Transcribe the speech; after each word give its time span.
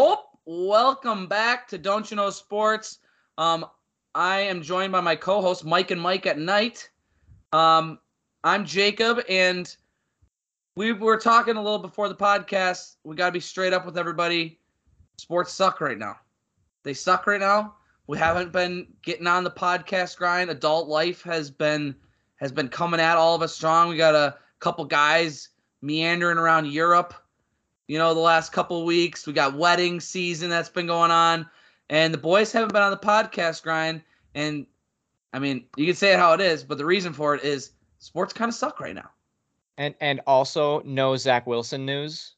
Oh, 0.00 0.22
welcome 0.44 1.26
back 1.26 1.66
to 1.66 1.76
Dontcha 1.76 2.14
Know 2.14 2.30
Sports. 2.30 3.00
Um, 3.36 3.66
I 4.14 4.38
am 4.38 4.62
joined 4.62 4.92
by 4.92 5.00
my 5.00 5.16
co-host 5.16 5.64
Mike 5.64 5.90
and 5.90 6.00
Mike 6.00 6.24
at 6.24 6.38
night. 6.38 6.88
Um, 7.52 7.98
I'm 8.44 8.64
Jacob, 8.64 9.18
and 9.28 9.76
we 10.76 10.92
were 10.92 11.16
talking 11.16 11.56
a 11.56 11.60
little 11.60 11.80
before 11.80 12.08
the 12.08 12.14
podcast. 12.14 12.94
We 13.02 13.16
got 13.16 13.26
to 13.26 13.32
be 13.32 13.40
straight 13.40 13.72
up 13.72 13.84
with 13.84 13.98
everybody. 13.98 14.60
Sports 15.16 15.52
suck 15.52 15.80
right 15.80 15.98
now. 15.98 16.14
They 16.84 16.94
suck 16.94 17.26
right 17.26 17.40
now. 17.40 17.74
We 18.06 18.18
haven't 18.18 18.52
been 18.52 18.86
getting 19.02 19.26
on 19.26 19.42
the 19.42 19.50
podcast 19.50 20.16
grind. 20.16 20.48
Adult 20.48 20.86
life 20.86 21.22
has 21.22 21.50
been 21.50 21.96
has 22.36 22.52
been 22.52 22.68
coming 22.68 23.00
at 23.00 23.16
all 23.16 23.34
of 23.34 23.42
us 23.42 23.52
strong. 23.52 23.88
We 23.88 23.96
got 23.96 24.14
a 24.14 24.36
couple 24.60 24.84
guys 24.84 25.48
meandering 25.82 26.38
around 26.38 26.68
Europe 26.68 27.14
you 27.88 27.98
know, 27.98 28.14
the 28.14 28.20
last 28.20 28.52
couple 28.52 28.84
weeks. 28.84 29.26
We 29.26 29.32
got 29.32 29.54
wedding 29.54 29.98
season 29.98 30.50
that's 30.50 30.68
been 30.68 30.86
going 30.86 31.10
on, 31.10 31.48
and 31.90 32.14
the 32.14 32.18
boys 32.18 32.52
haven't 32.52 32.72
been 32.72 32.82
on 32.82 32.90
the 32.92 32.96
podcast 32.98 33.62
grind. 33.62 34.02
And 34.34 34.66
I 35.32 35.38
mean, 35.40 35.64
you 35.76 35.86
can 35.86 35.96
say 35.96 36.12
it 36.12 36.18
how 36.18 36.34
it 36.34 36.40
is, 36.40 36.62
but 36.62 36.78
the 36.78 36.84
reason 36.84 37.12
for 37.12 37.34
it 37.34 37.42
is 37.42 37.72
sports 37.98 38.32
kind 38.32 38.48
of 38.48 38.54
suck 38.54 38.78
right 38.78 38.94
now. 38.94 39.10
And 39.78 39.94
and 40.00 40.20
also 40.26 40.80
no 40.84 41.16
Zach 41.16 41.46
Wilson 41.46 41.84
news. 41.84 42.34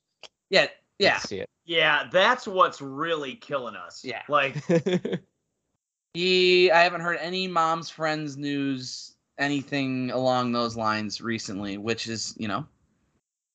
Yeah, 0.48 0.68
yeah, 0.98 1.12
Let's 1.14 1.28
see 1.28 1.40
it. 1.40 1.48
Yeah, 1.64 2.08
that's 2.10 2.46
what's 2.46 2.80
really 2.80 3.34
killing 3.34 3.76
us. 3.76 4.04
Yeah. 4.04 4.22
Like, 4.28 4.56
he. 6.14 6.70
I 6.70 6.82
haven't 6.82 7.00
heard 7.00 7.18
any 7.20 7.46
mom's 7.46 7.88
friends 7.88 8.36
news, 8.36 9.14
anything 9.38 10.10
along 10.10 10.52
those 10.52 10.76
lines 10.76 11.20
recently, 11.20 11.78
which 11.78 12.06
is 12.08 12.34
you 12.38 12.48
know, 12.48 12.66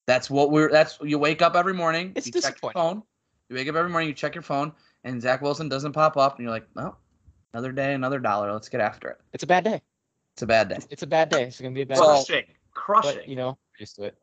that's 0.07 0.29
what 0.29 0.51
we're. 0.51 0.69
That's 0.69 0.97
you 1.01 1.17
wake 1.19 1.41
up 1.41 1.55
every 1.55 1.73
morning. 1.73 2.11
It's 2.15 2.27
you 2.27 2.31
check 2.33 2.43
your 2.43 2.51
disappointing. 2.51 2.73
phone. 2.81 3.03
You 3.49 3.55
wake 3.55 3.67
up 3.67 3.75
every 3.75 3.89
morning. 3.89 4.09
You 4.09 4.15
check 4.15 4.35
your 4.35 4.41
phone, 4.41 4.71
and 5.03 5.21
Zach 5.21 5.41
Wilson 5.41 5.69
doesn't 5.69 5.93
pop 5.93 6.17
up, 6.17 6.35
and 6.37 6.43
you're 6.43 6.51
like, 6.51 6.67
well, 6.75 6.97
another 7.53 7.71
day, 7.71 7.93
another 7.93 8.19
dollar. 8.19 8.51
Let's 8.51 8.69
get 8.69 8.81
after 8.81 9.09
it. 9.09 9.21
it's 9.33 9.43
a 9.43 9.47
bad 9.47 9.63
day. 9.63 9.81
It's 10.33 10.41
a 10.41 10.47
bad 10.47 10.69
day. 10.69 10.79
It's 10.89 11.03
a 11.03 11.07
bad 11.07 11.29
day. 11.29 11.43
It's 11.43 11.59
gonna 11.61 11.73
be 11.73 11.81
a 11.83 11.85
bad 11.85 11.97
So- 11.97 12.03
day. 12.03 12.11
crushing, 12.11 12.45
crushing. 12.73 13.15
But 13.21 13.27
you 13.29 13.35
know, 13.35 13.49
we're 13.49 13.79
used 13.79 13.95
to 13.97 14.03
it. 14.03 14.17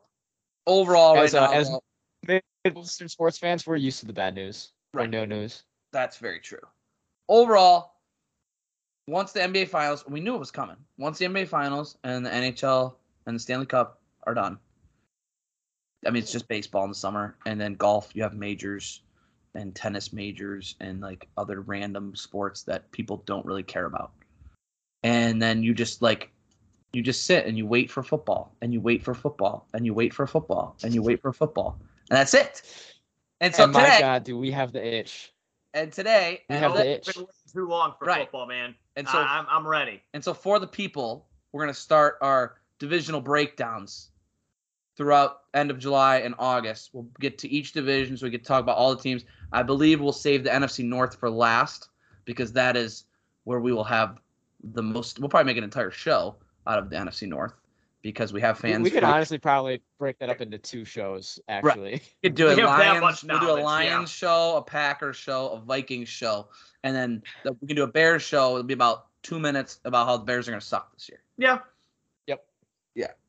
Overall, 0.67 1.15
right 1.15 1.23
As, 1.25 1.33
uh, 1.35 1.47
now, 1.47 1.53
as- 1.53 1.69
though, 1.69 2.39
Midwestern 2.63 3.09
sports 3.09 3.37
fans, 3.37 3.67
we're 3.67 3.75
used 3.75 3.99
to 3.99 4.05
the 4.05 4.13
bad 4.13 4.35
news. 4.35 4.71
Or 4.93 5.01
Right. 5.01 5.09
no 5.09 5.25
news. 5.25 5.63
that's 5.91 6.17
very 6.17 6.39
true. 6.39 6.61
Overall, 7.29 7.93
once 9.07 9.31
the 9.31 9.41
NBA 9.41 9.65
Finals, 9.67 10.05
we 10.07 10.19
knew 10.19 10.33
it 10.35 10.39
was 10.39 10.49
coming. 10.51 10.77
Once 10.97 11.17
the 11.19 11.25
NBA 11.25 11.45
Finals 11.47 11.97
and 12.03 12.25
the 12.25 12.29
NHL 12.33 12.95
and 13.25 13.35
the 13.35 13.39
Stanley 13.39 13.65
Cup 13.65 13.99
are 14.25 14.33
done, 14.33 14.57
I 16.05 16.09
mean, 16.11 16.23
it's 16.23 16.31
just 16.31 16.47
baseball 16.47 16.83
in 16.83 16.89
the 16.89 16.95
summer, 16.95 17.35
and 17.45 17.59
then 17.59 17.73
golf. 17.75 18.11
You 18.13 18.23
have 18.23 18.33
majors 18.33 19.01
and 19.55 19.75
tennis 19.75 20.11
majors 20.13 20.75
and 20.79 20.99
like 21.01 21.27
other 21.37 21.61
random 21.61 22.15
sports 22.15 22.63
that 22.63 22.91
people 22.91 23.21
don't 23.25 23.45
really 23.45 23.63
care 23.63 23.85
about. 23.85 24.11
And 25.03 25.41
then 25.41 25.61
you 25.63 25.73
just 25.73 26.01
like 26.01 26.31
you 26.93 27.01
just 27.01 27.25
sit 27.25 27.45
and 27.45 27.57
you 27.57 27.65
wait 27.65 27.91
for 27.91 28.03
football 28.03 28.55
and 28.61 28.73
you 28.73 28.81
wait 28.81 29.03
for 29.03 29.13
football 29.13 29.67
and 29.73 29.85
you 29.85 29.93
wait 29.93 30.13
for 30.13 30.25
football 30.27 30.75
and 30.83 30.93
you 30.93 31.01
wait 31.03 31.21
for 31.21 31.33
football 31.33 31.77
and 32.09 32.17
that's 32.17 32.33
it. 32.33 32.61
And 33.41 33.53
so 33.53 33.63
and 33.63 33.73
my 33.73 33.97
God, 33.99 34.23
do 34.23 34.37
we 34.37 34.51
have 34.51 34.71
the 34.71 34.83
itch? 34.85 35.31
and 35.75 35.91
today, 35.91 36.41
We 36.49 36.55
and 36.55 36.63
have 36.63 36.73
the 36.75 36.87
itch. 36.87 37.09
too 37.51 37.67
long 37.67 37.93
for 37.97 38.05
Right. 38.05 38.21
football, 38.21 38.45
man. 38.47 38.75
And 38.95 39.05
And 39.05 39.07
so- 39.07 39.13
so 39.13 39.19
I, 39.19 39.39
am 39.39 39.47
I'm 39.49 39.67
ready. 39.67 40.01
And 40.13 40.23
so 40.23 40.33
for 40.33 40.59
the 40.59 40.67
people, 40.67 41.27
we're 41.51 41.63
going 41.63 41.73
to 41.73 41.79
start 41.79 42.17
our 42.21 42.55
divisional 42.79 43.21
breakdowns 43.21 44.09
throughout 44.95 45.41
end 45.53 45.71
of 45.71 45.79
July 45.79 46.17
and 46.17 46.35
August. 46.37 46.91
We'll 46.93 47.07
get 47.19 47.37
to 47.39 47.49
each 47.49 47.73
division 47.73 48.17
so 48.17 48.25
we 48.25 48.31
can 48.31 48.43
talk 48.43 48.61
about 48.61 48.77
all 48.77 48.95
the 48.95 49.01
teams. 49.01 49.25
I 49.51 49.63
believe 49.63 50.01
we'll 50.01 50.11
save 50.13 50.43
the 50.43 50.49
NFC 50.49 50.83
North 50.83 51.15
for 51.19 51.29
last 51.29 51.89
because 52.25 52.53
that 52.53 52.77
is 52.77 53.05
where 53.43 53.59
we 53.59 53.73
will 53.73 53.83
have 53.83 54.17
the 54.63 54.83
most 54.83 55.19
we'll 55.19 55.29
probably 55.29 55.51
make 55.51 55.57
an 55.57 55.63
entire 55.63 55.91
show 55.91 56.35
out 56.67 56.79
of 56.79 56.89
the 56.89 56.95
NFC 56.95 57.27
North 57.27 57.53
because 58.01 58.33
we 58.33 58.41
have 58.41 58.59
fans. 58.59 58.83
we 58.83 58.91
could 58.91 59.01
from- 59.01 59.13
honestly 59.13 59.37
probably 59.37 59.81
break 59.97 60.19
that 60.19 60.29
up 60.29 60.41
into 60.41 60.57
two 60.57 60.85
shows. 60.85 61.39
Actually, 61.47 62.01
we 62.21 62.29
could 62.29 62.35
do 62.35 62.47
a 62.49 62.55
We 62.55 62.61
have 62.61 62.77
that 62.77 63.01
Lions, 63.01 63.23
much 63.23 63.23
we'll 63.23 63.39
do 63.39 63.61
a 63.61 63.63
Lions 63.63 64.21
yeah. 64.21 64.27
show, 64.27 64.57
a 64.57 64.61
Packers 64.61 65.15
show, 65.15 65.49
a 65.49 65.59
Vikings 65.59 66.09
show, 66.09 66.49
and 66.83 66.95
then 66.95 67.23
the, 67.43 67.53
we 67.61 67.67
can 67.67 67.75
do 67.75 67.83
a 67.83 67.87
Bears 67.87 68.21
show. 68.21 68.51
It'll 68.51 68.63
be 68.63 68.73
about 68.73 69.07
two 69.23 69.39
minutes 69.39 69.79
about 69.85 70.05
how 70.05 70.17
the 70.17 70.25
Bears 70.25 70.47
are 70.47 70.51
going 70.51 70.61
to 70.61 70.65
suck 70.65 70.93
this 70.93 71.09
year. 71.09 71.21
Yeah. 71.37 71.59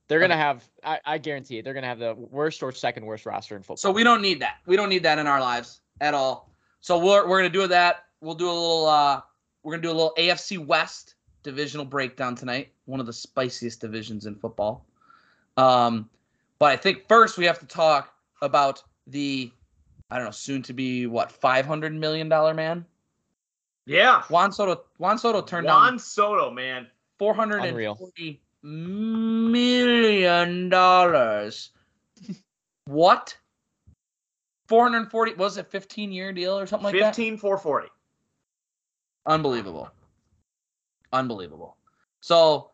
They're 0.08 0.20
gonna 0.20 0.36
have. 0.36 0.64
I, 0.84 1.00
I 1.04 1.18
guarantee 1.18 1.58
it. 1.58 1.64
They're 1.64 1.74
gonna 1.74 1.86
have 1.86 1.98
the 1.98 2.14
worst 2.14 2.62
or 2.62 2.72
second 2.72 3.06
worst 3.06 3.26
roster 3.26 3.56
in 3.56 3.62
football. 3.62 3.76
So 3.76 3.90
we 3.90 4.04
don't 4.04 4.22
need 4.22 4.40
that. 4.40 4.58
We 4.66 4.76
don't 4.76 4.88
need 4.88 5.02
that 5.04 5.18
in 5.18 5.26
our 5.26 5.40
lives 5.40 5.80
at 6.00 6.14
all. 6.14 6.50
So 6.80 6.98
we're 6.98 7.26
we're 7.28 7.38
gonna 7.38 7.48
do 7.50 7.66
that. 7.66 8.04
We'll 8.20 8.34
do 8.34 8.46
a 8.46 8.52
little. 8.52 8.86
uh 8.86 9.20
We're 9.62 9.72
gonna 9.72 9.82
do 9.82 9.90
a 9.90 9.92
little 9.92 10.14
AFC 10.18 10.58
West 10.64 11.14
divisional 11.42 11.84
breakdown 11.86 12.34
tonight. 12.34 12.72
One 12.86 13.00
of 13.00 13.06
the 13.06 13.12
spiciest 13.12 13.80
divisions 13.80 14.26
in 14.26 14.34
football. 14.34 14.84
Um, 15.56 16.08
but 16.58 16.72
I 16.72 16.76
think 16.76 17.06
first 17.08 17.38
we 17.38 17.44
have 17.46 17.58
to 17.60 17.66
talk 17.66 18.12
about 18.42 18.82
the, 19.06 19.50
I 20.10 20.16
don't 20.16 20.26
know, 20.26 20.30
soon 20.32 20.62
to 20.62 20.72
be 20.72 21.06
what, 21.06 21.30
five 21.32 21.64
hundred 21.66 21.94
million 21.94 22.28
dollar 22.28 22.52
man. 22.54 22.84
Yeah. 23.86 24.22
Juan 24.24 24.52
Soto. 24.52 24.82
Juan 24.98 25.18
Soto 25.18 25.42
turned 25.42 25.66
on. 25.66 25.74
Juan 25.80 25.92
down 25.92 25.98
Soto, 25.98 26.50
man. 26.50 26.86
four 27.18 27.34
hundred 27.34 27.58
and 27.58 27.68
Unreal. 27.70 27.94
forty 27.94 28.40
million 28.64 30.70
dollars. 30.70 31.70
what? 32.86 33.36
Four 34.66 34.84
hundred 34.84 35.10
forty? 35.10 35.34
Was 35.34 35.58
it 35.58 35.70
fifteen 35.70 36.10
year 36.10 36.32
deal 36.32 36.58
or 36.58 36.66
something 36.66 36.84
like 36.84 36.94
that? 36.94 37.14
15 37.14 37.36
440. 37.36 37.88
Unbelievable. 39.26 39.90
Unbelievable. 41.12 41.76
So 42.20 42.70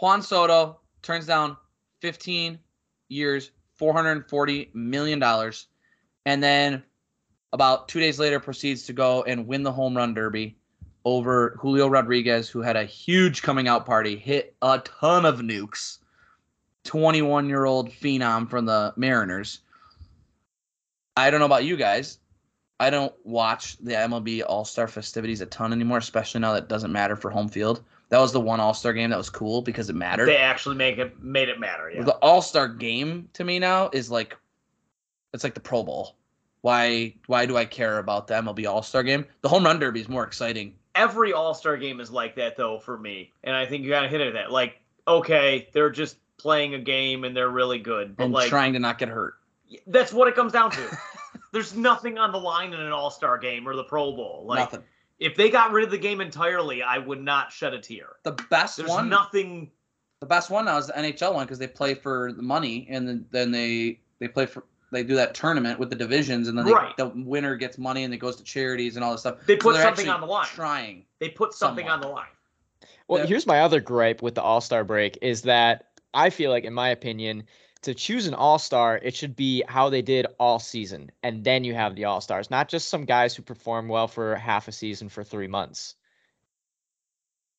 Juan 0.00 0.22
Soto 0.22 0.80
turns 1.02 1.26
down 1.26 1.56
fifteen 2.00 2.60
years, 3.08 3.50
four 3.76 3.92
hundred 3.92 4.12
and 4.12 4.28
forty 4.28 4.70
million 4.72 5.18
dollars, 5.18 5.66
and 6.24 6.42
then 6.42 6.84
about 7.52 7.88
two 7.88 7.98
days 7.98 8.20
later 8.20 8.38
proceeds 8.38 8.86
to 8.86 8.92
go 8.92 9.24
and 9.24 9.48
win 9.48 9.64
the 9.64 9.72
home 9.72 9.96
run 9.96 10.14
derby 10.14 10.59
over 11.04 11.56
Julio 11.58 11.88
Rodriguez, 11.88 12.48
who 12.48 12.60
had 12.60 12.76
a 12.76 12.84
huge 12.84 13.42
coming 13.42 13.68
out 13.68 13.86
party, 13.86 14.16
hit 14.16 14.54
a 14.62 14.78
ton 14.80 15.24
of 15.24 15.40
nukes. 15.40 15.98
21 16.84 17.48
year 17.48 17.64
old 17.66 17.90
phenom 17.90 18.48
from 18.48 18.66
the 18.66 18.92
Mariners. 18.96 19.60
I 21.16 21.30
don't 21.30 21.40
know 21.40 21.46
about 21.46 21.64
you 21.64 21.76
guys. 21.76 22.18
I 22.78 22.88
don't 22.88 23.12
watch 23.24 23.76
the 23.78 23.92
MLB 23.92 24.42
All 24.46 24.64
Star 24.64 24.88
festivities 24.88 25.42
a 25.42 25.46
ton 25.46 25.72
anymore, 25.72 25.98
especially 25.98 26.40
now 26.40 26.54
that 26.54 26.64
it 26.64 26.68
doesn't 26.68 26.92
matter 26.92 27.14
for 27.14 27.30
home 27.30 27.48
field. 27.48 27.82
That 28.08 28.18
was 28.18 28.32
the 28.32 28.40
one 28.40 28.58
All 28.58 28.72
Star 28.72 28.92
game 28.94 29.10
that 29.10 29.18
was 29.18 29.28
cool 29.28 29.60
because 29.60 29.90
it 29.90 29.96
mattered. 29.96 30.26
They 30.26 30.38
actually 30.38 30.76
make 30.76 30.98
it 30.98 31.22
made 31.22 31.48
it 31.48 31.60
matter. 31.60 31.90
Yeah. 31.90 32.04
The 32.04 32.14
All 32.16 32.40
Star 32.40 32.68
game 32.68 33.28
to 33.34 33.44
me 33.44 33.58
now 33.58 33.90
is 33.92 34.10
like, 34.10 34.36
it's 35.34 35.44
like 35.44 35.54
the 35.54 35.60
Pro 35.60 35.82
Bowl. 35.82 36.16
Why? 36.62 37.14
Why 37.26 37.44
do 37.44 37.56
I 37.56 37.66
care 37.66 37.98
about 37.98 38.26
the 38.26 38.34
MLB 38.34 38.66
All 38.66 38.82
Star 38.82 39.02
game? 39.02 39.26
The 39.42 39.48
home 39.48 39.64
run 39.64 39.78
derby 39.78 40.00
is 40.00 40.08
more 40.08 40.24
exciting. 40.24 40.74
Every 41.00 41.32
All 41.32 41.54
Star 41.54 41.76
game 41.76 41.98
is 42.00 42.10
like 42.10 42.34
that 42.36 42.56
though 42.56 42.78
for 42.78 42.98
me, 42.98 43.32
and 43.42 43.56
I 43.56 43.64
think 43.64 43.84
you 43.84 43.90
gotta 43.90 44.08
hit 44.08 44.20
it 44.20 44.28
at 44.28 44.32
that. 44.34 44.50
Like, 44.52 44.80
okay, 45.08 45.68
they're 45.72 45.90
just 45.90 46.16
playing 46.36 46.74
a 46.74 46.78
game 46.78 47.24
and 47.24 47.36
they're 47.36 47.50
really 47.50 47.78
good, 47.78 48.16
but 48.16 48.24
and 48.24 48.32
like 48.32 48.48
trying 48.48 48.72
to 48.74 48.78
not 48.78 48.98
get 48.98 49.08
hurt. 49.08 49.34
that's 49.86 50.12
what 50.12 50.28
it 50.28 50.34
comes 50.34 50.52
down 50.52 50.70
to. 50.72 50.98
There's 51.52 51.74
nothing 51.74 52.18
on 52.18 52.32
the 52.32 52.38
line 52.38 52.72
in 52.72 52.80
an 52.80 52.92
All 52.92 53.10
Star 53.10 53.38
game 53.38 53.66
or 53.66 53.74
the 53.74 53.84
Pro 53.84 54.12
Bowl. 54.12 54.44
Like, 54.46 54.58
Nothing. 54.60 54.84
if 55.18 55.36
they 55.36 55.50
got 55.50 55.72
rid 55.72 55.84
of 55.84 55.90
the 55.90 55.98
game 55.98 56.20
entirely, 56.20 56.82
I 56.82 56.98
would 56.98 57.22
not 57.22 57.50
shed 57.50 57.74
a 57.74 57.80
tear. 57.80 58.16
The 58.22 58.32
best 58.50 58.76
There's 58.76 58.88
one. 58.88 59.08
nothing. 59.08 59.70
The 60.20 60.26
best 60.26 60.50
one 60.50 60.66
now 60.66 60.76
is 60.76 60.88
the 60.88 60.92
NHL 60.92 61.34
one 61.34 61.46
because 61.46 61.58
they 61.58 61.66
play 61.66 61.94
for 61.94 62.32
the 62.32 62.42
money 62.42 62.86
and 62.90 63.08
then, 63.08 63.26
then 63.30 63.50
they 63.50 64.00
they 64.18 64.28
play 64.28 64.46
for 64.46 64.64
they 64.90 65.02
do 65.04 65.14
that 65.16 65.34
tournament 65.34 65.78
with 65.78 65.90
the 65.90 65.96
divisions 65.96 66.48
and 66.48 66.58
then 66.58 66.64
they, 66.66 66.72
Right. 66.72 66.96
the 66.96 67.06
winner 67.08 67.56
gets 67.56 67.78
money 67.78 68.04
and 68.04 68.12
it 68.12 68.18
goes 68.18 68.36
to 68.36 68.44
charities 68.44 68.96
and 68.96 69.04
all 69.04 69.12
this 69.12 69.20
stuff. 69.20 69.38
They 69.46 69.56
put 69.56 69.74
they're 69.74 69.82
something 69.82 70.08
on 70.08 70.20
the 70.20 70.26
line. 70.26 70.46
Trying. 70.46 71.04
They 71.18 71.28
put 71.28 71.54
something 71.54 71.86
Somewhat. 71.86 71.94
on 71.94 72.00
the 72.00 72.08
line. 72.08 72.26
Well, 73.08 73.20
Yeah. 73.20 73.26
here's 73.26 73.46
my 73.46 73.60
other 73.60 73.80
gripe 73.80 74.22
with 74.22 74.34
the 74.34 74.42
All 74.42 74.60
Star 74.60 74.84
break 74.84 75.18
is 75.22 75.42
that 75.42 75.86
I 76.14 76.30
feel 76.30 76.50
like, 76.50 76.64
in 76.64 76.74
my 76.74 76.88
opinion, 76.88 77.44
to 77.82 77.94
choose 77.94 78.26
an 78.26 78.34
All 78.34 78.58
Star, 78.58 78.98
it 79.02 79.14
should 79.14 79.34
be 79.36 79.62
how 79.66 79.88
they 79.90 80.02
did 80.02 80.26
all 80.38 80.58
season, 80.58 81.10
and 81.22 81.42
then 81.44 81.64
you 81.64 81.74
have 81.74 81.94
the 81.94 82.04
All 82.04 82.20
Stars, 82.20 82.50
not 82.50 82.68
just 82.68 82.88
some 82.88 83.04
guys 83.04 83.34
who 83.34 83.42
perform 83.42 83.88
well 83.88 84.06
for 84.08 84.36
half 84.36 84.68
a 84.68 84.72
season 84.72 85.08
for 85.08 85.24
three 85.24 85.46
months. 85.48 85.94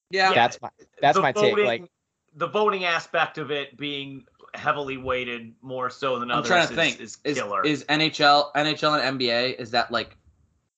Yeah. 0.09 0.29
Yeah. 0.29 0.35
That's 0.35 0.61
my 0.61 0.69
that's 1.01 1.15
the 1.17 1.21
my 1.21 1.31
take. 1.31 1.51
voting, 1.51 1.65
Like, 1.65 1.91
the 2.35 2.47
voting 2.47 2.85
aspect 2.85 3.37
of 3.37 3.51
it 3.51 3.77
being 3.77 4.25
heavily 4.53 4.97
weighted 4.97 5.53
more 5.61 5.89
so 5.89 6.19
than 6.19 6.29
I'm 6.31 6.39
others 6.39 6.47
trying 6.49 6.67
to 6.67 6.73
is, 6.73 6.77
think. 6.77 6.99
is 6.99 7.17
Is, 7.23 7.37
killer. 7.37 7.63
is 7.63 7.83
NHL 7.85 8.51
NHL 8.53 8.99
and 9.01 9.19
NBA 9.19 9.57
is 9.59 9.71
that 9.71 9.91
like 9.91 10.17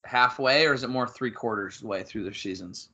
halfway 0.06 0.66
or 0.66 0.74
is 0.74 0.84
it 0.84 0.90
more 0.90 1.08
three 1.08 1.32
quarters 1.32 1.82
way 1.82 2.04
through 2.04 2.24
their 2.24 2.34
seasons? 2.34 2.90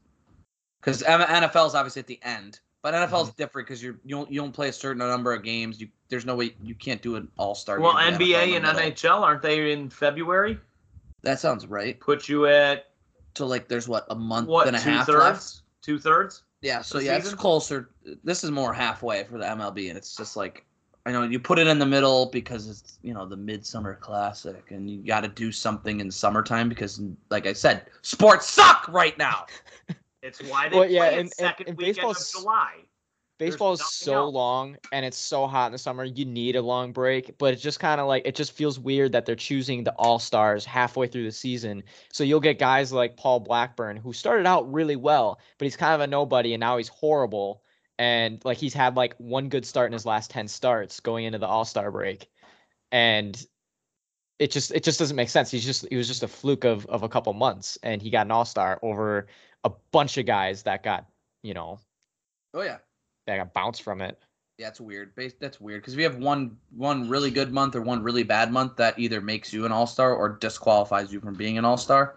Because 0.81 1.03
NFL 1.03 1.67
is 1.67 1.75
obviously 1.75 1.99
at 1.99 2.07
the 2.07 2.19
end, 2.23 2.59
but 2.81 2.93
NFL 2.93 3.09
Mm-hmm. 3.09 3.29
is 3.29 3.35
different 3.35 3.67
because 3.67 3.83
you 3.83 3.99
you 4.05 4.15
don't 4.15 4.31
you 4.31 4.39
don't 4.39 4.53
play 4.53 4.69
a 4.69 4.73
certain 4.73 4.99
number 4.99 5.33
of 5.33 5.43
games. 5.43 5.81
You 5.81 5.89
there's 6.07 6.25
no 6.25 6.35
way 6.35 6.55
you 6.63 6.75
can't 6.75 7.01
do 7.01 7.15
an 7.17 7.27
All 7.37 7.55
Star. 7.55 7.79
well, 7.79 7.95
NBA 7.95 8.55
and 8.55 8.65
NHL 8.65 9.21
aren't 9.21 9.41
they 9.41 9.71
in 9.73 9.89
February? 9.89 10.57
That 11.23 11.39
sounds 11.39 11.67
right. 11.67 11.99
Put 11.99 12.29
you 12.29 12.45
at 12.47 12.85
So 13.35 13.45
like, 13.45 13.67
there's 13.67 13.89
what 13.89 14.05
a 14.09 14.15
month 14.15 14.47
what 14.47 14.67
and 14.67 14.77
a 14.77 14.79
two 14.79 14.89
half 14.91 15.05
thirds? 15.07 15.19
left. 15.19 15.61
Two 15.81 15.99
thirds. 15.99 16.43
Yeah, 16.61 16.81
so 16.81 16.99
yeah, 16.99 17.15
it's 17.17 17.33
closer. 17.33 17.89
This 18.23 18.43
is 18.43 18.51
more 18.51 18.73
halfway 18.73 19.23
for 19.25 19.37
the 19.37 19.45
MLB, 19.45 19.89
and 19.89 19.97
it's 19.97 20.15
just 20.15 20.35
like 20.37 20.65
I 21.09 21.11
know 21.11 21.23
you 21.23 21.39
put 21.39 21.57
it 21.59 21.65
in 21.67 21.79
the 21.79 21.85
middle 21.85 22.27
because 22.27 22.67
it's 22.69 22.99
you 23.01 23.13
know 23.13 23.25
the 23.25 23.35
midsummer 23.37 23.95
classic, 23.95 24.71
and 24.71 24.89
you 24.89 24.99
got 25.03 25.21
to 25.21 25.27
do 25.27 25.51
something 25.51 25.99
in 25.99 26.11
summertime 26.11 26.69
because, 26.69 27.01
like 27.29 27.47
I 27.47 27.53
said, 27.53 27.87
sports 28.03 28.47
suck 28.49 28.87
right 28.89 29.17
now. 29.17 29.45
It's 30.21 30.43
why 30.43 30.67
they 30.67 30.77
Well, 30.77 30.89
yeah, 30.89 30.99
play 30.99 31.09
and- 31.11 31.19
and- 31.21 31.31
second 31.31 31.69
and 31.69 31.77
weekend 31.77 32.05
of 32.09 32.17
July. 32.31 32.73
Baseball 33.37 33.71
is 33.71 33.89
so 33.89 34.15
else. 34.25 34.33
long 34.33 34.75
and 34.91 35.05
it's 35.05 35.17
so 35.17 35.47
hot 35.47 35.67
in 35.67 35.71
the 35.71 35.77
summer. 35.77 36.03
You 36.03 36.25
need 36.25 36.57
a 36.57 36.61
long 36.61 36.91
break, 36.91 37.37
but 37.37 37.53
it's 37.53 37.61
just 37.63 37.79
kind 37.79 38.01
of 38.01 38.07
like 38.07 38.23
it 38.25 38.35
just 38.35 38.51
feels 38.51 38.77
weird 38.77 39.13
that 39.13 39.25
they're 39.25 39.37
choosing 39.37 39.85
the 39.85 39.93
all 39.93 40.19
stars 40.19 40.65
halfway 40.65 41.07
through 41.07 41.23
the 41.23 41.31
season. 41.31 41.83
So 42.11 42.25
you'll 42.25 42.41
get 42.41 42.59
guys 42.59 42.91
like 42.91 43.15
Paul 43.15 43.39
Blackburn, 43.39 43.95
who 43.95 44.11
started 44.11 44.45
out 44.45 44.69
really 44.69 44.97
well, 44.97 45.39
but 45.57 45.63
he's 45.65 45.77
kind 45.77 45.93
of 45.95 46.01
a 46.01 46.07
nobody 46.07 46.53
and 46.53 46.59
now 46.59 46.75
he's 46.75 46.89
horrible. 46.89 47.63
And 47.99 48.43
like 48.45 48.57
he's 48.57 48.73
had 48.73 48.95
like 48.97 49.15
one 49.19 49.49
good 49.49 49.65
start 49.65 49.87
in 49.87 49.93
his 49.93 50.07
last 50.07 50.31
10 50.31 50.47
starts 50.47 51.01
going 51.01 51.25
into 51.25 51.39
the 51.39 51.47
all 51.47 51.65
star 51.65 51.91
break. 51.91 52.29
And 52.91 53.39
it 54.39 54.51
just 54.51 54.71
it 54.71 54.83
just 54.83 54.99
doesn't 54.99 55.17
make 55.17 55.29
sense. 55.29 55.51
He's 55.51 55.65
just 55.65 55.87
he 55.89 55.97
was 55.97 56.07
just 56.07 56.23
a 56.23 56.27
fluke 56.27 56.63
of 56.65 56.85
of 56.87 57.03
a 57.03 57.09
couple 57.09 57.33
months 57.33 57.77
and 57.83 58.01
he 58.01 58.09
got 58.09 58.25
an 58.27 58.31
all 58.31 58.45
star 58.45 58.79
over 58.83 59.27
a 59.65 59.71
bunch 59.91 60.17
of 60.17 60.25
guys 60.25 60.63
that 60.63 60.83
got, 60.83 61.07
you 61.43 61.53
know, 61.53 61.79
Oh 62.53 62.61
yeah, 62.61 62.79
that 63.27 63.37
got 63.37 63.53
bounced 63.53 63.83
from 63.83 64.01
it. 64.01 64.19
yeah, 64.57 64.69
it's 64.69 64.81
weird. 64.81 65.13
That's 65.39 65.61
weird 65.61 65.81
because 65.81 65.95
we 65.95 66.03
have 66.03 66.17
one 66.17 66.57
one 66.75 67.09
really 67.09 67.31
good 67.31 67.51
month 67.53 67.75
or 67.75 67.81
one 67.81 68.03
really 68.03 68.23
bad 68.23 68.51
month 68.51 68.77
that 68.77 68.99
either 68.99 69.21
makes 69.21 69.53
you 69.53 69.65
an 69.65 69.71
all 69.71 69.87
star 69.87 70.13
or 70.15 70.29
disqualifies 70.29 71.13
you 71.13 71.19
from 71.21 71.35
being 71.35 71.57
an 71.57 71.65
all 71.65 71.77
star. 71.77 72.15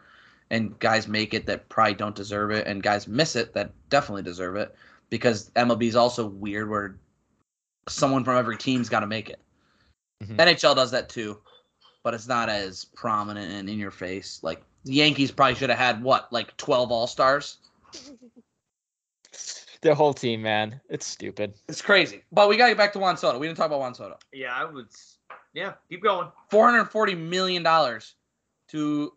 And 0.50 0.78
guys 0.80 1.08
make 1.08 1.34
it 1.34 1.46
that 1.46 1.68
probably 1.70 1.94
don't 1.94 2.14
deserve 2.14 2.50
it, 2.50 2.66
and 2.66 2.82
guys 2.82 3.08
miss 3.08 3.36
it 3.36 3.54
that 3.54 3.72
definitely 3.88 4.22
deserve 4.22 4.56
it 4.56 4.74
because 5.12 5.50
MLB 5.56 5.88
is 5.88 5.94
also 5.94 6.26
weird 6.26 6.70
where 6.70 6.96
someone 7.86 8.24
from 8.24 8.38
every 8.38 8.56
team's 8.56 8.88
got 8.88 9.00
to 9.00 9.06
make 9.06 9.28
it. 9.28 9.38
Mhm. 10.24 10.38
NHL 10.38 10.74
does 10.74 10.90
that 10.92 11.10
too, 11.10 11.38
but 12.02 12.14
it's 12.14 12.26
not 12.26 12.48
as 12.48 12.86
prominent 12.96 13.52
and 13.52 13.68
in 13.68 13.78
your 13.78 13.90
face. 13.90 14.40
Like 14.42 14.62
the 14.84 14.94
Yankees 14.94 15.30
probably 15.30 15.54
should 15.54 15.68
have 15.68 15.78
had 15.78 16.02
what, 16.02 16.32
like 16.32 16.56
twelve 16.56 16.90
all 16.90 17.06
stars. 17.06 17.58
The 19.82 19.96
whole 19.96 20.14
team, 20.14 20.42
man. 20.42 20.80
It's 20.88 21.04
stupid. 21.04 21.54
It's 21.68 21.82
crazy. 21.82 22.22
But 22.30 22.48
we 22.48 22.56
got 22.56 22.66
to 22.66 22.70
get 22.70 22.78
back 22.78 22.92
to 22.92 23.00
Juan 23.00 23.16
Soto. 23.16 23.40
We 23.40 23.48
didn't 23.48 23.56
talk 23.56 23.66
about 23.66 23.80
Juan 23.80 23.96
Soto. 23.96 24.16
Yeah, 24.32 24.54
I 24.54 24.64
would. 24.64 24.86
Yeah, 25.54 25.72
keep 25.90 26.04
going. 26.04 26.28
Four 26.50 26.66
hundred 26.70 26.84
forty 26.84 27.16
million 27.16 27.64
dollars 27.64 28.14
to 28.68 29.12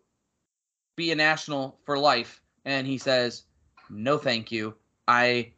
be 0.96 1.12
a 1.12 1.14
national 1.14 1.78
for 1.84 1.96
life, 1.96 2.40
and 2.64 2.84
he 2.84 2.98
says, 2.98 3.44
"No, 3.90 4.18
thank 4.18 4.50
you. 4.50 4.74
I 5.06 5.52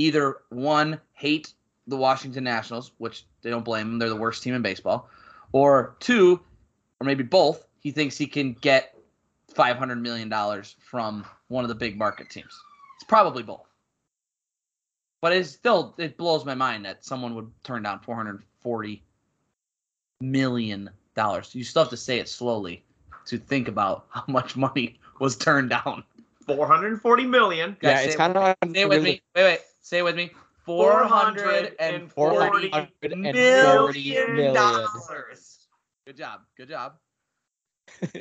either 0.00 0.38
one 0.48 0.98
hate 1.12 1.52
the 1.86 1.96
Washington 1.96 2.44
Nationals, 2.44 2.92
which 2.98 3.24
they 3.42 3.50
don't 3.50 3.64
blame 3.64 3.88
them; 3.88 3.98
they're 3.98 4.08
the 4.08 4.16
worst 4.16 4.42
team 4.42 4.54
in 4.54 4.62
baseball, 4.62 5.08
or 5.52 5.96
two, 6.00 6.40
or 7.00 7.04
maybe 7.04 7.22
both. 7.22 7.66
He 7.80 7.90
thinks 7.90 8.16
he 8.16 8.26
can 8.26 8.54
get 8.54 8.96
five 9.54 9.76
hundred 9.76 10.02
million 10.02 10.28
dollars 10.28 10.76
from 10.78 11.24
one 11.48 11.64
of 11.64 11.68
the 11.68 11.74
big 11.74 11.98
market 11.98 12.30
teams. 12.30 12.58
It's 12.96 13.04
probably 13.04 13.42
both." 13.42 13.66
But 15.20 15.34
it 15.34 15.44
still 15.44 15.94
it 15.98 16.16
blows 16.16 16.44
my 16.44 16.54
mind 16.54 16.84
that 16.86 17.04
someone 17.04 17.34
would 17.34 17.50
turn 17.62 17.82
down 17.82 18.00
440 18.00 19.02
million 20.22 20.90
dollars. 21.14 21.54
You 21.54 21.64
still 21.64 21.82
have 21.82 21.90
to 21.90 21.96
say 21.96 22.18
it 22.18 22.28
slowly 22.28 22.82
to 23.26 23.36
think 23.36 23.68
about 23.68 24.06
how 24.10 24.24
much 24.28 24.56
money 24.56 24.98
was 25.18 25.36
turned 25.36 25.70
down. 25.70 26.04
440 26.46 27.26
million. 27.26 27.76
Guys, 27.80 28.00
yeah, 28.00 28.00
it's 28.06 28.16
kind 28.16 28.36
of 28.36 28.56
Say 28.72 28.80
it 28.80 28.88
with 28.88 29.02
me. 29.02 29.20
Wait, 29.36 29.44
wait. 29.44 29.60
Say 29.80 29.98
it 29.98 30.02
with 30.02 30.16
me. 30.16 30.30
440 30.64 32.08
440 32.08 32.70
million. 33.16 34.34
million 34.34 34.54
dollars. 34.54 35.68
Good 36.06 36.16
job. 36.16 36.40
Good 36.56 36.68
job. 36.68 36.94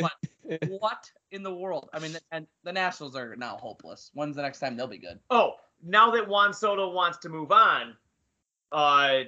What 0.67 1.11
in 1.29 1.43
the 1.43 1.53
world? 1.53 1.89
I 1.93 1.99
mean, 1.99 2.17
and 2.31 2.47
the 2.63 2.73
Nationals 2.73 3.15
are 3.15 3.35
now 3.35 3.57
hopeless. 3.57 4.09
When's 4.15 4.35
the 4.35 4.41
next 4.41 4.59
time 4.59 4.75
they'll 4.75 4.87
be 4.87 4.97
good? 4.97 5.19
Oh, 5.29 5.57
now 5.83 6.09
that 6.11 6.27
Juan 6.27 6.53
Soto 6.53 6.89
wants 6.91 7.19
to 7.19 7.29
move 7.29 7.51
on, 7.51 7.95
uh, 8.71 9.19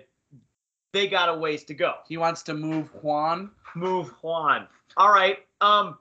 they 0.94 1.08
got 1.08 1.30
a 1.30 1.36
ways 1.36 1.64
to 1.66 1.76
go. 1.76 1.94
He 2.08 2.18
wants 2.18 2.42
to 2.44 2.56
move 2.56 2.90
Juan. 3.04 3.52
Move 3.76 4.10
Juan. 4.24 4.68
All 4.98 5.12
right. 5.12 5.38
Um, 5.62 6.00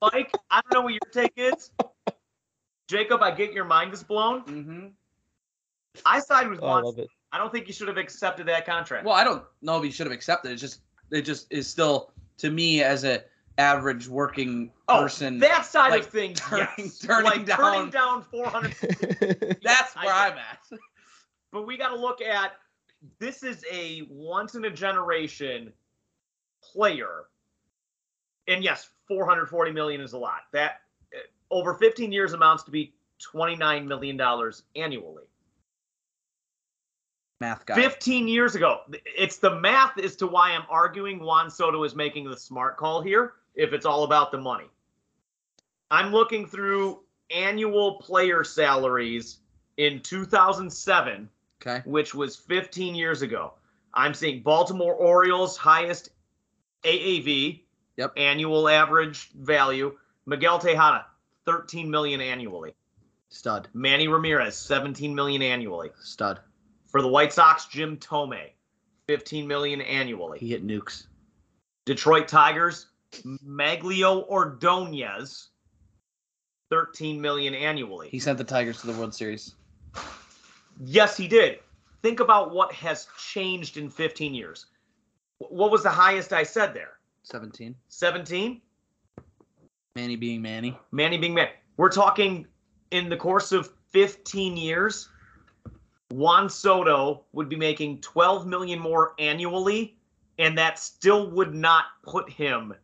Mike, 0.00 0.32
I 0.50 0.62
don't 0.62 0.72
know 0.72 0.82
what 0.82 0.94
your 0.94 1.00
take 1.12 1.34
is. 1.36 1.70
Jacob, 2.88 3.22
I 3.22 3.30
get 3.30 3.52
your 3.52 3.64
mind 3.64 3.92
is 3.92 4.02
blown. 4.02 4.42
Mm-hmm. 4.44 4.86
I 6.04 6.20
side 6.20 6.48
with 6.48 6.60
Oh, 6.62 6.66
I 6.66 6.80
love 6.80 6.98
it. 6.98 7.08
I 7.32 7.38
don't 7.38 7.52
think 7.52 7.66
you 7.66 7.74
should 7.74 7.88
have 7.88 7.98
accepted 7.98 8.46
that 8.46 8.64
contract. 8.64 9.04
Well, 9.04 9.14
I 9.14 9.24
don't 9.24 9.44
know 9.60 9.76
if 9.76 9.84
he 9.84 9.90
should 9.90 10.06
have 10.06 10.14
accepted. 10.14 10.52
It 10.52 10.56
just, 10.56 10.80
it 11.10 11.22
just 11.22 11.46
is 11.50 11.68
still 11.68 12.12
to 12.38 12.50
me 12.50 12.82
as 12.82 13.04
a 13.04 13.22
average 13.58 14.08
working 14.08 14.70
oh, 14.88 15.02
person. 15.02 15.38
that 15.40 15.66
side 15.66 15.90
like, 15.90 16.02
of 16.02 16.06
things, 16.06 16.40
turning- 16.40 16.68
yes. 16.78 16.98
turning 17.02 17.24
like 17.24 17.46
turning 17.46 17.90
down- 17.90 18.22
down 18.22 18.22
400. 18.22 19.58
That's 19.62 19.96
I 19.96 20.04
where 20.04 20.14
I'm 20.14 20.38
at. 20.38 20.58
but 21.52 21.66
we 21.66 21.76
got 21.76 21.88
to 21.88 21.96
look 21.96 22.22
at 22.22 22.52
this 23.18 23.42
is 23.42 23.64
a 23.70 24.06
once 24.08 24.54
in 24.54 24.64
a 24.64 24.70
generation 24.70 25.72
player 26.62 27.24
and 28.48 28.64
yes 28.64 28.90
440 29.06 29.70
million 29.70 30.00
is 30.00 30.12
a 30.12 30.18
lot 30.18 30.40
that 30.52 30.80
over 31.50 31.74
15 31.74 32.12
years 32.12 32.32
amounts 32.32 32.62
to 32.64 32.70
be 32.70 32.92
29 33.20 33.86
million 33.86 34.16
dollars 34.16 34.62
annually 34.76 35.24
Math 37.40 37.64
guy. 37.66 37.74
15 37.76 38.26
years 38.26 38.54
ago 38.56 38.80
it's 39.16 39.36
the 39.38 39.54
math 39.60 39.96
as 39.98 40.16
to 40.16 40.26
why 40.26 40.50
i'm 40.50 40.64
arguing 40.68 41.20
juan 41.20 41.50
soto 41.50 41.84
is 41.84 41.94
making 41.94 42.28
the 42.28 42.36
smart 42.36 42.76
call 42.76 43.00
here 43.00 43.34
if 43.54 43.72
it's 43.72 43.86
all 43.86 44.02
about 44.04 44.32
the 44.32 44.38
money 44.38 44.64
i'm 45.90 46.10
looking 46.10 46.46
through 46.46 47.00
annual 47.30 47.98
player 48.00 48.42
salaries 48.42 49.38
in 49.76 50.00
2007 50.00 51.28
Okay. 51.60 51.82
which 51.86 52.14
was 52.14 52.36
15 52.36 52.94
years 52.94 53.22
ago. 53.22 53.52
I'm 53.92 54.14
seeing 54.14 54.44
Baltimore 54.44 54.94
Orioles 54.94 55.56
highest 55.56 56.10
AAV, 56.84 57.64
Yep. 57.96 58.12
annual 58.16 58.68
average 58.68 59.30
value. 59.32 59.98
Miguel 60.24 60.60
Tejada, 60.60 61.06
13 61.48 61.90
million 61.90 62.20
annually. 62.20 62.74
Stud. 63.30 63.68
Manny 63.72 64.06
Ramirez, 64.06 64.54
17 64.54 65.14
million 65.14 65.40
annually. 65.40 65.88
Stud. 66.02 66.40
For 66.88 67.00
the 67.00 67.08
White 67.08 67.32
Sox, 67.32 67.64
Jim 67.64 67.96
Thome, 67.96 68.50
15 69.06 69.48
million 69.48 69.80
annually. 69.80 70.38
He 70.38 70.50
hit 70.50 70.66
nukes. 70.66 71.06
Detroit 71.86 72.28
Tigers, 72.28 72.88
Magglio 73.24 74.28
Ordonez, 74.28 75.48
13 76.68 77.18
million 77.18 77.54
annually. 77.54 78.10
He 78.10 78.18
sent 78.18 78.36
the 78.36 78.44
Tigers 78.44 78.82
to 78.82 78.86
the 78.86 78.92
World 78.92 79.14
Series. 79.14 79.54
Yes, 80.84 81.16
he 81.16 81.28
did. 81.28 81.60
Think 82.02 82.20
about 82.20 82.52
what 82.52 82.72
has 82.74 83.08
changed 83.32 83.78
in 83.78 83.88
15 83.88 84.34
years. 84.34 84.66
What 85.38 85.70
was 85.70 85.82
the 85.82 85.88
highest 85.88 86.34
I 86.34 86.42
said 86.42 86.74
there? 86.74 86.98
17. 87.22 87.74
17? 87.88 88.60
Manny 89.98 90.14
being 90.14 90.40
Manny. 90.40 90.78
Manny 90.92 91.18
being 91.18 91.34
Manny. 91.34 91.50
We're 91.76 91.90
talking 91.90 92.46
in 92.92 93.08
the 93.08 93.16
course 93.16 93.50
of 93.50 93.72
15 93.88 94.56
years, 94.56 95.08
Juan 96.12 96.48
Soto 96.48 97.24
would 97.32 97.48
be 97.48 97.56
making 97.56 98.00
12 98.00 98.46
million 98.46 98.78
more 98.78 99.14
annually, 99.18 99.96
and 100.38 100.56
that 100.56 100.78
still 100.78 101.28
would 101.32 101.52
not 101.52 101.86
put 102.04 102.30
him 102.30 102.74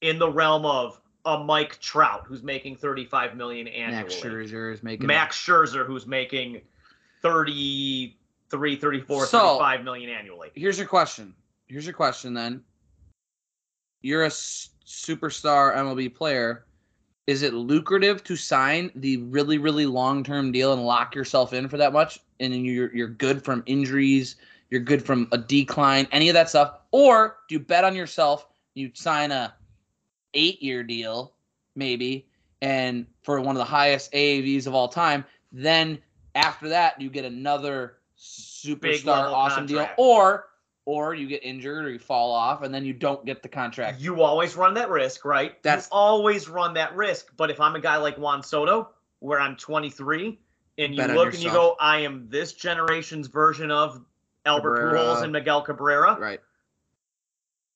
in 0.00 0.18
the 0.18 0.28
realm 0.30 0.64
of 0.64 0.98
a 1.26 1.38
Mike 1.38 1.78
Trout 1.80 2.22
who's 2.26 2.42
making 2.42 2.76
35 2.76 3.36
million 3.36 3.68
annually. 3.68 4.04
Max 4.04 4.14
Scherzer 4.14 4.72
is 4.72 4.82
making. 4.82 5.06
Max 5.06 5.36
Scherzer 5.36 5.86
who's 5.86 6.06
making 6.06 6.62
33, 7.20 8.76
34, 8.76 9.26
So- 9.26 9.38
35 9.58 9.84
million 9.84 10.08
annually. 10.08 10.48
Here's 10.54 10.78
your 10.78 10.88
question. 10.88 11.34
Here's 11.66 11.84
your 11.84 11.94
question 11.94 12.32
then. 12.32 12.64
You're 14.00 14.24
a 14.24 14.30
superstar 14.86 15.76
MLB 15.76 16.14
player. 16.14 16.64
Is 17.26 17.42
it 17.42 17.54
lucrative 17.54 18.24
to 18.24 18.36
sign 18.36 18.90
the 18.96 19.18
really, 19.18 19.58
really 19.58 19.86
long 19.86 20.24
term 20.24 20.50
deal 20.50 20.72
and 20.72 20.84
lock 20.84 21.14
yourself 21.14 21.52
in 21.52 21.68
for 21.68 21.76
that 21.76 21.92
much? 21.92 22.18
And 22.40 22.52
then 22.52 22.64
you're 22.64 22.94
you're 22.94 23.08
good 23.08 23.44
from 23.44 23.62
injuries, 23.66 24.36
you're 24.70 24.80
good 24.80 25.04
from 25.04 25.28
a 25.32 25.38
decline, 25.38 26.08
any 26.10 26.28
of 26.28 26.34
that 26.34 26.48
stuff? 26.48 26.78
Or 26.90 27.36
do 27.48 27.54
you 27.54 27.60
bet 27.60 27.84
on 27.84 27.94
yourself? 27.94 28.48
You 28.74 28.90
sign 28.94 29.30
a 29.30 29.54
eight 30.34 30.62
year 30.62 30.82
deal, 30.82 31.34
maybe, 31.76 32.26
and 32.60 33.06
for 33.22 33.40
one 33.40 33.54
of 33.54 33.58
the 33.60 33.64
highest 33.64 34.12
AAVs 34.12 34.66
of 34.66 34.74
all 34.74 34.88
time. 34.88 35.24
Then 35.52 35.98
after 36.34 36.68
that, 36.70 37.00
you 37.00 37.10
get 37.10 37.24
another 37.24 37.98
superstar 38.18 39.30
awesome 39.30 39.66
deal, 39.66 39.88
or 39.96 40.46
or 40.84 41.14
you 41.14 41.28
get 41.28 41.44
injured 41.44 41.84
or 41.84 41.90
you 41.90 41.98
fall 41.98 42.32
off, 42.32 42.62
and 42.62 42.74
then 42.74 42.84
you 42.84 42.92
don't 42.92 43.24
get 43.24 43.42
the 43.42 43.48
contract. 43.48 44.00
You 44.00 44.22
always 44.22 44.56
run 44.56 44.74
that 44.74 44.90
risk, 44.90 45.24
right? 45.24 45.62
That's- 45.62 45.86
you 45.86 45.96
always 45.96 46.48
run 46.48 46.74
that 46.74 46.94
risk. 46.96 47.32
But 47.36 47.50
if 47.50 47.60
I'm 47.60 47.76
a 47.76 47.80
guy 47.80 47.96
like 47.98 48.18
Juan 48.18 48.42
Soto, 48.42 48.90
where 49.20 49.40
I'm 49.40 49.56
23, 49.56 50.40
and 50.78 50.94
you 50.94 51.02
look 51.06 51.34
and 51.34 51.42
you 51.42 51.50
go, 51.50 51.76
I 51.78 51.98
am 51.98 52.28
this 52.28 52.52
generation's 52.54 53.28
version 53.28 53.70
of 53.70 54.04
Albert 54.44 54.74
Cabrera. 54.76 54.98
Pujols 54.98 55.22
and 55.22 55.32
Miguel 55.32 55.62
Cabrera, 55.62 56.16
Right. 56.18 56.40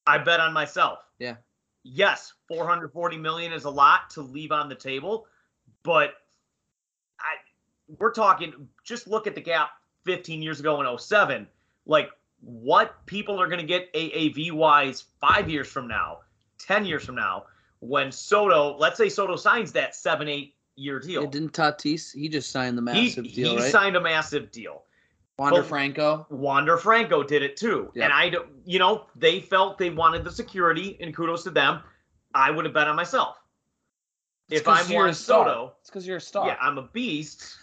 I 0.06 0.18
bet 0.18 0.40
on 0.40 0.52
myself. 0.52 0.98
Yeah. 1.18 1.36
Yes, 1.84 2.32
440 2.48 3.16
million 3.18 3.52
is 3.52 3.64
a 3.64 3.70
lot 3.70 4.10
to 4.10 4.22
leave 4.22 4.50
on 4.50 4.68
the 4.68 4.74
table, 4.74 5.26
but 5.84 6.14
I 7.20 7.36
we're 7.98 8.12
talking 8.12 8.68
just 8.82 9.06
look 9.06 9.28
at 9.28 9.36
the 9.36 9.40
gap 9.40 9.70
15 10.04 10.42
years 10.42 10.58
ago 10.58 10.80
in 10.80 10.86
07. 10.98 11.46
Like 11.86 12.10
what 12.46 13.04
people 13.06 13.40
are 13.42 13.48
going 13.48 13.58
to 13.60 13.66
get 13.66 13.92
AAV 13.92 14.52
wise 14.52 15.04
5 15.20 15.50
years 15.50 15.66
from 15.66 15.88
now, 15.88 16.18
10 16.60 16.84
years 16.84 17.04
from 17.04 17.16
now 17.16 17.44
when 17.80 18.12
Soto, 18.12 18.76
let's 18.78 18.96
say 18.96 19.08
Soto 19.08 19.34
signs 19.34 19.72
that 19.72 19.96
7 19.96 20.28
8 20.28 20.54
year 20.76 21.00
deal. 21.00 21.26
Didn't 21.26 21.52
Tatis? 21.52 22.14
He 22.14 22.28
just 22.28 22.52
signed 22.52 22.78
the 22.78 22.92
he 22.92 23.02
massive 23.04 23.24
deal, 23.32 23.50
he 23.50 23.56
right? 23.56 23.72
signed 23.72 23.96
a 23.96 24.00
massive 24.00 24.52
deal. 24.52 24.84
Wander 25.38 25.60
but- 25.60 25.68
Franco. 25.68 26.24
Wander 26.30 26.76
Franco 26.78 27.24
did 27.24 27.42
it 27.42 27.56
too. 27.56 27.90
Yep. 27.94 28.04
And 28.04 28.12
I 28.12 28.32
you 28.64 28.78
know, 28.78 29.06
they 29.16 29.40
felt 29.40 29.76
they 29.76 29.90
wanted 29.90 30.22
the 30.24 30.30
security, 30.30 30.96
and 31.00 31.14
kudos 31.14 31.42
to 31.44 31.50
them. 31.50 31.80
I 32.34 32.50
would 32.50 32.64
have 32.64 32.72
bet 32.74 32.86
on 32.86 32.94
myself. 32.96 33.38
It's 34.48 34.60
If 34.60 34.68
I'm 34.68 34.86
Juan. 34.88 35.12
Soto, 35.14 35.72
It's 35.80 35.90
because 35.90 36.06
you're 36.06 36.18
a 36.18 36.20
star. 36.20 36.46
yeah, 36.46 36.56
I'm 36.60 36.78
a 36.78 36.82
beast. 36.92 37.56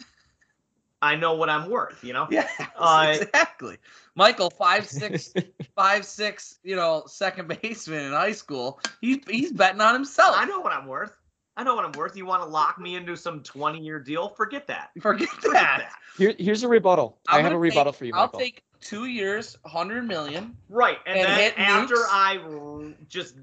I 1.03 1.15
know 1.15 1.33
what 1.33 1.49
I'm 1.49 1.69
worth, 1.69 2.03
you 2.03 2.13
know? 2.13 2.27
Yes, 2.31 2.49
Uh, 2.77 3.17
exactly. 3.19 3.77
Michael, 4.15 4.49
five 4.49 4.87
six, 4.87 5.33
five 5.75 6.05
six, 6.05 6.59
you 6.63 6.75
know, 6.75 7.03
second 7.07 7.47
baseman 7.61 8.05
in 8.05 8.11
high 8.13 8.31
school. 8.31 8.79
He's 9.01 9.19
he's 9.27 9.51
betting 9.51 9.81
on 9.81 9.93
himself. 9.93 10.35
I 10.37 10.45
know 10.45 10.59
what 10.61 10.71
I'm 10.71 10.87
worth. 10.87 11.15
I 11.57 11.63
know 11.63 11.75
what 11.75 11.85
I'm 11.85 11.91
worth. 11.91 12.15
You 12.15 12.25
want 12.25 12.41
to 12.41 12.47
lock 12.49 12.79
me 12.79 12.95
into 12.95 13.15
some 13.15 13.43
20 13.43 13.79
year 13.79 13.99
deal? 13.99 14.29
Forget 14.29 14.65
that. 14.67 14.89
Forget 15.01 15.27
Forget 15.29 15.51
that. 15.53 15.77
that. 15.79 15.93
Here, 16.17 16.33
here's 16.39 16.63
a 16.63 16.67
rebuttal. 16.67 17.19
I 17.27 17.37
I'm 17.39 17.43
have 17.43 17.53
a 17.53 17.59
rebuttal 17.59 17.91
take- 17.93 17.99
for 17.99 18.05
you, 18.05 18.13
I'll 18.15 18.25
Michael. 18.27 18.39
take 18.39 18.63
two 18.79 19.05
years, 19.05 19.57
hundred 19.65 20.07
million. 20.07 20.55
Right. 20.69 20.97
And, 21.05 21.17
And 21.19 21.27
then 21.27 21.39
hit 21.39 21.53
after 21.59 21.95
nukes. 21.95 22.07
I 22.11 22.37
r- 22.37 22.93
just 23.07 23.35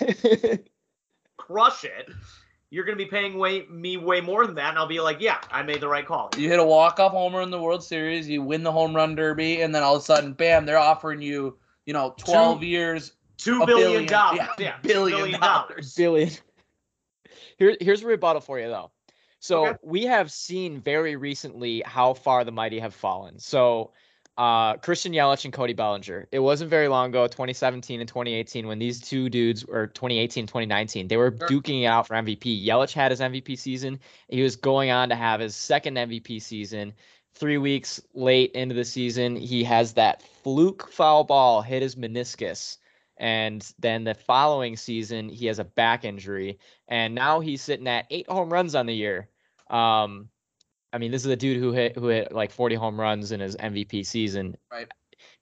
crush 1.36 1.84
it, 1.84 2.10
you're 2.70 2.84
going 2.84 2.96
to 2.98 3.02
be 3.04 3.08
paying 3.10 3.38
way 3.38 3.66
me 3.66 3.96
way 3.96 4.20
more 4.20 4.46
than 4.46 4.54
that. 4.56 4.70
And 4.70 4.78
I'll 4.78 4.86
be 4.86 5.00
like, 5.00 5.20
yeah, 5.20 5.38
I 5.50 5.62
made 5.62 5.80
the 5.80 5.88
right 5.88 6.06
call. 6.06 6.30
You 6.36 6.48
hit 6.48 6.58
a 6.58 6.64
walk 6.64 7.00
off 7.00 7.12
homer 7.12 7.40
in 7.42 7.50
the 7.50 7.60
World 7.60 7.82
Series. 7.82 8.28
You 8.28 8.42
win 8.42 8.62
the 8.62 8.72
home 8.72 8.94
run 8.94 9.14
derby, 9.14 9.62
and 9.62 9.74
then 9.74 9.82
all 9.82 9.96
of 9.96 10.02
a 10.02 10.04
sudden, 10.04 10.32
bam! 10.32 10.66
They're 10.66 10.78
offering 10.78 11.22
you, 11.22 11.56
you 11.86 11.92
know, 11.92 12.14
twelve 12.18 12.62
years. 12.62 13.12
Two 13.38 13.62
A 13.62 13.66
billion 13.66 13.90
billion, 13.90 14.06
dollars. 14.06 14.38
yeah, 14.38 14.48
Yeah, 14.58 14.76
two 14.82 14.88
billion 14.88 15.18
billion 15.18 15.40
dollars. 15.40 15.94
billion. 15.94 16.30
Here, 17.58 17.76
here's 17.80 18.02
a 18.02 18.06
rebuttal 18.06 18.40
for 18.40 18.58
you 18.58 18.68
though. 18.68 18.90
So 19.40 19.66
Okay. 19.66 19.78
we 19.82 20.02
have 20.04 20.32
seen 20.32 20.80
very 20.80 21.16
recently 21.16 21.82
how 21.86 22.14
far 22.14 22.44
the 22.44 22.50
mighty 22.52 22.80
have 22.80 22.94
fallen. 22.94 23.38
So 23.38 23.92
uh, 24.38 24.76
Christian 24.76 25.12
Yelich 25.12 25.44
and 25.44 25.52
Cody 25.52 25.72
Bellinger. 25.72 26.28
It 26.30 26.38
wasn't 26.38 26.70
very 26.70 26.86
long 26.86 27.08
ago, 27.08 27.26
2017 27.26 28.00
and 28.00 28.08
2018, 28.08 28.68
when 28.68 28.78
these 28.78 29.00
two 29.00 29.28
dudes, 29.28 29.64
or 29.64 29.88
2018, 29.88 30.46
2019, 30.46 31.08
they 31.08 31.16
were 31.16 31.32
duking 31.32 31.82
it 31.82 31.86
out 31.86 32.06
for 32.06 32.14
MVP. 32.14 32.64
Yelich 32.64 32.92
had 32.92 33.10
his 33.10 33.20
MVP 33.20 33.58
season. 33.58 33.98
He 34.28 34.40
was 34.42 34.54
going 34.54 34.90
on 34.90 35.08
to 35.08 35.16
have 35.16 35.40
his 35.40 35.56
second 35.56 35.96
MVP 35.96 36.40
season. 36.40 36.94
Three 37.34 37.58
weeks 37.58 38.00
late 38.14 38.52
into 38.52 38.76
the 38.76 38.84
season, 38.84 39.34
he 39.34 39.64
has 39.64 39.94
that 39.94 40.22
fluke 40.22 40.88
foul 40.88 41.24
ball 41.24 41.60
hit 41.60 41.82
his 41.82 41.96
meniscus. 41.96 42.78
And 43.16 43.68
then 43.80 44.04
the 44.04 44.14
following 44.14 44.76
season, 44.76 45.28
he 45.28 45.46
has 45.46 45.58
a 45.58 45.64
back 45.64 46.04
injury. 46.04 46.60
And 46.86 47.12
now 47.12 47.40
he's 47.40 47.60
sitting 47.60 47.88
at 47.88 48.06
eight 48.10 48.28
home 48.28 48.52
runs 48.52 48.76
on 48.76 48.86
the 48.86 48.94
year. 48.94 49.28
Um, 49.68 50.28
I 50.92 50.98
mean, 50.98 51.10
this 51.10 51.24
is 51.24 51.30
a 51.30 51.36
dude 51.36 51.58
who 51.58 51.72
hit 51.72 51.96
who 51.96 52.08
hit 52.08 52.32
like 52.32 52.50
40 52.50 52.74
home 52.74 53.00
runs 53.00 53.32
in 53.32 53.40
his 53.40 53.56
MVP 53.56 54.06
season. 54.06 54.56
Right. 54.70 54.88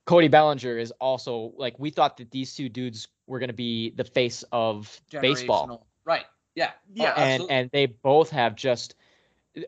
Cody 0.04 0.28
Bellinger 0.28 0.78
is 0.78 0.90
also 0.92 1.52
like 1.56 1.78
we 1.78 1.90
thought 1.90 2.16
that 2.16 2.30
these 2.30 2.54
two 2.54 2.68
dudes 2.68 3.08
were 3.26 3.38
going 3.38 3.48
to 3.48 3.54
be 3.54 3.90
the 3.90 4.04
face 4.04 4.44
of 4.52 5.00
baseball, 5.10 5.86
Right. 6.04 6.24
Yeah. 6.54 6.70
Yeah, 6.94 7.12
Oh, 7.16 7.20
and 7.20 7.42
and 7.50 7.70
they 7.72 7.86
both 7.86 8.30
have 8.30 8.54
just 8.54 8.94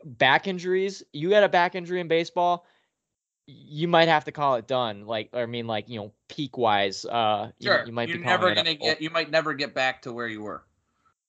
back 0.03 0.47
injuries. 0.47 1.03
You 1.13 1.29
got 1.29 1.43
a 1.43 1.49
back 1.49 1.75
injury 1.75 1.99
in 1.99 2.07
baseball, 2.07 2.65
you 3.49 3.87
might 3.87 4.07
have 4.07 4.25
to 4.25 4.31
call 4.31 4.55
it 4.55 4.67
done. 4.67 5.05
Like, 5.05 5.29
I 5.33 5.45
mean, 5.45 5.67
like 5.67 5.89
you 5.89 5.99
know, 5.99 6.13
peak 6.27 6.57
wise, 6.57 7.05
uh, 7.05 7.51
sure. 7.61 7.83
you 7.85 7.91
might 7.91 8.09
are 8.09 8.17
be 8.17 8.19
never 8.19 8.53
gonna 8.53 8.75
get. 8.75 9.01
You 9.01 9.09
might 9.09 9.31
never 9.31 9.53
get 9.53 9.73
back 9.73 10.03
to 10.03 10.13
where 10.13 10.27
you 10.27 10.41
were. 10.41 10.63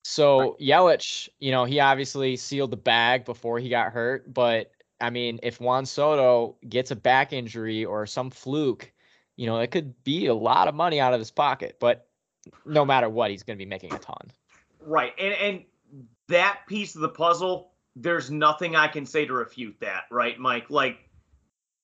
So 0.02 0.57
Yelich, 0.61 1.28
you 1.38 1.50
know, 1.50 1.64
he 1.64 1.80
obviously 1.80 2.37
sealed 2.37 2.71
the 2.71 2.76
bag 2.76 3.25
before 3.25 3.59
he 3.59 3.69
got 3.69 3.92
hurt, 3.92 4.33
but 4.33 4.73
I 5.00 5.11
mean, 5.11 5.40
if 5.42 5.61
Juan 5.61 5.87
Soto 5.87 6.57
gets 6.69 6.90
a 6.90 6.97
back 6.97 7.33
injury 7.33 7.85
or 7.85 8.07
some 8.07 8.30
fluke, 8.30 8.92
you 9.37 9.47
know, 9.47 9.59
it 9.59 9.71
could 9.71 9.95
be 10.04 10.26
a 10.26 10.35
lot 10.35 10.69
of 10.69 10.75
money 10.75 11.00
out 11.00 11.14
of 11.14 11.19
his 11.19 11.30
pocket. 11.30 11.76
But 11.80 12.07
no 12.66 12.85
matter 12.85 13.09
what, 13.09 13.30
he's 13.30 13.42
going 13.42 13.57
to 13.57 13.62
be 13.62 13.69
making 13.69 13.95
a 13.95 13.99
ton. 13.99 14.30
Right. 14.80 15.14
And 15.19 15.35
and 15.35 15.64
that 16.28 16.61
piece 16.66 16.95
of 16.95 17.00
the 17.00 17.09
puzzle, 17.09 17.73
there's 17.97 18.30
nothing 18.30 18.76
I 18.76 18.88
can 18.88 19.07
say 19.07 19.26
to 19.26 19.33
refute 19.33 19.76
that, 19.80 20.04
right, 20.11 20.38
Mike? 20.38 20.71
Like, 20.71 21.09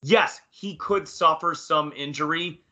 yes, 0.03 0.41
he 0.51 0.77
could 0.77 1.09
suffer 1.09 1.55
some 1.55 1.93
injury, 1.97 2.63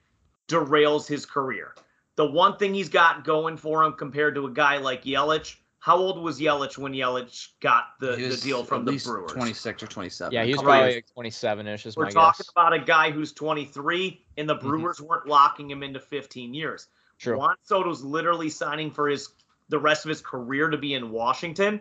derails 0.48 1.06
his 1.06 1.26
career. 1.26 1.74
The 2.16 2.24
one 2.26 2.56
thing 2.56 2.74
he's 2.74 2.88
got 2.88 3.24
going 3.24 3.56
for 3.56 3.82
him 3.82 3.94
compared 3.94 4.34
to 4.36 4.46
a 4.46 4.50
guy 4.50 4.78
like 4.78 5.04
Yelich, 5.04 5.56
how 5.80 5.96
old 5.96 6.22
was 6.22 6.38
Yelich 6.40 6.78
when 6.78 6.92
Yelich 6.92 7.48
got 7.60 7.86
the, 8.00 8.16
He 8.16 8.28
the 8.28 8.36
deal 8.36 8.64
from 8.64 8.80
at 8.80 8.86
the 8.86 8.92
least 8.92 9.06
Brewers? 9.06 9.32
26 9.32 9.82
or 9.82 9.86
27. 9.86 10.32
Yeah, 10.32 10.44
he 10.44 10.52
was 10.52 10.62
probably 10.62 10.94
like 10.94 11.06
27-ish 11.16 11.86
is 11.86 11.96
We're 11.96 12.04
my 12.04 12.10
talking 12.12 12.38
guess. 12.44 12.50
about 12.50 12.72
a 12.72 12.78
guy 12.78 13.10
who's 13.10 13.32
23, 13.32 14.24
and 14.36 14.48
the 14.48 14.56
Mhm. 14.56 14.60
Brewers 14.60 15.00
weren't 15.00 15.26
locking 15.26 15.70
him 15.70 15.82
into 15.82 15.98
15 16.00 16.54
years. 16.54 16.88
True. 17.18 17.36
Juan 17.36 17.56
Soto's 17.64 18.02
literally 18.02 18.48
signing 18.50 18.90
for 18.90 19.08
his 19.08 19.28
the 19.70 19.78
rest 19.78 20.04
of 20.04 20.10
his 20.10 20.20
career 20.20 20.68
to 20.68 20.76
be 20.76 20.92
in 20.94 21.10
Washington 21.10 21.80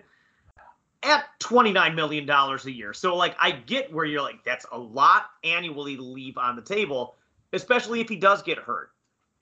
at 1.03 1.25
29 1.39 1.95
million 1.95 2.25
dollars 2.25 2.65
a 2.65 2.71
year. 2.71 2.93
So 2.93 3.15
like 3.15 3.35
I 3.39 3.51
get 3.51 3.91
where 3.91 4.05
you're 4.05 4.21
like 4.21 4.43
that's 4.43 4.65
a 4.71 4.77
lot 4.77 5.25
annually 5.43 5.97
to 5.97 6.01
leave 6.01 6.37
on 6.37 6.55
the 6.55 6.61
table, 6.61 7.17
especially 7.51 7.99
if 7.99 8.07
he 8.07 8.15
does 8.15 8.41
get 8.41 8.57
hurt. 8.57 8.91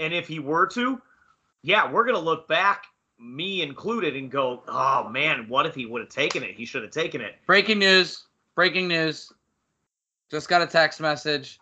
And 0.01 0.13
if 0.13 0.27
he 0.27 0.39
were 0.39 0.65
to, 0.67 1.01
yeah, 1.61 1.89
we're 1.89 2.03
going 2.03 2.15
to 2.15 2.21
look 2.21 2.47
back 2.47 2.85
me 3.19 3.61
included 3.61 4.15
and 4.15 4.31
go, 4.31 4.63
"Oh 4.67 5.07
man, 5.07 5.47
what 5.47 5.67
if 5.67 5.75
he 5.75 5.85
would 5.85 6.01
have 6.01 6.09
taken 6.09 6.41
it? 6.41 6.55
He 6.55 6.65
should 6.65 6.81
have 6.81 6.91
taken 6.91 7.21
it." 7.21 7.35
Breaking 7.45 7.77
news. 7.77 8.25
Breaking 8.55 8.87
news. 8.87 9.31
Just 10.31 10.49
got 10.49 10.61
a 10.61 10.65
text 10.65 10.99
message. 10.99 11.59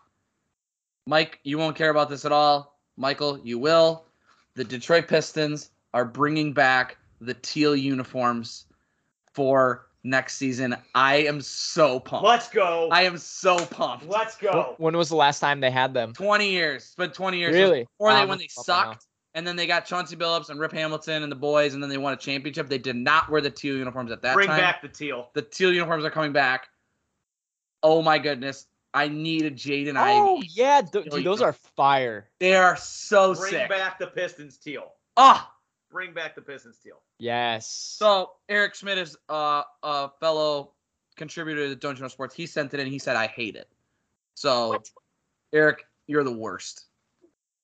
Mike, 1.06 1.38
you 1.44 1.58
won't 1.58 1.76
care 1.76 1.90
about 1.90 2.08
this 2.08 2.24
at 2.24 2.32
all. 2.32 2.78
Michael, 2.96 3.38
you 3.40 3.58
will. 3.58 4.06
The 4.54 4.64
Detroit 4.64 5.06
Pistons 5.06 5.70
are 5.92 6.04
bringing 6.04 6.52
back 6.52 6.96
the 7.20 7.34
teal 7.34 7.76
uniforms 7.76 8.66
for 9.34 9.86
next 10.04 10.36
season. 10.36 10.76
I 10.94 11.16
am 11.16 11.40
so 11.40 12.00
pumped. 12.00 12.26
Let's 12.26 12.48
go. 12.48 12.88
I 12.90 13.02
am 13.02 13.18
so 13.18 13.56
pumped. 13.66 14.06
Let's 14.06 14.36
go. 14.36 14.74
When 14.78 14.96
was 14.96 15.08
the 15.08 15.16
last 15.16 15.40
time 15.40 15.60
they 15.60 15.70
had 15.70 15.92
them? 15.94 16.12
20 16.12 16.50
years. 16.50 16.84
It's 16.84 16.94
been 16.94 17.10
20 17.10 17.38
years. 17.38 17.54
Really? 17.54 17.86
Or 17.98 18.08
Wow, 18.08 18.20
they 18.20 18.26
when 18.26 18.38
they 18.38 18.44
up 18.44 18.50
right 18.68 18.84
now. 18.86 18.90
sucked. 18.92 19.06
And 19.34 19.46
then 19.46 19.54
they 19.54 19.68
got 19.68 19.86
Chauncey 19.86 20.16
Billups 20.16 20.48
and 20.50 20.58
Rip 20.58 20.72
Hamilton 20.72 21.22
and 21.22 21.30
the 21.30 21.36
boys, 21.36 21.74
and 21.74 21.82
then 21.82 21.88
they 21.88 21.98
won 21.98 22.12
a 22.12 22.16
championship. 22.16 22.68
They 22.68 22.78
did 22.78 22.96
not 22.96 23.30
wear 23.30 23.40
the 23.40 23.50
teal 23.50 23.76
uniforms 23.76 24.10
at 24.10 24.22
that 24.22 24.34
Bring 24.34 24.48
time. 24.48 24.56
Bring 24.56 24.66
back 24.66 24.82
the 24.82 24.88
teal. 24.88 25.28
The 25.34 25.42
teal 25.42 25.72
uniforms 25.72 26.04
are 26.04 26.10
coming 26.10 26.32
back. 26.32 26.66
Oh 27.82 28.02
my 28.02 28.18
goodness. 28.18 28.66
I 28.92 29.06
need 29.06 29.44
a 29.44 29.50
Jaden 29.52 29.94
Oh 29.96 30.38
Ivey. 30.38 30.48
yeah, 30.52 30.80
th- 30.82 31.04
dude, 31.10 31.24
those 31.24 31.40
are 31.40 31.52
fire. 31.52 32.28
They 32.40 32.56
are 32.56 32.76
so 32.76 33.34
Bring 33.34 33.52
sick. 33.52 33.68
back 33.68 34.00
the 34.00 34.08
Pistons 34.08 34.58
teal. 34.58 34.94
Ah, 35.16 35.52
Bring 35.90 36.12
back 36.12 36.34
the 36.34 36.40
Pistons 36.42 36.78
teal. 36.82 37.00
Yes. 37.18 37.66
so 37.98 38.30
Eric 38.48 38.74
Schmidt 38.74 38.98
is 38.98 39.16
uh, 39.28 39.62
a 39.82 40.10
fellow 40.20 40.72
contributor 41.16 41.74
to 41.74 41.76
Dontcha 41.76 42.00
Know 42.00 42.08
Sports. 42.08 42.34
He 42.34 42.46
sent 42.46 42.72
it 42.74 42.80
in. 42.80 42.86
He 42.86 42.98
said 42.98 43.16
I 43.16 43.26
hate 43.26 43.56
it. 43.56 43.68
So 44.34 44.68
What? 44.70 44.88
Eric, 45.52 45.84
you're 46.06 46.24
the 46.24 46.32
worst. 46.32 46.86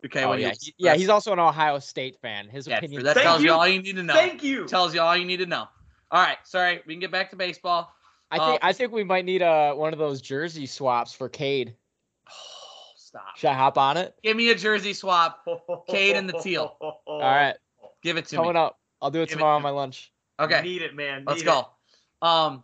Okay, 0.05 0.25
oh, 0.25 0.31
when 0.31 0.41
yeah, 0.41 0.53
he- 0.61 0.75
yeah, 0.79 0.95
he's 0.95 1.09
also 1.09 1.33
an 1.33 1.39
Ohio 1.39 1.79
State 1.79 2.19
fan. 2.21 2.49
His 2.49 2.67
yeah, 2.67 2.79
opinion. 2.79 3.03
that 3.05 3.15
Thank 3.15 3.25
tells 3.25 3.43
you. 3.43 3.49
you. 3.49 3.55
all 3.55 3.67
you 3.67 3.81
need 3.83 3.97
to 3.97 4.03
know. 4.03 4.15
Thank 4.15 4.43
you. 4.45 4.67
Tells 4.67 4.95
you 4.95 5.01
all 5.01 5.17
you 5.17 5.25
need 5.25 5.39
to 5.39 5.47
know. 5.47 5.67
All 6.11 6.23
right, 6.23 6.37
sorry, 6.45 6.81
we 6.87 6.95
can 6.95 7.01
get 7.01 7.11
back 7.11 7.31
to 7.31 7.37
baseball. 7.37 7.93
I 8.31 8.39
think 8.39 8.63
uh, 8.63 8.67
I 8.67 8.73
think 8.73 8.93
we 8.93 9.05
might 9.05 9.25
need 9.25 9.43
uh 9.43 9.73
one 9.75 9.93
of 9.93 9.99
those 9.99 10.21
jersey 10.21 10.67
swaps 10.67 11.13
for 11.13 11.29
Cade. 11.29 11.75
Oh, 12.29 12.33
stop. 12.97 13.37
Should 13.37 13.49
I 13.49 13.55
hop 13.55 13.79
on 13.79 13.97
it? 13.97 14.15
Give 14.23 14.37
me 14.37 14.51
a 14.51 14.55
jersey 14.55 14.93
swap. 14.93 15.45
Cade 15.89 16.17
and 16.17 16.29
the 16.29 16.39
teal. 16.39 16.77
All 16.81 17.01
All 17.07 17.21
right, 17.21 17.57
Give 18.07 18.17
it 18.17 18.27
to 18.27 18.37
coming 18.37 18.53
me. 18.55 18.59
up. 18.61 18.79
I'll 19.03 19.11
do 19.11 19.21
it 19.21 19.29
Give 19.29 19.33
it 19.33 19.41
tomorrow 19.41 19.55
to 19.55 19.57
on 19.57 19.63
my 19.63 19.71
lunch. 19.71 20.13
Okay. 20.39 20.63
Need 20.63 20.83
it, 20.83 20.95
man. 20.95 21.25
Let's 21.27 21.41
Need 21.41 21.47
go. 21.47 21.69
Um, 22.23 22.63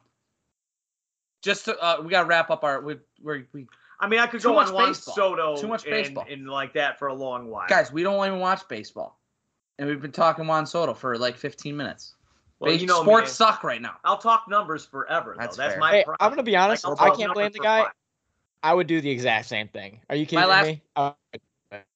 just 1.42 1.64
to, 1.64 1.76
uh, 1.78 2.00
we 2.00 2.10
gotta 2.10 2.26
wrap 2.28 2.48
up 2.50 2.62
our 2.62 2.80
we 2.80 2.96
we 3.20 3.44
we 3.52 3.66
I 3.98 4.06
mean, 4.06 4.20
I 4.20 4.28
could 4.28 4.40
go 4.42 4.54
much 4.54 4.68
on 4.68 4.74
Juan. 4.74 4.94
Soto 4.94 5.56
Too 5.56 5.66
much 5.66 5.82
and, 5.84 5.90
baseball. 5.90 6.24
and 6.30 6.48
like 6.48 6.72
that 6.74 6.98
for 6.98 7.08
a 7.08 7.14
long 7.14 7.48
while. 7.48 7.66
Guys, 7.68 7.92
we 7.92 8.02
don't 8.04 8.24
even 8.24 8.38
watch 8.38 8.66
baseball, 8.68 9.18
and 9.78 9.88
we've 9.88 10.00
been 10.00 10.12
talking 10.12 10.46
Juan 10.46 10.64
Soto 10.66 10.94
for 10.94 11.18
like 11.18 11.36
15 11.36 11.76
minutes. 11.76 12.14
well, 12.60 12.70
Base- 12.70 12.80
you 12.80 12.86
know, 12.86 13.02
sports 13.02 13.38
man, 13.38 13.48
suck 13.48 13.64
right 13.64 13.82
now. 13.82 13.96
I'll 14.04 14.18
talk 14.18 14.44
numbers 14.48 14.84
forever. 14.86 15.34
Though. 15.36 15.42
That's 15.42 15.56
That's 15.56 15.78
my. 15.78 15.90
Hey. 15.90 16.04
I'm 16.20 16.30
gonna 16.30 16.42
be 16.44 16.56
honest. 16.56 16.86
I'll 16.86 16.96
I 17.00 17.10
can't 17.10 17.34
blame 17.34 17.50
the 17.52 17.58
guy. 17.58 17.82
fun. 17.82 17.90
I 18.62 18.74
would 18.74 18.86
do 18.86 19.00
the 19.00 19.10
exact 19.10 19.48
same 19.48 19.66
thing. 19.68 20.00
Are 20.08 20.14
you 20.14 20.24
kidding 20.24 20.40
My 20.40 20.46
last- 20.46 20.66
me? 20.66 20.82
Uh, 20.94 21.12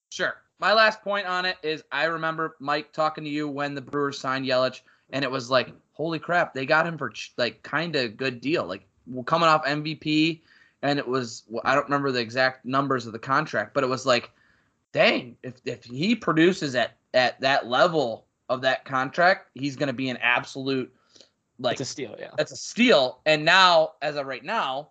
Sure. 0.09 0.35
My 0.59 0.73
last 0.73 1.01
point 1.01 1.27
on 1.27 1.45
it 1.45 1.57
is 1.61 1.83
I 1.91 2.05
remember 2.05 2.55
Mike 2.59 2.91
talking 2.91 3.23
to 3.23 3.29
you 3.29 3.47
when 3.47 3.75
the 3.75 3.81
Brewers 3.81 4.19
signed 4.19 4.45
Yelich, 4.45 4.81
and 5.11 5.23
it 5.23 5.31
was 5.31 5.49
like, 5.49 5.69
holy 5.93 6.19
crap, 6.19 6.53
they 6.53 6.65
got 6.65 6.87
him 6.87 6.97
for 6.97 7.09
ch- 7.09 7.33
like 7.37 7.61
kind 7.63 7.95
of 7.95 8.17
good 8.17 8.41
deal. 8.41 8.65
Like 8.65 8.87
coming 9.25 9.47
off 9.47 9.65
MVP, 9.65 10.41
and 10.81 10.97
it 10.99 11.07
was 11.07 11.43
I 11.63 11.75
don't 11.75 11.85
remember 11.85 12.11
the 12.11 12.19
exact 12.19 12.65
numbers 12.65 13.05
of 13.05 13.13
the 13.13 13.19
contract, 13.19 13.73
but 13.73 13.83
it 13.83 13.87
was 13.87 14.05
like, 14.05 14.31
dang, 14.93 15.37
if 15.43 15.55
if 15.65 15.83
he 15.83 16.15
produces 16.15 16.75
at 16.75 16.97
at 17.13 17.39
that 17.41 17.67
level 17.67 18.25
of 18.49 18.61
that 18.61 18.85
contract, 18.85 19.49
he's 19.53 19.75
going 19.75 19.87
to 19.87 19.93
be 19.93 20.09
an 20.09 20.17
absolute 20.17 20.91
like 21.59 21.73
it's 21.73 21.81
a 21.81 21.85
steal. 21.85 22.15
Yeah. 22.19 22.29
that's 22.37 22.51
a 22.51 22.57
steal. 22.57 23.19
And 23.25 23.43
now, 23.43 23.93
as 24.01 24.15
of 24.15 24.25
right 24.25 24.43
now, 24.43 24.89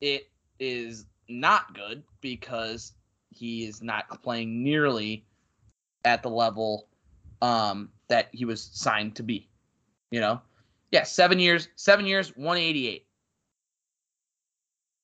it 0.00 0.28
is 0.58 1.06
not 1.28 1.74
good 1.74 2.02
because 2.20 2.92
he 3.38 3.64
is 3.66 3.82
not 3.82 4.22
playing 4.22 4.62
nearly 4.62 5.24
at 6.04 6.22
the 6.22 6.30
level 6.30 6.88
um, 7.40 7.90
that 8.08 8.28
he 8.32 8.44
was 8.44 8.62
signed 8.72 9.14
to 9.16 9.22
be. 9.22 9.48
You 10.10 10.20
know, 10.20 10.40
yeah, 10.90 11.04
seven 11.04 11.38
years, 11.38 11.68
seven 11.76 12.06
years, 12.06 12.36
one 12.36 12.56
eighty 12.56 12.88
eight. 12.88 13.06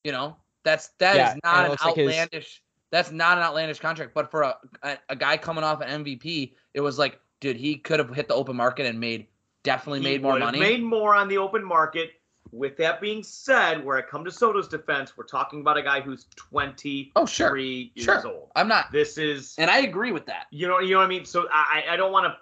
You 0.03 0.13
know, 0.13 0.37
that's 0.65 0.89
that 0.99 1.13
is 1.13 1.19
Yeah, 1.19 1.33
and 1.33 1.41
not 1.45 1.65
an 1.65 1.71
looks 1.71 1.85
like 1.85 1.95
his- 1.97 2.09
outlandish. 2.09 2.61
That's 2.91 3.11
not 3.11 3.39
an 3.39 3.45
outlandish 3.45 3.81
contract, 3.81 4.15
but 4.15 4.31
for 4.31 4.43
a, 4.43 4.57
a 4.83 4.99
a 5.11 5.17
guy 5.17 5.37
coming 5.37 5.65
off 5.65 5.81
an 5.81 6.05
MVP, 6.05 6.55
it 6.75 6.81
was 6.81 6.99
like, 6.99 7.19
dude, 7.41 7.57
he 7.57 7.77
could 7.77 7.99
have 7.99 8.15
hit 8.15 8.29
the 8.29 8.35
open 8.35 8.55
market 8.57 8.87
and 8.87 9.01
made 9.01 9.27
definitely 9.65 9.99
He 10.01 10.05
made 10.05 10.23
more 10.23 10.39
money. 10.39 10.61
Made 10.61 10.83
more 10.83 11.15
on 11.15 11.27
the 11.29 11.39
open 11.39 11.65
market. 11.65 12.11
With 12.55 12.77
that 12.77 13.01
being 13.01 13.25
said, 13.25 13.85
where 13.85 13.97
I 13.99 14.03
come 14.03 14.25
to 14.25 14.31
Soto's 14.31 14.69
defense, 14.69 15.17
we're 15.17 15.25
talking 15.25 15.61
about 15.61 15.77
a 15.77 15.83
guy 15.83 16.01
who's 16.01 16.27
23 16.37 17.13
oh, 17.17 17.27
sure. 17.27 17.57
years 17.57 17.93
Sure. 17.97 18.25
old. 18.29 18.53
I'm 18.55 18.69
not, 18.69 18.93
This 18.93 19.19
is 19.19 19.57
and 19.59 19.69
I 19.69 19.79
agree 19.79 20.13
with 20.13 20.25
that. 20.27 20.47
you 20.53 20.69
know 20.69 20.79
you 20.79 20.93
know 20.95 20.99
what 21.01 21.07
I 21.07 21.09
mean. 21.09 21.25
So 21.25 21.49
I 21.53 21.83
I 21.91 21.97
don't 21.97 22.13
want 22.13 22.27
to. 22.27 22.37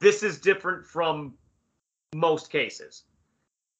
This 0.00 0.22
is 0.22 0.38
different 0.40 0.86
from 0.86 1.34
most 2.14 2.50
cases 2.50 3.02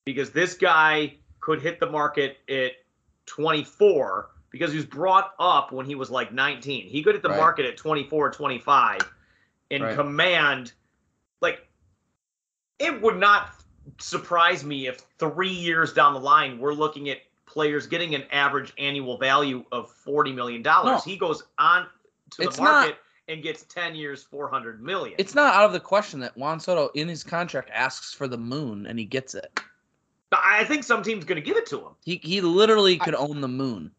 because 0.04 0.30
this 0.30 0.52
guy 0.54 1.14
could 1.40 1.62
hit 1.62 1.80
the 1.80 1.90
market 1.90 2.38
at 2.50 2.72
24 3.24 4.28
because 4.50 4.70
he 4.70 4.76
was 4.76 4.84
brought 4.84 5.32
up 5.38 5.72
when 5.72 5.86
he 5.86 5.94
was 5.94 6.10
like 6.10 6.30
19. 6.30 6.86
He 6.88 7.02
could 7.02 7.14
hit 7.14 7.22
the 7.22 7.30
Right. 7.30 7.38
market 7.38 7.64
at 7.64 7.78
24, 7.78 8.30
25 8.32 8.98
and 9.70 9.82
Right. 9.84 9.94
command 9.94 10.72
like 11.40 11.66
it 12.78 13.00
would 13.00 13.16
not 13.16 13.57
surprise 13.98 14.64
me 14.64 14.86
if 14.86 15.02
3 15.18 15.48
years 15.48 15.92
down 15.92 16.14
the 16.14 16.20
line 16.20 16.58
we're 16.58 16.74
looking 16.74 17.08
at 17.10 17.18
players 17.46 17.86
getting 17.86 18.14
an 18.14 18.24
average 18.30 18.72
annual 18.78 19.16
value 19.18 19.64
of 19.72 19.90
40 19.90 20.32
million 20.32 20.62
dollars. 20.62 21.04
No. 21.06 21.10
He 21.12 21.16
goes 21.16 21.44
on 21.58 21.86
to 22.30 22.42
It's 22.42 22.56
the 22.56 22.62
market 22.62 22.96
and 23.28 23.42
gets 23.42 23.62
10 23.64 23.94
years 23.94 24.22
400 24.22 24.82
million. 24.82 25.14
It's 25.18 25.34
not 25.34 25.54
out 25.54 25.64
of 25.64 25.72
the 25.72 25.80
question 25.80 26.20
that 26.20 26.36
Juan 26.36 26.60
Soto 26.60 26.90
in 26.94 27.08
his 27.08 27.24
contract 27.24 27.70
asks 27.72 28.12
for 28.14 28.28
the 28.28 28.38
moon 28.38 28.86
and 28.86 28.98
he 28.98 29.04
gets 29.04 29.34
it. 29.34 29.60
I 30.32 30.64
think 30.64 30.84
some 30.84 31.02
team's 31.02 31.24
going 31.24 31.40
to 31.40 31.46
give 31.46 31.56
it 31.56 31.66
to 31.66 31.78
him. 31.78 31.92
He 32.04 32.20
he 32.22 32.40
literally 32.40 32.98
could 32.98 33.14
own 33.14 33.40
the 33.40 33.48
moon. 33.48 33.90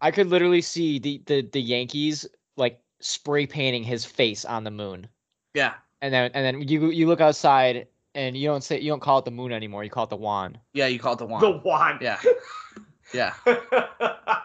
I 0.00 0.10
could 0.10 0.28
literally 0.28 0.62
see 0.62 0.98
the, 0.98 1.22
the 1.26 1.42
the 1.42 1.60
Yankees 1.60 2.26
like 2.56 2.80
spray 3.00 3.46
painting 3.46 3.84
his 3.84 4.04
face 4.04 4.44
on 4.44 4.64
the 4.64 4.70
moon, 4.70 5.06
Yeah. 5.54 5.74
and 6.02 6.12
then 6.12 6.30
and 6.34 6.44
then 6.44 6.68
you 6.68 6.90
you 6.90 7.06
look 7.06 7.20
outside 7.20 7.86
and 8.14 8.36
you 8.36 8.48
don't 8.48 8.62
say 8.64 8.80
you 8.80 8.90
don't 8.90 9.00
call 9.00 9.18
it 9.18 9.24
the 9.24 9.30
moon 9.30 9.52
anymore. 9.52 9.84
You 9.84 9.90
call 9.90 10.04
it 10.04 10.10
the 10.10 10.16
wand. 10.16 10.58
Yeah, 10.72 10.86
you 10.86 10.98
call 10.98 11.14
it 11.14 11.18
the 11.18 11.26
wand. 11.26 11.42
The 11.42 11.50
wand. 11.64 11.98
Yeah. 12.00 12.18
Yeah. 13.12 13.34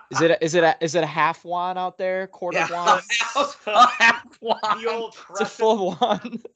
Is 0.10 0.22
it 0.22 0.32
a, 0.32 0.44
is 0.44 0.56
it 0.56 0.63
a, 0.63 0.76
is 0.82 0.96
it 0.96 1.04
a 1.04 1.08
half 1.08 1.46
wand 1.46 1.78
out 1.78 2.00
there? 2.00 2.26
Quarter 2.26 2.58
Yeah. 2.58 2.72
wand? 2.72 3.04
a 3.68 3.88
half 3.88 4.26
wand. 4.42 4.60
the 4.84 4.89
old 4.92 5.16
It's 5.30 5.42
a 5.42 5.46
full 5.46 5.96
wand. 6.02 6.44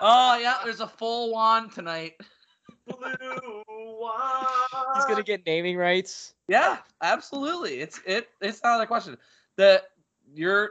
Oh 0.00 0.36
yeah, 0.38 0.56
there's 0.64 0.80
a 0.80 0.88
full 0.88 1.32
wand 1.32 1.70
tonight. 1.70 2.14
blue 2.86 3.62
wand. 3.68 4.56
He's 4.96 5.04
gonna 5.04 5.22
get 5.22 5.46
naming 5.46 5.76
rights. 5.76 6.34
Yeah, 6.48 6.78
absolutely. 7.00 7.80
It's 7.80 8.00
it 8.04 8.28
it's 8.40 8.60
not 8.64 8.80
a 8.80 8.86
question. 8.88 9.16
The 9.56 9.82
you're 10.34 10.70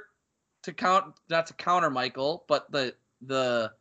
to 0.63 0.74
count 0.74 1.13
not 1.30 1.48
to 1.48 1.54
counter 1.54 1.89
Michael, 1.89 2.43
but 2.48 2.69
the 2.72 2.96
the 3.22 3.72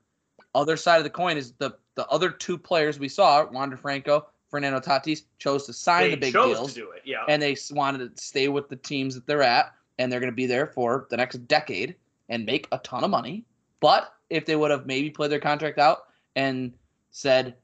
other 0.55 0.77
side 0.77 0.99
of 0.99 1.05
the 1.05 1.11
coin 1.11 1.37
is 1.37 1.53
the 1.59 1.77
the 1.97 2.07
other 2.09 2.31
two 2.31 2.59
players 2.59 2.99
we 2.99 3.09
saw, 3.09 3.45
Wander 3.51 3.77
Franco, 3.77 4.27
Fernando 4.51 4.81
Tatis, 4.81 5.23
chose 5.39 5.65
to 5.67 5.73
sign 5.73 6.03
They 6.05 6.11
the 6.11 6.17
big 6.17 6.33
chose 6.33 6.57
deals. 6.57 6.75
to 6.75 6.81
do 6.81 6.91
it. 6.91 7.03
Yeah. 7.05 7.25
and 7.29 7.41
they 7.41 7.57
wanted 7.71 8.17
to 8.17 8.23
stay 8.23 8.49
with 8.49 8.69
the 8.69 8.77
teams 8.77 9.15
that 9.15 9.27
they're 9.27 9.43
at, 9.43 9.73
and 9.99 10.11
they're 10.11 10.21
going 10.21 10.33
to 10.33 10.37
be 10.37 10.47
there 10.47 10.67
for 10.67 11.07
the 11.11 11.17
next 11.17 11.37
decade 11.47 11.95
and 12.29 12.45
make 12.45 12.67
a 12.73 12.79
ton 12.79 13.05
of 13.05 13.11
money. 13.11 13.45
But 13.81 14.13
if 14.31 14.45
they 14.47 14.57
would 14.57 14.71
have 14.73 14.87
maybe 14.87 15.11
played 15.11 15.31
their 15.31 15.39
contract 15.41 15.79
out 15.79 16.05
and 16.35 16.73
said, 17.11 17.55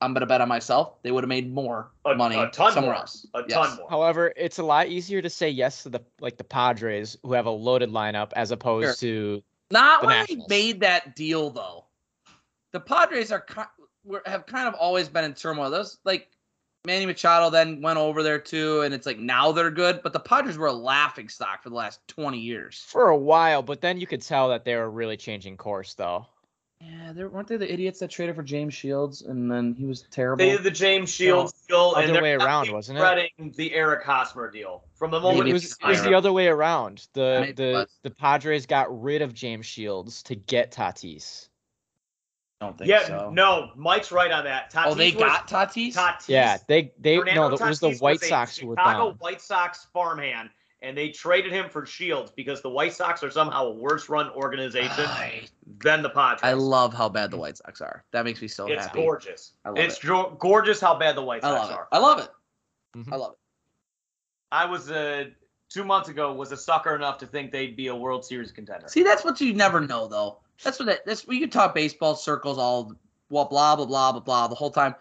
"I'm 0.00 0.12
going 0.12 0.20
to 0.22 0.26
bet 0.26 0.40
on 0.40 0.48
myself," 0.48 1.00
they 1.02 1.12
would 1.12 1.22
have 1.22 1.28
made 1.28 1.52
more 1.52 1.90
A- 2.04 2.14
money 2.16 2.36
a 2.36 2.48
ton 2.50 2.72
somewhere 2.72 2.92
more. 2.94 3.00
else. 3.02 3.26
a 3.34 3.42
Yes. 3.48 3.52
ton 3.52 3.76
more. 3.76 3.90
However, 3.90 4.32
it's 4.36 4.58
a 4.58 4.62
lot 4.64 4.88
easier 4.88 5.20
to 5.22 5.30
say 5.30 5.48
yes 5.48 5.82
to 5.84 5.88
the 5.90 6.00
like 6.20 6.36
the 6.36 6.44
Padres 6.44 7.16
who 7.22 7.32
have 7.34 7.46
a 7.46 7.50
loaded 7.50 7.90
lineup 7.90 8.32
as 8.34 8.50
opposed 8.50 8.98
to 9.00 9.42
Not 9.70 10.00
The 10.02 10.06
when 10.06 10.18
Nationals. 10.18 10.46
they 10.48 10.56
made 10.56 10.80
that 10.80 11.14
deal, 11.16 11.50
though. 11.50 11.86
The 12.72 12.80
Padres 12.80 13.32
are 13.32 13.44
were, 14.04 14.22
have 14.26 14.46
kind 14.46 14.68
of 14.68 14.74
always 14.74 15.08
been 15.08 15.24
in 15.24 15.34
turmoil. 15.34 15.70
Those 15.70 15.98
like 16.04 16.28
Manny 16.86 17.04
Machado 17.04 17.50
then 17.50 17.82
went 17.82 17.98
over 17.98 18.22
there 18.22 18.38
too, 18.38 18.82
and 18.82 18.94
it's 18.94 19.06
like 19.06 19.18
now 19.18 19.52
they're 19.52 19.70
good. 19.70 20.00
But 20.02 20.12
the 20.12 20.20
Padres 20.20 20.56
were 20.56 20.68
a 20.68 20.72
laughing 20.72 21.28
stock 21.28 21.62
for 21.62 21.68
the 21.68 21.74
last 21.76 22.00
twenty 22.08 22.38
years. 22.38 22.84
for 22.86 23.08
a 23.08 23.16
while, 23.16 23.62
but 23.62 23.80
then 23.80 23.98
you 24.00 24.06
could 24.06 24.22
tell 24.22 24.48
that 24.50 24.64
they 24.64 24.76
were 24.76 24.90
really 24.90 25.16
changing 25.16 25.56
course 25.56 25.94
though. 25.94 26.26
Yeah, 26.82 27.12
there 27.12 27.28
weren't 27.28 27.46
they 27.46 27.58
the 27.58 27.70
idiots 27.70 27.98
that 28.00 28.08
traded 28.10 28.36
for 28.36 28.42
James 28.42 28.72
Shields 28.72 29.20
and 29.22 29.50
then 29.50 29.74
he 29.74 29.84
was 29.84 30.02
terrible. 30.10 30.42
They 30.44 30.52
did 30.52 30.62
the 30.62 30.70
James 30.70 31.10
Shields 31.10 31.52
deal, 31.68 31.94
and 31.94 32.04
other 32.04 32.12
they're 32.14 32.22
way 32.22 32.32
around, 32.32 32.70
wasn't 32.72 32.98
it? 32.98 33.54
the 33.56 33.74
Eric 33.74 34.02
Hosmer 34.02 34.50
deal 34.50 34.84
from 34.94 35.10
the 35.10 35.20
moment 35.20 35.40
Maybe 35.40 35.50
he 35.50 35.52
was, 35.52 35.72
it 35.72 35.86
was 35.86 36.02
the 36.02 36.14
other 36.14 36.32
way 36.32 36.46
around. 36.48 37.06
The 37.12 37.38
Maybe 37.40 37.50
it 37.50 37.56
the 37.56 37.72
was. 37.72 37.98
the 38.02 38.10
Padres 38.10 38.64
got 38.64 39.02
rid 39.02 39.20
of 39.20 39.34
James 39.34 39.66
Shields 39.66 40.22
to 40.24 40.34
get 40.34 40.72
Tatis. 40.72 41.48
I 42.62 42.66
don't 42.66 42.78
think 42.78 42.88
Yeah, 42.90 43.06
so. 43.06 43.30
no, 43.30 43.70
Mike's 43.76 44.10
right 44.12 44.30
on 44.30 44.44
that. 44.44 44.72
Tatis 44.72 44.86
Oh, 44.86 44.94
they 44.94 45.10
was, 45.12 45.20
got 45.22 45.48
Tatis. 45.48 45.94
Tatis. 45.94 46.28
Yeah, 46.28 46.56
they 46.66 46.92
they 46.98 47.18
Fernando 47.18 47.48
no, 47.48 47.54
it 47.54 47.60
was 47.60 47.80
the 47.80 47.94
White 47.96 48.22
a 48.22 48.26
Sox 48.26 48.56
who 48.56 48.68
were 48.68 48.76
Chicago 48.76 49.08
done. 49.10 49.16
White 49.18 49.40
Sox 49.42 49.86
farmhand, 49.92 50.48
and 50.82 50.96
they 50.96 51.10
traded 51.10 51.52
him 51.52 51.68
for 51.68 51.84
Shields 51.84 52.32
because 52.34 52.62
the 52.62 52.70
White 52.70 52.92
Sox 52.94 53.22
are 53.22 53.30
somehow 53.30 53.66
a 53.66 53.70
worse 53.72 54.08
run 54.08 54.30
organization 54.30 54.90
I, 55.06 55.42
than 55.82 56.02
the 56.02 56.10
Padres. 56.10 56.40
I 56.42 56.54
love 56.54 56.94
how 56.94 57.08
bad 57.08 57.30
the 57.30 57.36
White 57.36 57.58
Sox 57.58 57.80
are. 57.80 58.04
That 58.12 58.24
makes 58.24 58.40
me 58.40 58.48
so 58.48 58.66
it's 58.66 58.86
happy. 58.86 59.00
gorgeous. 59.02 59.52
I 59.64 59.68
love 59.70 59.78
It's 59.78 59.96
it. 59.98 60.02
jo- 60.02 60.36
gorgeous 60.40 60.80
how 60.80 60.94
bad 60.98 61.16
the 61.16 61.22
White 61.22 61.44
I 61.44 61.48
Sox 61.50 61.60
love 61.62 61.70
it. 61.70 61.74
are. 61.76 61.88
I 61.92 61.98
love 61.98 62.18
it. 62.20 62.28
Mhm. 62.98 63.12
I 63.12 63.16
love 63.16 63.32
it. 63.32 63.38
I 64.52 64.64
was 64.64 64.90
uh, 64.90 65.26
two 65.68 65.84
months 65.84 66.08
ago 66.08 66.32
was 66.32 66.50
a 66.50 66.56
sucker 66.56 66.96
enough 66.96 67.18
to 67.18 67.26
think 67.26 67.52
they'd 67.52 67.76
be 67.76 67.86
a 67.88 67.94
World 67.94 68.24
Series 68.24 68.50
contender. 68.50 68.88
See, 68.88 69.02
that's 69.02 69.24
what 69.24 69.40
you 69.40 69.52
never 69.54 69.80
know, 69.80 70.08
though. 70.08 70.38
That's 70.64 70.78
what 70.78 70.86
that, 70.86 71.06
that's 71.06 71.26
we 71.26 71.38
could 71.40 71.52
talk 71.52 71.74
baseball 71.74 72.14
circles 72.16 72.58
all 72.58 72.92
well, 73.28 73.44
blah 73.44 73.76
blah 73.76 73.86
blah 73.86 74.12
blah 74.12 74.20
blah 74.20 74.48
the 74.48 74.54
whole 74.54 74.70
time. 74.70 74.94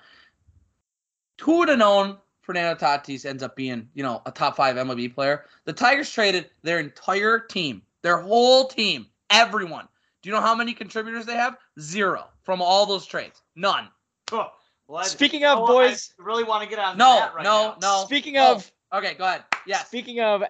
Who 1.41 1.59
would 1.59 1.69
have 1.69 1.79
known 1.79 2.17
Fernando 2.49 2.73
Tatis 2.73 3.27
ends 3.27 3.43
up 3.43 3.55
being, 3.55 3.87
you 3.93 4.01
know, 4.01 4.23
a 4.25 4.31
top 4.31 4.55
five 4.55 4.75
MLB 4.75 5.13
player? 5.13 5.45
The 5.65 5.73
Tigers 5.73 6.09
traded 6.09 6.49
their 6.63 6.79
entire 6.79 7.37
team, 7.37 7.83
their 8.01 8.17
whole 8.17 8.65
team, 8.67 9.05
everyone. 9.29 9.87
Do 10.23 10.29
you 10.29 10.35
know 10.35 10.41
how 10.41 10.55
many 10.55 10.73
contributors 10.73 11.27
they 11.27 11.35
have? 11.35 11.57
Zero 11.79 12.25
from 12.41 12.59
all 12.59 12.87
those 12.87 13.05
trades. 13.05 13.43
None. 13.55 13.89
Oh, 14.31 14.47
well, 14.87 15.03
Speaking 15.03 15.45
of 15.45 15.59
oh, 15.59 15.67
boys, 15.67 16.11
I 16.19 16.23
really 16.23 16.43
want 16.43 16.63
to 16.63 16.69
get 16.69 16.79
on 16.79 16.97
No, 16.97 17.17
that 17.17 17.35
right 17.35 17.43
no, 17.43 17.75
now. 17.79 17.99
no. 17.99 18.03
speaking 18.05 18.35
Oh, 18.37 18.55
of 18.55 18.71
Okay, 18.91 19.13
go 19.13 19.25
ahead. 19.25 19.43
Yeah. 19.67 19.83
Speaking 19.83 20.19
of, 20.19 20.43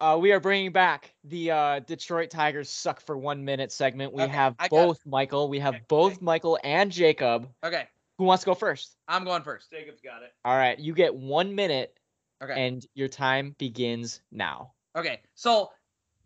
uh, 0.00 0.16
we 0.18 0.32
are 0.32 0.40
bringing 0.40 0.72
back 0.72 1.12
the 1.24 1.50
uh, 1.50 1.80
Detroit 1.80 2.30
Tigers 2.30 2.70
suck 2.70 2.98
for 3.02 3.18
one 3.18 3.44
minute 3.44 3.70
segment. 3.72 4.14
We 4.14 4.22
Okay, 4.22 4.32
have 4.32 4.54
I 4.58 4.68
both 4.68 5.04
Michael. 5.04 5.50
We 5.50 5.58
have 5.58 5.74
Okay, 5.74 5.84
both 5.88 6.12
okay. 6.14 6.24
Michael 6.24 6.58
and 6.64 6.90
Jacob. 6.90 7.46
Okay, 7.62 7.84
Who 8.18 8.24
wants 8.24 8.44
to 8.44 8.46
go 8.46 8.54
first? 8.54 8.96
I'm 9.08 9.24
going 9.24 9.42
first. 9.42 9.70
Jacob's 9.70 10.00
got 10.00 10.22
it. 10.22 10.32
All 10.44 10.56
right, 10.56 10.78
you 10.78 10.94
get 10.94 11.14
one 11.14 11.54
minute, 11.54 11.98
Okay. 12.42 12.66
and 12.66 12.84
your 12.94 13.08
time 13.08 13.54
begins 13.58 14.20
now. 14.30 14.72
Okay, 14.96 15.20
so 15.34 15.70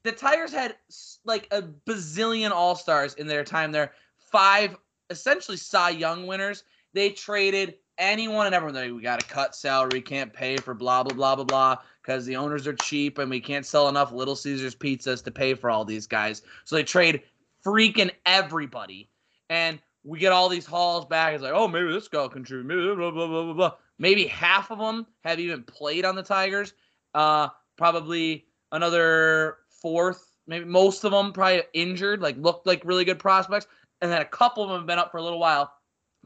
the 0.02 0.12
Tigers 0.12 0.52
had 0.52 0.76
like 1.24 1.46
a 1.50 1.62
bazillion 1.62 2.50
All 2.50 2.74
Stars 2.74 3.14
in 3.14 3.26
their 3.26 3.44
time 3.44 3.72
there. 3.72 3.92
Five 4.16 4.76
essentially 5.10 5.56
Cy 5.56 5.90
Young 5.90 6.26
winners. 6.26 6.64
They 6.94 7.10
traded 7.10 7.74
anyone 7.98 8.46
and 8.46 8.54
everyone 8.54 8.74
like 8.74 8.92
we 8.92 9.02
got 9.02 9.20
to 9.20 9.26
cut 9.26 9.54
salary, 9.54 10.00
can't 10.00 10.32
pay 10.32 10.56
for 10.56 10.74
blah 10.74 11.02
blah 11.02 11.14
blah 11.14 11.34
blah 11.36 11.44
blah 11.44 11.76
because 12.02 12.24
the 12.26 12.36
owners 12.36 12.66
are 12.66 12.74
cheap 12.74 13.18
and 13.18 13.30
we 13.30 13.40
can't 13.40 13.66
sell 13.66 13.88
enough 13.88 14.12
Little 14.12 14.36
Caesars 14.36 14.74
pizzas 14.74 15.22
to 15.24 15.30
pay 15.30 15.54
for 15.54 15.70
all 15.70 15.84
these 15.84 16.06
guys. 16.06 16.42
So 16.64 16.76
they 16.76 16.82
trade 16.84 17.22
freaking 17.64 18.10
everybody, 18.24 19.10
and 19.50 19.78
we 20.06 20.20
get 20.20 20.32
all 20.32 20.48
these 20.48 20.64
hauls 20.64 21.04
back. 21.04 21.34
It's 21.34 21.42
like, 21.42 21.52
oh, 21.52 21.66
maybe 21.66 21.92
this 21.92 22.06
guy 22.06 22.20
will 22.20 22.28
contribute. 22.28 22.66
Maybe 22.66 22.94
blah 22.94 23.10
blah 23.10 23.26
blah 23.26 23.42
blah 23.42 23.52
blah. 23.52 23.72
Maybe 23.98 24.26
half 24.26 24.70
of 24.70 24.78
them 24.78 25.04
have 25.24 25.40
even 25.40 25.64
played 25.64 26.04
on 26.04 26.14
the 26.14 26.22
Tigers. 26.22 26.74
Uh, 27.12 27.48
probably 27.76 28.46
another 28.70 29.58
fourth, 29.68 30.36
maybe 30.46 30.64
most 30.64 31.04
of 31.04 31.10
them 31.10 31.32
probably 31.32 31.62
injured, 31.74 32.20
like 32.20 32.36
looked 32.36 32.66
like 32.66 32.82
really 32.84 33.04
good 33.04 33.18
prospects, 33.18 33.66
and 34.00 34.10
then 34.10 34.20
a 34.20 34.26
couple 34.26 34.62
of 34.62 34.70
them 34.70 34.78
have 34.78 34.86
been 34.86 34.98
up 34.98 35.10
for 35.10 35.18
a 35.18 35.22
little 35.22 35.40
while. 35.40 35.72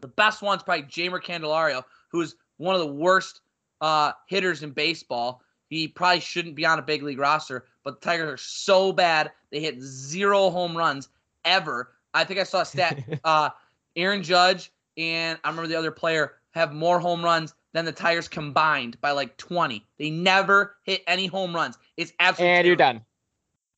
The 0.01 0.09
best 0.09 0.43
one's 0.43 0.63
probably 0.63 0.85
Jeimer 0.85 1.23
Candelario, 1.23 1.83
who 2.11 2.21
is 2.21 2.35
one 2.59 2.75
of 2.75 2.81
the 2.81 2.93
worst 2.93 3.41
uh, 3.81 4.13
hitters 4.29 4.63
in 4.63 4.71
baseball. 4.71 5.43
He 5.69 5.89
probably 5.89 6.21
shouldn't 6.21 6.55
be 6.55 6.67
on 6.67 6.79
a 6.79 6.83
big 6.83 7.03
league 7.03 7.19
roster, 7.19 7.67
but 7.85 8.01
the 8.01 8.05
Tigers 8.05 8.29
are 8.29 8.37
so 8.37 8.93
bad 8.93 9.31
they 9.51 9.61
hit 9.61 9.81
zero 9.81 10.51
home 10.51 10.77
runs 10.77 11.09
ever. 11.45 11.93
I 12.13 12.25
think 12.25 12.41
I 12.41 12.45
saw 12.45 12.63
a 12.63 12.67
stat. 12.67 13.03
uh, 13.25 13.51
Aaron 14.01 14.23
Judge 14.23 14.73
and 14.97 15.39
I 15.45 15.49
remember 15.49 15.69
the 15.69 15.79
other 15.79 15.91
player 15.91 16.35
have 16.53 16.73
more 16.73 16.99
home 16.99 17.25
runs 17.25 17.55
than 17.73 17.85
the 17.85 17.93
Tigers 17.93 18.29
combined 18.29 19.01
by 19.01 19.13
like 19.13 19.37
20. 19.37 19.87
They 19.99 20.11
never 20.11 20.77
hit 20.85 21.03
any 21.07 21.27
home 21.27 21.55
runs. 21.55 21.79
It's 21.97 22.13
absolutely 22.19 22.57
And 22.57 22.67
you're 22.67 22.77
done. 22.77 23.05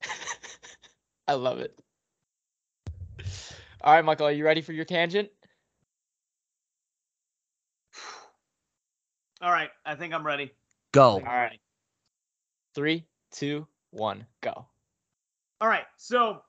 I 1.29 1.35
love 1.35 1.59
it. 1.59 1.79
All 3.83 3.93
right, 3.95 4.05
Michael, 4.05 4.27
are 4.27 4.33
you 4.33 4.45
ready 4.45 4.61
for 4.61 4.73
your 4.73 4.85
tangent? 4.85 5.29
All 9.43 9.51
right, 9.51 9.71
I 9.85 9.95
think 9.97 10.15
I'm 10.15 10.25
ready. 10.25 10.53
Go. 10.93 11.15
All 11.15 11.21
right. 11.21 11.59
Three, 12.75 13.05
two, 13.33 13.67
one, 13.91 14.27
go. 14.41 14.67
All 15.61 15.69
right, 15.69 15.85
so 15.97 16.43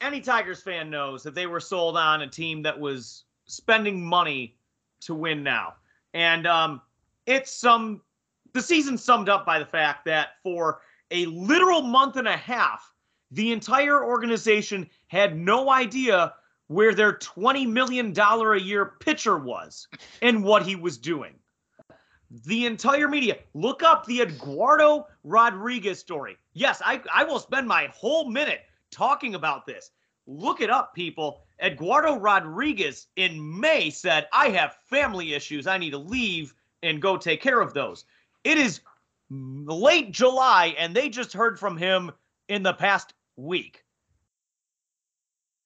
any 0.00 0.20
Tigers 0.20 0.62
fan 0.62 0.90
knows 0.90 1.22
that 1.22 1.34
they 1.34 1.46
were 1.46 1.60
sold 1.60 1.96
on 1.96 2.22
a 2.22 2.26
team 2.26 2.62
that 2.62 2.78
was 2.78 3.24
spending 3.46 4.04
money 4.04 4.56
to 5.02 5.14
win 5.14 5.42
now, 5.42 5.74
and 6.14 6.46
um, 6.46 6.80
it's 7.26 7.52
some 7.52 8.00
the 8.52 8.62
season 8.62 8.98
summed 8.98 9.28
up 9.28 9.46
by 9.46 9.58
the 9.58 9.66
fact 9.66 10.04
that 10.06 10.30
for 10.42 10.80
a 11.10 11.26
literal 11.26 11.82
month 11.82 12.16
and 12.16 12.28
a 12.28 12.36
half, 12.36 12.92
the 13.30 13.52
entire 13.52 14.04
organization 14.04 14.88
had 15.08 15.38
no 15.38 15.70
idea 15.70 16.34
where 16.68 16.94
their 16.94 17.14
twenty 17.14 17.66
million 17.66 18.12
dollar 18.12 18.54
a 18.54 18.60
year 18.60 18.94
pitcher 19.00 19.38
was 19.38 19.88
and 20.22 20.44
what 20.44 20.62
he 20.62 20.76
was 20.76 20.98
doing. 20.98 21.34
The 22.46 22.66
entire 22.66 23.08
media 23.08 23.38
look 23.54 23.82
up 23.82 24.06
the 24.06 24.22
Eduardo 24.22 25.08
Rodriguez 25.24 25.98
story. 25.98 26.36
Yes, 26.52 26.80
I, 26.84 27.02
I 27.12 27.24
will 27.24 27.40
spend 27.40 27.66
my 27.66 27.88
whole 27.92 28.30
minute 28.30 28.60
talking 28.90 29.34
about 29.34 29.66
this. 29.66 29.90
Look 30.26 30.60
it 30.60 30.70
up, 30.70 30.94
people. 30.94 31.40
Eduardo 31.62 32.16
Rodriguez 32.16 33.08
in 33.16 33.58
May 33.58 33.90
said, 33.90 34.28
I 34.32 34.48
have 34.50 34.76
family 34.88 35.34
issues. 35.34 35.66
I 35.66 35.78
need 35.78 35.90
to 35.90 35.98
leave 35.98 36.54
and 36.82 37.02
go 37.02 37.16
take 37.16 37.42
care 37.42 37.60
of 37.60 37.74
those. 37.74 38.04
It 38.44 38.58
is 38.58 38.80
late 39.30 40.12
July, 40.12 40.74
and 40.78 40.94
they 40.94 41.08
just 41.08 41.32
heard 41.32 41.58
from 41.58 41.76
him 41.76 42.10
in 42.48 42.62
the 42.62 42.72
past 42.72 43.14
week. 43.36 43.84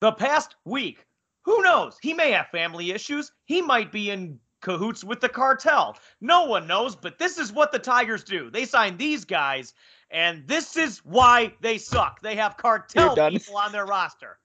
The 0.01 0.11
past 0.11 0.55
week. 0.65 1.05
Who 1.43 1.61
knows? 1.61 1.97
He 2.01 2.13
may 2.13 2.31
have 2.31 2.47
family 2.47 2.91
issues. 2.91 3.31
He 3.45 3.61
might 3.61 3.91
be 3.91 4.09
in 4.09 4.39
cahoots 4.61 5.03
with 5.03 5.21
the 5.21 5.29
cartel. 5.29 5.97
No 6.21 6.45
one 6.45 6.65
knows, 6.65 6.95
but 6.95 7.19
this 7.19 7.37
is 7.37 7.53
what 7.53 7.71
the 7.71 7.79
Tigers 7.79 8.23
do. 8.23 8.49
They 8.49 8.65
sign 8.65 8.97
these 8.97 9.23
guys, 9.23 9.73
and 10.11 10.47
this 10.47 10.77
is 10.77 10.99
why 11.03 11.53
they 11.61 11.77
suck. 11.77 12.21
They 12.21 12.35
have 12.35 12.57
cartel 12.57 13.15
people 13.15 13.57
on 13.57 13.71
their 13.71 13.85
roster. 13.85 14.37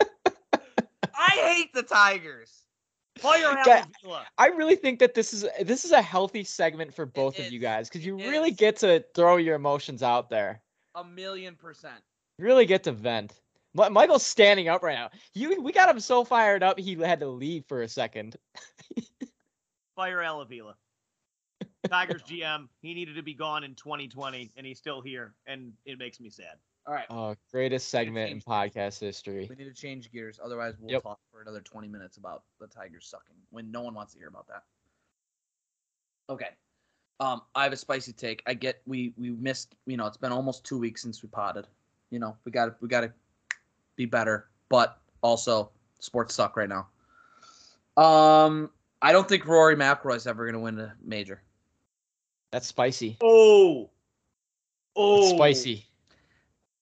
I 0.00 1.30
hate 1.30 1.72
the 1.74 1.82
Tigers. 1.82 2.62
Fire 3.18 3.56
Yeah. 3.66 3.84
I 4.38 4.46
really 4.48 4.74
think 4.74 4.98
that 5.00 5.14
this 5.14 5.32
is 5.32 5.46
this 5.62 5.84
is 5.84 5.92
a 5.92 6.02
healthy 6.02 6.44
segment 6.44 6.94
for 6.94 7.06
both 7.06 7.38
of 7.38 7.52
you 7.52 7.58
guys 7.58 7.88
because 7.88 8.04
you 8.04 8.18
It 8.18 8.28
really 8.28 8.50
is. 8.50 8.56
get 8.56 8.76
to 8.78 9.04
throw 9.14 9.36
your 9.36 9.54
emotions 9.54 10.02
out 10.02 10.30
there. 10.30 10.62
A 10.94 11.04
million 11.04 11.54
percent. 11.54 12.00
You 12.38 12.46
really 12.46 12.66
get 12.66 12.84
to 12.84 12.92
vent. 12.92 13.34
Mi- 13.74 13.90
Michael's 13.90 14.24
standing 14.24 14.68
up 14.68 14.82
right 14.82 14.94
now. 14.94 15.10
You 15.34 15.60
we 15.62 15.72
got 15.72 15.88
him 15.88 16.00
so 16.00 16.24
fired 16.24 16.62
up 16.62 16.78
he 16.78 16.94
had 16.94 17.20
to 17.20 17.28
leave 17.28 17.64
for 17.66 17.82
a 17.82 17.88
second. 17.88 18.36
Fire 19.96 20.22
Al 20.22 20.40
Avila. 20.40 20.74
Tigers 21.88 22.22
GM. 22.22 22.68
He 22.80 22.94
needed 22.94 23.16
to 23.16 23.22
be 23.22 23.34
gone 23.34 23.64
in 23.64 23.74
2020, 23.74 24.52
and 24.56 24.66
he's 24.66 24.78
still 24.78 25.00
here, 25.00 25.34
and 25.46 25.72
it 25.84 25.98
makes 25.98 26.20
me 26.20 26.30
sad. 26.30 26.56
All 26.86 26.94
right. 26.94 27.06
Oh, 27.10 27.36
greatest 27.50 27.90
segment 27.90 28.30
in 28.30 28.36
change 28.38 28.44
podcast 28.44 28.98
history. 29.00 29.46
We 29.48 29.54
need 29.56 29.64
to 29.64 29.74
change 29.74 30.10
gears. 30.10 30.40
Otherwise, 30.42 30.74
we'll 30.80 30.90
Yep. 30.90 31.02
talk 31.04 31.20
for 31.30 31.40
another 31.40 31.60
20 31.60 31.86
minutes 31.86 32.16
about 32.16 32.42
the 32.58 32.66
Tigers 32.66 33.06
sucking 33.06 33.36
when 33.50 33.70
no 33.70 33.82
one 33.82 33.94
wants 33.94 34.12
to 34.14 34.18
hear 34.18 34.28
about 34.28 34.48
that. 34.48 34.64
Okay. 36.28 36.48
Um, 37.20 37.42
I 37.54 37.62
have 37.62 37.72
a 37.72 37.76
spicy 37.76 38.12
take. 38.12 38.42
I 38.46 38.54
get 38.54 38.82
we 38.86 39.14
we 39.16 39.30
missed, 39.30 39.76
you 39.86 39.96
know, 39.96 40.06
it's 40.06 40.16
been 40.16 40.32
almost 40.32 40.64
2 40.64 40.76
weeks 40.78 41.02
since 41.02 41.22
we 41.22 41.28
potted. 41.28 41.68
You 42.10 42.18
know, 42.18 42.36
we 42.44 42.50
got 42.50 42.66
to 42.66 42.74
we 42.80 42.88
got 42.88 43.02
to 43.02 43.12
be 43.94 44.06
better, 44.06 44.48
but 44.68 44.98
also 45.20 45.70
sports 46.00 46.34
suck 46.34 46.56
right 46.56 46.68
now. 46.68 46.88
Um, 47.96 48.70
I 49.02 49.12
don't 49.12 49.28
think 49.28 49.46
Rory 49.46 49.76
McIlroy 49.76 50.16
is 50.16 50.26
ever 50.26 50.44
going 50.44 50.54
to 50.54 50.60
win 50.60 50.80
a 50.80 50.94
major. 51.04 51.42
That's 52.52 52.66
spicy. 52.66 53.16
Oh. 53.20 53.90
Oh. 54.94 55.16
That's 55.16 55.30
spicy. 55.30 55.86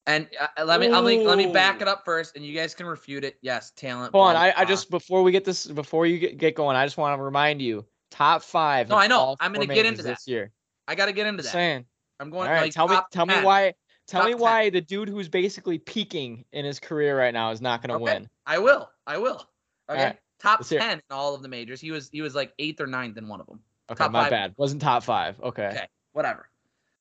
And 0.06 0.28
uh, 0.40 0.64
let 0.64 0.80
me 0.80 0.88
let 0.88 1.04
me 1.04 1.24
let 1.24 1.38
me 1.38 1.52
back 1.52 1.80
it 1.80 1.86
up 1.86 2.04
first, 2.04 2.34
and 2.34 2.44
you 2.44 2.52
guys 2.54 2.74
can 2.74 2.86
refute 2.86 3.22
it. 3.22 3.38
Yes, 3.42 3.70
talent. 3.76 4.12
Hold 4.12 4.28
on, 4.28 4.36
I, 4.36 4.52
I 4.56 4.64
just 4.64 4.90
before 4.90 5.22
we 5.22 5.30
get 5.30 5.44
this 5.44 5.66
before 5.66 6.06
you 6.06 6.18
get, 6.18 6.36
get 6.38 6.54
going, 6.56 6.76
I 6.76 6.84
just 6.84 6.96
want 6.96 7.16
to 7.16 7.22
remind 7.22 7.62
you 7.62 7.86
top 8.10 8.42
five. 8.42 8.88
No, 8.88 8.96
I 8.96 9.06
know. 9.06 9.36
I'm 9.38 9.52
gonna 9.52 9.66
get 9.66 9.74
majors 9.76 9.88
into 9.90 10.02
that. 10.02 10.08
this 10.08 10.26
year. 10.26 10.50
I 10.88 10.96
got 10.96 11.06
to 11.06 11.12
get 11.12 11.26
into 11.28 11.42
Just 11.42 11.52
that. 11.52 11.58
saying. 11.58 11.84
I'm 12.18 12.30
going. 12.30 12.50
right, 12.50 12.62
like, 12.62 12.72
tell 12.72 12.88
me 12.88 12.96
top 12.96 13.10
tell 13.10 13.26
me 13.26 13.40
why 13.40 13.74
tell 14.08 14.22
Top 14.22 14.26
me 14.26 14.32
10. 14.32 14.40
why 14.40 14.70
the 14.70 14.80
dude 14.80 15.08
who's 15.08 15.28
basically 15.28 15.78
peaking 15.78 16.44
in 16.52 16.64
his 16.64 16.80
career 16.80 17.16
right 17.16 17.32
now 17.32 17.52
is 17.52 17.60
not 17.60 17.80
going 17.80 17.90
to 17.90 18.04
Okay. 18.04 18.14
win. 18.18 18.28
I 18.44 18.58
will. 18.58 18.90
I 19.06 19.18
will. 19.18 19.48
Okay. 19.88 20.04
right, 20.04 20.18
Top 20.40 20.58
let's 20.60 20.70
hear 20.70 20.80
ten 20.80 20.98
in 20.98 21.02
all 21.10 21.34
of 21.34 21.42
the 21.42 21.48
majors. 21.48 21.80
He 21.80 21.92
was 21.92 22.08
he 22.10 22.20
was 22.22 22.34
like 22.34 22.52
eighth 22.58 22.80
or 22.80 22.88
ninth 22.88 23.16
in 23.16 23.28
one 23.28 23.40
of 23.40 23.46
them. 23.46 23.60
Okay, 23.90 24.04
Top 24.04 24.12
my 24.12 24.22
five. 24.24 24.30
bad. 24.30 24.54
Wasn't 24.56 24.80
top 24.80 25.02
five. 25.02 25.40
Okay. 25.40 25.66
Okay. 25.68 25.86
Whatever. 26.12 26.48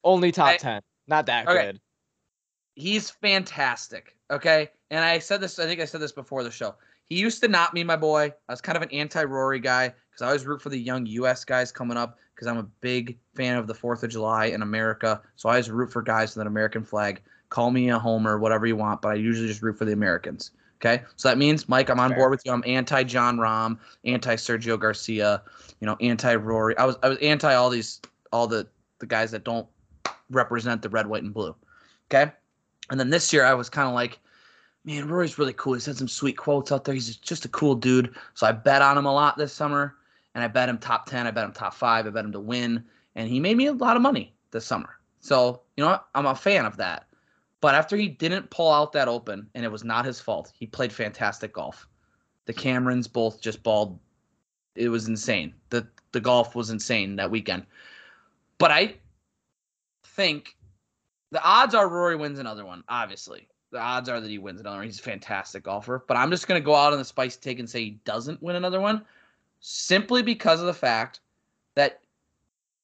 Only 0.04 0.32
top 0.32 0.50
Okay. 0.50 0.58
ten. 0.58 0.82
Not 1.08 1.26
that 1.28 1.48
Okay. 1.48 1.66
good. 1.66 1.80
He's 2.76 3.10
fantastic. 3.10 4.16
Okay. 4.32 4.70
And 4.90 5.04
I 5.04 5.20
said 5.20 5.42
this. 5.42 5.60
I 5.60 5.66
think 5.66 5.82
I 5.82 5.86
said 5.86 6.02
this 6.02 6.12
before 6.12 6.44
the 6.44 6.52
show. 6.52 6.76
He 7.06 7.18
used 7.20 7.42
to 7.42 7.48
not 7.48 7.74
be 7.74 7.84
my 7.84 7.96
boy. 7.96 8.34
I 8.48 8.54
was 8.54 8.62
kind 8.62 8.76
of 8.76 8.84
an 8.84 8.92
anti-Rory 8.92 9.60
guy 9.60 9.88
because 9.88 10.22
I 10.22 10.28
always 10.28 10.46
root 10.46 10.62
for 10.62 10.70
the 10.70 10.78
young 10.80 11.06
U.S. 11.08 11.44
guys 11.44 11.72
coming 11.72 11.98
up 11.98 12.18
because 12.36 12.48
I'm 12.48 12.58
a 12.58 12.64
big 12.82 13.18
fan 13.36 13.58
of 13.58 13.68
the 13.68 13.74
Fourth 13.74 14.04
of 14.04 14.12
July 14.12 14.46
in 14.46 14.62
America. 14.62 15.22
So 15.36 15.50
I 15.50 15.54
always 15.54 15.70
root 15.72 15.92
for 15.92 16.02
guys 16.02 16.36
with 16.36 16.42
an 16.42 16.48
American 16.48 16.84
flag. 16.84 17.22
Call 17.50 17.72
me 17.72 17.90
a 17.90 17.98
homer, 17.98 18.38
whatever 18.38 18.68
you 18.68 18.76
want, 18.76 19.02
but 19.02 19.10
I 19.10 19.16
usually 19.16 19.48
just 19.48 19.64
root 19.64 19.78
for 19.78 19.86
the 19.86 19.92
Americans. 19.94 20.52
Okay, 20.82 21.04
so 21.18 21.28
that 21.28 21.38
means 21.38 21.68
Mike, 21.68 21.90
I'm 21.90 22.00
on 22.00 22.12
Fair. 22.12 22.20
board 22.20 22.32
with 22.32 22.42
you. 22.46 22.54
I'm 22.54 22.64
anti 22.66 23.04
Jon 23.04 23.38
Rahm, 23.38 23.78
anti 24.06 24.36
Sergio 24.36 24.80
Garcia, 24.80 25.42
you 25.82 25.86
know, 25.86 25.98
anti 26.00 26.36
Rory. 26.36 26.78
I 26.78 26.86
was 26.86 26.96
I 27.04 27.10
was 27.10 27.18
anti 27.18 27.54
all 27.54 27.70
these 27.70 28.00
all 28.32 28.48
the 28.48 28.66
the 29.00 29.06
guys 29.06 29.32
that 29.32 29.44
don't 29.44 29.68
represent 30.30 30.82
the 30.82 30.90
red, 30.90 31.08
white, 31.08 31.24
and 31.24 31.34
blue. 31.34 31.54
Okay, 32.10 32.32
and 32.90 33.00
then 33.00 33.10
this 33.10 33.34
year 33.34 33.44
I 33.44 33.54
was 33.56 33.70
kind 33.70 33.90
of 33.90 33.94
like, 33.94 34.20
man, 34.86 35.10
Rory's 35.10 35.38
really 35.38 35.54
cool. 35.54 35.74
He's 35.74 35.86
had 35.86 35.98
some 35.98 36.08
sweet 36.08 36.38
quotes 36.38 36.72
out 36.72 36.86
there. 36.86 36.94
He's 36.94 37.18
just 37.18 37.44
a 37.44 37.50
cool 37.50 37.76
dude. 37.76 38.16
So 38.34 38.48
I 38.48 38.54
bet 38.54 38.82
on 38.82 38.98
him 38.98 39.06
a 39.06 39.14
lot 39.14 39.38
this 39.38 39.52
summer, 39.52 39.96
and 40.34 40.46
I 40.46 40.48
bet 40.48 40.70
him 40.70 40.78
top 40.78 41.08
ten. 41.08 41.28
I 41.28 41.32
bet 41.32 41.44
him 41.44 41.52
top 41.52 41.74
five. 41.74 42.08
I 42.08 42.10
bet 42.10 42.24
him 42.24 42.32
to 42.32 42.40
win, 42.40 42.86
and 43.16 43.28
he 43.28 43.42
made 43.42 43.58
me 43.58 43.66
a 43.66 43.74
lot 43.74 43.98
of 43.98 44.02
money 44.02 44.34
this 44.52 44.66
summer. 44.66 44.98
So 45.20 45.60
you 45.76 45.84
know 45.84 45.90
what? 45.90 46.08
I'm 46.16 46.26
a 46.26 46.36
fan 46.36 46.66
of 46.66 46.78
that. 46.78 47.09
But 47.62 47.76
after 47.76 47.98
he 47.98 48.08
didn't 48.08 48.50
pull 48.50 48.72
out 48.72 48.94
that 48.94 49.08
open, 49.08 49.50
and 49.54 49.66
it 49.66 49.72
was 49.72 49.84
not 49.84 50.06
his 50.06 50.20
fault, 50.20 50.52
he 50.56 50.66
played 50.66 50.94
fantastic 50.94 51.54
golf. 51.54 51.88
The 52.46 52.54
Camerons 52.54 53.12
both 53.12 53.42
just 53.42 53.64
balled. 53.64 54.00
It 54.76 54.90
was 54.90 55.08
insane. 55.08 55.54
The 55.70 55.88
the 56.12 56.22
golf 56.22 56.56
was 56.56 56.70
insane 56.70 57.16
that 57.18 57.30
weekend. 57.30 57.66
But 58.58 58.72
I 58.72 58.96
think 60.04 60.56
the 61.32 61.44
odds 61.44 61.76
are 61.76 61.88
Rory 61.88 62.16
wins 62.16 62.40
another 62.40 62.66
one. 62.66 62.84
Obviously, 62.90 63.48
the 63.72 63.80
odds 63.80 64.10
are 64.10 64.20
that 64.20 64.30
he 64.30 64.38
wins 64.38 64.60
another 64.60 64.78
one. 64.78 64.86
He's 64.86 65.00
a 65.00 65.04
fantastic 65.04 65.64
golfer. 65.64 66.04
But 66.08 66.18
I'm 66.18 66.32
just 66.32 66.48
gonna 66.48 66.62
go 66.62 66.76
out 66.76 66.94
on 66.94 67.00
the 67.00 67.06
spice 67.06 67.38
take 67.38 67.60
and 67.60 67.70
say 67.70 67.84
he 67.84 68.00
doesn't 68.06 68.42
win 68.42 68.56
another 68.56 68.82
one, 68.82 69.06
simply 69.60 70.24
because 70.24 70.60
of 70.60 70.66
the 70.66 70.74
fact 70.74 71.20
that 71.76 72.02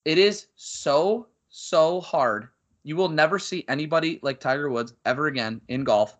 it 0.03 0.17
is 0.17 0.47
so 0.55 1.27
so 1.49 2.01
hard. 2.01 2.49
You 2.85 2.95
will 2.95 3.09
never 3.09 3.39
see 3.39 3.65
anybody 3.67 4.19
like 4.21 4.39
Tiger 4.39 4.69
Woods 4.69 4.93
ever 5.05 5.25
again 5.25 5.59
in 5.69 5.83
golf 5.83 6.19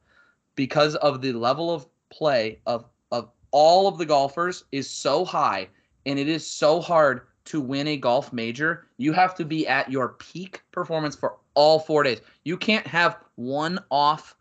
because 0.56 0.96
of 0.96 1.22
the 1.22 1.32
level 1.32 1.72
of 1.72 1.86
play 2.10 2.60
of 2.66 2.86
of 3.12 3.30
all 3.52 3.88
of 3.88 4.00
the 4.00 4.06
golfers 4.06 4.64
is 4.72 4.90
so 4.90 5.24
high 5.24 5.70
and 6.08 6.18
it 6.18 6.28
is 6.28 6.46
so 6.46 6.82
hard 6.82 7.28
to 7.46 7.62
win 7.62 7.88
a 7.88 7.98
golf 7.98 8.34
major. 8.34 8.88
You 8.98 9.14
have 9.14 9.36
to 9.36 9.46
be 9.46 9.68
at 9.68 9.92
your 9.92 10.10
peak 10.10 10.64
performance 10.72 11.16
for 11.16 11.38
all 11.54 11.78
four 11.78 12.02
days. 12.02 12.22
You 12.46 12.58
can't 12.58 12.88
have 12.88 13.18
one 13.36 13.80
off 13.92 14.36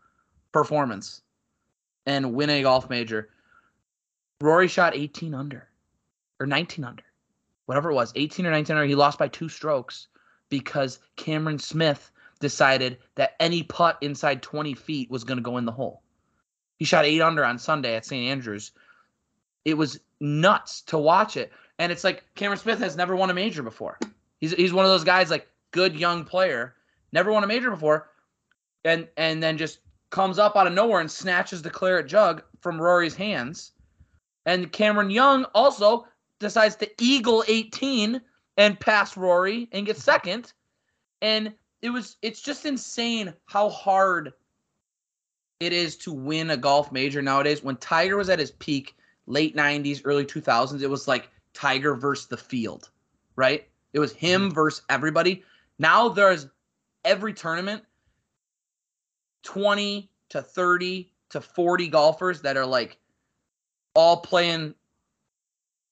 performance 0.51 1.21
and 2.07 2.33
win 2.33 2.49
a 2.49 2.63
golf 2.63 2.89
major. 2.89 3.29
Rory 4.41 4.67
shot 4.67 4.95
18 4.95 5.35
under 5.35 5.69
or 6.39 6.47
19 6.47 6.83
under, 6.85 7.03
whatever 7.67 7.91
it 7.91 7.95
was, 7.95 8.11
18 8.15 8.47
or 8.47 8.51
19 8.51 8.75
under. 8.75 8.87
He 8.87 8.95
lost 8.95 9.19
by 9.19 9.27
two 9.27 9.47
strokes 9.47 10.07
because 10.49 10.99
Cameron 11.15 11.59
Smith 11.59 12.11
decided 12.39 12.97
that 13.15 13.35
any 13.39 13.63
putt 13.63 13.97
inside 14.01 14.41
20 14.41 14.73
feet 14.73 15.09
was 15.09 15.23
going 15.23 15.37
to 15.37 15.43
go 15.43 15.57
in 15.57 15.65
the 15.65 15.71
hole. 15.71 16.01
He 16.77 16.85
shot 16.85 17.05
eight 17.05 17.21
under 17.21 17.45
on 17.45 17.57
Sunday 17.57 17.95
at 17.95 18.05
St. 18.05 18.29
Andrews. 18.29 18.71
It 19.63 19.77
was 19.77 19.99
nuts 20.19 20.81
to 20.83 20.97
watch 20.97 21.37
it. 21.37 21.51
And 21.79 21.91
it's 21.91 22.03
like 22.03 22.23
Cameron 22.35 22.59
Smith 22.59 22.79
has 22.79 22.95
never 22.95 23.15
won 23.15 23.29
a 23.29 23.33
major 23.33 23.63
before. 23.63 23.97
He's 24.39 24.53
he's 24.53 24.73
one 24.73 24.85
of 24.85 24.91
those 24.91 25.03
guys 25.03 25.29
like 25.29 25.47
good 25.71 25.95
young 25.95 26.23
player, 26.23 26.75
never 27.11 27.31
won 27.31 27.43
a 27.43 27.47
major 27.47 27.69
before, 27.69 28.09
and 28.83 29.07
and 29.17 29.41
then 29.41 29.57
just 29.57 29.79
comes 30.09 30.39
up 30.39 30.55
out 30.55 30.67
of 30.67 30.73
nowhere 30.73 31.01
and 31.01 31.11
snatches 31.11 31.61
the 31.61 31.69
claret 31.69 32.07
jug 32.07 32.43
from 32.61 32.79
Rory's 32.79 33.15
hands. 33.15 33.71
And 34.45 34.71
Cameron 34.71 35.09
Young 35.09 35.45
also 35.55 36.07
decides 36.39 36.75
to 36.77 36.89
eagle 37.01 37.43
18 37.47 38.21
and 38.57 38.79
pass 38.79 39.17
Rory 39.17 39.67
and 39.71 39.85
get 39.85 39.97
second. 39.97 40.53
And 41.21 41.53
it 41.81 41.89
was 41.89 42.17
it's 42.21 42.41
just 42.41 42.65
insane 42.65 43.33
how 43.45 43.69
hard 43.69 44.33
it 45.59 45.73
is 45.73 45.95
to 45.97 46.11
win 46.11 46.49
a 46.49 46.57
golf 46.57 46.91
major 46.91 47.21
nowadays. 47.21 47.63
When 47.63 47.77
Tiger 47.77 48.17
was 48.17 48.29
at 48.29 48.39
his 48.39 48.51
peak, 48.51 48.95
late 49.27 49.55
90s, 49.55 50.01
early 50.03 50.25
2000s, 50.25 50.81
it 50.81 50.89
was 50.89 51.07
like 51.07 51.29
Tiger 51.53 51.95
versus 51.95 52.27
the 52.27 52.37
field, 52.37 52.89
right? 53.35 53.67
It 53.93 53.99
was 53.99 54.13
him 54.13 54.43
mm-hmm. 54.43 54.53
versus 54.53 54.83
everybody. 54.89 55.43
Now 55.79 56.09
there's 56.09 56.47
every 57.03 57.33
tournament 57.33 57.83
20 59.43 60.09
to 60.29 60.41
30 60.41 61.11
to 61.29 61.41
40 61.41 61.87
golfers 61.87 62.41
that 62.41 62.57
are 62.57 62.65
like 62.65 62.97
all 63.93 64.17
playing 64.17 64.73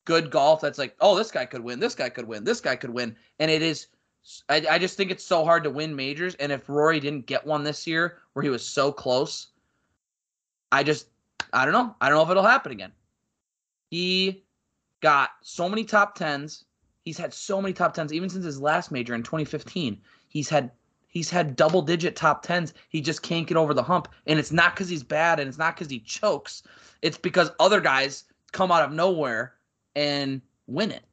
good 0.06 0.30
golf 0.30 0.62
that's 0.62 0.78
like, 0.78 0.96
oh, 1.00 1.16
this 1.18 1.32
guy 1.32 1.46
could 1.46 1.64
win, 1.64 1.80
this 1.80 1.96
guy 1.96 2.10
could 2.10 2.28
win, 2.28 2.44
this 2.44 2.60
guy 2.60 2.76
could 2.76 2.90
win. 2.90 3.16
And 3.40 3.50
it 3.50 3.62
is 3.62 3.88
I, 4.50 4.66
I 4.70 4.80
just 4.80 4.96
think 4.98 5.12
it's 5.12 5.24
so 5.24 5.44
hard 5.44 5.64
to 5.64 5.70
win 5.70 5.96
majors. 5.96 6.36
And 6.36 6.52
if 6.52 6.70
Rory 6.70 7.00
didn't 7.00 7.26
get 7.26 7.46
one 7.46 7.64
this 7.64 7.86
year 7.86 8.20
where 8.34 8.44
he 8.44 8.50
was 8.50 8.66
so 8.66 8.92
close, 8.92 9.48
I 10.72 10.84
just 10.84 11.08
I 11.52 11.66
don't 11.66 11.74
know. 11.74 11.96
I 12.02 12.10
don't 12.10 12.18
know 12.18 12.24
if 12.24 12.30
it'll 12.30 12.44
happen 12.44 12.72
again. 12.72 12.92
He 13.90 14.44
got 15.02 15.32
so 15.42 15.70
many 15.70 15.84
top 15.84 16.16
tens. 16.16 16.66
He's 17.04 17.18
had 17.18 17.34
so 17.34 17.62
many 17.62 17.74
top 17.74 17.94
tens, 17.94 18.14
even 18.14 18.30
since 18.30 18.46
his 18.46 18.62
last 18.62 18.92
major 18.92 19.14
in 19.14 19.24
2015. 19.24 20.00
He's 20.30 20.50
had 20.50 20.72
he's 21.10 21.30
had 21.30 21.56
double 21.56 21.82
digit 21.82 22.16
top 22.16 22.44
tens. 22.44 22.74
He 22.90 23.02
just 23.02 23.22
can't 23.22 23.46
get 23.46 23.58
over 23.58 23.74
the 23.74 23.84
hump. 23.84 24.08
And 24.26 24.40
it's 24.40 24.52
not 24.52 24.74
because 24.74 24.90
he's 24.90 25.04
bad 25.04 25.40
and 25.40 25.48
it's 25.48 25.58
not 25.58 25.76
because 25.76 25.92
he 25.92 26.00
chokes. 26.00 26.64
It's 27.02 27.18
because 27.18 27.52
other 27.60 27.82
guys 27.82 28.24
come 28.52 28.72
out 28.72 28.84
of 28.84 28.92
nowhere 28.92 29.54
and 29.96 30.42
win 30.68 30.92
it. 30.92 31.04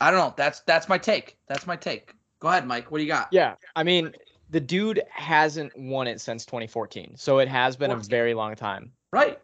I 0.00 0.10
don't 0.10 0.18
know. 0.20 0.34
That's 0.36 0.60
that's 0.60 0.88
my 0.88 0.98
take. 0.98 1.36
That's 1.48 1.66
my 1.66 1.76
take. 1.76 2.14
Go 2.40 2.48
ahead, 2.48 2.66
Mike. 2.66 2.90
What 2.90 2.98
do 2.98 3.04
you 3.04 3.08
got? 3.10 3.28
Yeah, 3.32 3.54
I 3.76 3.82
mean, 3.82 4.12
the 4.48 4.60
dude 4.60 5.02
hasn't 5.10 5.76
won 5.78 6.06
it 6.06 6.20
since 6.20 6.44
2014, 6.46 7.14
so 7.16 7.38
it 7.38 7.48
has 7.48 7.76
been 7.76 7.90
14. 7.90 8.06
a 8.06 8.08
very 8.08 8.34
long 8.34 8.54
time. 8.54 8.92
Right, 9.12 9.38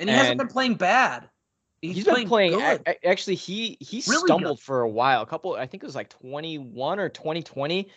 and 0.00 0.10
he 0.10 0.14
hasn't 0.14 0.38
been 0.38 0.48
playing 0.48 0.74
bad. 0.74 1.28
He's, 1.80 1.96
he's 1.96 2.04
been 2.04 2.28
playing. 2.28 2.52
good. 2.52 2.82
a- 2.86 2.90
a- 2.90 3.08
actually, 3.08 3.36
he 3.36 3.76
he 3.80 4.02
Really 4.06 4.26
stumbled 4.26 4.58
good. 4.58 4.62
for 4.64 4.82
a 4.82 4.88
while. 4.88 5.22
A 5.22 5.26
couple, 5.26 5.54
I 5.54 5.66
think 5.66 5.82
it 5.82 5.86
was 5.86 5.96
like 5.96 6.10
21 6.10 7.00
or 7.00 7.08
2020. 7.08 7.88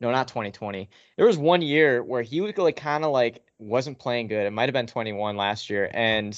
No, 0.00 0.10
not 0.10 0.28
2020. 0.28 0.88
There 1.16 1.26
was 1.26 1.36
one 1.38 1.60
year 1.62 2.02
where 2.02 2.22
he 2.22 2.40
was 2.40 2.56
like 2.56 2.76
kind 2.76 3.04
of 3.04 3.10
like 3.12 3.42
wasn't 3.58 3.98
playing 3.98 4.28
good. 4.28 4.46
It 4.46 4.50
might 4.52 4.68
have 4.68 4.72
been 4.72 4.86
21 4.86 5.36
last 5.36 5.68
year, 5.70 5.90
and 5.92 6.34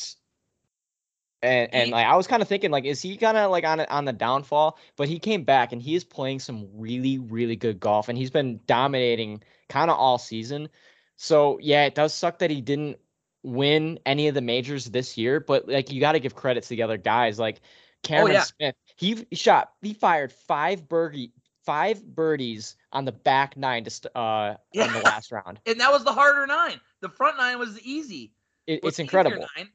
and 1.43 1.73
and 1.75 1.91
like 1.91 2.07
I 2.07 2.17
was 2.17 2.27
kind 2.27 2.43
of 2.43 2.49
thinking 2.49 2.71
like, 2.71 2.85
is 2.85 3.01
he 3.03 3.17
kind 3.17 3.37
of 3.37 3.51
like 3.51 3.65
on 3.65 3.81
on 3.81 4.05
the 4.05 4.13
downfall? 4.13 4.79
But 4.97 5.09
he 5.09 5.19
came 5.19 5.45
back 5.45 5.73
and 5.73 5.81
he 5.83 5.95
is 5.95 6.05
playing 6.05 6.41
some 6.41 6.69
really 6.75 7.19
really 7.19 7.57
good 7.57 7.79
golf, 7.81 8.09
and 8.09 8.17
he's 8.19 8.31
been 8.31 8.61
dominating 8.67 9.43
kind 9.69 9.91
of 9.91 9.97
all 9.99 10.19
season. 10.19 10.69
So 11.17 11.59
yeah, 11.63 11.85
it 11.85 11.95
does 11.95 12.13
suck 12.15 12.39
that 12.41 12.51
he 12.51 12.61
didn't 12.61 12.99
win 13.43 13.99
any 14.07 14.29
of 14.29 14.35
the 14.35 14.41
majors 14.41 14.87
this 14.87 15.17
year, 15.17 15.41
but 15.41 15.69
like 15.69 15.93
you 15.93 16.01
got 16.01 16.13
to 16.13 16.21
give 16.21 16.35
credit 16.35 16.63
to 16.65 16.69
the 16.71 16.83
other 16.83 16.97
guys. 16.97 17.39
Like 17.39 17.61
Cameron 18.03 18.33
Oh, 18.33 18.35
yeah. 18.35 18.43
Smith, 18.43 18.75
he 18.97 19.27
shot, 19.33 19.73
he 19.83 19.95
fired 19.95 20.33
five 20.33 20.89
birdie, 20.89 21.33
five 21.65 22.05
birdies 22.05 22.77
on 22.93 23.05
the 23.05 23.13
back 23.13 23.57
nine 23.57 23.85
to 23.85 23.91
st- 23.91 24.15
uh 24.17 24.57
Yeah. 24.73 24.87
on 24.87 24.93
the 24.95 25.01
last 25.01 25.31
round. 25.33 25.61
and 25.67 25.81
that 25.81 25.93
was 25.93 26.05
the 26.05 26.13
harder 26.13 26.47
nine. 26.47 26.81
The 27.01 27.09
front 27.09 27.37
nine 27.37 27.59
was 27.59 27.81
easy. 27.83 28.33
It, 28.67 28.81
it's 28.83 28.99
incredible. 28.99 29.47
Nine, 29.57 29.69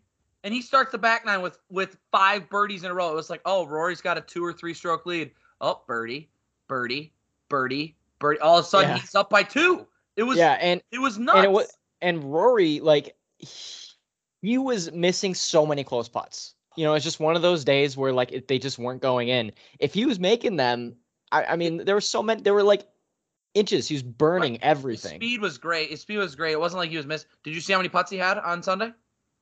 and 0.44 0.54
he 0.54 0.62
starts 0.62 0.92
the 0.92 0.98
back 0.98 1.26
nine 1.26 1.42
with 1.42 1.58
with 1.70 1.98
five 2.12 2.50
birdies 2.50 2.84
in 2.84 2.92
a 2.92 2.94
row. 2.94 3.12
It 3.12 3.16
was 3.16 3.30
like, 3.30 3.42
oh, 3.46 3.66
Rory's 3.68 4.02
got 4.02 4.18
a 4.18 4.22
two 4.22 4.44
or 4.44 4.54
three 4.54 4.74
stroke 4.74 5.06
lead. 5.06 5.32
Oh, 5.60 5.82
birdie, 5.88 6.30
birdie, 6.68 7.14
birdie, 7.50 7.96
birdie. 8.20 8.40
All 8.40 8.58
of 8.60 8.66
a 8.66 8.68
sudden, 8.68 8.90
Yeah. 8.92 8.98
he's 8.98 9.16
up 9.16 9.30
by 9.30 9.44
two. 9.44 9.86
It 10.16 10.24
was 10.24 10.38
Yeah, 10.38 10.54
and 10.60 10.82
it 10.92 11.00
was 11.00 11.18
nuts. 11.20 11.38
and 11.38 11.46
it 11.46 11.52
was 11.52 11.68
and 12.02 12.24
Rory 12.34 12.80
like 12.80 13.16
he, 13.38 13.48
he 14.42 14.58
was 14.58 14.92
missing 14.92 15.34
so 15.36 15.66
many 15.66 15.84
close 15.84 16.10
putts. 16.10 16.56
You 16.78 16.86
know, 16.86 16.94
it's 16.94 17.04
just 17.04 17.20
one 17.20 17.36
of 17.36 17.42
those 17.42 17.64
days 17.66 17.96
where 17.98 18.12
like 18.14 18.32
it, 18.32 18.48
they 18.48 18.58
just 18.58 18.80
weren't 18.80 19.02
going 19.02 19.28
in. 19.28 19.52
If 19.80 19.94
he 19.94 20.06
was 20.06 20.20
making 20.20 20.56
them, 20.56 20.96
I, 21.32 21.44
I 21.44 21.56
mean, 21.56 21.84
there 21.86 21.96
were 21.96 22.02
so 22.02 22.24
many. 22.24 22.42
There 22.42 22.54
were 22.54 22.64
like 22.64 22.88
inches. 23.54 23.88
He 23.90 23.94
was 23.96 24.04
burning 24.04 24.54
His 24.54 24.60
everything. 24.64 25.16
speed 25.20 25.42
was 25.42 25.58
great. 25.58 25.90
His 25.90 26.02
speed 26.02 26.18
was 26.18 26.34
great. 26.36 26.54
It 26.54 26.60
wasn't 26.60 26.80
like 26.80 26.90
he 26.90 26.98
was 26.98 27.06
missed. 27.06 27.28
Did 27.44 27.54
you 27.54 27.62
see 27.62 27.74
how 27.74 27.80
many 27.80 27.90
putts 27.90 28.10
he 28.10 28.18
had 28.18 28.38
on 28.40 28.64
Sunday? 28.64 28.92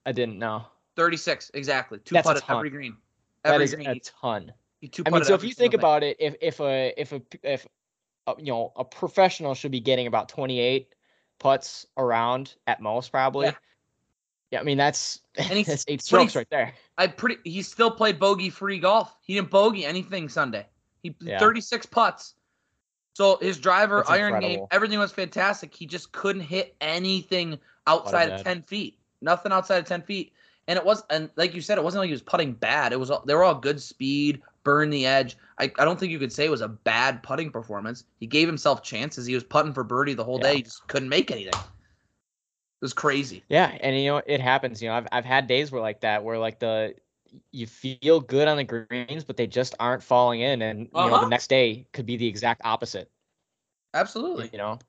I 0.05 0.11
didn't 0.11 0.39
know. 0.39 0.65
Thirty 0.99 1.15
six 1.15 1.49
exactly. 1.53 1.99
Two 2.03 2.13
That's 2.13 2.27
a 2.27 2.31
putted 2.31 2.43
ton. 2.43 2.57
every 2.57 2.69
green. 2.69 2.97
That 3.45 3.53
Every 3.53 3.63
is 3.63 3.73
green. 3.73 3.87
a 3.87 3.99
ton. 4.01 4.51
he 4.81 4.89
two 4.89 5.01
I 5.05 5.11
mean, 5.11 5.23
so 5.23 5.33
if 5.33 5.45
you 5.45 5.53
think 5.53 5.71
thing. 5.71 5.79
about 5.79 6.03
it, 6.03 6.17
if 6.19 6.35
if 6.41 6.59
a 6.59 6.93
if 6.99 7.13
a 7.13 7.21
if 7.41 7.65
a, 8.27 8.33
you 8.37 8.47
know 8.51 8.73
a 8.75 8.83
professional 8.83 9.53
should 9.55 9.71
be 9.71 9.79
getting 9.79 10.07
about 10.07 10.27
28 10.27 10.93
putts 11.39 11.85
around 11.95 12.55
at 12.67 12.81
most, 12.81 13.13
probably. 13.13 13.45
Yeah. 13.47 13.53
Yeah, 14.51 14.59
I 14.59 14.63
mean 14.63 14.77
that's 14.77 15.21
he's- 15.37 15.67
that's 15.67 15.85
eight 15.87 16.01
strokes 16.01 16.35
right 16.35 16.49
there. 16.49 16.73
I 16.97 17.07
pretty 17.07 17.37
he 17.49 17.61
still 17.61 17.91
played 17.91 18.19
bogey 18.19 18.49
free 18.49 18.77
golf. 18.77 19.15
He 19.21 19.35
didn't 19.35 19.51
bogey 19.51 19.85
anything 19.85 20.27
Sunday. 20.27 20.65
He 21.01 21.15
Yeah. 21.21 21.39
36 21.39 21.85
putts. 21.85 22.33
So 23.13 23.37
his 23.37 23.57
driver, 23.57 23.97
That's 23.99 24.09
iron 24.09 24.41
game, 24.41 24.65
everything 24.71 24.99
was 24.99 25.13
fantastic. 25.13 25.73
He 25.73 25.85
just 25.85 26.11
couldn't 26.11 26.41
hit 26.41 26.75
anything 26.81 27.57
outside 27.87 28.31
of 28.31 28.39
that. 28.39 28.43
10 28.43 28.63
feet. 28.63 28.99
Nothing 29.21 29.53
outside 29.53 29.77
of 29.77 29.85
10 29.85 30.01
feet. 30.01 30.33
And 30.69 30.79
it 30.79 30.85
was 30.85 31.03
and 31.11 31.31
like 31.37 31.53
you 31.55 31.61
said, 31.61 31.77
it 31.77 31.83
wasn't 31.83 32.03
like 32.03 32.07
he 32.09 32.13
was 32.13 32.23
putting 32.23 32.53
bad. 32.53 32.93
It 32.93 33.01
was 33.01 33.11
they 33.25 33.35
were 33.35 33.43
all 33.43 33.55
good 33.55 33.81
speed, 33.81 34.41
burn 34.63 34.91
the 34.91 35.05
edge. 35.05 35.37
I, 35.59 35.65
I 35.79 35.85
don't 35.85 35.99
think 35.99 36.13
you 36.13 36.19
could 36.19 36.33
say 36.33 36.45
it 36.45 36.51
was 36.51 36.61
a 36.61 36.69
bad 36.69 37.23
putting 37.23 37.51
performance. 37.51 38.05
He 38.21 38.27
gave 38.27 38.47
himself 38.47 38.83
chances. 38.83 39.25
He 39.27 39.35
was 39.35 39.43
putting 39.43 39.73
for 39.73 39.83
birdie 39.83 40.15
the 40.15 40.25
whole 40.25 40.39
Yeah. 40.39 40.43
day. 40.49 40.57
He 40.57 40.63
just 40.63 40.87
couldn't 40.87 41.09
make 41.09 41.31
anything. 41.31 41.53
It 41.55 42.85
was 42.85 42.93
crazy. 42.93 43.43
Yeah, 43.49 43.77
and 43.81 43.97
you 43.99 44.07
know 44.11 44.21
it 44.25 44.41
happens. 44.41 44.81
You 44.81 44.89
know, 44.89 44.95
I've 44.95 45.07
I've 45.11 45.25
had 45.25 45.47
days 45.47 45.71
where 45.71 45.81
like 45.81 46.01
that, 46.01 46.23
where 46.23 46.37
like 46.39 46.59
the 46.59 46.95
you 47.51 47.67
feel 47.67 48.21
good 48.21 48.47
on 48.47 48.57
the 48.57 48.63
greens, 48.63 49.23
but 49.25 49.37
they 49.37 49.47
just 49.47 49.75
aren't 49.79 50.03
falling 50.03 50.41
in, 50.41 50.61
and 50.61 50.89
you 50.93 51.05
know 51.05 51.15
Uh-huh. 51.15 51.19
the 51.19 51.25
next 51.25 51.47
day 51.49 51.87
could 51.93 52.05
be 52.05 52.17
the 52.17 52.27
exact 52.27 52.61
opposite. 52.63 53.11
Absolutely. 53.93 54.51
You 54.53 54.57
know, 54.59 54.79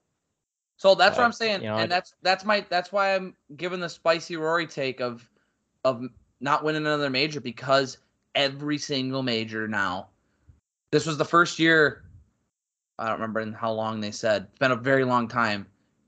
So 0.76 0.94
that's 0.94 1.18
what 1.18 1.24
I'm 1.24 1.32
saying, 1.32 1.62
you 1.62 1.68
know, 1.68 1.76
and 1.76 1.90
that's 1.90 2.14
that's 2.22 2.44
my 2.44 2.64
that's 2.70 2.92
why 2.92 3.14
I'm 3.14 3.36
giving 3.56 3.80
the 3.80 3.88
spicy 3.88 4.36
Rory 4.36 4.66
take 4.66 5.00
of 5.00 5.28
of 5.84 6.04
not 6.40 6.64
winning 6.64 6.82
another 6.82 7.10
major 7.10 7.40
because 7.40 7.98
every 8.34 8.78
single 8.78 9.22
major 9.22 9.68
now. 9.68 10.08
This 10.92 11.06
was 11.06 11.18
the 11.18 11.24
first 11.24 11.58
year. 11.58 12.04
I 12.98 13.04
don't 13.06 13.14
remember 13.14 13.40
in 13.40 13.52
how 13.52 13.72
long 13.72 14.00
they 14.00 14.10
said. 14.10 14.46
It's 14.50 14.58
been 14.58 14.72
a 14.72 14.76
very 14.76 15.04
long 15.04 15.28
time 15.28 15.66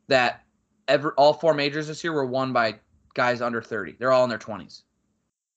that 0.08 0.42
ever 0.88 1.12
all 1.12 1.32
four 1.32 1.54
majors 1.54 1.88
this 1.88 2.02
year 2.04 2.12
were 2.12 2.26
won 2.26 2.52
by 2.52 2.76
guys 3.14 3.40
under 3.40 3.62
30. 3.62 3.96
They're 3.98 4.12
all 4.12 4.24
in 4.24 4.30
their 4.30 4.38
20s. 4.38 4.82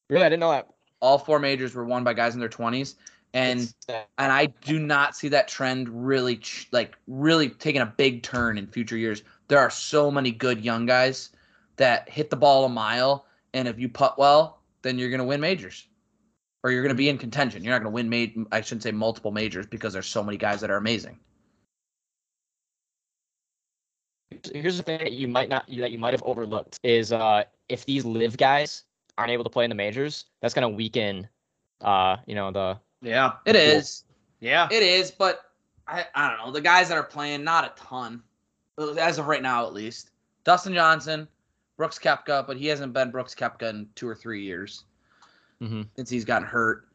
really, 0.09 0.25
I 0.25 0.29
didn't 0.29 0.41
know 0.41 0.51
that. 0.51 0.67
All 1.01 1.17
four 1.17 1.39
majors 1.39 1.75
were 1.75 1.85
won 1.85 2.03
by 2.03 2.13
guys 2.13 2.33
in 2.33 2.39
their 2.39 2.49
20s, 2.49 2.95
and 3.33 3.73
and 3.89 4.31
I 4.31 4.45
do 4.45 4.79
not 4.79 5.15
see 5.15 5.27
that 5.27 5.47
trend 5.47 5.89
really 5.89 6.37
ch- 6.37 6.69
like 6.71 6.95
really 7.07 7.49
taking 7.49 7.81
a 7.81 7.85
big 7.85 8.23
turn 8.23 8.57
in 8.57 8.65
future 8.65 8.97
years. 8.97 9.23
There 9.49 9.59
are 9.59 9.69
so 9.69 10.09
many 10.09 10.31
good 10.31 10.63
young 10.63 10.85
guys 10.85 11.31
that 11.75 12.09
hit 12.09 12.29
the 12.29 12.37
ball 12.37 12.65
a 12.65 12.69
mile, 12.69 13.25
and 13.55 13.67
if 13.67 13.79
you 13.79 13.89
putt 13.89 14.19
well, 14.19 14.61
then 14.83 14.99
you're 14.99 15.09
gonna 15.09 15.25
win 15.25 15.39
majors, 15.39 15.87
or 16.63 16.71
you're 16.71 16.83
gonna 16.83 16.93
be 16.93 17.09
in 17.09 17.17
contention. 17.17 17.63
You're 17.63 17.73
not 17.73 17.79
gonna 17.79 17.89
win 17.89 18.09
ma- 18.09 18.45
I 18.51 18.61
shouldn't 18.61 18.83
say 18.83 18.91
multiple 18.91 19.31
majors 19.31 19.65
because 19.65 19.93
there's 19.93 20.07
so 20.07 20.23
many 20.23 20.37
guys 20.37 20.61
that 20.61 20.69
are 20.69 20.77
amazing. 20.77 21.17
here's 24.53 24.77
the 24.77 24.83
thing 24.83 24.99
that 24.99 25.13
you 25.13 25.27
might 25.27 25.49
not 25.49 25.65
that 25.67 25.91
you 25.91 25.97
might 25.97 26.13
have 26.13 26.21
overlooked 26.23 26.79
is 26.83 27.11
uh 27.11 27.43
if 27.69 27.85
these 27.85 28.05
LIV 28.05 28.37
guys 28.37 28.83
aren't 29.17 29.31
able 29.31 29.43
to 29.43 29.49
play 29.49 29.63
in 29.63 29.69
the 29.69 29.75
majors, 29.75 30.25
that's 30.41 30.53
gonna 30.53 30.69
weaken 30.69 31.27
Uh, 31.81 32.17
you 32.25 32.35
know 32.35 32.51
the 32.51 32.77
Yeah. 33.01 33.33
It 33.45 33.55
is. 33.55 34.03
Yeah. 34.39 34.67
It 34.71 34.83
is, 34.83 35.11
but 35.11 35.51
I, 35.87 36.05
I 36.15 36.29
don't 36.29 36.45
know. 36.45 36.51
The 36.51 36.61
guys 36.61 36.89
that 36.89 36.97
are 36.97 37.03
playing, 37.03 37.43
not 37.43 37.63
a 37.65 37.81
ton. 37.81 38.21
As 38.99 39.19
of 39.19 39.27
right 39.27 39.41
now, 39.41 39.65
at 39.65 39.73
least. 39.73 40.11
Dustin 40.43 40.73
Johnson, 40.73 41.27
Brooks 41.77 41.99
Koepka, 41.99 42.45
but 42.47 42.57
he 42.57 42.67
hasn't 42.67 42.93
been 42.93 43.11
Brooks 43.11 43.35
Koepka 43.35 43.69
in 43.69 43.87
two 43.95 44.07
or 44.07 44.15
three 44.15 44.43
years 44.43 44.85
Mhm. 45.61 45.87
since 45.95 46.09
he's 46.09 46.25
gotten 46.25 46.47
hurt. 46.47 46.87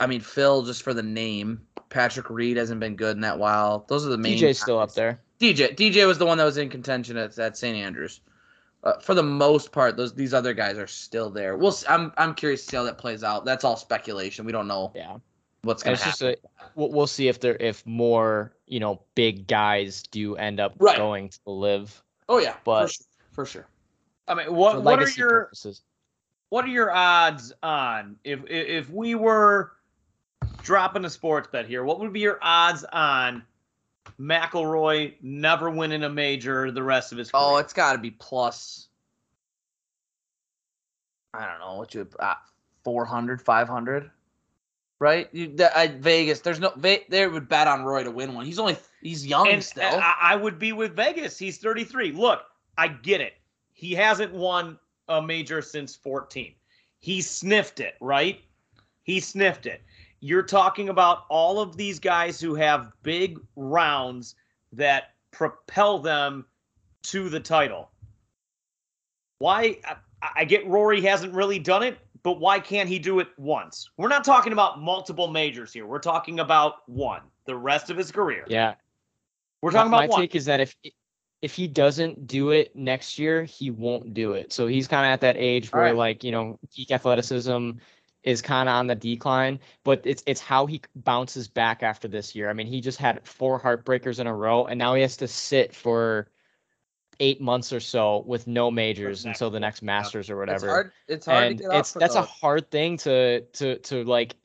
I 0.00 0.06
mean, 0.06 0.20
Phil, 0.20 0.62
just 0.62 0.82
for 0.82 0.94
the 0.94 1.02
name. 1.02 1.66
Patrick 1.88 2.28
Reed 2.30 2.56
hasn't 2.56 2.80
been 2.80 2.96
good 2.96 3.16
in 3.16 3.22
that 3.22 3.38
while. 3.38 3.84
Those 3.88 4.04
are 4.06 4.10
the 4.10 4.18
main. 4.18 4.36
DJ's 4.38 4.60
still 4.60 4.78
up 4.78 4.92
there. 4.94 5.20
DJ 5.40 5.74
DJ 5.74 6.06
was 6.06 6.18
the 6.18 6.26
one 6.26 6.36
that 6.38 6.44
was 6.44 6.58
in 6.58 6.68
contention 6.68 7.16
at, 7.16 7.38
at 7.38 7.56
St. 7.56 7.76
Andrews. 7.76 8.20
Uh, 8.84 8.98
for 9.00 9.14
the 9.14 9.22
most 9.22 9.72
part, 9.72 9.96
those 9.96 10.14
these 10.14 10.34
other 10.34 10.52
guys 10.52 10.76
are 10.78 10.86
still 10.86 11.30
there. 11.30 11.56
We'll. 11.56 11.74
I'm 11.88 12.12
I'm 12.18 12.34
curious 12.34 12.64
to 12.64 12.70
see 12.70 12.76
how 12.76 12.82
that 12.84 12.98
plays 12.98 13.24
out. 13.24 13.44
That's 13.44 13.64
all 13.64 13.76
speculation. 13.76 14.44
We 14.44 14.52
don't 14.52 14.68
know 14.68 14.92
Yeah. 14.94 15.16
what's 15.62 15.82
gonna 15.82 15.96
happen. 15.96 16.10
just 16.10 16.22
a 16.22 16.36
we'll, 16.74 16.90
we'll 16.92 17.06
see 17.06 17.28
if 17.28 17.40
there 17.40 17.56
if 17.56 17.84
more 17.86 18.52
you 18.66 18.80
know 18.80 19.00
big 19.14 19.46
guys 19.46 20.02
do 20.02 20.36
end 20.36 20.60
up 20.60 20.74
Right. 20.78 20.96
going 20.98 21.30
to 21.30 21.38
LIV 21.46 22.02
oh 22.28 22.38
yeah, 22.38 22.56
but- 22.64 22.90
sure. 22.90 23.04
For 23.38 23.46
sure. 23.46 23.68
I 24.26 24.34
mean, 24.34 24.52
what 24.52 24.82
what 24.82 25.00
are 25.00 25.08
your 25.10 25.44
purposes. 25.44 25.82
what 26.48 26.64
are 26.64 26.68
your 26.70 26.90
odds 26.90 27.52
on 27.62 28.16
if 28.24 28.40
if 28.50 28.90
we 28.90 29.14
were 29.14 29.74
dropping 30.64 31.04
a 31.04 31.10
sports 31.10 31.46
bet 31.46 31.64
here? 31.64 31.84
What 31.84 32.00
would 32.00 32.12
be 32.12 32.18
your 32.18 32.40
odds 32.42 32.82
on 32.92 33.44
McIlroy 34.18 35.14
never 35.22 35.70
winning 35.70 36.02
a 36.02 36.08
major 36.08 36.72
the 36.72 36.82
rest 36.82 37.12
of 37.12 37.18
his 37.18 37.30
career? 37.30 37.44
Oh, 37.44 37.56
it's 37.58 37.72
got 37.72 37.92
to 37.92 37.98
be 37.98 38.10
plus. 38.10 38.88
I 41.32 41.46
don't 41.46 41.60
know 41.60 41.76
what 41.76 41.94
you 41.94 42.08
uh, 42.18 42.34
400, 42.82 43.40
500, 43.40 44.10
right? 44.98 45.28
You, 45.30 45.54
the, 45.54 45.78
uh, 45.78 45.86
Vegas. 46.00 46.40
There's 46.40 46.58
no 46.58 46.72
Ve- 46.74 47.04
they 47.08 47.28
would 47.28 47.48
bet 47.48 47.68
on 47.68 47.84
Roy 47.84 48.02
to 48.02 48.10
win 48.10 48.34
one. 48.34 48.46
He's 48.46 48.58
only 48.58 48.76
he's 49.00 49.24
young 49.24 49.46
and, 49.46 49.62
still. 49.62 49.84
and 49.84 50.02
I, 50.02 50.14
I 50.20 50.34
would 50.34 50.58
be 50.58 50.72
with 50.72 50.96
Vegas. 50.96 51.38
He's 51.38 51.58
33. 51.58 52.10
Look, 52.10 52.42
I 52.78 52.88
get 52.88 53.20
it. 53.20 53.34
He 53.72 53.92
hasn't 53.92 54.32
won 54.32 54.78
a 55.08 55.20
major 55.20 55.60
since 55.60 55.96
14. 55.96 56.54
He 57.00 57.20
sniffed 57.20 57.80
it, 57.80 57.96
right? 58.00 58.40
He 59.02 59.20
sniffed 59.20 59.66
it. 59.66 59.82
You're 60.20 60.42
talking 60.42 60.88
about 60.88 61.24
all 61.28 61.60
of 61.60 61.76
these 61.76 61.98
guys 61.98 62.40
who 62.40 62.54
have 62.54 62.92
big 63.02 63.38
rounds 63.56 64.36
that 64.72 65.14
propel 65.32 65.98
them 65.98 66.46
to 67.02 67.28
the 67.28 67.40
title. 67.40 67.90
Why? 69.38 69.78
I, 69.84 69.96
I 70.36 70.44
get 70.44 70.66
Rory 70.66 71.00
hasn't 71.00 71.32
really 71.32 71.58
done 71.58 71.82
it, 71.82 71.98
but 72.22 72.40
why 72.40 72.58
can't 72.58 72.88
he 72.88 72.98
do 72.98 73.20
it 73.20 73.28
once? 73.38 73.90
We're 73.96 74.08
not 74.08 74.24
talking 74.24 74.52
about 74.52 74.80
multiple 74.80 75.28
majors 75.28 75.72
here. 75.72 75.86
We're 75.86 76.00
talking 76.00 76.40
about 76.40 76.88
one, 76.88 77.22
the 77.44 77.56
rest 77.56 77.90
of 77.90 77.96
his 77.96 78.10
career. 78.10 78.44
Yeah. 78.48 78.74
We're 79.62 79.70
talking 79.70 79.90
my, 79.90 79.98
about 79.98 80.08
my 80.08 80.12
one. 80.12 80.20
take 80.20 80.34
is 80.34 80.44
that 80.44 80.60
if 80.60 80.76
if 81.40 81.54
he 81.54 81.68
doesn't 81.68 82.26
do 82.26 82.50
it 82.50 82.74
next 82.74 83.18
year, 83.18 83.44
he 83.44 83.70
won't 83.70 84.14
do 84.14 84.32
it. 84.32 84.52
So 84.52 84.66
he's 84.66 84.88
kind 84.88 85.06
of 85.06 85.12
at 85.12 85.20
that 85.20 85.36
age 85.36 85.72
where 85.72 85.82
Alright. 85.82 85.96
like 85.96 86.24
you 86.24 86.32
know 86.32 86.58
peak 86.74 86.90
athleticism 86.90 87.72
is 88.24 88.42
kind 88.42 88.68
of 88.68 88.74
on 88.74 88.86
the 88.88 88.94
decline, 88.94 89.60
but 89.84 90.02
it's 90.04 90.22
it's 90.26 90.40
how 90.40 90.66
he 90.66 90.82
bounces 90.96 91.48
back 91.48 91.82
after 91.82 92.08
this 92.08 92.34
year. 92.34 92.50
I 92.50 92.52
mean, 92.52 92.66
he 92.66 92.80
just 92.80 92.98
had 92.98 93.26
four 93.26 93.60
heartbreakers 93.60 94.18
in 94.18 94.26
a 94.26 94.34
row, 94.34 94.66
and 94.66 94.78
now 94.78 94.94
he 94.94 95.02
has 95.02 95.16
to 95.18 95.28
sit 95.28 95.74
for 95.74 96.28
eight 97.20 97.40
months 97.40 97.72
or 97.72 97.80
so 97.80 98.22
with 98.26 98.46
no 98.46 98.70
majors 98.70 99.24
until 99.24 99.50
the 99.50 99.58
next 99.58 99.82
Masters 99.82 100.30
or 100.30 100.36
whatever. 100.36 100.66
it's 100.66 100.72
hard. 100.72 100.92
It's 101.08 101.26
hard 101.26 101.44
and 101.44 101.58
to 101.58 101.64
get 101.64 101.74
it's 101.74 101.92
that's 101.92 102.14
a 102.14 102.22
hard 102.22 102.70
thing 102.70 102.96
to 102.98 103.40
to 103.40 103.78
to 103.78 104.04
like 104.04 104.36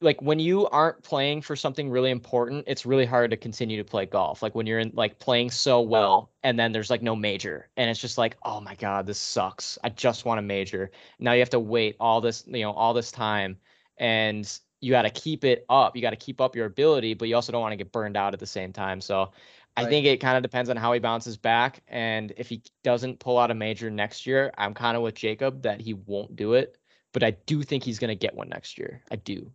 like 0.00 0.20
when 0.20 0.38
you 0.38 0.66
aren't 0.68 1.02
playing 1.02 1.40
for 1.40 1.56
something 1.56 1.88
really 1.90 2.10
important 2.10 2.64
it's 2.66 2.84
really 2.84 3.06
hard 3.06 3.30
to 3.30 3.36
continue 3.36 3.76
to 3.78 3.84
play 3.84 4.04
golf 4.04 4.42
like 4.42 4.54
when 4.54 4.66
you're 4.66 4.78
in 4.78 4.90
like 4.94 5.18
playing 5.18 5.50
so 5.50 5.80
well 5.80 6.30
and 6.42 6.58
then 6.58 6.72
there's 6.72 6.90
like 6.90 7.02
no 7.02 7.16
major 7.16 7.68
and 7.76 7.88
it's 7.90 8.00
just 8.00 8.18
like 8.18 8.36
oh 8.44 8.60
my 8.60 8.74
god 8.74 9.06
this 9.06 9.18
sucks 9.18 9.78
i 9.84 9.88
just 9.88 10.24
want 10.24 10.38
a 10.38 10.42
major 10.42 10.90
now 11.18 11.32
you 11.32 11.40
have 11.40 11.50
to 11.50 11.60
wait 11.60 11.96
all 11.98 12.20
this 12.20 12.44
you 12.46 12.60
know 12.62 12.72
all 12.72 12.92
this 12.92 13.10
time 13.10 13.58
and 13.98 14.60
you 14.80 14.90
got 14.90 15.02
to 15.02 15.10
keep 15.10 15.44
it 15.44 15.64
up 15.70 15.96
you 15.96 16.02
got 16.02 16.10
to 16.10 16.16
keep 16.16 16.40
up 16.40 16.54
your 16.54 16.66
ability 16.66 17.14
but 17.14 17.28
you 17.28 17.34
also 17.34 17.50
don't 17.52 17.62
want 17.62 17.72
to 17.72 17.76
get 17.76 17.90
burned 17.92 18.16
out 18.16 18.34
at 18.34 18.40
the 18.40 18.46
same 18.46 18.72
time 18.72 19.00
so 19.00 19.30
I 19.78 19.82
Right. 19.82 19.90
think 19.90 20.06
it 20.06 20.20
kind 20.20 20.36
of 20.38 20.42
depends 20.42 20.70
on 20.70 20.76
how 20.78 20.92
he 20.94 21.00
bounces 21.00 21.36
back. 21.36 21.82
And 21.86 22.32
if 22.38 22.48
he 22.48 22.62
doesn't 22.82 23.18
pull 23.20 23.36
out 23.38 23.50
a 23.50 23.54
major 23.54 23.90
next 23.90 24.26
year, 24.26 24.50
I'm 24.56 24.72
kind 24.72 24.96
of 24.96 25.02
with 25.02 25.14
Jacob 25.14 25.62
that 25.62 25.82
he 25.82 25.92
won't 25.92 26.34
do 26.34 26.54
it. 26.54 26.78
But 27.12 27.22
I 27.22 27.32
do 27.32 27.62
think 27.62 27.82
he's 27.84 27.98
going 27.98 28.08
to 28.08 28.14
get 28.14 28.34
one 28.34 28.48
next 28.48 28.78
year. 28.78 29.02
I 29.10 29.16
do. 29.16 29.52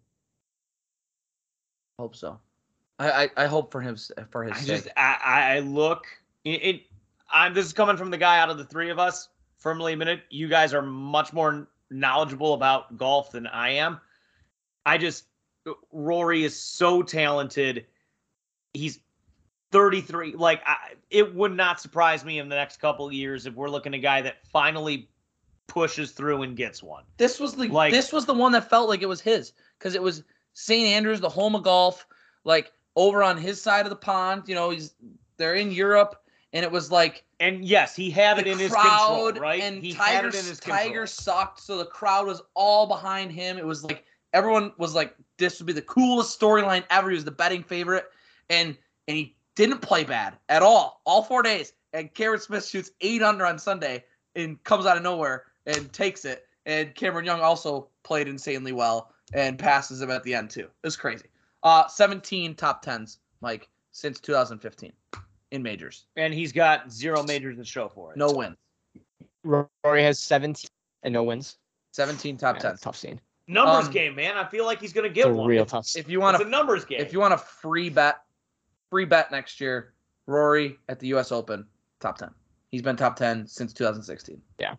Hope 2.01 2.15
so. 2.15 2.39
I, 2.97 3.11
I 3.11 3.29
I 3.37 3.45
hope 3.45 3.71
for 3.71 3.79
him 3.79 3.95
for 4.31 4.43
his 4.43 4.53
I 4.53 4.55
sake. 4.55 4.67
just 4.67 4.87
I, 4.97 5.55
I 5.57 5.59
look 5.59 6.07
it, 6.43 6.49
it 6.49 6.81
I'm 7.31 7.53
this 7.53 7.67
is 7.67 7.73
coming 7.73 7.95
from 7.95 8.09
the 8.09 8.17
guy 8.17 8.39
out 8.39 8.49
of 8.49 8.57
the 8.57 8.65
three 8.65 8.89
of 8.89 8.97
us, 8.97 9.29
firmly 9.59 9.93
admitted. 9.93 10.23
You 10.31 10.47
guys 10.47 10.73
are 10.73 10.81
much 10.81 11.31
more 11.31 11.67
knowledgeable 11.91 12.55
about 12.55 12.97
golf 12.97 13.31
than 13.31 13.45
I 13.45 13.73
am. 13.73 14.01
I 14.83 14.97
just 14.97 15.25
Rory 15.91 16.43
is 16.43 16.59
so 16.59 17.03
talented. 17.03 17.85
He's 18.73 18.97
33. 19.71 20.33
Like 20.33 20.63
I, 20.65 20.93
it 21.11 21.35
would 21.35 21.55
not 21.55 21.79
surprise 21.79 22.25
me 22.25 22.39
in 22.39 22.49
the 22.49 22.55
next 22.55 22.77
couple 22.77 23.05
of 23.05 23.13
years 23.13 23.45
if 23.45 23.53
we're 23.53 23.69
looking 23.69 23.93
at 23.93 23.99
a 23.99 24.01
guy 24.01 24.23
that 24.23 24.37
finally 24.51 25.07
pushes 25.67 26.13
through 26.13 26.41
and 26.41 26.57
gets 26.57 26.81
one. 26.81 27.03
This 27.17 27.39
was 27.39 27.53
the 27.53 27.67
Like- 27.67 27.93
this 27.93 28.11
was 28.11 28.25
the 28.25 28.33
one 28.33 28.53
that 28.53 28.71
felt 28.71 28.89
like 28.89 29.03
it 29.03 29.07
was 29.07 29.21
his 29.21 29.53
because 29.77 29.93
it 29.93 30.01
was 30.01 30.23
St. 30.53 30.87
Andrews, 30.87 31.21
the 31.21 31.29
home 31.29 31.55
of 31.55 31.63
golf, 31.63 32.05
like 32.43 32.71
over 32.95 33.23
on 33.23 33.37
his 33.37 33.61
side 33.61 33.85
of 33.85 33.89
the 33.89 33.95
pond. 33.95 34.43
You 34.47 34.55
know, 34.55 34.69
he's 34.69 34.93
they're 35.37 35.55
in 35.55 35.71
Europe, 35.71 36.23
and 36.53 36.63
it 36.63 36.71
was 36.71 36.91
like 36.91 37.23
And 37.39 37.65
yes, 37.65 37.95
he 37.95 38.09
had 38.09 38.39
it 38.39 38.47
in 38.47 38.57
his 38.57 38.71
crowd 38.71 38.83
control, 38.83 39.41
right? 39.41 39.61
and 39.61 39.83
he 39.83 39.93
had 39.93 40.21
Tiger 40.21 40.27
it 40.27 40.35
in 40.35 40.45
his 40.45 40.59
Tiger 40.59 40.89
control. 40.89 41.07
sucked, 41.07 41.59
so 41.59 41.77
the 41.77 41.85
crowd 41.85 42.27
was 42.27 42.41
all 42.53 42.87
behind 42.87 43.31
him. 43.31 43.57
It 43.57 43.65
was 43.65 43.83
like 43.83 44.05
everyone 44.33 44.73
was 44.77 44.95
like, 44.95 45.15
"This 45.37 45.59
would 45.59 45.67
be 45.67 45.73
the 45.73 45.81
coolest 45.81 46.39
storyline 46.39 46.83
ever." 46.89 47.09
He 47.09 47.15
was 47.15 47.25
the 47.25 47.31
betting 47.31 47.63
favorite, 47.63 48.05
and 48.49 48.77
and 49.07 49.17
he 49.17 49.35
didn't 49.55 49.79
play 49.79 50.03
bad 50.03 50.37
at 50.49 50.61
all, 50.61 51.01
all 51.05 51.23
four 51.23 51.43
days. 51.43 51.73
And 51.93 52.13
Cameron 52.13 52.39
Smith 52.39 52.65
shoots 52.65 52.91
eight 53.01 53.21
under 53.21 53.45
on 53.45 53.59
Sunday 53.59 54.05
and 54.35 54.63
comes 54.63 54.85
out 54.85 54.95
of 54.95 55.03
nowhere 55.03 55.45
and 55.65 55.91
takes 55.91 56.23
it. 56.23 56.47
And 56.65 56.95
Cameron 56.95 57.25
Young 57.25 57.41
also 57.41 57.89
played 58.03 58.27
insanely 58.27 58.71
well 58.71 59.13
and 59.33 59.57
passes 59.59 60.01
him 60.01 60.11
at 60.11 60.23
the 60.23 60.33
end 60.33 60.49
too. 60.49 60.65
It 60.65 60.85
was 60.85 60.95
crazy. 60.97 61.25
Uh, 61.63 61.87
17 61.87 62.55
top 62.55 62.81
tens, 62.81 63.19
Mike, 63.41 63.69
since 63.91 64.19
2015 64.19 64.91
in 65.51 65.61
majors. 65.63 66.05
and 66.15 66.33
he's 66.33 66.51
got 66.51 66.91
zero 66.91 67.23
majors 67.23 67.57
to 67.57 67.65
show 67.65 67.89
for 67.89 68.11
it. 68.11 68.17
No 68.17 68.31
wins. 68.31 68.55
Rory 69.43 70.03
has 70.03 70.19
17 70.19 70.67
and 71.03 71.13
no 71.13 71.23
wins. 71.23 71.57
17 71.93 72.37
top 72.37 72.55
Yeah, 72.57 72.61
tens. 72.61 72.81
tough 72.81 72.95
scene. 72.95 73.19
numbers 73.47 73.87
Um, 73.87 73.91
game, 73.93 74.15
man. 74.15 74.37
I 74.37 74.45
feel 74.47 74.65
like 74.65 74.79
he's 74.79 74.93
gonna 74.93 75.07
It's 75.07 75.15
get 75.15 75.27
a 75.27 75.33
one. 75.33 75.47
real 75.47 75.65
tough. 75.65 75.95
If 75.95 76.09
you 76.09 76.19
want 76.21 76.35
it's 76.35 76.41
a 76.41 76.45
to, 76.45 76.49
numbers 76.49 76.85
game. 76.85 77.01
if 77.01 77.11
you 77.11 77.19
want 77.19 77.33
a 77.33 77.37
free 77.37 77.89
bet, 77.89 78.21
free 78.89 79.03
bet 79.05 79.29
next 79.31 79.59
year, 79.59 79.93
Rory 80.27 80.77
at 80.87 80.99
the 80.99 81.07
U.S. 81.07 81.31
Open, 81.33 81.65
top 81.99 82.17
10. 82.17 82.29
He's 82.69 82.81
been 82.81 82.95
top 82.95 83.17
10 83.17 83.47
since 83.47 83.73
2016. 83.73 84.41
Yeah. 84.59 84.75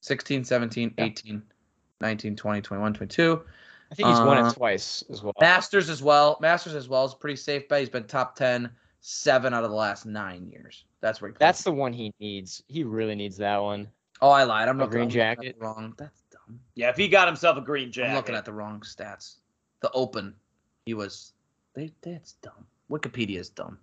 16, 0.00 0.44
17, 0.44 0.94
Yeah. 0.96 1.04
18, 1.04 1.42
19, 2.04 2.36
20, 2.36 2.60
21, 2.60 2.92
22. 2.94 3.42
I 3.90 3.94
think 3.94 4.08
he's 4.08 4.18
won 4.18 4.36
Uh, 4.38 4.48
it 4.48 4.54
twice 4.54 5.02
as 5.10 5.22
well. 5.22 5.32
Masters 5.40 5.88
as 5.88 6.02
well. 6.02 6.36
Masters 6.40 6.74
as 6.74 6.86
well 6.88 7.04
is 7.06 7.14
a 7.14 7.16
pretty 7.16 7.36
safe 7.36 7.66
bet. 7.68 7.80
He's 7.80 7.88
been 7.88 8.04
top 8.04 8.36
10 8.36 8.70
seven 9.00 9.54
out 9.54 9.64
of 9.64 9.70
the 9.70 9.76
last 9.76 10.04
nine 10.06 10.46
years. 10.46 10.84
That's 11.00 11.20
where 11.22 11.30
he. 11.30 11.36
That's 11.38 11.62
the 11.62 11.72
one 11.72 11.92
he 11.94 12.12
needs. 12.20 12.62
He 12.68 12.84
really 12.84 13.14
needs 13.14 13.36
that 13.38 13.56
one. 13.62 13.88
Oh, 14.20 14.28
I 14.30 14.44
lied. 14.44 14.68
I'm 14.68 14.78
A 14.80 14.84
looking, 14.84 14.90
green 14.92 15.04
I'm 15.04 15.10
jacket. 15.10 15.56
the 15.58 15.64
wrong. 15.64 15.94
That's 15.96 16.22
dumb. 16.30 16.60
yeah, 16.74 16.88
if 16.90 16.96
he 16.96 17.08
got 17.08 17.26
himself 17.28 17.56
a 17.56 17.60
green 17.62 17.90
jacket, 17.90 18.10
I'm 18.10 18.16
looking 18.16 18.34
at 18.34 18.44
the 18.44 18.52
wrong 18.52 18.80
stats. 18.80 19.36
The 19.80 19.90
Open, 19.92 20.34
he 20.86 20.92
was. 20.94 21.32
They 21.74 21.92
that's 22.02 22.32
dumb. 22.34 22.66
Wikipedia 22.90 23.38
is 23.38 23.48
dumb. 23.48 23.78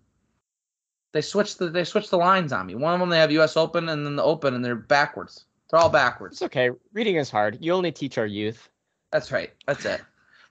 They 1.11 1.21
switched 1.21 1.57
the 1.59 1.69
they 1.69 1.83
switched 1.83 2.09
the 2.11 2.17
lines 2.17 2.53
on 2.53 2.65
me. 2.67 2.75
One 2.75 2.93
of 2.93 2.99
them 2.99 3.09
they 3.09 3.19
have 3.19 3.31
U.S. 3.31 3.57
Open 3.57 3.89
and 3.89 4.05
then 4.05 4.15
the 4.15 4.23
Open 4.23 4.53
and 4.55 4.63
they're 4.63 4.75
backwards. 4.75 5.45
They're 5.71 5.79
all 5.79 5.89
backwards. 5.89 6.35
It's 6.35 6.41
okay. 6.43 6.69
Reading 6.93 7.15
is 7.15 7.29
hard. 7.29 7.57
You 7.61 7.73
only 7.73 7.91
teach 7.91 8.17
our 8.17 8.25
youth. 8.25 8.69
That's 9.11 9.31
right. 9.31 9.51
That's 9.67 9.85
it. 9.85 10.01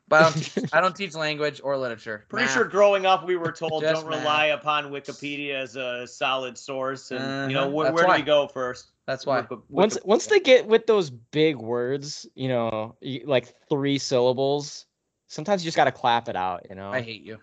But 0.08 0.16
I 0.16 0.22
don't 0.30 0.32
teach, 0.42 0.64
I 0.72 0.80
don't 0.80 0.96
teach 0.96 1.14
language 1.14 1.60
or 1.62 1.76
literature. 1.76 2.24
Pretty 2.28 2.46
Math. 2.46 2.54
sure 2.54 2.64
growing 2.64 3.06
up 3.06 3.24
we 3.26 3.36
were 3.36 3.52
told 3.52 3.82
Just 3.82 4.02
don't 4.02 4.10
math. 4.10 4.20
rely 4.20 4.46
upon 4.46 4.86
Wikipedia 4.90 5.54
as 5.54 5.76
a 5.76 6.06
solid 6.06 6.58
source, 6.58 7.10
and 7.12 7.50
you 7.50 7.54
know 7.56 7.64
Uh-huh, 7.64 7.90
wh- 7.90 7.94
where 7.94 8.06
why. 8.06 8.16
do 8.16 8.22
we 8.22 8.26
go 8.26 8.48
first? 8.48 8.90
That's 9.06 9.24
why. 9.24 9.42
Wiki- 9.42 9.62
Once 9.68 9.94
Wiki- 9.94 10.08
once 10.08 10.26
they 10.26 10.40
get 10.40 10.66
with 10.66 10.86
those 10.86 11.10
big 11.10 11.56
words, 11.56 12.26
you 12.34 12.48
know, 12.48 12.96
like 13.24 13.54
three 13.68 13.98
syllables, 13.98 14.86
sometimes 15.28 15.62
you 15.62 15.68
just 15.68 15.76
got 15.76 15.84
to 15.84 15.92
clap 15.92 16.28
it 16.28 16.36
out, 16.36 16.66
you 16.68 16.74
know. 16.76 16.90
I 16.90 17.02
hate 17.02 17.22
you. 17.22 17.38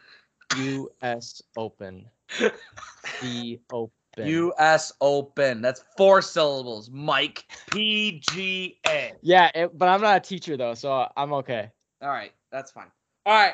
U.S. 0.58 1.42
Open. 1.56 2.10
The 3.22 3.60
Open. 3.72 3.92
Open. 4.20 4.28
U.S. 4.28 4.92
Open. 5.02 5.62
That's 5.62 5.84
four 5.96 6.22
syllables, 6.22 6.90
Mike. 6.90 7.46
PGA. 7.72 9.14
Yeah, 9.22 9.52
it, 9.54 9.78
but 9.78 9.88
I'm 9.90 10.02
not 10.02 10.18
a 10.18 10.20
teacher 10.20 10.58
though, 10.58 10.74
so 10.74 11.08
I'm 11.16 11.34
okay. 11.34 11.70
All 12.02 12.10
right, 12.10 12.32
that's 12.52 12.72
fine. 12.72 12.92
All 13.26 13.34
right. 13.34 13.54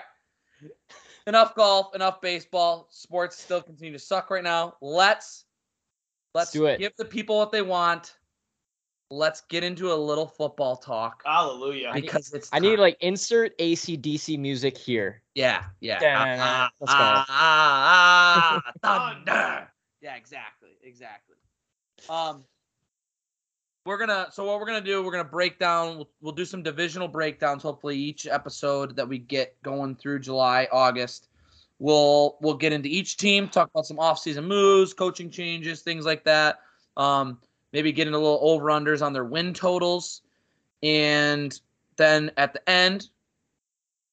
Enough 1.28 1.56
golf, 1.56 1.96
enough 1.96 2.20
baseball. 2.22 2.88
Sports 2.92 3.42
still 3.42 3.62
continue 3.62 3.94
to 3.94 4.00
suck 4.00 4.30
right 4.30 4.44
now. 4.44 4.76
Let's 4.82 5.46
let's 6.34 6.52
do 6.52 6.66
it. 6.66 6.80
give 6.80 6.92
the 6.98 7.06
people 7.06 7.38
what 7.38 7.52
they 7.52 7.62
want. 7.62 8.16
Let's 9.10 9.42
get 9.42 9.64
into 9.64 9.94
a 9.94 9.96
little 9.96 10.26
football 10.26 10.76
talk 10.76 11.22
Hallelujah. 11.26 11.90
I 11.90 11.96
need- 11.96 12.02
because 12.02 12.34
it's 12.34 12.50
I 12.52 12.60
need 12.60 12.72
time. 12.72 12.80
like 12.80 12.98
insert 13.00 13.56
ACDC 13.60 14.40
music 14.40 14.76
here. 14.78 15.22
yeah, 15.36 15.66
yeah. 15.82 16.00
Da-na-na. 16.00 16.70
Let's 16.80 16.94
go. 16.94 17.00
Ah, 17.00 17.26
ah, 17.30 18.62
ah, 18.66 18.72
thunder. 18.82 19.73
Yeah, 20.04 20.16
exactly, 20.16 20.72
exactly. 20.84 21.38
Um, 22.10 22.44
we're 23.86 23.98
gonna. 23.98 24.28
So 24.34 24.44
what 24.44 24.60
we're 24.60 24.66
gonna 24.66 24.82
do? 24.82 25.02
We're 25.02 25.14
gonna 25.14 25.24
break 25.24 25.60
down. 25.60 25.96
We'll, 25.96 26.10
we'll 26.22 26.34
do 26.34 26.44
some 26.44 26.62
divisional 26.62 27.08
breakdowns. 27.08 27.64
Hopefully, 27.64 27.98
each 27.98 28.28
episode 28.28 28.98
that 28.98 29.08
we 29.08 29.18
get 29.18 29.56
going 29.64 29.96
through 29.96 30.20
July, 30.20 30.68
August, 30.74 31.30
we'll 31.80 32.38
we'll 32.42 32.56
get 32.56 32.74
into 32.74 32.90
each 32.90 33.16
team, 33.16 33.48
talk 33.48 33.70
about 33.74 33.86
some 33.86 33.98
off-season 33.98 34.46
moves, 34.46 34.94
coaching 34.94 35.30
changes, 35.30 35.82
things 35.82 36.06
like 36.06 36.26
that. 36.26 36.60
Um, 36.98 37.40
maybe 37.72 37.94
get 37.94 38.06
into 38.06 38.20
a 38.20 38.20
little 38.20 38.40
over/unders 38.42 39.02
on 39.06 39.14
their 39.14 39.26
win 39.26 39.54
totals, 39.54 40.22
and 40.82 41.58
then 41.96 42.30
at 42.36 42.52
the 42.52 42.70
end, 42.70 43.08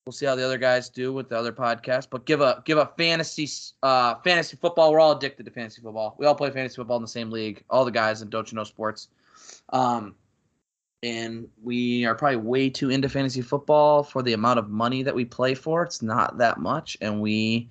We'll 0.06 0.12
see 0.12 0.24
how 0.26 0.34
the 0.34 0.44
other 0.44 0.56
guys 0.58 0.88
do 0.88 1.12
with 1.12 1.28
the 1.28 1.36
other 1.38 1.52
podcast, 1.52 2.08
but 2.10 2.24
give 2.24 2.40
a 2.40 2.62
give 2.64 2.78
a 2.78 2.86
fantasy 2.96 3.48
uh 3.82 4.14
fantasy 4.24 4.56
football. 4.56 4.90
We're 4.92 4.98
all 5.00 5.12
addicted 5.16 5.44
to 5.44 5.50
fantasy 5.50 5.82
football. 5.82 6.16
We 6.18 6.24
all 6.26 6.34
play 6.34 6.50
fantasy 6.50 6.76
football 6.76 6.96
in 6.96 7.02
the 7.02 7.08
same 7.08 7.30
league. 7.30 7.62
All 7.68 7.84
the 7.84 7.90
guys 7.90 8.22
in 8.22 8.30
Dontcha 8.30 8.54
Know 8.54 8.64
Sports, 8.64 9.08
um, 9.74 10.14
and 11.02 11.46
we 11.62 12.06
are 12.06 12.14
probably 12.14 12.38
way 12.38 12.70
too 12.70 12.88
into 12.88 13.10
fantasy 13.10 13.42
football 13.42 14.02
for 14.02 14.22
the 14.22 14.32
amount 14.32 14.58
of 14.58 14.70
money 14.70 15.02
that 15.02 15.14
we 15.14 15.26
play 15.26 15.54
for. 15.54 15.82
It's 15.82 16.00
not 16.00 16.38
that 16.38 16.58
much, 16.58 16.96
and 17.02 17.20
we 17.20 17.68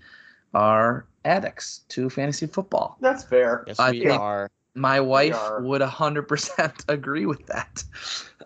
are 0.53 1.07
addicts 1.25 1.79
to 1.89 2.11
fantasy 2.11 2.45
football. 2.45 2.95
That's 3.01 3.23
fair. 3.23 3.63
Yes, 3.67 3.79
I 3.79 3.91
we 3.91 3.99
think- 4.05 4.19
are. 4.21 4.51
My 4.75 4.99
wife 5.01 5.35
are. 5.35 5.61
would 5.61 5.81
100% 5.81 6.83
agree 6.89 7.25
with 7.25 7.45
that. 7.47 7.83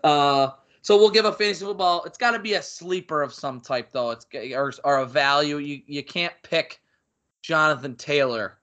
Uh, 0.03 0.51
so 0.84 0.97
we'll 0.97 1.09
give 1.09 1.23
a 1.23 1.31
fantasy 1.31 1.63
football. 1.63 2.03
It's 2.03 2.17
got 2.17 2.31
to 2.31 2.39
be 2.39 2.55
a 2.55 2.61
sleeper 2.61 3.21
of 3.21 3.34
some 3.34 3.61
type, 3.61 3.91
though. 3.93 4.11
It's 4.11 4.27
or, 4.53 4.73
or 4.84 4.97
a 4.97 5.05
value. 5.05 5.57
You 5.57 5.81
you 5.88 6.03
can't 6.03 6.34
pick 6.43 6.81
Jonathan 7.41 7.95
Taylor 7.95 8.59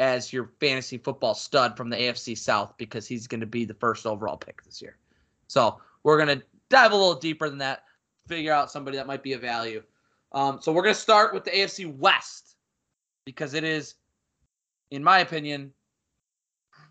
as 0.00 0.32
your 0.32 0.50
fantasy 0.58 0.98
football 0.98 1.32
stud 1.32 1.76
from 1.76 1.88
the 1.88 1.96
AFC 1.96 2.36
South 2.36 2.74
because 2.76 3.06
he's 3.06 3.28
going 3.28 3.40
to 3.40 3.46
be 3.46 3.64
the 3.64 3.74
first 3.74 4.04
overall 4.04 4.36
pick 4.36 4.64
this 4.64 4.82
year. 4.82 4.96
So 5.46 5.80
we're 6.02 6.16
going 6.16 6.40
to 6.40 6.44
dive 6.70 6.90
a 6.90 6.96
little 6.96 7.14
deeper 7.14 7.48
than 7.48 7.58
that, 7.58 7.84
figure 8.26 8.52
out 8.52 8.72
somebody 8.72 8.96
that 8.96 9.06
might 9.06 9.22
be 9.22 9.34
a 9.34 9.38
value. 9.38 9.82
Um, 10.32 10.58
so 10.60 10.72
we're 10.72 10.82
going 10.82 10.94
to 10.94 11.00
start 11.00 11.34
with 11.34 11.44
the 11.44 11.50
AFC 11.50 11.94
West 11.98 12.56
because 13.24 13.54
it 13.54 13.62
is, 13.62 13.94
in 14.90 15.04
my 15.04 15.20
opinion, 15.20 15.72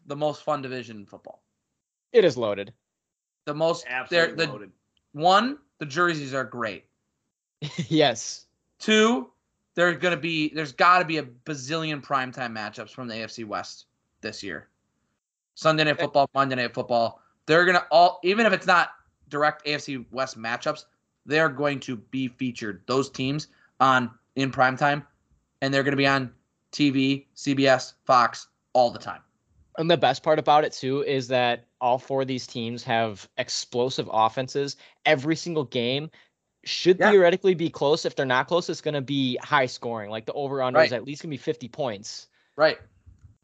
the 0.06 0.16
most 0.16 0.44
fun 0.44 0.62
division 0.62 0.98
in 0.98 1.06
football. 1.06 1.42
It 2.14 2.24
is 2.24 2.38
loaded. 2.38 2.74
The 3.50 3.56
most 3.56 3.88
Absolutely 3.90 4.36
they're 4.36 4.46
the 4.46 4.52
loaded. 4.54 4.72
one, 5.14 5.58
the 5.80 5.86
jerseys 5.88 6.36
are 6.36 6.44
great. 6.44 6.86
yes. 7.88 8.46
Two, 8.78 9.32
there's 9.74 9.98
gonna 9.98 10.18
be 10.18 10.54
there's 10.54 10.72
gotta 10.72 11.04
be 11.04 11.18
a 11.18 11.24
bazillion 11.24 12.00
primetime 12.00 12.56
matchups 12.56 12.92
from 12.92 13.08
the 13.08 13.16
AFC 13.16 13.46
West 13.46 13.88
this 14.22 14.44
year. 14.44 14.68
Sunday 15.56 15.86
night 15.86 16.00
football, 16.00 16.30
Monday 16.36 16.58
night 16.58 16.76
football. 16.76 17.24
They're 17.48 17.66
gonna 17.66 17.88
all 17.90 18.20
even 18.24 18.46
if 18.46 18.54
it's 18.54 18.68
not 18.68 18.92
direct 19.30 19.66
AFC 19.66 20.06
West 20.12 20.38
matchups, 20.38 20.86
they're 21.26 21.50
going 21.50 21.80
to 21.80 21.96
be 21.98 22.28
featured, 22.28 22.84
those 22.86 23.10
teams 23.10 23.48
on 23.80 24.12
in 24.36 24.52
primetime, 24.52 25.04
and 25.64 25.74
they're 25.74 25.82
gonna 25.82 25.98
be 25.98 26.06
on 26.06 26.32
TV, 26.72 27.26
CBS, 27.36 27.94
Fox 28.06 28.50
all 28.74 28.92
the 28.92 29.00
time. 29.00 29.22
And 29.80 29.90
the 29.90 29.98
best 29.98 30.24
part 30.24 30.40
about 30.40 30.66
it 30.66 30.74
too 30.74 31.04
is 31.04 31.30
that 31.30 31.64
all 31.80 31.98
four 31.98 32.24
of 32.24 32.28
these 32.28 32.46
teams 32.46 32.84
have 32.84 33.28
explosive 33.38 34.10
offenses. 34.12 34.76
Every 35.06 35.38
single 35.38 35.64
game 35.64 36.12
should 36.66 37.00
Yeah. 37.00 37.12
theoretically 37.12 37.56
be 37.56 37.70
close. 37.70 38.04
If 38.04 38.14
they're 38.14 38.26
not 38.26 38.48
close, 38.48 38.70
it's 38.70 38.82
gonna 38.82 39.02
be 39.02 39.38
high 39.38 39.68
scoring. 39.68 40.10
Like 40.10 40.26
the 40.26 40.34
over 40.34 40.62
under 40.62 40.82
is 40.82 40.92
at 40.92 41.06
least 41.06 41.22
gonna 41.22 41.30
be 41.30 41.38
50 41.38 41.70
points. 41.70 42.28
Right. 42.58 42.78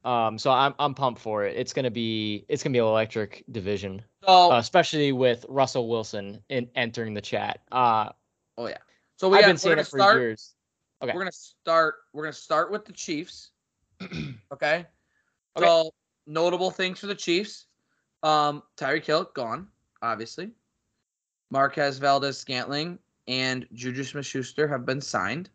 Um, 0.03 0.37
so 0.37 0.51
I'm 0.51 0.75
I'm 0.77 0.93
pumped 0.93 1.21
for 1.21 1.45
it. 1.45 1.55
It's 1.55 1.71
gonna 1.71 1.89
be 1.89 2.43
it's 2.49 2.61
gonna 2.61 2.73
be 2.73 2.79
an 2.79 2.85
electric 2.85 3.45
division, 3.49 4.03
So 4.25 4.51
uh, 4.51 4.59
especially 4.59 5.13
with 5.13 5.45
Russell 5.47 5.87
Wilson 5.87 6.43
in 6.49 6.69
entering 6.75 7.13
the 7.13 7.21
chat. 7.21 7.61
Uh, 7.71 8.09
oh 8.57 8.67
yeah. 8.67 8.77
So 9.15 9.29
we 9.29 9.37
I've 9.37 9.43
got, 9.43 9.47
been 9.47 9.57
saying 9.57 9.79
it 9.79 9.87
for 9.87 9.99
start 9.99 10.17
years. 10.17 10.53
Okay. 11.01 11.13
We're 11.13 11.21
gonna 11.21 11.31
start. 11.31 11.95
We're 12.11 12.23
gonna 12.23 12.33
start 12.33 12.71
with 12.71 12.83
the 12.83 12.91
Chiefs. 12.91 13.51
okay. 14.51 14.85
Okay. 15.57 15.65
So 15.65 15.91
notable 16.27 16.71
things 16.71 16.99
for 16.99 17.07
the 17.07 17.15
Chiefs. 17.15 17.65
Um, 18.23 18.63
Tyreek 18.77 19.05
Hill 19.05 19.29
gone, 19.33 19.67
obviously. 20.01 20.51
Marquez 21.51 21.97
Valdes 21.99 22.37
Scantling 22.37 22.97
and 23.27 23.67
Juju 23.73 24.03
Smith 24.03 24.25
Schuster 24.25 24.67
have 24.67 24.85
been 24.85 25.01
signed. 25.01 25.49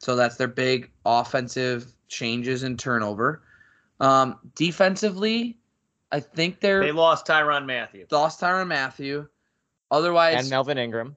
So 0.00 0.16
that's 0.16 0.36
their 0.36 0.48
big 0.48 0.90
offensive 1.04 1.92
changes 2.08 2.62
and 2.62 2.78
turnover. 2.78 3.42
Um, 4.00 4.38
defensively, 4.54 5.58
I 6.12 6.20
think 6.20 6.60
they're 6.60 6.80
They 6.80 6.92
lost 6.92 7.26
Tyrann 7.26 7.66
Mathieu. 7.66 8.06
lost 8.10 8.40
Tyrann 8.40 8.68
Mathieu. 8.68 9.28
Otherwise, 9.90 10.40
and 10.40 10.50
Melvin 10.50 10.78
Ingram. 10.78 11.16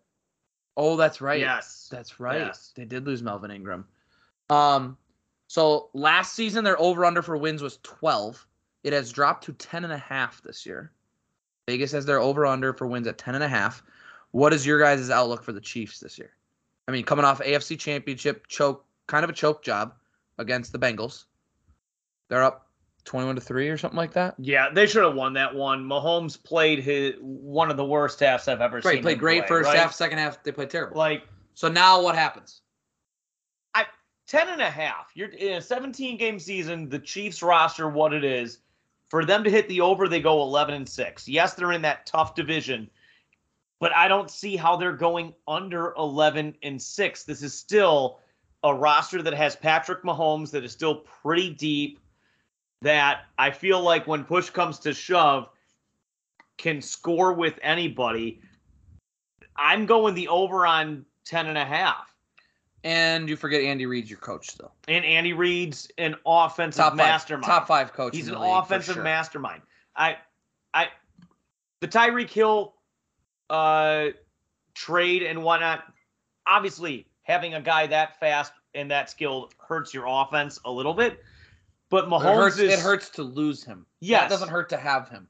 oh, 0.77 0.95
that's 0.95 1.21
right. 1.21 1.39
Yes. 1.39 1.89
That's 1.91 2.19
right. 2.19 2.39
Yes. 2.39 2.71
They 2.75 2.85
did 2.85 3.05
lose 3.05 3.21
Melvin 3.21 3.51
Ingram. 3.51 3.85
Um, 4.49 4.97
so 5.51 5.89
last 5.91 6.33
season 6.33 6.63
their 6.63 6.79
over 6.79 7.03
under 7.03 7.21
for 7.21 7.35
wins 7.35 7.61
was 7.61 7.77
12. 7.83 8.47
It 8.85 8.93
has 8.93 9.11
dropped 9.11 9.43
to 9.43 9.51
10 9.51 9.83
and 9.83 9.91
a 9.91 9.97
half 9.97 10.41
this 10.43 10.65
year. 10.65 10.93
Vegas 11.67 11.91
has 11.91 12.05
their 12.05 12.19
over 12.19 12.45
under 12.45 12.71
for 12.71 12.87
wins 12.87 13.05
at 13.05 13.17
10 13.17 13.35
and 13.35 13.43
a 13.43 13.49
half. 13.49 13.83
What 14.31 14.53
is 14.53 14.65
your 14.65 14.79
guys' 14.79 15.09
outlook 15.09 15.43
for 15.43 15.51
the 15.51 15.59
Chiefs 15.59 15.99
this 15.99 16.17
year? 16.17 16.31
I 16.87 16.91
mean, 16.93 17.03
coming 17.03 17.25
off 17.25 17.41
AFC 17.41 17.77
Championship 17.77 18.47
choke, 18.47 18.85
kind 19.07 19.25
of 19.25 19.29
a 19.29 19.33
choke 19.33 19.61
job 19.61 19.93
against 20.37 20.71
the 20.71 20.79
Bengals. 20.79 21.25
They're 22.29 22.43
up 22.43 22.67
21 23.03 23.35
to 23.35 23.41
3 23.41 23.67
or 23.67 23.77
something 23.77 23.97
like 23.97 24.13
that. 24.13 24.35
Yeah, 24.37 24.69
they 24.73 24.87
should 24.87 25.03
have 25.03 25.15
won 25.15 25.33
that 25.33 25.53
one. 25.53 25.83
Mahomes 25.83 26.41
played 26.41 26.79
his 26.79 27.15
one 27.19 27.69
of 27.69 27.75
the 27.75 27.83
worst 27.83 28.21
halves 28.21 28.47
I've 28.47 28.61
ever 28.61 28.77
Right, 28.77 28.93
seen. 28.93 29.01
played 29.01 29.15
him 29.15 29.19
great 29.19 29.39
play, 29.41 29.47
first 29.49 29.67
right? 29.67 29.77
half, 29.77 29.93
second 29.93 30.19
half 30.19 30.41
they 30.43 30.53
played 30.53 30.69
terrible. 30.69 30.97
Like 30.97 31.23
so 31.55 31.67
now 31.67 32.01
what 32.01 32.15
happens? 32.15 32.61
10 34.31 34.47
and 34.47 34.61
a 34.61 34.69
half. 34.69 35.11
You're 35.13 35.27
in 35.27 35.57
a 35.57 35.61
17 35.61 36.15
game 36.15 36.39
season, 36.39 36.87
the 36.87 36.99
Chiefs 36.99 37.43
roster 37.43 37.89
what 37.89 38.13
it 38.13 38.23
is. 38.23 38.59
For 39.09 39.25
them 39.25 39.43
to 39.43 39.49
hit 39.49 39.67
the 39.67 39.81
over, 39.81 40.07
they 40.07 40.21
go 40.21 40.41
11 40.41 40.73
and 40.73 40.87
6. 40.87 41.27
Yes, 41.27 41.53
they're 41.53 41.73
in 41.73 41.81
that 41.81 42.05
tough 42.05 42.33
division, 42.33 42.89
but 43.81 43.93
I 43.93 44.07
don't 44.07 44.31
see 44.31 44.55
how 44.55 44.77
they're 44.77 44.93
going 44.93 45.33
under 45.49 45.93
11 45.97 46.55
and 46.63 46.81
6. 46.81 47.23
This 47.25 47.43
is 47.43 47.53
still 47.53 48.19
a 48.63 48.73
roster 48.73 49.21
that 49.21 49.33
has 49.33 49.57
Patrick 49.57 50.03
Mahomes 50.03 50.49
that 50.51 50.63
is 50.63 50.71
still 50.71 50.95
pretty 50.95 51.49
deep 51.49 51.99
that 52.83 53.25
I 53.37 53.51
feel 53.51 53.81
like 53.81 54.07
when 54.07 54.23
push 54.23 54.49
comes 54.49 54.79
to 54.79 54.93
shove 54.93 55.49
can 56.57 56.81
score 56.81 57.33
with 57.33 57.59
anybody. 57.61 58.39
I'm 59.57 59.85
going 59.85 60.15
the 60.15 60.29
over 60.29 60.65
on 60.65 61.05
10 61.25 61.47
and 61.47 61.57
a 61.57 61.65
half. 61.65 62.10
And 62.83 63.29
you 63.29 63.35
forget 63.35 63.61
Andy 63.61 63.85
Reid's 63.85 64.09
your 64.09 64.19
coach 64.19 64.49
still. 64.49 64.71
And 64.87 65.05
Andy 65.05 65.33
Reid's 65.33 65.87
an 65.97 66.15
offensive 66.25 66.79
Top 66.81 66.91
five, 66.93 66.97
mastermind. 66.97 67.45
top 67.45 67.67
five 67.67 67.93
coach. 67.93 68.15
He's 68.15 68.27
an 68.27 68.35
offensive 68.35 68.95
sure. 68.95 69.03
mastermind. 69.03 69.61
I, 69.95 70.17
I, 70.73 70.87
the 71.81 71.87
Tyreek 71.87 72.29
Hill, 72.29 72.73
uh, 73.49 74.07
trade 74.73 75.21
and 75.23 75.43
whatnot. 75.43 75.83
Obviously, 76.47 77.07
having 77.23 77.53
a 77.53 77.61
guy 77.61 77.85
that 77.87 78.19
fast 78.19 78.53
and 78.73 78.89
that 78.89 79.09
skilled 79.09 79.53
hurts 79.59 79.93
your 79.93 80.05
offense 80.07 80.59
a 80.65 80.71
little 80.71 80.93
bit. 80.93 81.23
But 81.89 82.05
It 82.05 82.09
Mahomes 82.09 82.35
hurts, 82.35 82.57
is. 82.57 82.73
it 82.73 82.79
hurts 82.79 83.09
to 83.11 83.23
lose 83.23 83.63
him. 83.63 83.85
Yes. 83.99 84.25
it 84.25 84.29
doesn't 84.29 84.49
hurt 84.49 84.69
to 84.69 84.77
have 84.77 85.09
him. 85.09 85.27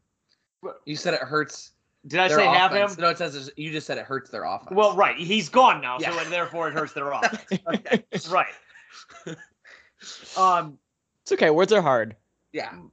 You 0.86 0.96
said 0.96 1.16
it 1.16 1.22
hurts. 1.22 1.72
Did 2.08 2.20
I 2.20 2.28
their 2.30 2.38
say 2.40 2.46
have 2.46 2.74
him? 2.74 2.90
No, 3.00 3.10
it 3.10 3.18
says 3.18 3.52
you 3.58 3.72
just 3.72 3.86
said 3.86 3.98
it 4.00 4.06
hurts 4.06 4.30
their 4.32 4.44
offense. 4.44 4.72
Well, 4.72 4.96
right. 4.96 5.18
He's 5.18 5.50
gone 5.50 5.82
now, 5.82 5.98
Yeah. 6.00 6.12
so 6.18 6.30
therefore 6.30 6.68
it 6.70 6.74
hurts 6.74 6.94
their 6.94 7.12
offense. 7.12 8.28
right. 8.30 8.48
Um, 10.38 10.78
It's 11.24 11.32
okay. 11.32 11.50
Words 11.52 11.72
are 11.74 11.82
hard. 11.82 12.16
yeah. 12.54 12.70
m- 12.72 12.92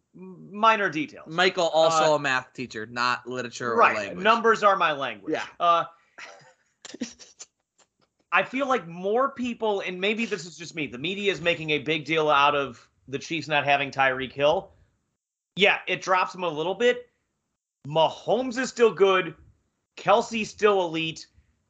minor 0.53 0.91
details. 0.91 1.27
Michael, 1.29 1.69
also 1.69 2.13
Uh, 2.13 2.17
a 2.17 2.19
math 2.19 2.53
teacher, 2.53 2.87
not 2.87 3.27
literature 3.27 3.73
or 3.73 3.77
right. 3.77 3.97
language. 3.97 4.23
Numbers 4.25 4.63
are 4.63 4.77
my 4.77 4.93
language. 4.93 5.33
Yeah. 5.33 5.45
Uh, 5.59 5.85
I 8.33 8.43
feel 8.43 8.69
like 8.69 8.87
more 8.87 9.31
people, 9.31 9.81
and 9.81 9.99
maybe 10.01 10.27
this 10.27 10.45
is 10.45 10.57
just 10.59 10.75
me, 10.75 10.87
the 10.87 10.99
media 10.99 11.33
is 11.33 11.41
making 11.41 11.71
a 11.71 11.79
big 11.79 12.05
deal 12.05 12.29
out 12.29 12.55
of 12.55 12.87
the 13.09 13.19
Chiefs 13.19 13.49
not 13.49 13.65
having 13.65 13.91
Tyreek 13.91 14.33
Hill. 14.33 14.71
yeah, 15.57 15.79
it 15.87 16.03
drops 16.03 16.33
them 16.35 16.43
a 16.45 16.49
little 16.49 16.75
bit. 16.75 17.08
Mahomes 17.87 18.59
is 18.59 18.69
still 18.69 18.93
good. 18.93 19.35
Kelce's 19.97 20.51
still 20.51 20.85
elite. 20.85 21.27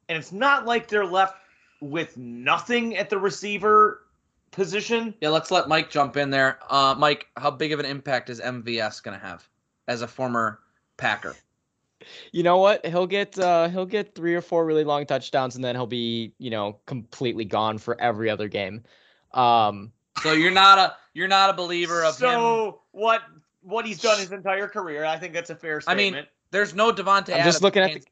And 0.09 0.19
it's 0.19 0.33
not 0.33 0.67
like 0.67 0.89
they're 0.89 1.05
left 1.05 1.37
with 1.81 2.17
nothing 2.17 2.97
at 2.97 3.11
the 3.11 3.19
receiver 3.19 4.07
position. 4.51 5.15
Yeah, 5.21 5.29
let's 5.29 5.51
let 5.51 5.69
Mike 5.69 5.91
jump 5.91 6.17
in 6.17 6.31
there. 6.31 6.59
Uh, 6.69 6.95
Mike, 6.97 7.29
how 7.37 7.51
big 7.51 7.73
of 7.73 7.81
an 7.81 7.87
impact 7.87 8.31
is 8.31 8.41
MVS 8.41 9.03
going 9.03 9.19
to 9.19 9.25
have 9.25 9.49
as 9.87 10.03
a 10.03 10.09
former 10.09 10.61
Packer? 10.97 11.37
You 12.33 12.43
know 12.43 12.59
what? 12.59 12.85
He'll 12.87 13.07
get 13.07 13.39
uh, 13.39 13.69
he'll 13.69 13.87
get 13.87 14.15
three 14.15 14.35
or 14.35 14.41
four 14.41 14.65
really 14.65 14.85
long 14.85 15.05
touchdowns, 15.05 15.57
and 15.57 15.65
then 15.65 15.75
he'll 15.75 15.87
be 15.87 16.33
you 16.39 16.51
know 16.51 16.79
completely 16.87 17.45
gone 17.45 17.79
for 17.79 18.01
every 18.01 18.31
other 18.31 18.49
game. 18.49 18.85
Um, 19.35 19.93
so 20.23 20.33
you're 20.33 20.53
not 20.53 20.79
a 20.79 20.97
you're 21.15 21.29
not 21.29 21.51
a 21.51 21.53
believer 21.53 22.05
of 22.05 22.15
so 22.15 22.67
him. 22.67 22.75
what 22.93 23.23
what 23.63 23.87
he's 23.87 24.01
done 24.01 24.19
his 24.19 24.33
entire 24.33 24.69
career. 24.69 25.05
I 25.05 25.19
think 25.19 25.35
that's 25.35 25.51
a 25.51 25.57
fair 25.57 25.81
statement. 25.81 26.17
I 26.17 26.21
mean, 26.21 26.27
There's 26.51 26.75
no 26.75 26.93
Davante. 26.93 27.29
I'm 27.29 27.41
Adams 27.41 27.45
just 27.45 27.63
looking 27.63 27.83
in 27.83 27.91
at 27.91 28.01
the 28.03 28.07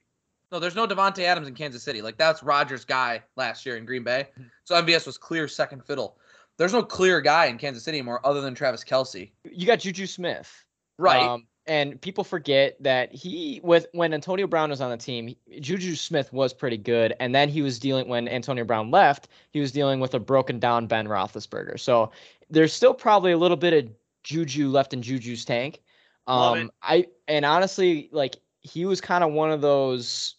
No, 0.52 0.58
there's 0.58 0.74
no 0.74 0.86
Davante 0.86 1.20
Adams 1.20 1.48
in 1.48 1.54
Kansas 1.54 1.82
City. 1.82 2.02
Like 2.02 2.16
that's 2.16 2.42
Rodgers' 2.42 2.84
guy 2.84 3.22
last 3.36 3.64
year 3.66 3.76
in 3.76 3.86
Green 3.86 4.04
Bay. 4.04 4.28
So 4.64 4.74
MVS 4.80 5.06
was 5.06 5.18
clear 5.18 5.48
second 5.48 5.84
fiddle. 5.84 6.18
There's 6.58 6.72
no 6.72 6.82
clear 6.82 7.20
guy 7.20 7.46
in 7.46 7.58
Kansas 7.58 7.84
City 7.84 7.98
anymore 7.98 8.20
other 8.24 8.40
than 8.40 8.54
Travis 8.54 8.82
Kelce. 8.82 9.30
you 9.44 9.66
got 9.66 9.80
Juju 9.80 10.06
Smith, 10.06 10.64
Right. 10.98 11.22
Um, 11.22 11.46
and 11.66 12.00
people 12.00 12.22
forget 12.22 12.80
that 12.80 13.12
he 13.12 13.60
with 13.64 13.86
when 13.92 14.14
Antonio 14.14 14.46
Brown 14.46 14.70
was 14.70 14.80
on 14.80 14.90
the 14.90 14.96
team, 14.96 15.34
Juju 15.60 15.96
Smith 15.96 16.32
was 16.32 16.54
pretty 16.54 16.76
good, 16.76 17.14
and 17.18 17.34
then 17.34 17.48
he 17.48 17.60
was 17.60 17.78
dealing 17.78 18.08
when 18.08 18.28
Antonio 18.28 18.64
Brown 18.64 18.90
left, 18.90 19.28
he 19.50 19.60
was 19.60 19.72
dealing 19.72 19.98
with 19.98 20.14
a 20.14 20.20
broken 20.20 20.60
down 20.60 20.86
Ben 20.86 21.08
Roethlisberger. 21.08 21.78
So 21.80 22.12
there's 22.48 22.72
still 22.72 22.94
probably 22.94 23.32
a 23.32 23.38
little 23.38 23.56
bit 23.56 23.72
of 23.72 23.90
Juju 24.26 24.68
left 24.68 24.92
in 24.92 25.02
Juju's 25.02 25.44
tank. 25.44 25.80
Um, 26.26 26.72
I 26.82 27.06
and 27.28 27.44
honestly, 27.44 28.08
like 28.12 28.36
he 28.60 28.84
was 28.84 29.00
kind 29.00 29.22
of 29.22 29.32
one 29.32 29.52
of 29.52 29.60
those 29.60 30.34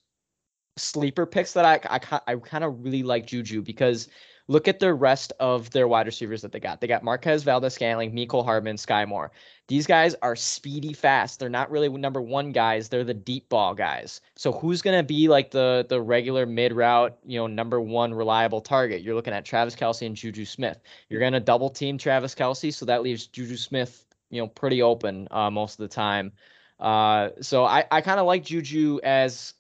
sleeper 0.76 1.26
picks 1.26 1.54
that 1.54 1.66
I 1.66 2.00
I, 2.12 2.34
I 2.34 2.36
kind 2.36 2.66
of 2.66 2.84
really 2.84 3.04
like 3.04 3.26
Juju 3.26 3.62
because 3.62 4.10
look 4.48 4.68
at 4.68 4.80
the 4.80 4.94
rest 4.94 5.34
of 5.40 5.70
their 5.72 5.88
wide 5.88 6.06
receivers 6.06 6.42
that 6.42 6.52
they 6.52 6.60
got. 6.60 6.80
They 6.80 6.88
got 6.88 7.04
Marquez 7.04 7.44
Valdes 7.44 7.74
Scantling, 7.74 8.14
Mecole 8.14 8.46
Hardman, 8.46 8.78
Skyy 8.78 9.08
Moore. 9.08 9.32
These 9.68 9.86
guys 9.86 10.16
are 10.22 10.36
speedy 10.36 10.94
fast. 10.94 11.40
They're 11.40 11.50
not 11.50 11.70
really 11.70 11.90
number 11.90 12.22
one 12.22 12.52
guys. 12.52 12.88
They're 12.88 13.04
the 13.04 13.14
deep 13.14 13.50
ball 13.50 13.76
guys. 13.76 14.22
So 14.36 14.52
who's 14.52 14.82
gonna 14.82 15.04
be 15.04 15.28
like 15.28 15.52
the 15.52 15.86
the 15.90 16.02
regular 16.02 16.46
mid 16.46 16.74
route, 16.74 17.18
you 17.26 17.38
know, 17.38 17.48
number 17.48 17.82
one 17.82 18.14
reliable 18.14 18.62
target? 18.62 19.02
You're 19.02 19.16
looking 19.16 19.34
at 19.34 19.44
Travis 19.44 19.76
Kelce 19.76 20.06
and 20.06 20.16
Juju 20.16 20.46
Smith. 20.46 20.80
You're 21.10 21.20
gonna 21.20 21.42
double 21.42 21.70
team 21.70 21.98
Travis 21.98 22.34
Kelce, 22.34 22.74
so 22.74 22.86
that 22.86 23.04
leaves 23.04 23.28
Juju 23.28 23.58
Smith, 23.58 24.06
you 24.30 24.42
know, 24.42 24.48
pretty 24.48 24.82
open 24.82 25.28
uh, 25.32 25.50
most 25.50 25.74
of 25.74 25.90
the 25.90 25.94
time. 25.94 26.32
Uh, 26.80 27.30
so 27.42 27.66
I 27.66 27.84
I 27.92 28.02
kind 28.02 28.20
of 28.20 28.26
like 28.26 28.46
Juju 28.46 29.02
as 29.04 29.54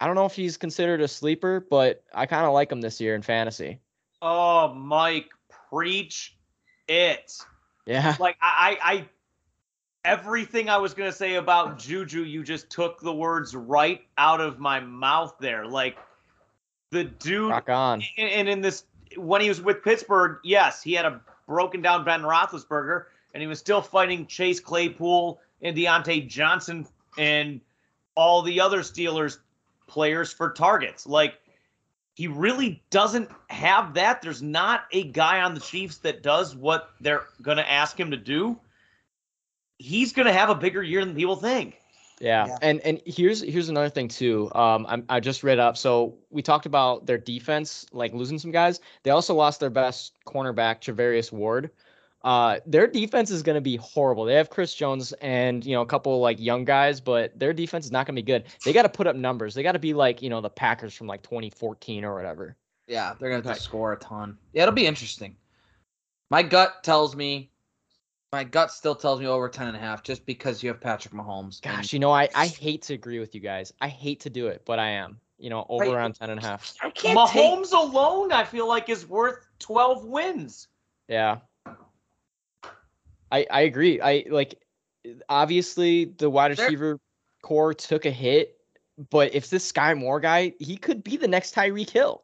I 0.00 0.06
don't 0.06 0.14
know 0.14 0.26
if 0.26 0.34
he's 0.34 0.56
considered 0.56 1.00
a 1.00 1.08
sleeper, 1.08 1.66
but 1.68 2.04
I 2.14 2.26
kind 2.26 2.46
of 2.46 2.52
like 2.52 2.70
him 2.70 2.80
this 2.80 3.00
year 3.00 3.16
in 3.16 3.22
fantasy. 3.22 3.80
Oh, 4.20 4.74
Mike, 4.74 5.30
preach 5.70 6.36
it. 6.88 7.32
Yeah. 7.86 8.16
Like 8.18 8.36
I, 8.42 8.78
I, 8.82 8.92
I 8.92 9.08
everything 10.04 10.68
I 10.68 10.76
was 10.78 10.94
gonna 10.94 11.12
say 11.12 11.36
about 11.36 11.78
Juju, 11.78 12.22
you 12.22 12.42
just 12.42 12.70
took 12.70 13.00
the 13.00 13.12
words 13.12 13.54
right 13.54 14.02
out 14.16 14.40
of 14.40 14.58
my 14.58 14.80
mouth 14.80 15.34
there. 15.40 15.66
Like 15.66 15.98
the 16.90 17.04
dude 17.04 17.50
Rock 17.50 17.68
on. 17.68 18.02
and 18.16 18.28
and 18.28 18.48
in 18.48 18.60
this 18.60 18.84
when 19.16 19.40
he 19.40 19.48
was 19.48 19.60
with 19.60 19.82
Pittsburgh, 19.82 20.38
yes, 20.44 20.82
he 20.82 20.92
had 20.92 21.04
a 21.04 21.20
broken 21.46 21.80
down 21.80 22.04
Ben 22.04 22.22
Roethlisberger, 22.22 23.04
and 23.34 23.40
he 23.40 23.46
was 23.46 23.58
still 23.58 23.80
fighting 23.80 24.26
Chase 24.26 24.60
Claypool 24.60 25.40
and 25.62 25.76
Diontae 25.76 26.28
Johnson 26.28 26.86
and 27.16 27.60
all 28.14 28.42
the 28.42 28.60
other 28.60 28.80
Steelers 28.80 29.38
players 29.86 30.32
for 30.32 30.50
targets. 30.50 31.06
Like 31.06 31.34
he 32.18 32.26
really 32.26 32.82
doesn't 32.90 33.30
have 33.48 33.94
that. 33.94 34.22
There's 34.22 34.42
not 34.42 34.86
a 34.90 35.04
guy 35.04 35.40
on 35.40 35.54
the 35.54 35.60
Chiefs 35.60 35.98
that 35.98 36.20
does 36.20 36.56
what 36.56 36.90
they're 37.00 37.22
gonna 37.42 37.62
ask 37.62 37.98
him 37.98 38.10
to 38.10 38.16
do. 38.16 38.58
He's 39.78 40.12
gonna 40.12 40.32
have 40.32 40.50
a 40.50 40.54
bigger 40.56 40.82
year 40.82 41.04
than 41.04 41.14
people 41.14 41.36
think. 41.36 41.78
Yeah. 42.18 42.48
Yeah. 42.48 42.58
And 42.60 42.80
and 42.80 43.00
here's 43.06 43.40
here's 43.40 43.68
another 43.68 43.88
thing 43.88 44.08
too. 44.08 44.50
Um, 44.52 44.84
I'm, 44.88 45.04
I 45.08 45.20
just 45.20 45.44
read 45.44 45.60
up. 45.60 45.76
So 45.76 46.16
we 46.30 46.42
talked 46.42 46.66
about 46.66 47.06
their 47.06 47.18
defense, 47.18 47.86
like 47.92 48.12
losing 48.12 48.40
some 48.40 48.50
guys. 48.50 48.80
They 49.04 49.12
also 49.12 49.32
lost 49.32 49.60
their 49.60 49.70
best 49.70 50.14
cornerback, 50.26 50.80
Charvarius 50.80 51.30
Ward. 51.30 51.70
Uh, 52.28 52.60
their 52.66 52.86
defense 52.86 53.30
is 53.30 53.42
going 53.42 53.54
to 53.54 53.60
be 53.62 53.76
horrible. 53.76 54.26
They 54.26 54.34
have 54.34 54.50
Chris 54.50 54.74
Jones 54.74 55.14
and 55.22 55.64
you 55.64 55.72
know 55.72 55.80
a 55.80 55.86
couple 55.86 56.20
like 56.20 56.38
young 56.38 56.62
guys, 56.62 57.00
but 57.00 57.38
their 57.38 57.54
defense 57.54 57.86
is 57.86 57.90
not 57.90 58.04
going 58.06 58.16
to 58.16 58.22
be 58.22 58.26
good. 58.26 58.44
They 58.66 58.74
got 58.74 58.82
to 58.82 58.90
put 58.90 59.06
up 59.06 59.16
numbers. 59.16 59.54
They 59.54 59.62
got 59.62 59.72
to 59.72 59.78
be 59.78 59.94
like 59.94 60.20
you 60.20 60.28
know 60.28 60.42
the 60.42 60.50
Packers 60.50 60.92
from 60.94 61.06
like 61.06 61.22
2014 61.22 62.04
or 62.04 62.14
whatever. 62.14 62.54
Yeah, 62.86 63.14
they're 63.18 63.30
gonna 63.30 63.48
have 63.48 63.58
score 63.58 63.94
a 63.94 63.98
ton. 63.98 64.36
Yeah, 64.52 64.64
it'll 64.64 64.74
be 64.74 64.84
interesting. 64.86 65.36
My 66.28 66.42
gut 66.42 66.84
tells 66.84 67.16
me, 67.16 67.50
my 68.30 68.44
gut 68.44 68.72
still 68.72 68.94
tells 68.94 69.20
me 69.20 69.26
over 69.26 69.48
10 69.48 69.66
and 69.68 69.76
a 69.76 69.80
half, 69.80 70.02
just 70.02 70.26
because 70.26 70.62
you 70.62 70.68
have 70.68 70.82
Patrick 70.82 71.14
Mahomes. 71.14 71.60
and- 71.64 71.76
Gosh, 71.76 71.94
you 71.94 71.98
know 71.98 72.10
I 72.12 72.28
I 72.34 72.46
hate 72.48 72.82
to 72.82 72.92
agree 72.94 73.20
with 73.20 73.34
you 73.34 73.40
guys. 73.40 73.72
I 73.80 73.88
hate 73.88 74.20
to 74.20 74.28
do 74.30 74.48
it, 74.48 74.62
but 74.66 74.78
I 74.78 74.90
am. 74.90 75.18
You 75.38 75.48
know 75.48 75.64
over 75.70 75.84
Right. 75.84 75.94
around 75.94 76.16
10 76.16 76.28
and 76.28 76.40
a 76.40 76.42
half. 76.46 76.74
I 76.82 76.90
can't 76.90 77.18
take. 77.30 77.42
Mahomes 77.42 77.72
alone, 77.72 78.32
I 78.32 78.44
feel 78.44 78.68
like, 78.68 78.90
is 78.90 79.06
worth 79.06 79.46
12 79.60 80.04
wins. 80.04 80.68
Yeah. 81.08 81.38
I 83.32 83.46
I 83.50 83.60
agree. 83.62 84.00
I 84.00 84.24
like 84.28 84.60
obviously 85.28 86.06
the 86.06 86.30
wide 86.30 86.56
There- 86.56 86.66
receiver 86.66 87.00
core 87.42 87.74
took 87.74 88.04
a 88.04 88.10
hit, 88.10 88.58
but 89.10 89.34
if 89.34 89.50
this 89.50 89.70
Skyy 89.70 89.96
Moore 89.96 90.20
guy, 90.20 90.52
he 90.58 90.76
could 90.76 91.04
be 91.04 91.16
the 91.16 91.28
next 91.28 91.54
Tyreek 91.54 91.90
Hill. 91.90 92.22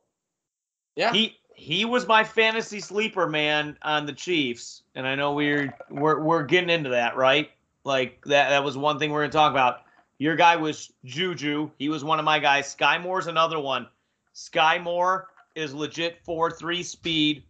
Yeah, 0.96 1.12
He 1.12 1.36
he 1.54 1.84
was 1.84 2.06
my 2.06 2.24
fantasy 2.24 2.80
sleeper 2.80 3.28
man 3.28 3.76
on 3.82 4.06
the 4.06 4.12
Chiefs, 4.12 4.82
and 4.94 5.06
I 5.06 5.14
know 5.14 5.32
we're 5.32 5.74
we're 5.90 6.20
we're 6.20 6.44
getting 6.44 6.70
into 6.70 6.90
that, 6.90 7.16
right? 7.16 7.50
Like 7.84 8.24
that 8.26 8.50
that 8.50 8.64
was 8.64 8.76
one 8.76 8.98
thing 8.98 9.10
we're 9.10 9.22
gonna 9.22 9.32
talk 9.32 9.50
about. 9.50 9.82
Your 10.18 10.36
guy 10.36 10.54
was 10.56 10.92
Juju. 11.04 11.70
He 11.78 11.88
was 11.88 12.04
one 12.04 12.20
of 12.20 12.24
my 12.24 12.38
guys. 12.38 12.74
Skyy 12.74 13.02
Moore's 13.02 13.26
another 13.26 13.58
one. 13.58 13.88
Skyy 14.34 14.80
Moore 14.82 15.28
is 15.56 15.74
legit 15.74 16.18
four 16.24 16.50
three 16.50 16.82
speed. 16.82 17.42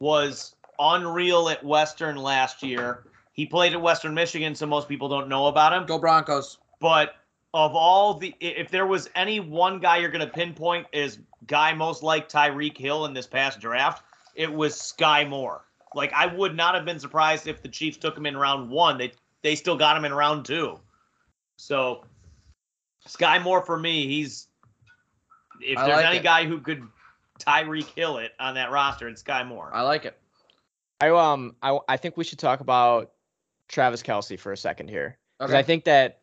Was 0.00 0.55
unreal 0.78 1.48
at 1.48 1.64
Western 1.64 2.16
last 2.16 2.62
year. 2.62 3.04
He 3.32 3.46
played 3.46 3.72
at 3.72 3.80
Western 3.82 4.14
Michigan, 4.14 4.54
so 4.54 4.66
most 4.66 4.88
people 4.88 5.08
don't 5.08 5.28
know 5.28 5.46
about 5.46 5.72
him. 5.72 5.86
go 5.86 5.98
Broncos. 5.98 6.58
But 6.80 7.16
of 7.52 7.74
all 7.74 8.14
the, 8.14 8.34
if 8.40 8.70
there 8.70 8.86
was 8.86 9.08
any 9.14 9.40
one 9.40 9.78
guy 9.78 9.98
you're 9.98 10.10
going 10.10 10.26
to 10.26 10.32
pinpoint 10.32 10.86
as 10.92 11.18
guy 11.46 11.72
most 11.72 12.02
like 12.02 12.28
Tyreek 12.28 12.76
Hill 12.76 13.06
in 13.06 13.14
this 13.14 13.26
past 13.26 13.60
draft, 13.60 14.02
it 14.34 14.52
was 14.52 14.74
Skyy 14.74 15.28
Moore. 15.28 15.64
Like 15.94 16.12
I 16.12 16.26
would 16.26 16.54
not 16.54 16.74
have 16.74 16.84
been 16.84 16.98
surprised 16.98 17.46
if 17.46 17.62
the 17.62 17.68
Chiefs 17.68 17.96
took 17.96 18.16
him 18.16 18.26
in 18.26 18.36
round 18.36 18.70
one. 18.70 18.98
They 18.98 19.12
they 19.42 19.54
still 19.54 19.76
got 19.76 19.96
him 19.96 20.04
in 20.04 20.12
round 20.12 20.44
two. 20.44 20.78
So 21.56 22.04
Skyy 23.08 23.42
Moore 23.42 23.62
for 23.62 23.78
me, 23.78 24.06
he's 24.06 24.48
if 25.60 25.78
I 25.78 25.86
there's 25.86 25.96
like 25.96 26.06
any 26.06 26.18
it. 26.18 26.22
guy 26.22 26.44
who 26.44 26.60
could 26.60 26.86
Tyreek 27.40 27.94
Hill 27.94 28.18
it 28.18 28.32
on 28.38 28.54
that 28.54 28.70
roster, 28.70 29.08
it's 29.08 29.22
Skyy 29.22 29.46
Moore. 29.46 29.70
I 29.72 29.82
like 29.82 30.04
it. 30.04 30.18
I 31.00 31.08
um 31.10 31.56
I 31.62 31.78
I 31.88 31.96
think 31.96 32.16
we 32.16 32.24
should 32.24 32.38
talk 32.38 32.60
about 32.60 33.12
Travis 33.68 34.02
Kelce 34.02 34.38
for 34.38 34.52
a 34.52 34.56
second 34.56 34.88
here. 34.88 35.18
Because 35.38 35.52
Okay. 35.52 35.58
I 35.58 35.62
think 35.62 35.84
that 35.84 36.22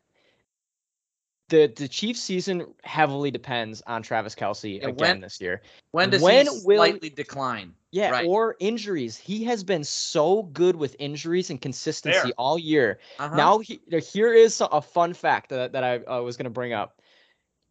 the 1.49 1.71
the 1.75 1.87
Chiefs 1.87 2.21
season 2.21 2.73
heavily 2.83 3.29
depends 3.29 3.81
on 3.85 4.01
Travis 4.01 4.33
Kelce 4.33 4.79
Yeah, 4.81 4.87
again 4.87 4.95
when- 4.95 5.21
this 5.21 5.39
year. 5.41 5.61
when 5.91 6.09
does 6.09 6.21
when 6.21 6.47
he 6.47 6.59
will- 6.65 6.77
slightly 6.77 7.09
decline? 7.09 7.75
Yeah, 7.91 8.09
Right. 8.09 8.25
or 8.27 8.55
injuries. 8.59 9.17
He 9.17 9.43
has 9.43 9.63
been 9.63 9.83
so 9.83 10.43
good 10.43 10.75
with 10.75 10.95
injuries 10.97 11.51
and 11.51 11.61
consistency 11.61 12.19
Fair. 12.19 12.31
all 12.39 12.57
year. 12.57 12.99
Uh-huh. 13.19 13.35
Now, 13.35 13.59
he, 13.59 13.79
here 14.11 14.33
is 14.33 14.59
a 14.71 14.81
fun 14.81 15.13
fact 15.13 15.49
that, 15.51 15.73
that 15.73 15.83
I 15.83 15.97
uh, 15.99 16.21
was 16.23 16.35
going 16.35 16.45
to 16.45 16.49
bring 16.49 16.73
up. 16.73 16.99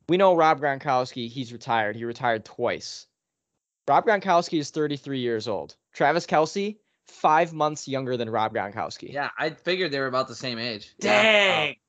We 0.09 0.17
know 0.17 0.37
Rob 0.37 0.61
Gronkowski, 0.61 1.29
he's 1.29 1.53
retired. 1.53 1.97
He 1.97 2.05
retired 2.05 2.45
twice. 2.45 3.09
Rob 3.89 4.07
Gronkowski 4.07 4.61
is 4.61 4.71
33 4.71 5.19
years 5.19 5.49
old. 5.49 5.75
Travis 5.93 6.25
Kelce, 6.25 6.77
five 7.09 7.53
months 7.53 7.87
younger 7.89 8.17
than 8.17 8.31
Rob 8.31 8.55
Gronkowski. 8.55 9.13
yeah, 9.13 9.31
I 9.39 9.51
figured 9.51 9.91
they 9.93 10.01
were 10.01 10.07
about 10.07 10.29
the 10.29 10.35
same 10.35 10.59
age. 10.59 10.95
Yeah. 10.99 11.23
Dang, 11.23 11.71
oh. 11.79 11.81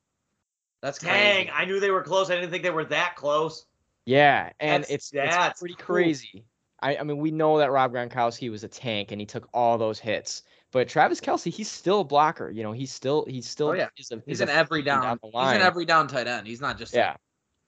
that's 0.82 1.00
dang! 1.00 1.46
crazy. 1.48 1.52
I 1.56 1.66
knew 1.66 1.80
they 1.80 1.92
were 1.92 2.04
close. 2.04 2.30
I 2.30 2.36
didn't 2.36 2.52
think 2.52 2.64
they 2.64 2.70
were 2.72 2.86
that 2.86 3.16
close. 3.16 3.66
Yeah, 4.06 4.52
and 4.60 4.84
That's- 4.84 4.94
it's, 4.96 5.10
that's 5.12 5.52
it's 5.52 5.60
pretty 5.60 5.76
cool. 5.76 5.96
crazy. 5.96 6.46
I, 6.82 6.98
I 6.98 7.04
mean, 7.04 7.18
we 7.20 7.32
know 7.32 7.58
that 7.60 7.72
Rob 7.72 7.94
Gronkowski 7.94 8.52
was 8.52 8.66
a 8.66 8.68
tank 8.68 9.14
and 9.14 9.22
he 9.22 9.26
took 9.26 9.48
all 9.54 9.78
those 9.78 10.00
hits. 10.00 10.44
But 10.74 10.90
Travis 10.90 11.22
Kelce, 11.22 11.50
he's 11.54 11.72
still 11.72 12.02
a 12.02 12.04
blocker. 12.04 12.50
You 12.50 12.64
know, 12.64 12.74
he's 12.74 12.92
still 12.92 13.24
he's 13.26 13.48
still 13.48 13.70
Oh, 13.70 13.74
yeah. 13.74 13.88
is 13.98 14.12
a, 14.12 14.22
He's 14.26 14.38
is 14.38 14.42
a 14.42 14.44
an 14.46 14.50
every 14.50 14.80
fiend 14.84 15.02
down. 15.02 15.20
the 15.24 15.30
He's 15.30 15.52
an 15.56 15.62
every 15.62 15.86
down 15.86 16.08
tight 16.10 16.28
end. 16.28 16.46
He's 16.46 16.60
not 16.60 16.78
just 16.78 16.94
Yeah. 16.94 17.16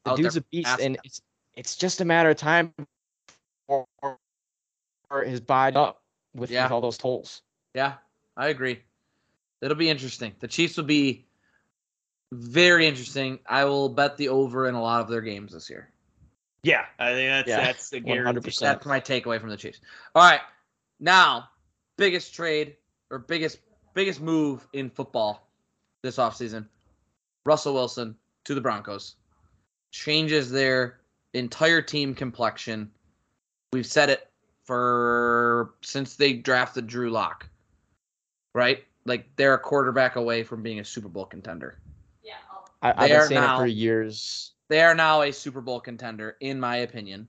The 0.03 0.15
dude's 0.15 0.35
a 0.35 0.41
beast, 0.51 0.79
and 0.81 0.95
them. 0.95 1.01
it's 1.05 1.21
it's 1.55 1.75
just 1.77 2.01
a 2.01 2.05
matter 2.05 2.29
of 2.31 2.35
time 2.35 2.73
for, 3.67 3.85
for 4.01 5.23
his 5.23 5.39
body 5.39 5.77
up 5.77 6.01
with, 6.35 6.51
Yeah. 6.51 6.63
with 6.65 6.71
all 6.71 6.81
those 6.81 6.97
tolls. 6.97 7.41
yeah. 7.73 7.95
I 8.37 8.49
agree. 8.49 8.81
It'll 9.61 9.77
be 9.77 9.89
interesting. 9.89 10.35
The 10.41 10.47
Chiefs 10.49 10.75
will 10.75 10.83
be 10.83 11.25
very 12.33 12.85
interesting. 12.85 13.39
I 13.47 13.63
will 13.63 13.87
bet 13.87 14.17
the 14.17 14.27
over 14.29 14.67
in 14.67 14.75
a 14.75 14.81
lot 14.81 14.99
of 15.01 15.07
their 15.07 15.21
games 15.21 15.53
this 15.53 15.69
year. 15.69 15.89
Yeah, 16.63 16.85
I 16.99 17.13
think 17.13 17.29
that's 17.29 17.47
Yeah, 17.47 17.63
that's 17.65 17.93
a 17.93 17.99
guarantee. 18.01 18.41
100%. 18.51 18.59
That's 18.59 18.85
my 18.85 18.99
takeaway 18.99 19.39
from 19.39 19.49
the 19.51 19.57
Chiefs. 19.57 19.79
All 20.15 20.23
right, 20.23 20.41
now 20.99 21.49
biggest 21.97 22.35
trade 22.35 22.75
or 23.09 23.19
biggest 23.19 23.59
biggest 23.93 24.19
move 24.19 24.67
in 24.73 24.89
football 24.89 25.47
this 26.01 26.17
offseason. 26.17 26.67
Russell 27.45 27.73
Wilson 27.73 28.17
to 28.43 28.53
the 28.53 28.59
Broncos 28.61 29.15
changes 29.91 30.51
their 30.51 30.99
entire 31.33 31.81
team 31.81 32.13
complexion. 32.13 32.91
We've 33.71 33.85
said 33.85 34.09
it 34.09 34.29
for 34.65 35.75
since 35.81 36.15
they 36.15 36.33
drafted 36.33 36.87
Drew 36.87 37.09
Lock. 37.09 37.47
Right? 38.53 38.83
Like 39.05 39.27
they're 39.35 39.53
a 39.53 39.59
quarterback 39.59 40.15
away 40.15 40.43
from 40.43 40.63
being 40.63 40.79
a 40.79 40.85
Super 40.85 41.09
Bowl 41.09 41.25
contender. 41.25 41.77
I, 42.81 42.89
I've 42.89 43.09
been 43.09 43.17
are 43.17 43.27
saying 43.27 43.41
now- 43.41 43.55
it 43.55 43.59
for 43.59 43.67
years. 43.67 44.51
They 44.67 44.81
are 44.81 44.95
now 44.95 45.21
a 45.21 45.31
Super 45.31 45.61
Bowl 45.61 45.79
contender, 45.79 46.37
in 46.39 46.59
my 46.59 46.77
opinion. 46.77 47.27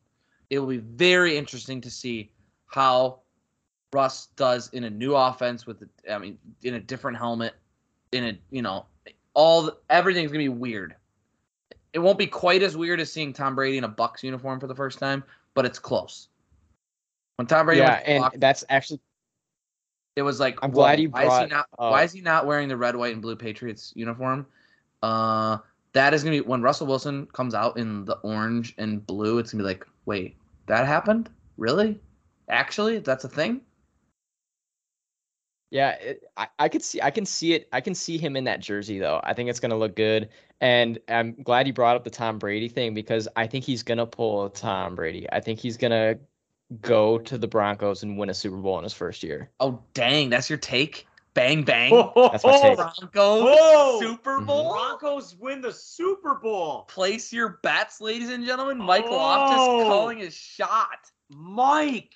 It 0.48 0.58
will 0.58 0.68
be 0.68 0.78
very 0.78 1.36
interesting 1.36 1.82
to 1.82 1.90
see 1.90 2.30
how 2.66 3.20
Russ 3.92 4.28
does 4.36 4.70
in 4.72 4.84
a 4.84 4.90
new 4.90 5.14
offense 5.14 5.66
with, 5.66 5.82
I 6.10 6.16
mean, 6.16 6.38
in 6.62 6.74
a 6.74 6.80
different 6.80 7.18
helmet, 7.18 7.54
in 8.12 8.24
a, 8.24 8.38
you 8.50 8.62
know, 8.62 8.86
all 9.34 9.64
the, 9.64 9.76
everything's 9.90 10.30
gonna 10.30 10.44
be 10.44 10.48
weird. 10.48 10.94
It 11.92 11.98
won't 11.98 12.18
be 12.18 12.26
quite 12.26 12.62
as 12.62 12.74
weird 12.74 13.00
as 13.00 13.12
seeing 13.12 13.32
Tom 13.32 13.54
Brady 13.54 13.76
in 13.76 13.84
a 13.84 13.88
Bucs 13.88 14.22
uniform 14.22 14.60
for 14.60 14.66
the 14.66 14.74
first 14.74 14.98
time, 14.98 15.22
but 15.52 15.66
it's 15.66 15.78
close. 15.78 16.28
When 17.36 17.46
Tom 17.46 17.66
Brady 17.66 17.80
Yeah, 17.80 18.02
and 18.04 18.40
that's 18.40 18.64
actually 18.68 19.00
it 20.16 20.22
was 20.22 20.40
like, 20.40 20.58
I'm 20.62 20.70
glad 20.70 20.98
you 20.98 21.10
why 21.10 21.26
is 21.26 21.38
he 21.38 21.46
not 21.46 21.66
up- 21.78 21.90
why 21.90 22.02
is 22.02 22.12
he 22.12 22.22
not 22.22 22.46
wearing 22.46 22.68
the 22.68 22.76
red, 22.76 22.96
white, 22.96 23.12
and 23.12 23.20
blue 23.20 23.36
Patriots 23.36 23.92
uniform? 23.94 24.46
Uh, 25.02 25.58
that 25.92 26.14
is 26.14 26.24
gonna 26.24 26.36
be 26.36 26.40
when 26.40 26.62
Russell 26.62 26.86
Wilson 26.86 27.26
comes 27.26 27.54
out 27.54 27.76
in 27.76 28.06
the 28.06 28.16
orange 28.18 28.74
and 28.78 29.06
blue. 29.06 29.38
It's 29.38 29.52
gonna 29.52 29.62
be 29.62 29.68
like, 29.68 29.86
wait, 30.06 30.36
that 30.66 30.86
happened? 30.86 31.28
Really? 31.58 32.00
Actually, 32.48 32.98
that's 32.98 33.24
a 33.24 33.28
thing. 33.28 33.60
Yeah, 35.70 35.90
it, 35.90 36.24
I, 36.36 36.48
I 36.58 36.68
could 36.68 36.82
see 36.82 37.02
I 37.02 37.10
can 37.10 37.26
see 37.26 37.52
it. 37.52 37.68
I 37.72 37.82
can 37.82 37.94
see 37.94 38.16
him 38.16 38.36
in 38.36 38.44
that 38.44 38.60
jersey 38.60 38.98
though. 38.98 39.20
I 39.22 39.34
think 39.34 39.50
it's 39.50 39.60
gonna 39.60 39.76
look 39.76 39.96
good. 39.96 40.30
And 40.62 40.98
I'm 41.08 41.34
glad 41.42 41.66
you 41.66 41.74
brought 41.74 41.96
up 41.96 42.04
the 42.04 42.10
Tom 42.10 42.38
Brady 42.38 42.68
thing 42.68 42.94
because 42.94 43.28
I 43.36 43.46
think 43.46 43.64
he's 43.64 43.82
gonna 43.82 44.06
pull 44.06 44.48
Tom 44.48 44.94
Brady. 44.94 45.26
I 45.30 45.40
think 45.40 45.58
he's 45.58 45.76
gonna 45.76 46.16
go 46.80 47.18
to 47.18 47.38
the 47.38 47.46
Broncos 47.48 48.02
and 48.02 48.18
win 48.18 48.30
a 48.30 48.34
Super 48.34 48.56
Bowl 48.56 48.78
in 48.78 48.84
his 48.84 48.92
first 48.92 49.22
year. 49.22 49.50
Oh 49.60 49.82
dang, 49.94 50.30
that's 50.30 50.50
your 50.50 50.58
take. 50.58 51.06
Bang 51.34 51.64
bang. 51.64 51.90
That's 52.16 52.44
my 52.44 52.58
take. 52.58 52.76
Broncos 52.76 53.42
Whoa! 53.44 54.00
Super 54.00 54.40
Mhm. 54.40 54.46
Bowl. 54.46 54.72
Broncos 54.72 55.36
win 55.36 55.60
the 55.60 55.72
Super 55.72 56.34
Bowl. 56.36 56.82
Place 56.84 57.32
your 57.32 57.60
bets, 57.62 58.00
ladies 58.00 58.30
and 58.30 58.44
gentlemen. 58.44 58.78
Mike 58.78 59.04
Oh. 59.06 59.16
Loftus 59.16 59.56
calling 59.88 60.18
his 60.18 60.34
shot. 60.34 60.98
Mike, 61.30 62.12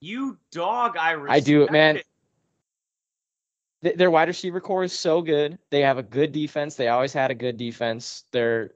you 0.00 0.38
dog. 0.52 0.96
I 0.98 1.12
respect 1.12 1.36
I 1.36 1.40
do, 1.40 1.66
man. 1.70 1.96
it. 1.96 2.06
Th- 3.82 3.96
Their 3.96 4.10
wide 4.10 4.28
receiver 4.28 4.60
core 4.60 4.84
is 4.84 4.98
so 4.98 5.22
good. 5.22 5.58
They 5.70 5.80
have 5.80 5.98
a 5.98 6.02
good 6.02 6.32
defense. 6.32 6.74
They 6.74 6.88
always 6.88 7.12
had 7.12 7.30
a 7.30 7.34
good 7.34 7.56
defense. 7.56 8.24
They're 8.30 8.72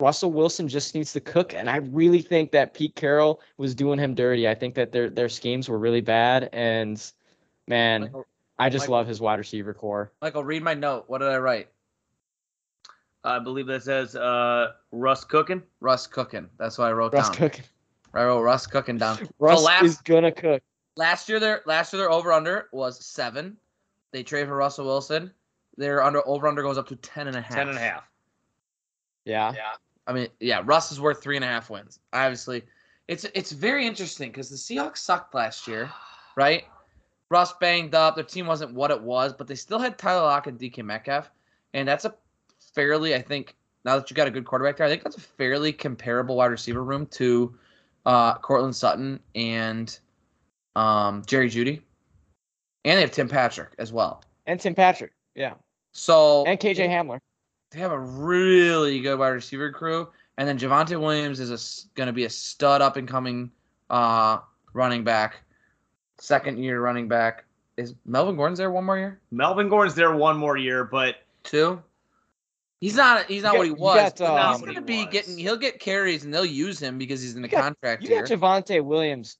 Russell 0.00 0.32
Wilson 0.32 0.66
just 0.68 0.94
needs 0.94 1.12
to 1.12 1.20
cook, 1.20 1.54
and 1.54 1.70
I 1.70 1.76
really 1.76 2.20
think 2.20 2.50
that 2.52 2.74
Pete 2.74 2.96
Carroll 2.96 3.40
was 3.58 3.74
doing 3.74 3.98
him 3.98 4.14
dirty. 4.14 4.48
I 4.48 4.54
think 4.54 4.74
that 4.74 4.90
their 4.92 5.08
their 5.08 5.28
schemes 5.28 5.68
were 5.68 5.78
really 5.78 6.00
bad, 6.00 6.48
and 6.52 7.00
man, 7.68 8.02
Michael, 8.02 8.26
I 8.58 8.68
just 8.70 8.82
Michael- 8.82 8.94
love 8.94 9.06
his 9.06 9.20
wide 9.20 9.38
receiver 9.38 9.72
core. 9.72 10.12
Michael, 10.20 10.42
read 10.44 10.62
my 10.62 10.74
note. 10.74 11.04
What 11.06 11.18
did 11.18 11.28
I 11.28 11.38
write? 11.38 11.68
I 13.22 13.38
believe 13.38 13.66
that 13.68 13.82
says 13.84 14.16
uh, 14.16 14.72
Russ 14.92 15.24
cooking. 15.24 15.62
Russ 15.80 16.06
cooking. 16.06 16.48
That's 16.58 16.76
what 16.76 16.88
I 16.88 16.92
wrote 16.92 17.12
down. 17.12 17.20
Russ 17.20 17.28
down. 17.28 17.36
cooking. 17.36 17.64
I 18.12 18.24
wrote 18.24 18.42
Russ 18.42 18.66
cooking 18.66 18.98
down. 18.98 19.28
Russ 19.38 19.62
last- 19.62 19.84
is 19.84 19.96
gonna 19.98 20.32
cook. 20.32 20.62
Last 20.96 21.28
year 21.28 21.40
their 21.40 21.62
last 21.66 21.92
year 21.92 22.02
their 22.02 22.10
over 22.10 22.32
under 22.32 22.68
was 22.72 23.04
seven. 23.04 23.56
They 24.12 24.22
trade 24.22 24.46
for 24.46 24.56
Russell 24.56 24.86
Wilson. 24.86 25.32
Their 25.76 26.02
under 26.02 26.26
over 26.26 26.46
under 26.46 26.62
goes 26.62 26.78
up 26.78 26.88
to 26.88 26.96
ten 26.96 27.28
and 27.28 27.36
a 27.36 27.40
half. 27.40 27.54
Ten 27.56 27.68
and 27.68 27.78
a 27.78 27.80
half. 27.80 28.04
Yeah. 29.24 29.52
Yeah. 29.54 29.72
I 30.06 30.12
mean, 30.12 30.28
yeah, 30.40 30.62
Russ 30.64 30.92
is 30.92 31.00
worth 31.00 31.22
three 31.22 31.36
and 31.36 31.44
a 31.44 31.48
half 31.48 31.70
wins. 31.70 31.98
Obviously, 32.12 32.62
it's 33.08 33.24
it's 33.34 33.52
very 33.52 33.86
interesting 33.86 34.30
because 34.30 34.50
the 34.50 34.56
Seahawks 34.56 34.98
sucked 34.98 35.34
last 35.34 35.66
year, 35.66 35.90
right? 36.36 36.64
Russ 37.30 37.54
banged 37.60 37.94
up. 37.94 38.14
Their 38.14 38.24
team 38.24 38.46
wasn't 38.46 38.74
what 38.74 38.90
it 38.90 39.00
was, 39.00 39.32
but 39.32 39.46
they 39.46 39.54
still 39.54 39.78
had 39.78 39.98
Tyler 39.98 40.22
Lockett 40.22 40.52
and 40.52 40.60
DK 40.60 40.84
Metcalf, 40.84 41.30
and 41.72 41.88
that's 41.88 42.04
a 42.04 42.14
fairly, 42.74 43.14
I 43.14 43.22
think, 43.22 43.56
now 43.84 43.98
that 43.98 44.10
you 44.10 44.14
got 44.14 44.28
a 44.28 44.30
good 44.30 44.44
quarterback 44.44 44.76
there, 44.76 44.86
I 44.86 44.90
think 44.90 45.02
that's 45.02 45.16
a 45.16 45.20
fairly 45.20 45.72
comparable 45.72 46.36
wide 46.36 46.46
receiver 46.46 46.82
room 46.82 47.06
to 47.06 47.54
uh, 48.06 48.38
Courtland 48.38 48.76
Sutton 48.76 49.20
and 49.34 49.98
um, 50.76 51.22
Jerry 51.26 51.48
Jeudy, 51.48 51.80
and 52.84 52.98
they 52.98 53.00
have 53.00 53.10
Tim 53.10 53.28
Patrick 53.28 53.70
as 53.78 53.92
well. 53.92 54.22
And 54.46 54.60
Tim 54.60 54.74
Patrick. 54.74 55.12
Yeah. 55.34 55.54
So 55.92 56.44
And 56.44 56.58
KJ 56.58 56.88
Hamler. 56.88 57.20
They 57.74 57.80
have 57.80 57.90
a 57.92 57.98
really 57.98 59.00
good 59.00 59.18
wide 59.18 59.30
receiver 59.30 59.72
crew, 59.72 60.08
and 60.38 60.46
then 60.48 60.56
Javonte 60.58 60.98
Williams 60.98 61.40
is 61.40 61.88
going 61.96 62.06
to 62.06 62.12
be 62.12 62.24
a 62.24 62.30
stud 62.30 62.80
up 62.80 62.96
and 62.96 63.08
coming 63.08 63.50
uh, 63.90 64.38
running 64.72 65.02
back, 65.02 65.42
second 66.18 66.62
year 66.62 66.80
running 66.80 67.08
back. 67.08 67.46
Is 67.76 67.94
Melvin 68.06 68.36
Gordon's 68.36 68.58
there 68.58 68.70
one 68.70 68.84
more 68.84 68.96
year? 68.96 69.20
Melvin 69.32 69.68
Gordon's 69.68 69.96
there 69.96 70.14
one 70.14 70.36
more 70.36 70.56
year, 70.56 70.84
but 70.84 71.16
Two. 71.42 71.82
He's 72.80 72.94
not. 72.94 73.26
He's 73.26 73.42
not 73.42 73.54
You 73.54 73.58
what 73.58 73.66
he 73.66 73.72
was. 73.72 73.96
got, 73.96 74.16
but 74.18 74.40
um, 74.40 74.52
he's 74.54 74.62
going 74.62 74.74
to 74.76 74.80
be 74.82 75.04
was. 75.04 75.12
getting. 75.12 75.36
He'll 75.36 75.56
get 75.56 75.80
carries, 75.80 76.24
and 76.24 76.32
they'll 76.32 76.44
use 76.46 76.78
him 76.78 76.96
because 76.96 77.20
he's 77.20 77.34
in 77.34 77.42
the 77.42 77.48
You 77.48 77.52
got- 77.52 77.62
contract 77.64 78.02
You 78.04 78.10
year. 78.10 78.24
got 78.24 78.30
Javonte 78.38 78.84
Williams. 78.84 79.38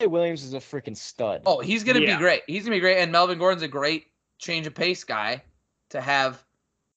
Javonte 0.00 0.08
Williams 0.10 0.44
is 0.44 0.54
a 0.54 0.58
freaking 0.58 0.96
stud. 0.96 1.42
Oh, 1.44 1.60
he's 1.60 1.84
gonna 1.84 2.00
Yeah. 2.00 2.16
be 2.16 2.18
great. 2.22 2.42
He's 2.46 2.62
gonna 2.64 2.76
be 2.76 2.80
great, 2.80 2.98
and 3.02 3.12
Melvin 3.12 3.38
Gordon's 3.38 3.62
a 3.62 3.68
great 3.68 4.06
change 4.38 4.66
of 4.66 4.74
pace 4.74 5.04
guy 5.04 5.42
to 5.90 6.00
have. 6.00 6.42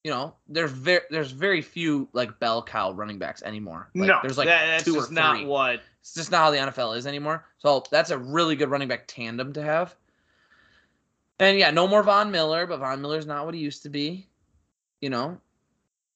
You 0.04 0.10
know, 0.10 0.34
there's 0.48 0.70
very 0.70 1.00
there's 1.10 1.30
very 1.30 1.62
few 1.62 2.08
like 2.12 2.38
bell 2.38 2.62
cow 2.62 2.92
running 2.92 3.18
backs 3.18 3.42
anymore. 3.42 3.88
Like, 3.94 4.08
no, 4.08 4.18
there's 4.22 4.36
like 4.36 4.46
that- 4.48 4.66
that's 4.66 4.84
two 4.84 4.94
just 4.94 5.10
or 5.10 5.14
not 5.14 5.36
three. 5.38 5.46
what. 5.46 5.80
It's 6.00 6.12
just 6.14 6.30
not 6.30 6.40
how 6.40 6.50
the 6.50 6.58
NFL 6.58 6.96
is 6.98 7.06
anymore. 7.06 7.46
So 7.58 7.82
that's 7.90 8.10
a 8.10 8.18
really 8.18 8.54
good 8.54 8.68
running 8.70 8.88
back 8.88 9.04
tandem 9.06 9.54
to 9.54 9.62
have. 9.62 9.96
And 11.40 11.58
yeah, 11.58 11.70
no 11.70 11.88
more 11.88 12.02
Von 12.02 12.30
Miller, 12.30 12.66
but 12.66 12.78
Von 12.80 13.00
Miller's 13.00 13.26
not 13.26 13.46
what 13.46 13.54
he 13.54 13.60
used 13.60 13.82
to 13.84 13.88
be. 13.88 14.28
You 15.00 15.08
know, 15.08 15.40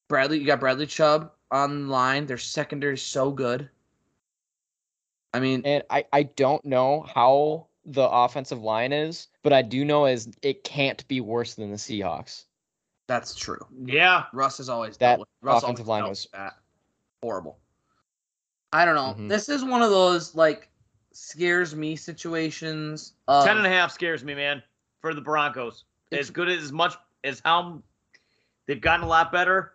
Bradley, 0.09 0.39
you 0.39 0.47
got 0.47 0.61
Bradley 0.61 0.86
Chubb 0.86 1.32
on 1.51 1.89
line. 1.89 2.26
Their 2.26 2.36
secondary 2.39 2.95
is 2.95 3.03
so 3.03 3.30
good. 3.30 3.70
I 5.32 5.41
mean, 5.41 5.62
And 5.64 5.82
I, 5.91 6.05
I 6.12 6.22
don't 6.24 6.64
know 6.64 7.07
how 7.14 7.66
the 7.86 8.07
offensive 8.09 8.62
line 8.62 8.93
is, 8.93 9.28
but 9.43 9.53
I 9.55 9.62
do 9.62 9.84
know 9.84 10.05
is 10.07 10.28
it 10.43 10.64
can't 10.64 11.07
be 11.09 11.20
worse 11.22 11.55
than 11.55 11.70
the 11.70 11.76
Seahawks. 11.76 12.45
That's 13.09 13.34
true. 13.34 13.59
Yeah, 13.84 14.24
Russ 14.32 14.59
has 14.59 14.68
always 14.68 14.96
That 14.98 15.06
dealt 15.16 15.20
with 15.20 15.28
Russ 15.42 15.62
offensive 15.64 15.88
line 15.88 16.04
was- 16.09 16.28
that. 16.32 16.54
horrible. 17.22 17.59
I 18.72 18.84
don't 18.84 18.94
know. 18.94 19.14
Mhm. 19.18 19.28
This 19.28 19.48
is 19.48 19.64
one 19.64 19.82
of 19.82 19.90
those 19.90 20.36
like 20.36 20.68
scares 21.12 21.74
me 21.74 21.96
situations. 21.96 23.14
Of, 23.26 23.44
ten 23.44 23.56
and 23.56 23.66
a 23.66 23.70
half 23.70 23.90
scares 23.90 24.22
me, 24.22 24.34
man. 24.36 24.62
For 25.00 25.14
the 25.14 25.20
Broncos, 25.20 25.84
as 26.12 26.30
good 26.30 26.48
as 26.48 26.62
as 26.62 26.70
much 26.72 26.94
as 27.24 27.40
how 27.44 27.82
they've 28.66 28.80
gotten 28.80 29.04
a 29.04 29.09
lot 29.09 29.32
better. 29.32 29.74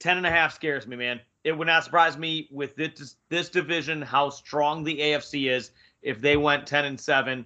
Ten 0.00 0.16
and 0.16 0.26
a 0.26 0.30
half 0.30 0.54
scares 0.54 0.86
me, 0.86 0.96
man. 0.96 1.20
It 1.44 1.52
would 1.52 1.66
not 1.66 1.84
surprise 1.84 2.16
me 2.16 2.48
with 2.50 2.74
this 2.76 3.16
this 3.28 3.48
division 3.50 4.00
how 4.00 4.30
strong 4.30 4.82
the 4.82 4.98
AFC 5.00 5.48
is 5.50 5.70
if 6.02 6.20
they 6.20 6.36
went 6.38 6.66
ten 6.66 6.86
and 6.86 6.98
seven. 6.98 7.44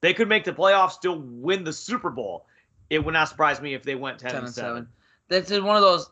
They 0.00 0.14
could 0.14 0.28
make 0.28 0.44
the 0.44 0.52
playoffs, 0.52 0.92
still 0.92 1.20
win 1.20 1.62
the 1.64 1.72
Super 1.74 2.08
Bowl. 2.10 2.46
It 2.90 3.04
would 3.04 3.14
not 3.14 3.28
surprise 3.28 3.60
me 3.60 3.74
if 3.74 3.82
they 3.82 3.94
went 3.94 4.18
ten, 4.18 4.30
10 4.30 4.36
and 4.36 4.46
and 4.46 4.54
seven. 4.54 4.88
7. 5.28 5.48
That's 5.48 5.50
one 5.64 5.76
of 5.76 5.82
those 5.82 6.10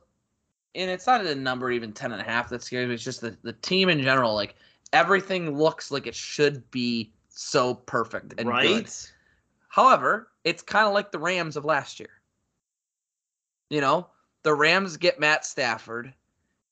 and 0.74 0.90
it's 0.90 1.06
not 1.06 1.24
a 1.24 1.34
number 1.34 1.70
even 1.70 1.92
10 1.92 2.12
and 2.12 2.20
a 2.20 2.24
half 2.24 2.48
that 2.50 2.62
scares 2.62 2.88
me. 2.88 2.94
It's 2.94 3.02
just 3.02 3.20
the, 3.20 3.36
the 3.42 3.52
team 3.54 3.88
in 3.88 4.02
general. 4.02 4.34
Like 4.34 4.54
everything 4.92 5.58
looks 5.58 5.90
like 5.90 6.06
it 6.06 6.14
should 6.14 6.68
be 6.70 7.12
so 7.28 7.74
perfect 7.74 8.34
and 8.38 8.48
right? 8.48 8.84
good. 8.84 8.90
However, 9.68 10.28
it's 10.44 10.62
kind 10.62 10.86
of 10.86 10.94
like 10.94 11.12
the 11.12 11.18
Rams 11.18 11.56
of 11.56 11.64
last 11.64 12.00
year. 12.00 12.10
You 13.70 13.80
know, 13.80 14.08
the 14.44 14.54
Rams 14.54 14.96
get 14.96 15.20
Matt 15.20 15.44
Stafford, 15.44 16.14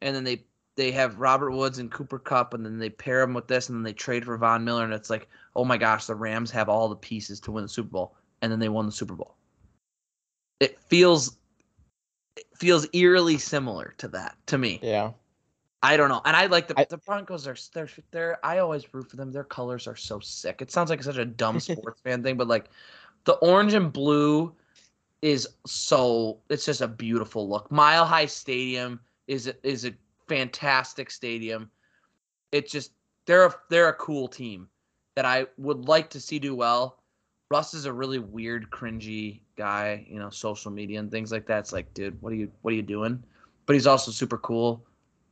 and 0.00 0.16
then 0.16 0.24
they 0.24 0.44
they 0.76 0.90
have 0.92 1.18
Robert 1.18 1.50
Woods 1.50 1.78
and 1.78 1.90
Cooper 1.90 2.18
Kupp, 2.18 2.54
and 2.54 2.64
then 2.64 2.78
they 2.78 2.90
pair 2.90 3.20
them 3.20 3.34
with 3.34 3.48
this, 3.48 3.68
and 3.68 3.76
then 3.76 3.82
they 3.82 3.92
trade 3.92 4.24
for 4.24 4.36
Von 4.38 4.64
Miller, 4.64 4.84
and 4.84 4.94
it's 4.94 5.10
like, 5.10 5.28
oh 5.54 5.64
my 5.64 5.76
gosh, 5.76 6.06
the 6.06 6.14
Rams 6.14 6.50
have 6.50 6.68
all 6.68 6.88
the 6.88 6.96
pieces 6.96 7.38
to 7.40 7.52
win 7.52 7.64
the 7.64 7.68
Super 7.68 7.90
Bowl, 7.90 8.14
and 8.40 8.50
then 8.50 8.58
they 8.58 8.68
won 8.68 8.86
the 8.86 8.92
Super 8.92 9.14
Bowl. 9.14 9.36
It 10.60 10.78
feels 10.80 11.36
it 12.36 12.46
feels 12.56 12.86
eerily 12.92 13.38
similar 13.38 13.94
to 13.98 14.08
that 14.08 14.36
to 14.46 14.58
me. 14.58 14.80
Yeah. 14.82 15.12
I 15.82 15.96
don't 15.96 16.08
know, 16.08 16.22
and 16.24 16.34
I 16.34 16.46
like 16.46 16.68
the 16.68 16.80
I- 16.80 16.86
the 16.88 16.96
Broncos 16.98 17.46
are 17.46 17.56
they're 17.72 17.88
they're 18.10 18.44
I 18.44 18.58
always 18.58 18.92
root 18.92 19.10
for 19.10 19.16
them. 19.16 19.30
Their 19.30 19.44
colors 19.44 19.86
are 19.86 19.96
so 19.96 20.18
sick. 20.20 20.60
It 20.62 20.70
sounds 20.70 20.90
like 20.90 21.02
such 21.02 21.18
a 21.18 21.24
dumb 21.24 21.60
sports 21.60 22.00
fan 22.00 22.22
thing, 22.22 22.36
but 22.36 22.48
like 22.48 22.70
the 23.24 23.34
orange 23.34 23.74
and 23.74 23.92
blue 23.92 24.54
is 25.22 25.46
so 25.66 26.38
it's 26.48 26.64
just 26.64 26.80
a 26.80 26.88
beautiful 26.88 27.48
look. 27.48 27.70
Mile 27.70 28.04
High 28.04 28.26
Stadium 28.26 29.00
is 29.26 29.46
a, 29.46 29.54
is 29.66 29.84
a 29.84 29.92
fantastic 30.28 31.10
stadium. 31.10 31.70
It 32.52 32.68
just 32.68 32.92
they're 33.26 33.46
a, 33.46 33.54
they're 33.68 33.88
a 33.88 33.94
cool 33.94 34.28
team 34.28 34.68
that 35.14 35.24
I 35.24 35.46
would 35.58 35.86
like 35.88 36.10
to 36.10 36.20
see 36.20 36.38
do 36.38 36.54
well. 36.54 37.02
Russ 37.50 37.74
is 37.74 37.84
a 37.84 37.92
really 37.92 38.18
weird, 38.18 38.70
cringy 38.70 39.40
guy, 39.56 40.06
you 40.08 40.18
know, 40.18 40.30
social 40.30 40.70
media 40.70 41.00
and 41.00 41.10
things 41.10 41.32
like 41.32 41.46
that. 41.46 41.60
It's 41.60 41.72
like, 41.72 41.92
dude, 41.94 42.20
what 42.22 42.32
are 42.32 42.36
you 42.36 42.50
what 42.62 42.72
are 42.72 42.76
you 42.76 42.82
doing? 42.82 43.22
But 43.66 43.74
he's 43.74 43.86
also 43.86 44.10
super 44.10 44.38
cool 44.38 44.84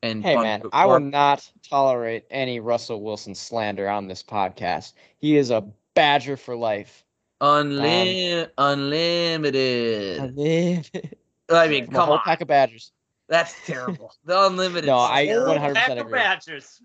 and 0.02 0.22
Hey 0.22 0.34
fun 0.34 0.42
man, 0.44 0.60
to 0.62 0.70
I 0.72 0.84
will 0.86 0.94
work 0.94 1.02
not 1.04 1.50
tolerate 1.68 2.24
any 2.30 2.60
Russell 2.60 3.02
Wilson 3.02 3.34
slander 3.34 3.88
on 3.88 4.08
this 4.08 4.22
podcast. 4.22 4.92
He 5.18 5.36
is 5.36 5.50
a 5.50 5.64
badger 5.94 6.36
for 6.36 6.56
life. 6.56 7.04
Unlim- 7.40 8.44
um, 8.44 8.50
unlimited. 8.58 10.18
Unlimited. 10.20 11.16
I 11.50 11.68
mean, 11.68 11.84
From 11.86 11.94
a 11.94 11.98
come 11.98 12.06
whole 12.06 12.14
on. 12.16 12.22
pack 12.24 12.40
of 12.40 12.48
badgers. 12.48 12.92
That's 13.28 13.54
terrible. 13.66 14.12
The 14.24 14.46
unlimited. 14.46 14.86
No, 14.86 14.98
I 14.98 15.26
100% 15.26 15.74
pack 15.74 15.98
of. 15.98 16.10
Badgers. 16.10 16.80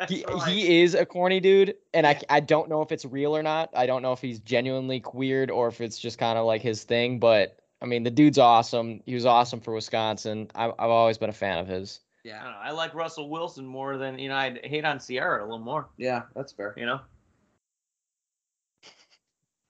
That's 0.00 0.10
He, 0.14 0.24
right. 0.24 0.48
he 0.48 0.80
is 0.82 0.94
a 0.94 1.04
corny 1.04 1.40
dude, 1.40 1.74
and 1.92 2.06
I, 2.06 2.20
I 2.30 2.40
don't 2.40 2.68
know 2.70 2.80
if 2.80 2.90
it's 2.90 3.04
real 3.04 3.36
or 3.36 3.42
not. 3.42 3.68
I 3.74 3.84
don't 3.86 4.00
know 4.00 4.12
if 4.12 4.20
he's 4.20 4.40
genuinely 4.40 5.04
weird 5.12 5.50
or 5.50 5.68
if 5.68 5.80
it's 5.82 5.98
just 5.98 6.18
kind 6.18 6.38
of 6.38 6.46
like 6.46 6.62
his 6.62 6.84
thing. 6.84 7.18
But 7.18 7.58
I 7.82 7.86
mean, 7.86 8.02
the 8.02 8.10
dude's 8.10 8.38
awesome. 8.38 9.02
He 9.04 9.14
was 9.14 9.26
awesome 9.26 9.60
for 9.60 9.74
Wisconsin. 9.74 10.50
I, 10.54 10.66
I've 10.66 10.90
always 10.90 11.18
been 11.18 11.30
a 11.30 11.34
fan 11.34 11.58
of 11.58 11.68
his. 11.68 12.00
I, 12.24 12.28
Yeah, 12.28 12.42
don't 12.42 12.52
know, 12.52 12.58
I 12.62 12.70
like 12.70 12.94
Russell 12.94 13.28
Wilson 13.28 13.66
more 13.66 13.98
than 13.98 14.18
you 14.18 14.28
know. 14.30 14.36
I 14.36 14.58
hate 14.64 14.84
on 14.84 14.98
Ciara 14.98 15.42
a 15.42 15.44
little 15.44 15.58
more. 15.58 15.88
yeah, 15.98 16.22
that's 16.34 16.52
fair. 16.52 16.74
You 16.76 16.86
know. 16.86 17.00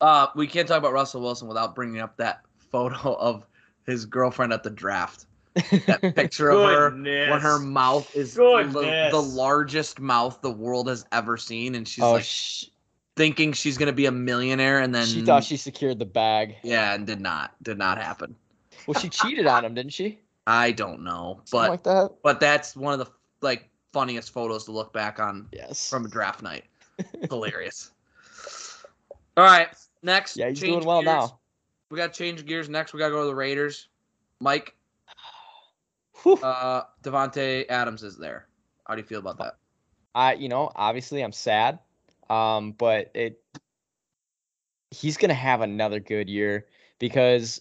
Uh, 0.01 0.29
we 0.35 0.47
can't 0.47 0.67
talk 0.67 0.79
about 0.79 0.93
Russell 0.93 1.21
Wilson 1.21 1.47
without 1.49 1.75
bringing 1.75 2.01
up 2.01 2.17
that 2.17 2.41
photo 2.71 3.15
of 3.19 3.47
his 3.87 4.07
girlfriend 4.07 4.53
at 4.53 4.63
the 4.63 4.71
draft. 4.71 5.27
That 5.55 6.13
picture 6.15 6.51
of 6.51 6.69
her 6.69 6.91
Goodness. 6.91 7.31
when 7.31 7.41
her 7.41 7.59
mouth 7.59 8.15
is 8.15 8.35
the, 8.35 9.09
the 9.11 9.21
largest 9.21 9.99
mouth 10.01 10.41
the 10.43 10.51
world 10.51 10.89
has 10.89 11.05
ever 11.13 11.37
seen, 11.37 11.75
and 11.75 11.87
she's 11.87 12.05
oh, 12.05 12.13
like 12.13 12.25
sh- 12.25 12.67
thinking 13.17 13.53
she's 13.53 13.77
gonna 13.77 13.93
be 13.93 14.07
a 14.07 14.13
millionaire, 14.13 14.79
and 14.81 14.95
then 14.95 15.07
she 15.07 15.23
thought 15.23 15.43
she 15.45 15.57
secured 15.57 15.99
the 15.99 16.07
bag. 16.07 16.57
yeah, 16.63 16.95
and 16.95 17.07
did 17.07 17.21
not, 17.21 17.53
did 17.63 17.79
not 17.79 17.99
happen. 17.99 18.35
Well, 18.87 18.99
she 19.01 19.09
cheated 19.09 19.47
on 19.47 19.65
him, 19.65 19.75
didn't 19.75 19.93
she? 19.93 20.21
I 20.47 20.71
don't 20.73 21.03
know, 21.03 21.41
Something 21.45 21.51
but 21.51 21.71
like 21.71 21.83
that. 21.83 22.11
but 22.23 22.41
that's 22.41 22.77
one 22.77 22.99
of 22.99 23.07
the 23.07 23.13
like 23.43 23.69
funniest 23.93 24.31
photos 24.33 24.65
to 24.67 24.73
look 24.73 24.93
back 24.93 25.19
on 25.19 25.49
Yes. 25.53 25.91
from 25.91 26.05
a 26.07 26.09
draft 26.09 26.43
night. 26.43 26.65
Hilarious. 27.29 27.91
All 29.37 29.45
right, 29.45 29.69
next. 30.03 30.37
yeah, 30.37 30.49
he's 30.49 30.61
doing 30.61 30.85
well 30.85 31.03
gears. 31.03 31.07
now. 31.07 31.39
We 31.91 31.97
got 31.97 32.13
to 32.13 32.19
change 32.19 32.45
gears. 32.47 32.69
Next, 32.69 32.93
we 32.93 32.99
got 33.01 33.07
to 33.09 33.13
go 33.15 33.21
to 33.23 33.27
the 33.27 33.35
Raiders. 33.35 33.89
Mike, 34.41 34.67
Whew. 34.67 34.75
Uh, 36.27 36.83
Davante 37.03 37.65
Adams 37.69 38.03
is 38.03 38.17
there. 38.19 38.47
How 38.87 38.95
do 38.95 39.01
you 39.01 39.07
feel 39.07 39.21
about 39.21 39.39
that? 39.39 39.57
I, 40.15 40.35
you 40.35 40.49
know, 40.49 40.71
obviously 40.75 41.23
I'm 41.23 41.33
sad, 41.33 41.79
um, 42.29 42.73
but 42.73 43.11
it 43.15 43.41
he's 44.91 45.17
gonna 45.17 45.35
have 45.35 45.61
another 45.61 46.01
good 46.01 46.29
year 46.29 46.67
because 46.99 47.61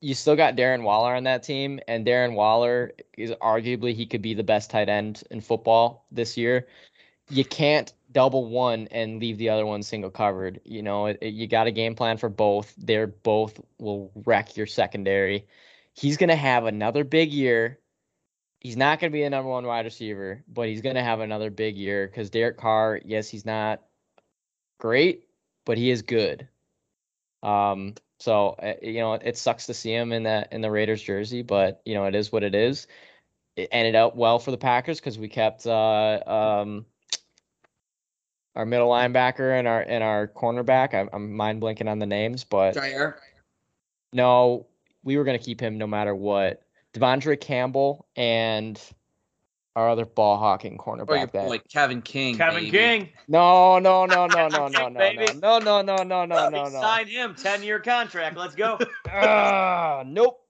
you 0.00 0.14
still 0.14 0.36
got 0.36 0.56
Darren 0.56 0.82
Waller 0.82 1.14
on 1.14 1.24
that 1.24 1.42
team, 1.42 1.80
and 1.88 2.06
Darren 2.06 2.34
Waller 2.34 2.92
is 3.16 3.30
arguably 3.32 3.94
he 3.94 4.06
could 4.06 4.22
be 4.22 4.34
the 4.34 4.42
best 4.44 4.70
tight 4.70 4.88
end 4.88 5.22
in 5.30 5.40
football 5.40 6.06
this 6.10 6.36
year. 6.36 6.66
You 7.30 7.44
can't 7.44 7.92
double 8.12 8.44
one 8.46 8.88
and 8.90 9.18
leave 9.20 9.38
the 9.38 9.48
other 9.50 9.66
one 9.66 9.82
single 9.82 10.10
covered. 10.10 10.60
You 10.64 10.82
know, 10.82 11.06
it, 11.06 11.18
it- 11.22 11.34
you 11.34 11.46
got 11.46 11.66
a 11.66 11.70
game 11.72 11.94
plan 11.94 12.18
for 12.18 12.28
both. 12.28 12.74
They're 12.76 13.06
both 13.06 13.60
will 13.78 14.10
wreck 14.26 14.56
your 14.56 14.66
secondary. 14.66 15.46
He's 15.94 16.16
gonna 16.16 16.36
have 16.36 16.64
another 16.66 17.04
big 17.04 17.32
year 17.32 17.78
he's 18.64 18.76
not 18.76 18.98
going 18.98 19.12
to 19.12 19.16
be 19.16 19.22
a 19.22 19.30
number 19.30 19.50
one 19.50 19.66
wide 19.66 19.84
receiver, 19.84 20.42
but 20.48 20.68
he's 20.68 20.80
going 20.80 20.96
to 20.96 21.02
have 21.02 21.20
another 21.20 21.50
big 21.50 21.76
year 21.76 22.08
because 22.08 22.30
Derek 22.30 22.56
Carr, 22.56 23.00
yes, 23.04 23.28
he's 23.28 23.44
not 23.44 23.82
great, 24.80 25.28
but 25.64 25.78
he 25.78 25.90
is 25.90 26.02
good. 26.02 26.48
Um, 27.44 27.94
so 28.18 28.56
uh, 28.60 28.72
you 28.82 29.00
know, 29.00 29.12
it 29.12 29.36
sucks 29.36 29.66
to 29.66 29.74
see 29.74 29.92
him 29.92 30.12
in 30.12 30.22
that 30.24 30.52
in 30.52 30.62
the 30.62 30.70
Raiders 30.70 31.02
jersey, 31.02 31.42
but 31.42 31.82
you 31.84 31.94
know, 31.94 32.06
it 32.06 32.14
is 32.14 32.32
what 32.32 32.42
it 32.42 32.54
is. 32.54 32.86
It 33.54 33.68
ended 33.70 33.94
up 33.94 34.16
well 34.16 34.38
for 34.38 34.50
the 34.50 34.56
Packers 34.56 34.98
because 34.98 35.18
we 35.18 35.28
kept 35.28 35.66
uh, 35.66 36.20
um, 36.26 36.86
our 38.56 38.64
middle 38.64 38.88
linebacker 38.88 39.56
and 39.58 39.68
our 39.68 39.82
and 39.82 40.02
our 40.02 40.26
cornerback. 40.26 40.94
I'm, 40.94 41.10
I'm 41.12 41.32
mind 41.32 41.60
blanking 41.60 41.88
on 41.88 41.98
the 41.98 42.06
names, 42.06 42.44
but 42.44 42.74
Jaire? 42.74 43.16
no, 44.14 44.66
we 45.02 45.18
were 45.18 45.24
gonna 45.24 45.38
keep 45.38 45.60
him 45.60 45.76
no 45.76 45.86
matter 45.86 46.14
what. 46.14 46.63
Devondre 46.94 47.40
Campbell 47.40 48.06
and 48.16 48.80
our 49.76 49.88
other 49.88 50.04
ball 50.06 50.38
hawking 50.38 50.78
Or 50.78 50.96
your 50.96 51.06
cornerback. 51.06 51.32
that 51.32 51.48
boy 51.48 51.58
Kevin 51.70 52.00
King. 52.00 52.36
Kevin 52.36 52.64
baby. 52.64 52.70
King. 52.70 53.08
no, 53.26 53.78
no, 53.80 54.06
no, 54.06 54.26
no, 54.26 54.46
no, 54.48 54.68
no, 54.68 54.88
King, 54.88 55.40
no, 55.40 55.58
no, 55.58 55.82
no, 55.82 55.96
no, 55.96 56.02
no, 56.04 56.24
no, 56.24 56.48
no, 56.48 56.64
no. 56.64 56.80
Sign 56.80 57.08
him. 57.08 57.34
Ten 57.34 57.62
year 57.62 57.80
contract. 57.80 58.36
Let's 58.36 58.54
go. 58.54 58.78
Ah, 59.08 60.02
nope. 60.06 60.40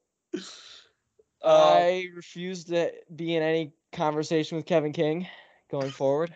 Uh, 1.42 1.74
I 1.76 2.06
refuse 2.14 2.64
to 2.64 2.90
be 3.14 3.34
in 3.36 3.42
any 3.42 3.72
conversation 3.92 4.56
with 4.56 4.64
Kevin 4.66 4.92
King 4.92 5.26
going 5.70 5.90
forward. 5.90 6.34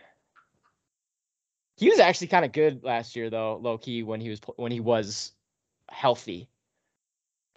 He 1.78 1.88
was 1.88 1.98
actually 1.98 2.26
kind 2.26 2.44
of 2.44 2.52
good 2.52 2.82
last 2.84 3.14
year, 3.16 3.30
though, 3.30 3.56
low 3.56 3.78
key 3.78 4.02
when 4.02 4.20
he 4.20 4.28
was 4.30 4.40
when 4.56 4.72
he 4.72 4.80
was 4.80 5.32
healthy. 5.88 6.48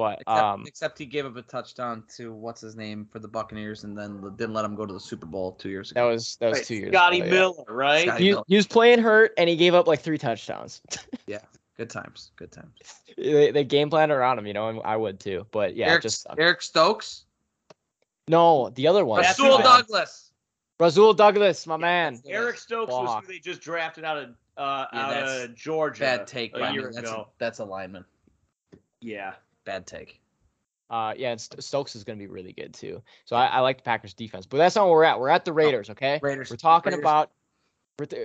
But 0.02 0.22
except, 0.22 0.30
um, 0.30 0.64
except 0.66 0.98
he 0.98 1.06
gave 1.06 1.28
up 1.28 1.36
a 1.36 1.44
touchdown 1.44 2.04
to 2.16 2.34
what's 2.34 2.60
his 2.60 2.76
name 2.76 3.08
for 3.12 3.20
the 3.20 3.28
Buccaneers, 3.28 3.84
and 3.84 3.96
then 3.96 4.20
didn't 4.36 4.54
let 4.54 4.66
him 4.66 4.74
go 4.76 4.84
to 4.84 4.92
the 4.94 5.00
Super 5.00 5.28
Bowl 5.28 5.52
two 5.52 5.70
years 5.70 5.92
ago. 5.92 6.00
that 6.02 6.06
ago. 6.08 6.14
was 6.14 6.36
that 6.38 6.50
was 6.50 6.58
Right, 6.58 6.66
two 6.66 6.76
years. 6.76 6.92
Scotty 6.92 7.18
ago, 7.18 7.26
yeah. 7.26 7.32
Miller, 7.32 7.64
right? 7.68 8.08
Scotty- 8.08 8.24
He, 8.24 8.30
Miller. 8.32 8.44
he 8.48 8.56
was 8.56 8.66
playing 8.66 8.98
hurt 9.00 9.34
and 9.38 9.48
he 9.48 9.56
gave 9.56 9.76
up 9.76 9.86
like 9.86 10.02
three 10.02 10.18
touchdowns. 10.18 10.82
Yeah, 11.28 11.40
good 11.78 11.90
times. 11.92 12.32
Good 12.36 12.52
times. 12.52 12.72
they, 13.16 13.52
they 13.52 13.64
game 13.64 13.90
planned 13.92 14.12
around 14.12 14.40
him, 14.40 14.48
you 14.48 14.54
know, 14.54 14.70
and 14.70 14.82
I 14.84 14.98
would 14.98 15.20
too. 15.20 15.46
But 15.52 15.76
yeah, 15.76 15.90
Eric, 15.90 16.02
just 16.02 16.24
sucked. 16.24 16.40
Eric 16.40 16.62
Stokes, 16.64 17.26
no, 18.28 18.70
the 18.70 18.88
other 18.88 19.06
one. 19.06 19.22
That's 19.22 19.40
Rasul 19.40 19.60
Douglas. 19.60 20.32
Rasul 20.80 21.14
Douglas, 21.14 21.68
my 21.68 21.78
man. 21.78 22.20
Eric 22.28 22.58
Stokes 22.58 22.92
was 22.92 23.24
who 23.24 23.32
they 23.32 23.40
just 23.40 23.62
drafted 23.62 24.04
out 24.04 24.18
of 24.18 24.30
uh, 24.58 24.86
Yeah, 24.92 25.00
out 25.00 25.10
that's 25.14 25.44
of 25.44 25.56
Georgia. 25.56 26.00
Bad 26.02 26.28
take 26.28 26.56
a 26.56 26.60
by 26.60 26.72
year 26.72 26.88
me. 26.88 26.96
That's 26.96 27.10
a, 27.10 27.14
ago. 27.14 27.28
that's 27.38 27.60
a 27.60 27.66
lineman. 27.66 28.04
Yeah. 29.02 29.34
Bad 29.72 29.88
take. 29.88 30.20
Uh, 30.90 31.14
yeah, 31.16 31.32
and 31.32 31.40
Stokes 31.40 31.96
is 31.96 32.04
going 32.04 32.20
to 32.20 32.22
be 32.22 32.28
really 32.28 32.52
good 32.52 32.74
too. 32.74 33.02
So 33.24 33.38
I, 33.38 33.46
I 33.46 33.60
like 33.62 33.78
the 33.78 33.84
Packers 33.84 34.14
defense, 34.14 34.46
but 34.46 34.58
that's 34.58 34.76
not 34.76 34.84
where 34.84 34.92
we're 34.96 35.04
at. 35.06 35.18
We're 35.18 35.30
at 35.30 35.46
the 35.46 35.54
Raiders, 35.54 35.90
okay? 35.92 36.20
Raiders. 36.22 36.50
We're 36.50 36.58
talking 36.58 36.92
Raiders. 36.92 37.04
about. 37.04 37.32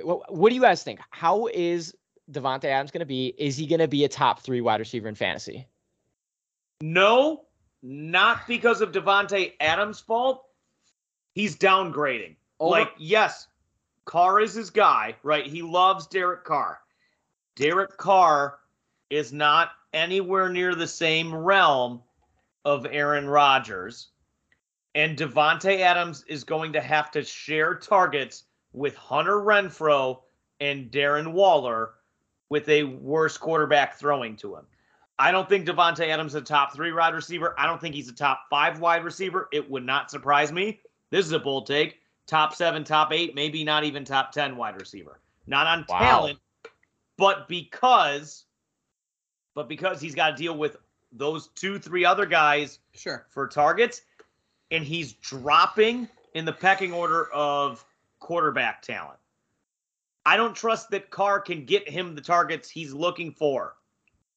What, 0.02 0.34
what 0.34 0.48
do 0.48 0.56
you 0.56 0.60
guys 0.60 0.82
think? 0.82 0.98
How 1.10 1.46
is 1.46 1.94
Davante 2.32 2.64
Adams 2.64 2.90
going 2.90 3.00
to 3.00 3.06
be? 3.06 3.32
Is 3.38 3.56
he 3.56 3.66
going 3.68 3.78
to 3.78 3.86
be 3.86 4.02
a 4.04 4.08
top 4.08 4.40
three 4.40 4.60
wide 4.60 4.80
receiver 4.80 5.06
in 5.06 5.14
fantasy? 5.14 5.68
No, 6.80 7.44
not 7.82 8.48
because 8.48 8.80
of 8.80 8.90
Davante 8.90 9.52
Adams' 9.60 10.00
fault. 10.00 10.44
He's 11.34 11.56
downgrading. 11.56 12.34
Over- 12.58 12.70
Like, 12.70 12.92
yes, 12.98 13.46
Carr 14.06 14.40
is 14.40 14.54
his 14.54 14.70
guy, 14.70 15.14
right? 15.22 15.46
He 15.46 15.62
loves 15.62 16.08
Derek 16.08 16.42
Carr. 16.42 16.80
Derek 17.54 17.96
Carr 17.96 18.58
is 19.10 19.32
not 19.32 19.70
anywhere 19.96 20.48
near 20.50 20.74
the 20.74 20.86
same 20.86 21.34
realm 21.34 22.02
of 22.64 22.86
Aaron 22.90 23.28
Rodgers. 23.28 24.08
And 24.94 25.18
Davante 25.18 25.80
Adams 25.80 26.24
is 26.28 26.44
going 26.44 26.72
to 26.74 26.80
have 26.80 27.10
to 27.12 27.24
share 27.24 27.74
targets 27.74 28.44
with 28.72 28.94
Hunter 28.96 29.38
Renfrow 29.40 30.20
and 30.60 30.90
Darren 30.90 31.32
Waller 31.32 31.94
with 32.50 32.68
a 32.68 32.84
worse 32.84 33.36
quarterback 33.36 33.98
throwing 33.98 34.36
to 34.36 34.54
him. 34.54 34.66
I 35.18 35.30
don't 35.32 35.48
think 35.48 35.66
Davante 35.66 36.06
Adams 36.08 36.34
is 36.34 36.42
a 36.42 36.44
top 36.44 36.74
three 36.74 36.92
wide 36.92 37.14
receiver. 37.14 37.54
I 37.58 37.66
don't 37.66 37.80
think 37.80 37.94
he's 37.94 38.08
a 38.08 38.14
top 38.14 38.42
five 38.50 38.80
wide 38.80 39.02
receiver. 39.04 39.48
It 39.52 39.68
would 39.70 39.84
not 39.84 40.10
surprise 40.10 40.52
me. 40.52 40.80
This 41.10 41.24
is 41.24 41.32
a 41.32 41.38
bold 41.38 41.66
take. 41.66 42.00
Top 42.26 42.54
seven, 42.54 42.84
top 42.84 43.12
eight, 43.12 43.34
maybe 43.34 43.64
not 43.64 43.84
even 43.84 44.04
top 44.04 44.32
10 44.32 44.56
wide 44.56 44.78
receiver. 44.80 45.20
Not 45.46 45.66
on 45.66 45.86
Wow. 45.88 45.98
talent, 45.98 46.38
but 47.16 47.46
because, 47.48 48.45
but 49.56 49.68
because 49.68 50.00
he's 50.00 50.14
got 50.14 50.30
to 50.30 50.36
deal 50.36 50.56
with 50.56 50.76
those 51.10 51.48
two, 51.48 51.80
three 51.80 52.04
other 52.04 52.26
guys 52.26 52.78
Sure. 52.94 53.26
for 53.30 53.48
targets, 53.48 54.02
and 54.70 54.84
he's 54.84 55.14
dropping 55.14 56.08
in 56.34 56.44
the 56.44 56.52
pecking 56.52 56.92
order 56.92 57.32
of 57.32 57.84
quarterback 58.20 58.82
talent. 58.82 59.18
I 60.24 60.36
don't 60.36 60.54
trust 60.54 60.90
that 60.90 61.10
Carr 61.10 61.40
can 61.40 61.64
get 61.64 61.88
him 61.88 62.14
the 62.14 62.20
targets 62.20 62.68
he's 62.68 62.92
looking 62.92 63.32
for, 63.32 63.74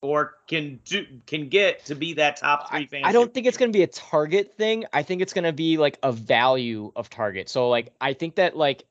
or 0.00 0.36
can 0.48 0.80
do 0.84 1.04
can 1.26 1.48
get 1.48 1.84
to 1.86 1.94
be 1.94 2.14
that 2.14 2.36
top 2.38 2.70
three. 2.70 2.88
I, 2.92 3.08
I 3.08 3.12
don't 3.12 3.34
think 3.34 3.46
it's 3.46 3.58
going 3.58 3.72
to 3.72 3.76
be 3.76 3.82
a 3.82 3.88
target 3.88 4.56
thing. 4.56 4.86
I 4.92 5.02
think 5.02 5.20
it's 5.20 5.34
going 5.34 5.44
to 5.44 5.52
be 5.52 5.76
like 5.76 5.98
a 6.02 6.12
value 6.12 6.92
of 6.96 7.10
target. 7.10 7.48
So 7.48 7.68
like 7.68 7.92
I 8.00 8.14
think 8.14 8.36
that 8.36 8.56
like 8.56 8.84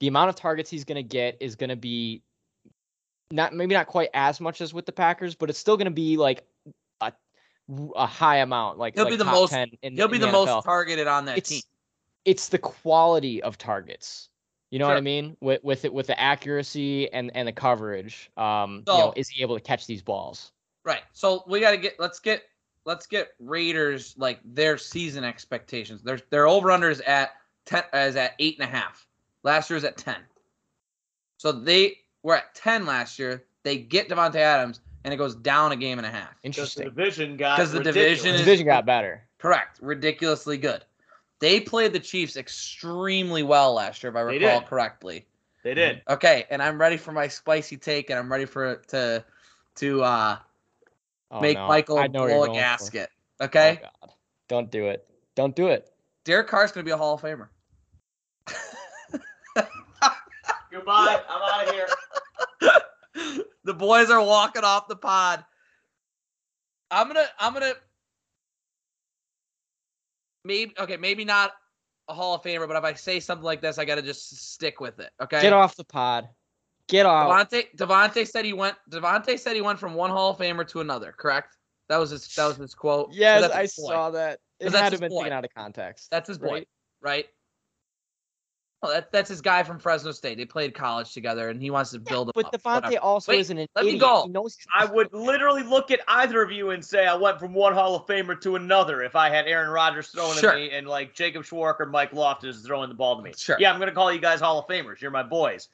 the 0.00 0.08
amount 0.08 0.30
of 0.30 0.36
targets 0.36 0.70
he's 0.70 0.84
going 0.84 0.96
to 0.96 1.02
get 1.02 1.36
is 1.40 1.54
going 1.54 1.70
to 1.70 1.76
be 1.76 2.22
not 3.30 3.54
maybe 3.54 3.74
not 3.74 3.86
quite 3.86 4.10
as 4.14 4.40
much 4.40 4.60
as 4.60 4.72
with 4.72 4.86
the 4.86 4.92
Packers, 4.92 5.34
but 5.34 5.50
it's 5.50 5.58
still 5.58 5.76
going 5.76 5.86
to 5.86 5.90
be 5.90 6.16
like 6.16 6.44
a 7.00 7.12
a 7.96 8.06
high 8.06 8.38
amount. 8.38 8.78
Like 8.78 8.94
He'll 8.94 9.04
like 9.04 9.12
be 9.12 9.16
the 9.16 9.24
most- 9.24 9.52
in, 9.52 9.68
He'll 9.96 10.08
be 10.08 10.16
in 10.16 10.22
the, 10.22 10.32
most 10.32 10.64
targeted 10.64 11.06
on 11.06 11.26
that 11.26 11.38
It's 11.38 11.50
team. 11.50 11.62
it's 12.24 12.48
the 12.48 12.58
quality 12.58 13.42
of 13.42 13.58
targets. 13.58 14.28
You 14.70 14.78
know 14.78 14.86
what 14.86 14.98
I 14.98 15.00
mean? 15.00 15.36
With 15.40 15.64
with 15.64 15.84
it 15.86 15.94
with 15.94 16.06
the 16.08 16.20
accuracy 16.20 17.10
and 17.12 17.30
and 17.34 17.48
the 17.48 17.52
coverage. 17.52 18.30
Um, 18.36 18.84
you 18.86 18.92
know, 18.92 19.14
is 19.16 19.28
he 19.28 19.42
able 19.42 19.54
to 19.56 19.62
catch 19.62 19.86
these 19.86 20.02
balls? 20.02 20.52
Right. 20.84 21.02
So 21.14 21.42
we 21.46 21.60
got 21.60 21.70
to 21.70 21.78
get 21.78 21.98
let's 21.98 22.20
get 22.20 22.42
let's 22.84 23.06
get 23.06 23.30
Raiders 23.38 24.14
like 24.18 24.40
their 24.44 24.76
season 24.76 25.24
expectations. 25.24 26.02
Their 26.02 26.20
their 26.28 26.46
over 26.46 26.70
under 26.70 26.90
is 26.90 27.00
at 27.02 27.30
ten 27.64 27.82
is 27.94 28.16
at 28.16 28.34
eight 28.38 28.58
and 28.58 28.68
a 28.68 28.70
half. 28.70 29.06
Last 29.42 29.70
year 29.70 29.76
was 29.76 29.84
at 29.84 29.96
ten. 29.96 30.16
So 31.38 31.50
they 31.50 31.96
were 32.22 32.36
at 32.36 32.54
ten 32.54 32.86
last 32.86 33.18
year. 33.18 33.44
They 33.62 33.78
get 33.78 34.08
Davante 34.08 34.36
Adams 34.36 34.80
and 35.04 35.12
it 35.14 35.16
goes 35.16 35.34
down 35.34 35.72
a 35.72 35.76
game 35.76 35.98
and 35.98 36.06
a 36.06 36.10
half. 36.10 36.30
Because 36.42 36.74
the 36.74 36.82
Interesting. 36.82 36.84
division 36.84 37.36
got 37.36 37.58
'Cause 37.58 37.72
the 37.72 37.78
ridiculous. 37.78 38.18
division 38.18 38.34
is- 38.34 38.40
Division 38.40 38.66
got 38.66 38.84
better. 38.86 39.24
Correct. 39.38 39.78
Ridiculously 39.80 40.58
good. 40.58 40.84
They 41.40 41.60
played 41.60 41.92
the 41.92 42.00
Chiefs 42.00 42.36
extremely 42.36 43.42
well 43.44 43.74
last 43.74 44.02
year, 44.02 44.10
if 44.10 44.16
I 44.16 44.20
recall 44.22 44.60
did. 44.60 44.68
correctly. 44.68 45.26
They 45.62 45.74
did. 45.74 46.02
Okay, 46.08 46.46
and 46.50 46.60
I'm 46.62 46.80
ready 46.80 46.96
for 46.96 47.12
my 47.12 47.28
spicy 47.28 47.76
take, 47.76 48.10
and 48.10 48.18
I'm 48.18 48.30
ready 48.30 48.44
for 48.44 48.72
it 48.72 48.88
to 48.88 49.24
to 49.76 50.02
uh, 50.02 50.38
Oh, 51.30 51.40
make 51.40 51.56
no. 51.56 51.68
Michael 51.68 51.98
I 51.98 52.08
blow 52.08 52.24
a 52.24 52.28
going 52.28 52.50
for. 52.50 52.54
gasket. 52.54 53.10
Oh, 53.38 53.44
Okay, 53.44 53.78
God. 53.82 54.12
Don't 54.48 54.70
do 54.70 54.86
it. 54.86 55.06
Don't 55.36 55.54
do 55.54 55.68
it. 55.68 55.92
Derek 56.24 56.48
Carr's 56.48 56.72
gonna 56.72 56.84
be 56.84 56.90
a 56.90 56.96
Hall 56.96 57.14
of 57.14 57.20
Famer. 57.20 57.48
Goodbye. 60.78 61.20
I'm 61.28 61.42
out 61.42 61.68
of 61.68 61.74
here. 61.74 63.44
the 63.64 63.74
boys 63.74 64.10
are 64.10 64.22
walking 64.22 64.64
off 64.64 64.88
the 64.88 64.96
pod. 64.96 65.44
I'm 66.90 67.06
gonna 67.08 67.26
I'm 67.38 67.52
gonna 67.52 67.74
maybe 70.44 70.72
okay, 70.78 70.96
maybe 70.96 71.24
not 71.24 71.52
a 72.08 72.14
Hall 72.14 72.34
of 72.34 72.42
Famer, 72.42 72.66
but 72.66 72.76
if 72.76 72.84
I 72.84 72.94
say 72.94 73.20
something 73.20 73.44
like 73.44 73.60
this, 73.60 73.78
I 73.78 73.84
gotta 73.84 74.02
just 74.02 74.50
stick 74.52 74.80
with 74.80 74.98
it. 75.00 75.10
Okay. 75.20 75.42
Get 75.42 75.52
off 75.52 75.76
the 75.76 75.84
pod. 75.84 76.28
Get 76.88 77.04
off. 77.04 77.28
Davante 77.28 77.64
Davante 77.76 78.26
said 78.26 78.44
he 78.44 78.52
went 78.54 78.76
Davante 78.90 79.38
said 79.38 79.54
he 79.54 79.62
went 79.62 79.78
from 79.78 79.94
one 79.94 80.10
Hall 80.10 80.30
of 80.30 80.38
Famer 80.38 80.66
to 80.68 80.80
another, 80.80 81.12
correct? 81.16 81.56
That 81.88 81.98
was 81.98 82.10
his 82.10 82.26
that 82.34 82.46
was 82.46 82.56
his 82.56 82.74
quote. 82.74 83.12
So 83.12 83.18
Yes, 83.18 83.42
that's 83.42 83.54
I 83.54 83.58
point. 83.60 83.70
saw 83.70 84.10
that. 84.10 84.38
It 84.60 84.64
'Cause 84.64 84.72
had 84.72 84.72
that's 84.72 84.78
to 84.78 84.82
have 84.84 84.92
his 84.92 85.00
been 85.00 85.10
taken 85.18 85.32
out 85.32 85.44
of 85.44 85.50
context. 85.54 86.08
That's 86.10 86.28
his 86.28 86.38
boy, 86.38 86.46
right? 86.52 86.68
right? 87.02 87.26
Well, 88.80 88.92
that, 88.92 89.10
that's 89.10 89.28
his 89.28 89.40
guy 89.40 89.64
from 89.64 89.80
Fresno 89.80 90.12
State. 90.12 90.36
They 90.38 90.44
played 90.44 90.72
college 90.72 91.12
together, 91.12 91.48
and 91.48 91.60
he 91.60 91.68
wants 91.68 91.90
to 91.90 91.98
build 91.98 92.28
him 92.28 92.32
But 92.36 92.46
up. 92.46 92.52
Davante 92.62 92.84
whatever. 92.84 92.98
also 93.00 93.32
Wait, 93.32 93.40
isn't 93.40 93.58
an 93.58 93.66
let 93.74 93.84
me 93.84 93.98
go. 93.98 94.22
He 94.22 94.28
knows 94.30 94.56
I 94.72 94.84
would 94.84 95.12
literally 95.12 95.64
look 95.64 95.90
at 95.90 95.98
either 96.06 96.42
of 96.42 96.52
you 96.52 96.70
and 96.70 96.84
say 96.84 97.04
I 97.06 97.16
went 97.16 97.40
from 97.40 97.52
one 97.54 97.72
Hall 97.74 97.96
of 97.96 98.06
Famer 98.06 98.40
to 98.42 98.54
another 98.54 99.02
if 99.02 99.16
I 99.16 99.30
had 99.30 99.48
Aaron 99.48 99.70
Rodgers 99.70 100.06
throwing 100.10 100.38
Sure. 100.38 100.50
at 100.50 100.56
me 100.56 100.70
and 100.70 100.86
like 100.86 101.12
Jacob 101.12 101.44
Schwark 101.44 101.80
or 101.80 101.86
Mike 101.86 102.12
Loftus 102.12 102.60
throwing 102.60 102.88
the 102.88 102.94
ball 102.94 103.16
to 103.16 103.22
me. 103.22 103.32
Sure. 103.36 103.56
Yeah, 103.58 103.72
I'm 103.72 103.80
gonna 103.80 103.90
call 103.90 104.12
you 104.12 104.20
guys 104.20 104.38
Hall 104.40 104.60
of 104.60 104.68
Famers. 104.68 105.00
You're 105.00 105.10
my 105.10 105.24
boys. 105.24 105.68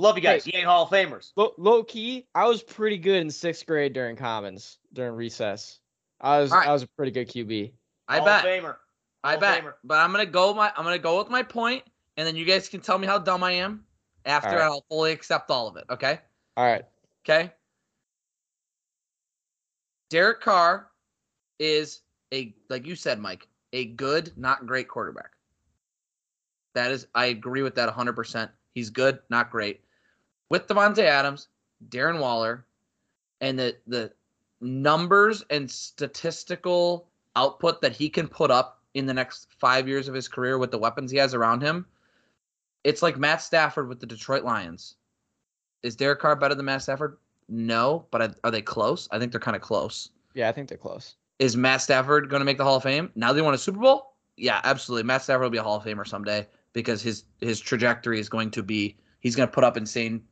Love 0.00 0.16
you 0.16 0.22
guys. 0.22 0.44
Hey. 0.46 0.52
You 0.54 0.58
ain't 0.60 0.68
Hall 0.68 0.84
of 0.84 0.90
Famers. 0.90 1.32
low, 1.36 1.52
low 1.58 1.82
key. 1.84 2.26
I 2.34 2.46
was 2.46 2.62
pretty 2.62 2.96
good 2.96 3.20
in 3.20 3.30
sixth 3.30 3.66
grade 3.66 3.92
during 3.92 4.16
commons 4.16 4.78
during 4.94 5.14
recess. 5.14 5.80
I 6.20 6.38
was 6.38 6.50
All 6.50 6.58
right. 6.60 6.68
I 6.68 6.72
was 6.72 6.82
a 6.84 6.88
pretty 6.96 7.12
good 7.12 7.28
QB. 7.28 7.72
I 8.08 8.16
Hall 8.18 8.24
bet. 8.26 8.44
Of 8.44 8.50
Famer. 8.50 8.76
I 9.24 9.36
bet. 9.36 9.62
Famer. 9.62 9.74
But 9.84 9.98
I'm 9.98 10.12
gonna 10.12 10.26
go 10.26 10.54
my 10.54 10.72
I'm 10.76 10.84
gonna 10.84 10.98
go 10.98 11.18
with 11.18 11.28
my 11.28 11.42
point, 11.42 11.84
and 12.16 12.26
then 12.26 12.36
you 12.36 12.44
guys 12.44 12.68
can 12.68 12.80
tell 12.80 12.98
me 12.98 13.06
how 13.06 13.18
dumb 13.18 13.42
I 13.42 13.52
am 13.52 13.84
after 14.24 14.50
All 14.50 14.56
right. 14.56 14.64
I'll 14.64 14.84
fully 14.88 15.12
accept 15.12 15.50
all 15.50 15.68
of 15.68 15.76
it. 15.76 15.84
Okay. 15.90 16.20
All 16.56 16.64
right. 16.64 16.84
Okay. 17.24 17.52
Derek 20.10 20.40
Carr 20.40 20.88
is 21.58 22.00
a 22.32 22.54
like 22.68 22.86
you 22.86 22.94
said, 22.94 23.18
Mike, 23.18 23.46
a 23.72 23.86
good, 23.86 24.32
not 24.36 24.66
great 24.66 24.88
quarterback. 24.88 25.30
That 26.74 26.90
is, 26.90 27.06
I 27.14 27.26
agree 27.26 27.62
with 27.62 27.74
that 27.74 27.92
100%. 27.92 28.48
He's 28.74 28.90
good, 28.90 29.18
not 29.30 29.50
great. 29.50 29.80
With 30.50 30.66
Davante 30.68 31.02
Adams, 31.02 31.48
Darren 31.88 32.20
Waller, 32.20 32.64
and 33.40 33.58
the 33.58 33.76
the 33.86 34.12
numbers 34.60 35.44
and 35.50 35.70
statistical 35.70 37.08
output 37.36 37.80
that 37.82 37.92
he 37.92 38.08
can 38.08 38.26
put 38.26 38.50
up 38.50 38.77
in 38.98 39.06
the 39.06 39.14
next 39.14 39.46
five 39.58 39.86
years 39.86 40.08
of 40.08 40.14
his 40.14 40.28
career 40.28 40.58
with 40.58 40.70
the 40.70 40.78
weapons 40.78 41.10
he 41.10 41.16
has 41.18 41.32
around 41.32 41.62
him, 41.62 41.86
it's 42.84 43.00
like 43.02 43.16
Matt 43.16 43.40
Stafford 43.40 43.88
with 43.88 44.00
the 44.00 44.06
Detroit 44.06 44.44
Lions. 44.44 44.96
Is 45.82 45.94
Derek 45.96 46.18
Carr 46.18 46.34
better 46.34 46.54
than 46.54 46.64
Matt 46.64 46.82
Stafford? 46.82 47.16
No, 47.48 48.06
but 48.10 48.20
are- 48.20 48.34
are 48.44 48.50
they 48.50 48.60
close? 48.60 49.08
I 49.12 49.18
think 49.18 49.30
they're 49.32 49.40
kind 49.40 49.56
of 49.56 49.62
close. 49.62 50.10
Yeah, 50.34 50.48
I 50.48 50.52
think 50.52 50.68
they're 50.68 50.76
close. 50.76 51.14
Is 51.38 51.56
Matt 51.56 51.80
Stafford 51.80 52.28
going 52.28 52.40
to 52.40 52.44
make 52.44 52.58
the 52.58 52.64
Hall 52.64 52.76
of 52.76 52.82
Fame? 52.82 53.10
Now 53.14 53.32
they 53.32 53.40
won 53.40 53.54
a 53.54 53.58
Super 53.58 53.78
Bowl? 53.78 54.14
Yeah, 54.36 54.60
absolutely. 54.64 55.04
Matt 55.04 55.22
Stafford 55.22 55.42
will 55.44 55.50
be 55.50 55.58
a 55.58 55.62
Hall 55.62 55.76
of 55.76 55.84
Famer 55.84 56.06
someday 56.06 56.46
because 56.72 57.00
his 57.00 57.24
his 57.40 57.60
trajectory 57.60 58.18
is 58.20 58.28
going 58.28 58.50
to 58.50 58.62
be 58.62 58.96
he's 59.20 59.36
going 59.36 59.48
to 59.48 59.52
put 59.52 59.64
up 59.64 59.76
insane 59.76 60.22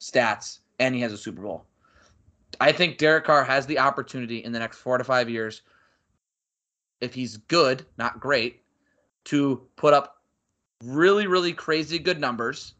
stats 0.00 0.60
and 0.78 0.94
he 0.94 1.00
has 1.00 1.12
a 1.12 1.18
Super 1.18 1.42
Bowl. 1.42 1.66
I 2.60 2.70
think 2.70 2.98
Derek 2.98 3.24
Carr 3.24 3.44
has 3.44 3.66
the 3.66 3.78
opportunity 3.78 4.38
in 4.38 4.52
the 4.52 4.58
next 4.58 4.78
4 4.78 4.98
to 4.98 5.04
5 5.04 5.28
years 5.28 5.62
if 7.02 7.12
he's 7.14 7.36
good, 7.36 7.84
not 7.98 8.20
great, 8.20 8.62
to 9.24 9.62
put 9.76 9.92
up 9.92 10.22
really 10.84 11.26
really 11.26 11.52
crazy 11.52 11.98
good 11.98 12.20
numbers. 12.20 12.74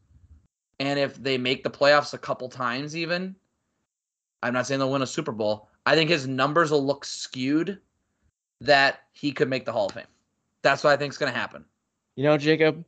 And 0.81 0.99
if 0.99 1.14
they 1.23 1.39
make 1.39 1.62
the 1.62 1.70
playoffs 1.70 2.14
a 2.14 2.18
couple 2.18 2.49
times 2.49 2.97
even, 2.97 3.37
I'm 4.43 4.55
not 4.55 4.66
saying 4.66 4.81
they'll 4.81 4.91
win 4.91 5.03
a 5.03 5.07
Super 5.07 5.33
Bowl. 5.33 5.68
I 5.87 5.95
think 5.95 6.11
his 6.11 6.27
numbers 6.27 6.70
will 6.70 6.85
look 6.85 7.05
skewed 7.05 7.79
that 8.61 9.01
he 9.12 9.33
could 9.33 9.49
make 9.49 9.64
the 9.64 9.73
Hall 9.73 9.87
of 9.87 9.93
Fame. 9.93 10.07
That's 10.62 10.83
what 10.83 10.93
I 10.93 10.97
think 10.97 11.12
is 11.12 11.18
going 11.18 11.33
to 11.33 11.39
happen. 11.39 11.64
You 12.16 12.25
know, 12.25 12.37
Jacob, 12.37 12.85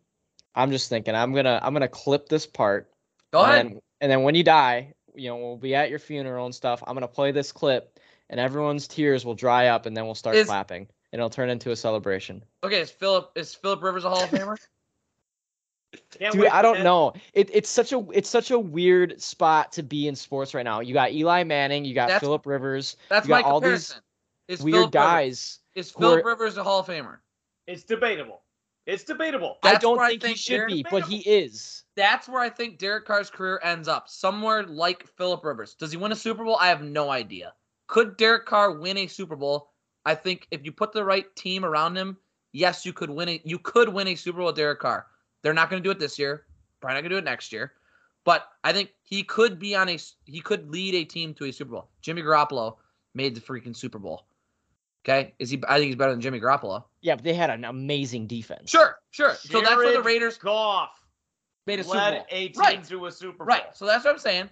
I'm 0.55 0.71
just 0.71 0.89
thinking 0.89 1.15
I'm 1.15 1.35
gonna 1.35 1.59
I'm 1.63 1.73
gonna 1.73 1.89
clip 1.89 2.29
this 2.29 2.47
part. 2.47 2.91
Go 3.33 3.43
and 3.43 3.51
ahead. 3.51 3.67
Then, 3.67 3.81
and 4.01 4.13
then 4.13 4.23
when 4.23 4.35
you 4.35 4.45
die, 4.45 4.93
you 5.15 5.31
know, 5.31 5.37
we'll 5.37 5.57
be 5.57 5.75
at 5.75 5.91
your 5.91 5.99
funeral 5.99 6.47
and 6.47 6.55
stuff. 6.55 6.83
I'm 6.87 6.95
gonna 6.95 7.09
play 7.09 7.33
this 7.33 7.51
clip, 7.53 7.99
and 8.31 8.39
everyone's 8.39 8.87
tears 8.87 9.25
will 9.25 9.35
dry 9.35 9.69
up, 9.69 9.87
and 9.87 9.97
then 9.97 10.05
we'll 10.05 10.15
start 10.15 10.37
Is- 10.37 10.47
clapping, 10.47 10.89
and 11.15 11.21
it'll 11.21 11.31
turn 11.31 11.49
into 11.49 11.71
a 11.71 11.77
celebration. 11.77 12.43
Okay, 12.65 12.81
is 12.81 12.91
Philip 12.91 13.31
is 13.37 13.55
Philip 13.55 13.81
Rivers 13.85 14.05
a 14.05 14.11
Hall 14.11 14.25
of 14.25 14.31
Famer? 14.31 14.59
Dude, 16.33 16.47
I 16.47 16.61
don't 16.61 16.83
know. 16.83 17.13
It, 17.35 17.49
it's 17.53 17.71
such 17.71 17.93
a 17.93 18.05
it's 18.13 18.29
such 18.29 18.51
a 18.51 18.59
weird 18.59 19.23
spot 19.23 19.71
to 19.73 19.85
be 19.85 20.09
in 20.09 20.17
sports 20.17 20.55
right 20.55 20.65
now. 20.65 20.81
You 20.81 20.93
got 20.93 21.13
Eli 21.13 21.45
Manning, 21.45 21.85
you 21.85 21.95
got 21.95 22.21
Philip 22.21 22.45
Rivers, 22.47 22.97
That's 23.09 23.29
You 23.29 23.35
got 23.35 23.45
my 23.45 23.49
all 23.49 23.61
these. 23.61 23.95
Is 24.49 24.61
weird 24.61 24.75
Phillip 24.75 24.95
Rivers, 24.95 25.07
guys. 25.07 25.59
is 25.77 25.93
Philip 25.93 26.25
Rivers 26.25 26.57
a 26.57 26.65
Hall 26.65 26.81
of 26.81 26.87
Famer? 26.87 27.19
It's 27.69 27.85
debatable. 27.85 28.43
It's 28.85 29.05
debatable. 29.05 29.59
I 29.63 29.77
don't 29.77 29.97
where 29.97 30.07
I 30.07 30.19
think, 30.19 30.25
he 30.25 30.35
should 30.35 30.57
Derek 30.57 30.73
be, 30.73 30.85
but 30.91 31.05
he 31.05 31.19
is. 31.19 31.85
That's 31.95 32.29
where 32.29 32.43
I 32.43 32.51
think 32.51 32.79
Derek 32.79 33.07
Carr's 33.07 33.31
career 33.31 33.61
ends 33.63 33.87
up. 33.87 34.09
Somewhere 34.09 34.65
like 34.65 35.07
Philip 35.17 35.45
Rivers. 35.45 35.75
Does 35.75 35.93
he 35.93 35.97
win 35.97 36.11
a 36.11 36.17
Super 36.17 36.45
Bowl? 36.45 36.59
I 36.61 36.67
have 36.67 36.83
no 36.83 37.09
idea. 37.09 37.55
Could 37.87 38.17
Derek 38.17 38.47
Carr 38.47 38.73
win 38.73 38.99
a 38.99 39.07
Super 39.07 39.37
Bowl? 39.37 39.71
I 40.07 40.15
think 40.15 40.47
if 40.51 40.65
you 40.65 40.73
put 40.73 40.93
the 40.93 41.05
right 41.05 41.35
team 41.37 41.65
around 41.65 41.97
him, 41.97 42.17
yes, 42.53 42.85
you 42.85 42.93
could 42.93 43.11
win 43.11 43.29
a 43.29 43.41
you 43.45 43.59
could 43.59 43.89
win 43.89 44.09
a 44.09 44.15
Super 44.15 44.39
Bowl 44.39 44.47
with 44.47 44.57
Derek 44.57 44.81
Carr. 44.81 45.07
They're 45.43 45.55
not 45.55 45.71
going 45.71 45.83
to 45.83 45.87
do 45.87 45.91
it 45.91 45.99
this 45.99 46.19
year. 46.19 46.45
Probably 46.81 46.95
not 46.95 47.01
going 47.03 47.11
to 47.11 47.15
do 47.17 47.19
it 47.19 47.25
next 47.25 47.53
year. 47.53 47.73
But 48.25 48.49
I 48.65 48.73
think 48.73 48.93
he 49.03 49.23
could 49.23 49.59
be 49.59 49.75
on 49.75 49.89
a 49.89 49.99
he 50.25 50.41
could 50.41 50.71
lead 50.71 50.95
a 50.95 51.05
team 51.05 51.35
to 51.35 51.45
a 51.47 51.53
Super 51.53 51.73
Bowl. 51.73 51.89
Jimmy 52.01 52.23
Garoppolo 52.23 52.77
made 53.15 53.35
the 53.35 53.41
freaking 53.41 53.77
Super 53.77 53.99
Bowl. 53.99 54.25
Okay, 55.05 55.35
is 55.39 55.51
he? 55.51 55.63
I 55.69 55.77
think 55.77 55.89
he's 55.89 55.97
better 55.97 56.13
than 56.13 56.21
Jimmy 56.23 56.41
Garoppolo. 56.41 56.85
Yeah, 57.03 57.15
but 57.17 57.25
they 57.25 57.35
had 57.35 57.51
an 57.51 57.65
amazing 57.65 58.27
defense. 58.27 58.71
Sure, 58.71 58.97
sure. 59.11 59.35
So 59.35 59.61
that's 59.61 59.77
where 59.77 59.87
the 59.89 59.93
Jared 59.93 60.07
Raiders 60.07 60.39
Goff 60.39 60.99
made 61.67 61.81
a 61.81 61.85
Super 61.85 61.97
led 61.99 62.11
Bowl. 62.15 62.27
a 62.31 62.49
team 62.49 62.61
Right. 62.61 62.85
to 62.85 63.07
a 63.07 63.13
Super 63.13 63.39
Bowl. 63.39 63.47
Right. 63.47 63.65
So 63.77 63.85
that's 63.85 64.05
what 64.05 64.13
I'm 64.15 64.19
saying. 64.19 64.49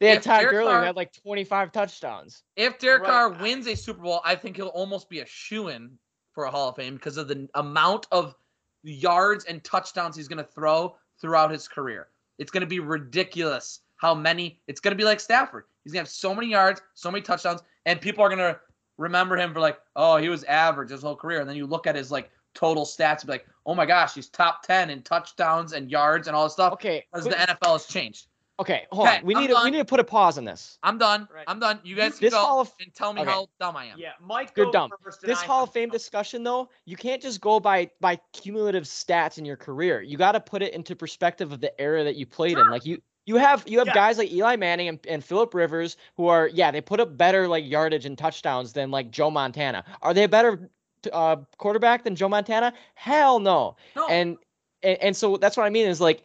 They 0.00 0.08
had 0.08 0.18
If 0.18 0.24
Todd 0.24 0.40
Derek 0.40 0.52
Gurley 0.52 0.70
Carr- 0.70 0.80
who 0.80 0.86
had 0.86 0.96
like 0.96 1.12
25 1.22 1.72
touchdowns. 1.72 2.42
If 2.56 2.78
Derek 2.78 3.02
Right. 3.02 3.10
Carr 3.10 3.30
wins 3.30 3.66
a 3.66 3.74
Super 3.74 4.02
Bowl, 4.02 4.20
I 4.24 4.34
think 4.34 4.56
he'll 4.56 4.66
almost 4.68 5.08
be 5.08 5.20
a 5.20 5.26
shoe 5.26 5.68
in 5.68 5.98
for 6.32 6.44
a 6.44 6.50
Hall 6.50 6.68
of 6.68 6.76
Fame 6.76 6.94
because 6.96 7.16
of 7.16 7.28
the 7.28 7.48
amount 7.54 8.06
of 8.12 8.34
yards 8.82 9.46
and 9.46 9.64
touchdowns 9.64 10.14
he's 10.16 10.28
going 10.28 10.44
to 10.44 10.50
throw 10.52 10.96
throughout 11.20 11.50
his 11.50 11.66
career. 11.66 12.08
It's 12.38 12.50
going 12.50 12.60
to 12.60 12.66
be 12.66 12.80
ridiculous 12.80 13.80
how 13.96 14.14
many. 14.14 14.60
It's 14.68 14.80
going 14.80 14.92
to 14.92 14.98
be 14.98 15.04
like 15.04 15.18
Stafford. 15.20 15.64
He's 15.82 15.92
going 15.94 16.04
to 16.04 16.08
have 16.08 16.14
so 16.14 16.34
many 16.34 16.48
yards, 16.48 16.82
so 16.94 17.10
many 17.10 17.22
touchdowns, 17.22 17.62
and 17.86 18.00
people 18.00 18.22
are 18.22 18.28
going 18.28 18.38
to 18.38 18.60
remember 18.98 19.36
him 19.36 19.54
for 19.54 19.60
like, 19.60 19.78
oh, 19.94 20.18
he 20.18 20.28
was 20.28 20.44
average 20.44 20.90
his 20.90 21.02
whole 21.02 21.16
career. 21.16 21.40
And 21.40 21.48
then 21.48 21.56
you 21.56 21.66
look 21.66 21.86
at 21.86 21.94
his 21.94 22.10
like 22.10 22.30
total 22.54 22.84
stats 22.84 23.20
and 23.20 23.26
be 23.28 23.32
like, 23.32 23.46
oh 23.64 23.74
my 23.74 23.86
gosh, 23.86 24.14
he's 24.14 24.28
top 24.28 24.62
10 24.62 24.90
in 24.90 25.02
touchdowns 25.02 25.72
and 25.72 25.90
yards 25.90 26.26
and 26.28 26.36
all 26.36 26.44
this 26.44 26.52
stuff 26.54 26.74
Okay. 26.74 27.04
because 27.12 27.24
the 27.26 27.34
NFL 27.34 27.72
has 27.72 27.86
changed. 27.86 28.26
Okay, 28.60 28.86
hold 28.92 29.06
Okay, 29.08 29.18
on. 29.18 29.24
We 29.24 29.34
I'm 29.34 29.40
need 29.42 29.46
to, 29.48 29.60
we 29.64 29.70
need 29.70 29.78
to 29.78 29.84
put 29.84 30.00
a 30.00 30.04
pause 30.04 30.38
on 30.38 30.44
this. 30.44 30.78
I'm 30.82 30.98
done. 30.98 31.28
Right. 31.34 31.44
I'm 31.46 31.58
done. 31.60 31.80
You 31.84 31.94
guys 31.96 32.12
can 32.18 32.26
This 32.26 32.34
go 32.34 32.40
Hall 32.40 32.60
of- 32.60 32.72
and 32.80 32.94
tell 32.94 33.12
me 33.12 33.22
okay. 33.22 33.30
how 33.30 33.48
dumb 33.60 33.76
I 33.76 33.86
am. 33.86 33.98
Yeah, 33.98 34.12
Mike. 34.20 34.52
You're 34.56 34.70
dumb. 34.70 34.90
First 35.02 35.22
This. 35.22 35.40
Hall 35.42 35.64
of 35.64 35.72
Fame 35.72 35.90
discussion 35.90 36.42
though, 36.44 36.68
you 36.84 36.96
can't 36.96 37.20
just 37.22 37.40
go 37.40 37.60
by 37.60 37.90
by 38.00 38.18
cumulative 38.32 38.84
stats 38.84 39.38
in 39.38 39.44
your 39.44 39.56
career. 39.56 40.02
You 40.02 40.16
got 40.16 40.32
to 40.32 40.40
put 40.40 40.62
it 40.62 40.74
into 40.74 40.94
perspective 40.96 41.52
of 41.52 41.60
the 41.60 41.78
era 41.80 42.04
that 42.04 42.16
you 42.16 42.26
played 42.26 42.58
in. 42.58 42.68
Like 42.70 42.84
you 42.86 43.00
You 43.26 43.36
have 43.36 43.64
you 43.66 43.78
have 43.78 43.88
Yeah. 43.88 43.94
guys 43.94 44.18
like 44.18 44.30
Eli 44.32 44.56
Manning 44.56 44.88
and, 44.88 44.98
and 45.08 45.24
Philip 45.24 45.52
Rivers 45.54 45.96
who 46.16 46.28
are 46.28 46.48
yeah 46.48 46.70
they 46.70 46.80
put 46.80 47.00
up 47.00 47.16
better 47.16 47.48
like 47.48 47.64
yardage 47.66 48.06
and 48.06 48.16
touchdowns 48.16 48.72
than 48.72 48.90
like 48.90 49.10
Joe 49.10 49.30
Montana. 49.30 49.84
Are 50.02 50.14
they 50.14 50.24
a 50.24 50.28
better 50.28 50.70
uh, 51.12 51.36
quarterback 51.58 52.04
than 52.04 52.16
Joe 52.16 52.28
Montana? 52.28 52.72
Hell 52.94 53.38
no. 53.40 53.76
No. 53.96 54.06
And, 54.08 54.38
and 54.82 54.98
and 55.02 55.16
so 55.16 55.36
that's 55.36 55.56
what 55.56 55.64
I 55.64 55.70
mean 55.70 55.86
is 55.86 56.00
like 56.00 56.18
you, 56.18 56.24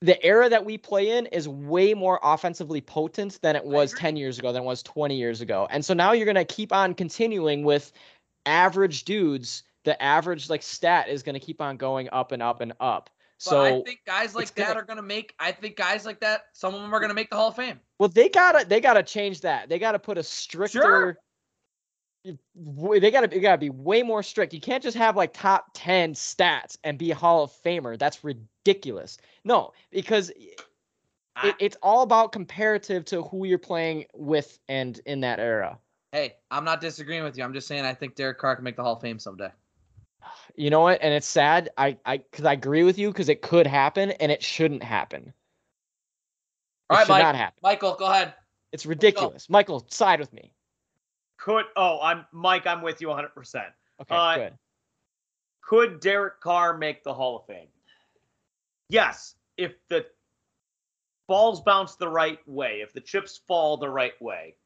the 0.00 0.22
era 0.24 0.48
that 0.48 0.64
we 0.64 0.78
play 0.78 1.10
in 1.18 1.26
is 1.26 1.46
way 1.48 1.92
more 1.94 2.18
offensively 2.22 2.80
potent 2.80 3.38
than 3.42 3.54
it 3.56 3.64
was 3.64 3.92
10 3.94 4.16
years 4.16 4.38
ago 4.38 4.52
than 4.52 4.62
it 4.62 4.66
was 4.66 4.82
20 4.82 5.14
years 5.14 5.40
ago. 5.40 5.66
And 5.70 5.84
so 5.84 5.92
now 5.92 6.12
you're 6.12 6.24
going 6.24 6.36
to 6.36 6.44
keep 6.44 6.72
on 6.72 6.94
continuing 6.94 7.64
with 7.64 7.92
average 8.46 9.04
dudes. 9.04 9.62
The 9.84 10.00
average 10.02 10.48
like 10.48 10.62
stat 10.62 11.08
is 11.08 11.22
going 11.22 11.34
to 11.34 11.40
keep 11.40 11.60
on 11.60 11.76
going 11.76 12.08
up 12.12 12.32
and 12.32 12.42
up 12.42 12.60
and 12.60 12.72
up. 12.80 13.10
But 13.44 13.50
So 13.50 13.60
I 13.62 13.82
think 13.82 14.00
guys 14.06 14.34
like 14.34 14.54
that 14.54 14.68
gonna- 14.68 14.80
are 14.80 14.84
gonna 14.84 15.00
make. 15.00 15.34
I 15.38 15.50
think 15.52 15.74
guys 15.76 16.04
like 16.04 16.20
that, 16.20 16.42
some 16.52 16.74
of 16.74 16.82
them 16.82 16.94
are 16.94 17.00
gonna 17.00 17.14
make 17.14 17.30
the 17.30 17.36
Hall 17.36 17.48
of 17.48 17.56
Fame. 17.56 17.80
Well, 17.98 18.10
they 18.10 18.28
gotta 18.28 18.66
they 18.68 18.82
gotta 18.82 19.02
change 19.02 19.40
that. 19.40 19.70
They 19.70 19.78
gotta 19.78 19.98
put 19.98 20.18
a 20.18 20.22
stricter. 20.22 20.80
w- 20.82 21.14
They 22.24 23.10
gotta 23.10 23.28
they 23.28 23.40
gotta 23.40 23.58
be 23.58 23.70
way 23.70 24.02
more 24.02 24.22
strict. 24.22 24.52
You 24.52 24.60
can't 24.60 24.82
just 24.82 24.96
have 24.96 25.16
like 25.16 25.32
top 25.32 25.70
ten 25.72 26.12
stats 26.14 26.76
and 26.84 26.98
be 26.98 27.10
a 27.10 27.14
Hall 27.14 27.44
of 27.44 27.50
Famer. 27.50 27.98
That's 27.98 28.22
ridiculous. 28.22 29.16
No, 29.44 29.72
because 29.90 30.30
it, 31.42 31.54
it's 31.58 31.76
all 31.82 32.02
about 32.02 32.32
comparative 32.32 33.04
to 33.06 33.22
who 33.22 33.46
you're 33.46 33.58
playing 33.58 34.04
with 34.14 34.58
and 34.68 35.00
in 35.06 35.20
that 35.20 35.40
era. 35.40 35.78
Hey, 36.12 36.34
I'm 36.50 36.64
not 36.64 36.80
disagreeing 36.80 37.24
with 37.24 37.38
you. 37.38 37.44
I'm 37.44 37.54
just 37.54 37.66
saying 37.66 37.84
I 37.84 37.94
think 37.94 38.16
Derek 38.16 38.38
Carr 38.38 38.56
can 38.56 38.64
make 38.64 38.76
the 38.76 38.82
Hall 38.82 38.96
of 38.96 39.00
Fame 39.00 39.18
someday. 39.18 39.50
You 40.56 40.68
know 40.68 40.80
what? 40.80 40.98
And 41.00 41.14
it's 41.14 41.26
sad. 41.26 41.70
I 41.78 41.96
I 42.04 42.18
because 42.18 42.44
I 42.44 42.52
agree 42.52 42.82
with 42.82 42.98
you 42.98 43.08
because 43.08 43.30
it 43.30 43.40
could 43.40 43.66
happen 43.66 44.10
and 44.12 44.30
it 44.30 44.42
shouldn't 44.42 44.82
happen. 44.82 45.28
It 45.28 45.32
All 46.90 46.96
right, 46.98 47.06
should 47.06 47.12
Mike. 47.12 47.22
not 47.22 47.36
happen. 47.36 47.58
Michael, 47.62 47.94
go 47.94 48.06
ahead. 48.06 48.34
It's 48.72 48.84
ridiculous. 48.84 49.48
Michael, 49.48 49.86
side 49.88 50.20
with 50.20 50.32
me. 50.32 50.52
Could 51.40 51.64
oh, 51.76 51.98
I'm 52.02 52.26
Mike. 52.32 52.66
I'm 52.66 52.82
with 52.82 53.00
you 53.00 53.08
100. 53.08 53.28
percent 53.34 53.66
Okay, 54.00 54.14
Uh, 54.14 54.36
good. 54.36 54.58
Could 55.62 56.00
Derek 56.00 56.40
Carr 56.40 56.76
make 56.76 57.02
the 57.04 57.14
Hall 57.14 57.36
of 57.38 57.46
Fame? 57.46 57.68
Yes, 58.88 59.36
if 59.56 59.72
the 59.88 60.04
balls 61.28 61.60
bounce 61.60 61.94
the 61.96 62.08
right 62.08 62.40
way, 62.46 62.80
if 62.80 62.92
the 62.92 63.00
chips 63.00 63.40
fall 63.46 63.76
the 63.76 63.88
right 63.88 64.20
way, 64.20 64.56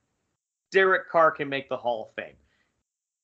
Derek 0.72 1.08
Carr 1.10 1.30
can 1.30 1.48
make 1.48 1.68
the 1.68 1.76
Hall 1.76 2.08
of 2.08 2.14
Fame. 2.14 2.36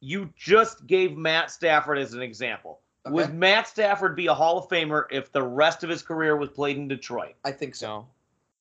You 0.01 0.33
just 0.37 0.87
gave 0.87 1.17
Matt 1.17 1.51
Stafford 1.51 1.99
as 1.99 2.13
an 2.15 2.23
example. 2.23 2.81
Would 3.09 3.33
Matt 3.35 3.67
Stafford 3.67 4.15
be 4.15 4.27
a 4.27 4.35
Hall 4.35 4.59
of 4.59 4.69
Famer 4.69 5.05
if 5.11 5.33
the 5.33 5.43
rest 5.43 5.83
of 5.83 5.91
his 5.91 6.03
career 6.03 6.37
was 6.37 6.51
played 6.51 6.77
in 6.77 6.87
Detroit? 6.87 7.35
I 7.45 7.53
think 7.53 7.75
so. 7.75 7.87
So 7.87 8.07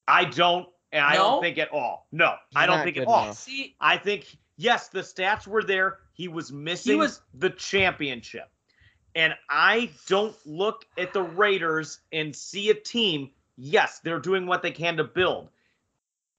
I 0.07 0.25
don't, 0.25 0.67
and 0.91 1.03
I 1.03 1.13
No? 1.13 1.17
don't 1.19 1.41
think 1.43 1.57
at 1.57 1.71
all. 1.71 2.07
No, 2.11 2.35
I 2.55 2.65
don't 2.65 2.83
think 2.83 2.97
at 2.97 3.07
all. 3.07 3.23
enough. 3.25 3.37
See, 3.37 3.75
I 3.79 3.97
think 3.97 4.37
yes, 4.57 4.87
the 4.89 5.01
stats 5.01 5.45
were 5.47 5.63
there. 5.63 5.99
He 6.13 6.27
was 6.27 6.51
missing 6.51 6.93
he 6.93 6.95
was- 6.99 7.21
the 7.33 7.49
championship. 7.51 8.49
And 9.15 9.33
I 9.49 9.89
don't 10.07 10.35
look 10.45 10.85
at 10.97 11.13
the 11.13 11.23
Raiders 11.23 11.99
and 12.11 12.35
see 12.35 12.69
a 12.69 12.73
team. 12.75 13.31
Yes, 13.57 13.99
they're 13.99 14.19
doing 14.19 14.45
what 14.45 14.61
they 14.61 14.71
can 14.71 14.97
to 14.97 15.03
build. 15.03 15.49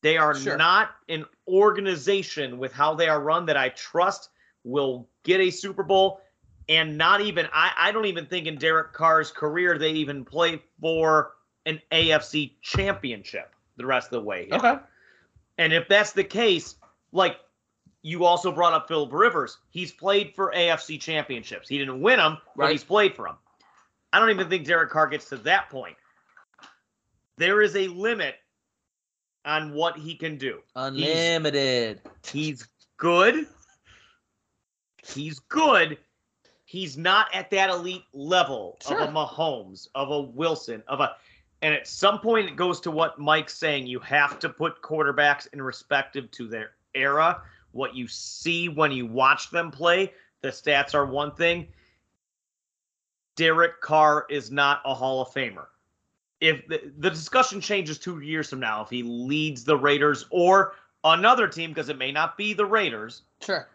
They 0.02 0.16
are 0.16 0.34
Sure. 0.34 0.56
not 0.56 0.92
an 1.08 1.26
organization 1.48 2.58
with 2.58 2.72
how 2.72 2.94
they 2.94 3.08
are 3.08 3.20
run 3.20 3.44
that 3.46 3.56
I 3.56 3.70
trust 3.70 4.30
will 4.64 5.08
get 5.24 5.40
a 5.40 5.50
Super 5.50 5.82
Bowl. 5.82 6.20
And 6.68 6.96
not 6.96 7.20
even, 7.20 7.48
I, 7.52 7.72
I 7.76 7.92
don't 7.92 8.06
even 8.06 8.26
think 8.26 8.46
in 8.46 8.56
Derek 8.56 8.92
Carr's 8.92 9.32
career 9.32 9.76
they 9.76 9.90
even 9.90 10.24
play 10.24 10.62
for 10.80 11.32
an 11.66 11.80
AFC 11.90 12.54
championship 12.62 13.54
the 13.80 13.86
rest 13.86 14.06
of 14.08 14.12
the 14.12 14.20
way. 14.22 14.46
here. 14.46 14.54
okay. 14.56 14.76
And 15.58 15.72
if 15.72 15.88
that's 15.88 16.12
the 16.12 16.24
case, 16.24 16.76
like 17.12 17.36
you 18.02 18.24
also 18.24 18.50
brought 18.52 18.72
up 18.72 18.88
Philip 18.88 19.12
Rivers, 19.12 19.58
he's 19.70 19.92
played 19.92 20.34
for 20.34 20.52
AFC 20.56 20.98
championships. 21.00 21.68
He 21.68 21.76
didn't 21.78 22.00
win 22.00 22.18
them, 22.18 22.38
but 22.56 22.62
Right. 22.64 22.72
he's 22.72 22.84
played 22.84 23.14
for 23.14 23.26
them. 23.26 23.36
I 24.12 24.18
don't 24.18 24.30
even 24.30 24.48
think 24.48 24.66
Derek 24.66 24.90
Carr 24.90 25.06
gets 25.06 25.28
to 25.28 25.36
that 25.38 25.68
point. 25.70 25.96
There 27.36 27.62
is 27.62 27.76
a 27.76 27.88
limit 27.88 28.36
on 29.44 29.72
what 29.74 29.96
he 29.98 30.14
can 30.14 30.36
do. 30.36 30.60
Unlimited. 30.76 32.00
He's 32.26 32.66
good. 32.96 33.46
He's 35.06 35.38
good. 35.40 35.98
He's 36.64 36.96
not 36.96 37.34
at 37.34 37.50
that 37.50 37.70
elite 37.70 38.04
level 38.12 38.78
Sure. 38.86 39.00
of 39.00 39.08
a 39.08 39.12
Mahomes, 39.12 39.88
of 39.94 40.10
a 40.10 40.20
Wilson, 40.20 40.82
of 40.86 41.00
a 41.00 41.16
and 41.62 41.74
at 41.74 41.86
some 41.86 42.18
point 42.20 42.48
it 42.48 42.56
goes 42.56 42.80
to 42.80 42.90
what 42.90 43.18
Mike's 43.18 43.56
saying. 43.56 43.86
You 43.86 43.98
have 44.00 44.38
to 44.40 44.48
put 44.48 44.80
quarterbacks 44.82 45.46
in 45.52 45.60
respective 45.62 46.30
to 46.32 46.48
their 46.48 46.72
era. 46.94 47.42
What 47.72 47.94
you 47.94 48.08
see 48.08 48.68
when 48.68 48.90
you 48.92 49.06
watch 49.06 49.50
them 49.50 49.70
play, 49.70 50.12
the 50.42 50.48
stats 50.48 50.94
are 50.94 51.06
one 51.06 51.32
thing. 51.34 51.68
Derek 53.36 53.80
Carr 53.80 54.26
is 54.28 54.50
not 54.50 54.80
a 54.84 54.94
Hall 54.94 55.22
of 55.22 55.28
Famer. 55.28 55.66
If 56.40 56.66
the, 56.68 56.92
the 56.98 57.10
discussion 57.10 57.60
changes 57.60 57.98
two 57.98 58.20
years 58.20 58.48
from 58.50 58.60
now, 58.60 58.82
if 58.82 58.88
he 58.90 59.02
leads 59.02 59.64
the 59.64 59.76
Raiders 59.76 60.26
or 60.30 60.74
another 61.04 61.46
team, 61.46 61.70
because 61.70 61.88
it 61.90 61.98
may 61.98 62.12
not 62.12 62.36
be 62.36 62.54
the 62.54 62.64
Raiders, 62.64 63.22
Sure. 63.42 63.68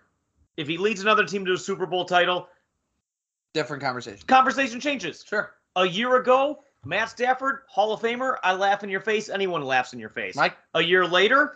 if 0.58 0.68
he 0.68 0.78
leads 0.78 1.02
another 1.02 1.24
team 1.26 1.46
to 1.46 1.54
a 1.54 1.58
Super 1.58 1.86
Bowl 1.86 2.06
title, 2.06 2.48
Different 3.54 3.82
conversation. 3.82 4.26
conversation 4.28 4.80
changes. 4.80 5.24
Sure. 5.28 5.54
A 5.78 5.86
year 5.86 6.18
ago, 6.18 6.64
Matt 6.86 7.10
Stafford, 7.10 7.62
Hall 7.68 7.94
of 7.94 8.02
Famer, 8.02 8.38
I 8.44 8.54
laugh 8.54 8.84
in 8.84 8.90
your 8.90 9.02
face. 9.02 9.30
Anyone 9.30 9.64
laughs 9.64 9.94
in 9.94 10.00
your 10.00 10.10
face. 10.10 10.36
Mike, 10.36 10.56
A 10.76 10.82
year 10.82 11.06
later, 11.06 11.56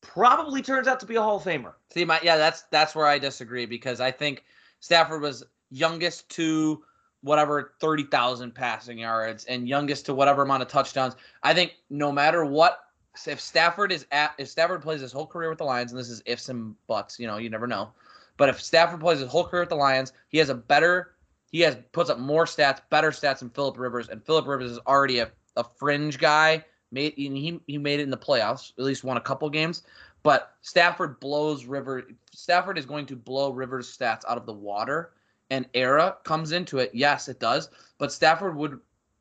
probably 0.00 0.62
turns 0.62 0.88
out 0.88 1.00
to 1.00 1.06
be 1.06 1.16
a 1.16 1.22
Hall 1.22 1.36
of 1.36 1.42
Famer. 1.44 1.74
see, 1.92 2.04
my 2.04 2.20
yeah, 2.22 2.36
that's 2.36 2.62
that's 2.70 2.94
where 2.94 3.06
I 3.06 3.18
disagree 3.18 3.66
because 3.66 4.00
I 4.00 4.10
think 4.10 4.44
Stafford 4.80 5.22
was 5.22 5.44
youngest 5.70 6.28
to 6.30 6.82
whatever 7.22 7.74
thirty 7.80 8.04
thousand 8.04 8.54
passing 8.54 8.98
yards 8.98 9.44
and 9.46 9.68
youngest 9.68 10.06
to 10.06 10.14
whatever 10.14 10.42
amount 10.42 10.62
of 10.62 10.68
touchdowns. 10.68 11.16
I 11.42 11.54
think 11.54 11.74
no 11.90 12.12
matter 12.12 12.44
what, 12.44 12.80
if 13.26 13.40
Stafford 13.40 13.92
is 13.92 14.06
at 14.10 14.32
if 14.38 14.48
Stafford 14.48 14.82
plays 14.82 15.00
his 15.00 15.12
whole 15.12 15.26
career 15.26 15.48
with 15.48 15.58
the 15.58 15.64
Lions, 15.64 15.92
and 15.92 15.98
this 15.98 16.10
is 16.10 16.22
ifs 16.26 16.48
and 16.48 16.74
buts, 16.86 17.18
you 17.18 17.26
know, 17.26 17.38
you 17.38 17.50
never 17.50 17.66
know. 17.66 17.92
But 18.36 18.48
if 18.48 18.60
Stafford 18.60 19.00
plays 19.00 19.20
his 19.20 19.30
whole 19.30 19.44
career 19.44 19.62
with 19.62 19.68
the 19.70 19.76
Lions, 19.76 20.12
he 20.28 20.38
has 20.38 20.48
a 20.48 20.54
better, 20.54 21.13
he 21.54 21.60
has 21.60 21.76
puts 21.92 22.10
up 22.10 22.18
more 22.18 22.46
stats, 22.46 22.80
better 22.90 23.12
stats 23.12 23.38
than 23.38 23.48
Philip 23.48 23.78
Rivers, 23.78 24.08
and 24.08 24.20
Philip 24.26 24.48
Rivers 24.48 24.72
is 24.72 24.80
already 24.88 25.20
a, 25.20 25.30
a 25.54 25.62
fringe 25.62 26.18
guy. 26.18 26.64
Made 26.90 27.14
he 27.14 27.60
he 27.68 27.78
made 27.78 28.00
it 28.00 28.02
in 28.02 28.10
the 28.10 28.16
playoffs, 28.16 28.72
at 28.76 28.84
least 28.84 29.04
won 29.04 29.18
a 29.18 29.20
couple 29.20 29.48
games. 29.48 29.84
But 30.24 30.56
Stafford 30.62 31.20
blows 31.20 31.64
River. 31.64 32.08
Stafford 32.32 32.76
is 32.76 32.86
going 32.86 33.06
to 33.06 33.14
blow 33.14 33.52
Rivers' 33.52 33.96
stats 33.96 34.22
out 34.28 34.36
of 34.36 34.46
the 34.46 34.52
water, 34.52 35.12
and 35.48 35.68
era 35.74 36.16
comes 36.24 36.50
into 36.50 36.78
it. 36.78 36.90
Yes, 36.92 37.28
it 37.28 37.38
does. 37.38 37.68
But 37.98 38.10
Stafford 38.10 38.56
would 38.56 38.80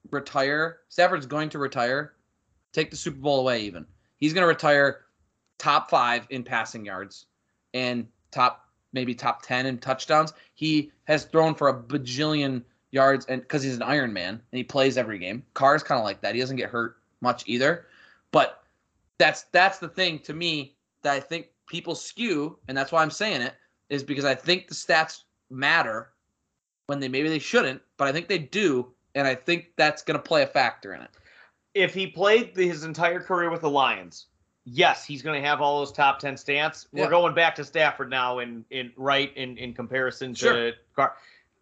retire. 0.09 0.79
Stafford's 0.89 1.27
going 1.27 1.49
to 1.49 1.59
retire. 1.59 2.13
Take 2.71 2.89
the 2.89 2.97
Super 2.97 3.19
Bowl 3.19 3.41
away. 3.41 3.61
Even 3.61 3.85
he's 4.17 4.33
going 4.33 4.41
to 4.41 4.47
retire 4.47 5.01
top 5.59 5.87
five 5.87 6.25
in 6.31 6.43
passing 6.43 6.83
yards 6.83 7.27
and 7.75 8.07
top 8.31 8.62
maybe 8.93 9.13
top 9.13 9.41
10 9.41 9.65
in 9.65 9.77
touchdowns. 9.77 10.33
He 10.53 10.91
has 11.05 11.25
thrown 11.25 11.55
for 11.55 11.69
a 11.69 11.73
bajillion 11.73 12.63
yards 12.91 13.25
and 13.25 13.41
because 13.41 13.63
he's 13.63 13.75
an 13.75 13.81
Iron 13.81 14.13
Man 14.13 14.29
and 14.29 14.57
he 14.57 14.63
plays 14.63 14.97
every 14.97 15.19
game. 15.19 15.43
Carr's 15.53 15.83
kind 15.83 15.99
of 15.99 16.05
like 16.05 16.21
that. 16.21 16.35
He 16.35 16.41
doesn't 16.41 16.57
get 16.57 16.69
hurt 16.69 16.97
much 17.21 17.43
either. 17.47 17.87
But 18.31 18.63
that's 19.17 19.43
that's 19.51 19.79
the 19.79 19.89
thing 19.89 20.19
to 20.19 20.33
me 20.33 20.75
that 21.01 21.13
I 21.13 21.19
think 21.19 21.47
people 21.67 21.95
skew, 21.95 22.57
and 22.67 22.77
that's 22.77 22.91
why 22.91 23.01
I'm 23.01 23.11
saying 23.11 23.41
it, 23.41 23.55
is 23.89 24.03
because 24.03 24.25
I 24.25 24.35
think 24.35 24.67
the 24.67 24.75
stats 24.75 25.23
matter 25.49 26.09
when 26.87 26.99
they 26.99 27.07
maybe 27.07 27.29
they 27.29 27.39
shouldn't, 27.39 27.81
but 27.97 28.07
I 28.07 28.11
think 28.11 28.27
they 28.27 28.39
do, 28.39 28.91
and 29.15 29.27
I 29.27 29.35
think 29.35 29.71
that's 29.77 30.03
gonna 30.03 30.19
play 30.19 30.43
a 30.43 30.47
factor 30.47 30.93
in 30.93 31.01
it. 31.01 31.09
If 31.73 31.93
he 31.93 32.07
played 32.07 32.55
his 32.55 32.83
entire 32.83 33.19
career 33.19 33.49
with 33.49 33.61
the 33.61 33.69
Lions, 33.69 34.27
yes, 34.65 35.05
he's 35.05 35.21
going 35.21 35.41
to 35.41 35.47
have 35.47 35.61
all 35.61 35.79
those 35.79 35.91
top 35.91 36.19
10 36.19 36.35
stats. 36.35 36.87
Yeah. 36.93 37.03
We're 37.05 37.09
going 37.09 37.33
back 37.33 37.55
to 37.55 37.63
Stafford 37.65 38.09
now 38.09 38.39
in, 38.39 38.63
in 38.71 38.91
right 38.95 39.35
in, 39.35 39.57
in 39.57 39.73
comparison 39.73 40.33
to 40.35 40.39
Sure. 40.39 40.71
Carr. 40.95 41.13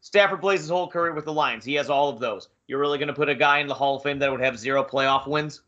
Stafford 0.02 0.41
plays 0.41 0.62
his 0.62 0.70
whole 0.70 0.88
career 0.88 1.14
with 1.14 1.26
the 1.26 1.34
Lions. 1.34 1.64
He 1.64 1.76
has 1.76 1.89
all 1.89 2.10
of 2.10 2.20
those. 2.20 2.49
You're 2.68 2.80
really 2.80 2.97
going 2.97 3.08
to 3.10 3.14
put 3.14 3.30
a 3.30 3.36
guy 3.36 3.60
in 3.60 3.68
the 3.68 3.74
Hall 3.76 3.97
of 3.97 4.04
Fame 4.04 4.20
that 4.20 4.32
would 4.32 4.41
have 4.41 4.58
zero 4.58 4.84
playoff 4.84 5.28
wins? 5.28 5.62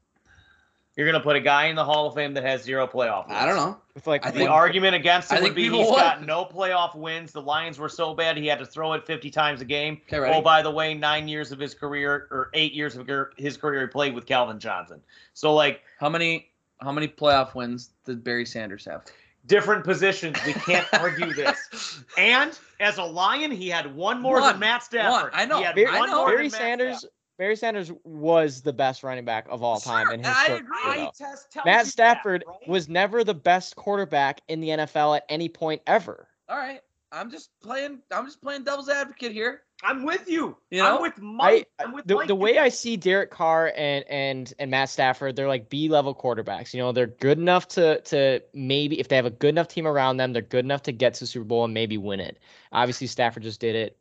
You're 0.96 1.08
going 1.08 1.20
to 1.20 1.24
put 1.24 1.36
a 1.36 1.40
guy 1.40 1.66
in 1.66 1.76
the 1.76 1.84
Hall 1.84 2.06
of 2.08 2.14
Fame 2.14 2.36
that 2.36 2.44
has 2.44 2.62
zero 2.62 2.86
playoff 2.86 3.28
wins. 3.28 3.40
I 3.40 3.46
don't 3.48 3.56
know. 3.56 3.78
It's 3.96 4.06
like 4.06 4.26
I 4.26 4.32
The 4.32 4.40
think- 4.40 4.50
argument 4.52 4.94
against 4.96 5.32
I 5.34 5.42
would 5.42 5.56
be 5.56 5.64
people 5.66 5.80
he's 5.80 5.90
would. 5.90 5.98
got 5.98 6.24
no 6.26 6.46
playoff 6.46 6.96
wins. 6.96 7.32
The 7.32 7.42
Lions 7.42 7.80
were 7.80 7.90
so 7.90 8.14
bad 8.14 8.38
he 8.38 8.46
had 8.48 8.60
to 8.60 8.66
throw 8.66 8.94
it 8.94 9.06
50 9.06 9.32
times 9.32 9.62
a 9.62 9.66
game. 9.66 10.02
Okay, 10.08 10.20
ready? 10.20 10.36
Oh, 10.36 10.42
by 10.42 10.62
the 10.62 10.70
way, 10.72 10.94
nine 10.94 11.28
years 11.28 11.52
of 11.52 11.58
his 11.60 11.74
career 11.74 12.28
or 12.30 12.50
eight 12.54 12.74
years 12.74 12.96
of 12.96 13.10
his 13.38 13.58
career 13.58 13.82
he 13.82 13.88
played 13.88 14.14
with 14.14 14.28
Calvin 14.28 14.60
Johnson. 14.60 15.02
So 15.34 15.54
like 15.56 15.82
How 16.00 16.10
many 16.10 16.48
how 16.84 16.92
many 16.92 17.08
playoff 17.08 17.56
wins 17.56 17.92
did 18.06 18.24
Barry 18.24 18.46
Sanders 18.46 18.86
have? 18.86 19.04
different 19.46 19.84
positions, 19.84 20.38
we 20.46 20.54
can't 20.54 20.88
argue 20.94 21.34
this. 21.34 22.04
And 22.18 22.58
as 22.80 22.98
a 22.98 23.04
Lion, 23.04 23.52
he 23.52 23.68
had 23.68 23.94
one 23.94 24.22
more 24.22 24.40
One. 24.40 24.54
than 24.54 24.60
Matt 24.60 24.84
Stafford. 24.84 25.32
One. 25.34 25.42
I 25.42 25.46
know. 25.46 25.58
He 25.58 25.64
had 25.66 25.76
Barry, 25.76 25.98
one 26.00 26.10
know. 26.10 26.18
more 26.20 26.28
Barry 26.28 26.44
than 26.44 26.52
Sanders 26.60 26.98
Stafford. 27.00 27.10
Barry 27.38 27.56
Sanders 27.58 27.92
was 28.06 28.62
the 28.62 28.72
best 28.72 29.04
running 29.04 29.26
back 29.26 29.48
of 29.50 29.62
all 29.64 29.80
time 29.80 30.06
Sure, 30.06 30.14
in 30.14 30.20
his 30.24 30.28
I 30.34 30.46
agree. 30.48 30.60
career, 30.84 31.06
Eye 31.08 31.12
test 31.18 31.58
Matt 31.66 31.88
Stafford 31.88 32.44
that, 32.48 32.52
right? 32.52 32.70
was 32.70 32.88
never 32.88 33.24
the 33.26 33.34
best 33.34 33.76
quarterback 33.76 34.40
in 34.48 34.62
the 34.62 34.70
NFL 34.70 35.18
at 35.18 35.26
any 35.28 35.50
point 35.50 35.82
ever. 35.88 36.28
All 36.48 36.58
right. 36.58 36.80
I'm 37.12 37.30
just 37.30 37.50
playing. 37.62 38.00
I'm 38.12 38.26
just 38.26 38.42
playing 38.42 38.64
devil's 38.64 38.90
advocate 38.90 39.32
here. 39.34 39.64
I'm 39.84 40.04
with 40.04 40.30
you. 40.30 40.56
You 40.72 40.82
know? 40.82 40.96
I'm 40.96 41.02
with 41.02 41.20
Mike. 41.20 41.68
I, 41.78 41.84
I'm 41.84 41.94
with 41.94 42.08
the, 42.08 42.16
Mike. 42.16 42.28
the 42.28 42.36
way 42.36 42.58
I 42.58 42.70
see 42.70 42.96
Derek 42.96 43.32
Carr 43.32 43.74
and 43.76 44.06
and 44.10 44.54
and 44.58 44.72
Matt 44.72 44.90
Stafford, 44.90 45.36
they're 45.36 45.48
like 45.48 45.70
B 45.70 45.90
level 45.90 46.16
quarterbacks. 46.16 46.74
You 46.74 46.82
know, 46.82 46.92
they're 46.92 47.08
good 47.08 47.38
enough 47.38 47.68
to 47.70 48.00
to 48.02 48.42
maybe 48.54 49.00
if 49.00 49.10
they 49.10 49.16
have 49.16 49.26
a 49.26 49.32
good 49.32 49.50
enough 49.50 49.68
team 49.68 49.86
around 49.86 50.18
them, 50.18 50.34
they're 50.34 50.42
good 50.42 50.66
enough 50.66 50.84
to 50.84 50.92
get 50.92 51.16
to 51.16 51.28
Super 51.28 51.46
Bowl 51.46 51.66
and 51.66 51.74
maybe 51.74 51.98
win 51.98 52.20
it. 52.20 52.40
Obviously, 52.72 53.08
Stafford 53.08 53.44
just 53.44 53.60
did 53.60 53.76
it. 53.76 53.98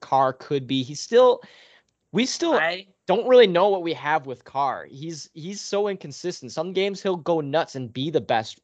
Carr 0.00 0.32
could 0.32 0.66
be. 0.66 0.82
He's 0.82 1.00
still. 1.00 1.42
We 2.12 2.24
still 2.24 2.54
I 2.54 2.86
don't 3.06 3.28
really 3.28 3.48
know 3.48 3.68
what 3.68 3.82
we 3.82 3.92
have 3.94 4.26
with 4.26 4.44
Carr. 4.44 4.86
He's 4.88 5.28
he's 5.34 5.60
so 5.60 5.88
inconsistent. 5.88 6.52
Some 6.52 6.72
games 6.72 7.02
he'll 7.02 7.16
go 7.16 7.40
nuts 7.40 7.74
and 7.74 7.92
be 7.92 8.10
the 8.10 8.20
best 8.20 8.60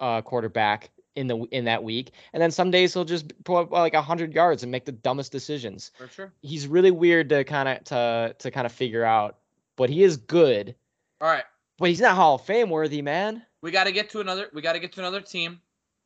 uh, 0.00 0.22
quarterback 0.22 0.90
in 1.16 1.26
the 1.26 1.36
in 1.50 1.64
that 1.64 1.82
week, 1.82 2.12
and 2.32 2.42
then 2.42 2.50
some 2.50 2.70
days 2.70 2.94
he'll 2.94 3.04
just 3.04 3.32
put 3.44 3.60
up 3.60 3.70
like 3.70 3.94
hundred 3.94 4.34
yards 4.34 4.62
and 4.62 4.70
make 4.70 4.84
the 4.84 4.92
dumbest 4.92 5.32
decisions. 5.32 5.90
for 5.96 6.08
sure. 6.08 6.32
He's 6.42 6.66
really 6.66 6.90
weird 6.90 7.28
to 7.30 7.44
kind 7.44 7.68
of 7.68 7.84
to 7.84 8.34
to 8.38 8.50
kind 8.50 8.66
of 8.66 8.72
figure 8.72 9.04
out, 9.04 9.38
but 9.76 9.90
he 9.90 10.02
is 10.02 10.16
good. 10.16 10.74
All 11.20 11.28
right. 11.28 11.44
But 11.78 11.90
he's 11.90 12.00
not 12.00 12.16
Hall 12.16 12.36
of 12.36 12.42
Fame 12.42 12.70
worthy, 12.70 13.02
man. 13.02 13.42
We 13.62 13.70
got 13.70 13.84
to 13.84 13.92
get 13.92 14.10
to 14.10 14.20
another. 14.20 14.48
We 14.52 14.62
got 14.62 14.72
to 14.72 14.80
get 14.80 14.92
to 14.92 15.00
another 15.00 15.20
team. 15.20 15.60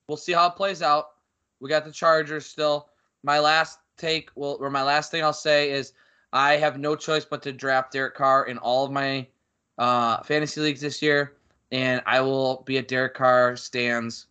We'll 0.09 0.17
see 0.17 0.33
how 0.33 0.49
it 0.49 0.57
plays 0.57 0.83
out. 0.83 1.11
We 1.61 1.69
got 1.69 1.85
the 1.85 1.93
Chargers 1.93 2.47
still. 2.47 2.89
My 3.23 3.39
last 3.39 3.79
take, 3.97 4.31
well, 4.35 4.57
or 4.61 4.69
my 4.69 4.83
last 4.83 5.11
thing 5.11 5.23
I'll 5.23 5.33
say 5.33 5.71
is, 5.71 5.93
I 6.33 6.57
have 6.57 6.79
no 6.79 6.97
choice 6.97 7.25
but 7.25 7.43
to 7.43 7.53
draft 7.53 7.93
Derek 7.93 8.15
Carr 8.15 8.47
in 8.47 8.59
all 8.59 8.85
of 8.85 8.91
my 8.91 9.27
uh, 9.79 10.23
fantasy 10.23 10.61
leagues 10.61 10.81
this 10.81 11.01
year, 11.03 11.35
and 11.71 12.03
I 12.07 12.21
will 12.21 12.63
be 12.67 12.79
a 12.79 12.83
Derek 12.83 13.15
Carr 13.15 13.57
stands 13.57 14.27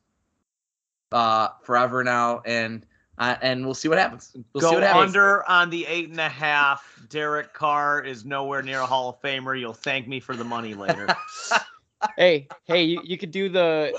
uh, 1.11 1.49
forever 1.63 2.03
now, 2.03 2.41
and 2.45 2.85
uh, 3.17 3.35
and 3.41 3.65
we'll 3.65 3.73
see 3.73 3.87
what 3.87 3.97
happens. 3.97 4.31
We'll 4.53 4.61
see 4.61 4.67
Go 4.67 4.73
what 4.73 4.83
happens. 4.83 5.15
under 5.15 5.47
on 5.49 5.69
the 5.69 5.85
eight 5.85 6.09
and 6.09 6.19
a 6.19 6.29
half. 6.29 6.99
Derek 7.09 7.53
Carr 7.53 8.03
is 8.03 8.25
nowhere 8.25 8.61
near 8.61 8.79
a 8.79 8.85
Hall 8.85 9.09
of 9.09 9.21
Famer. 9.21 9.59
You'll 9.59 9.73
thank 9.73 10.07
me 10.07 10.19
for 10.19 10.35
the 10.35 10.43
money 10.43 10.73
later. 10.73 11.07
hey, 12.17 12.47
hey, 12.65 12.83
you, 12.83 13.01
you 13.03 13.17
could 13.17 13.31
do 13.31 13.49
the 13.49 13.93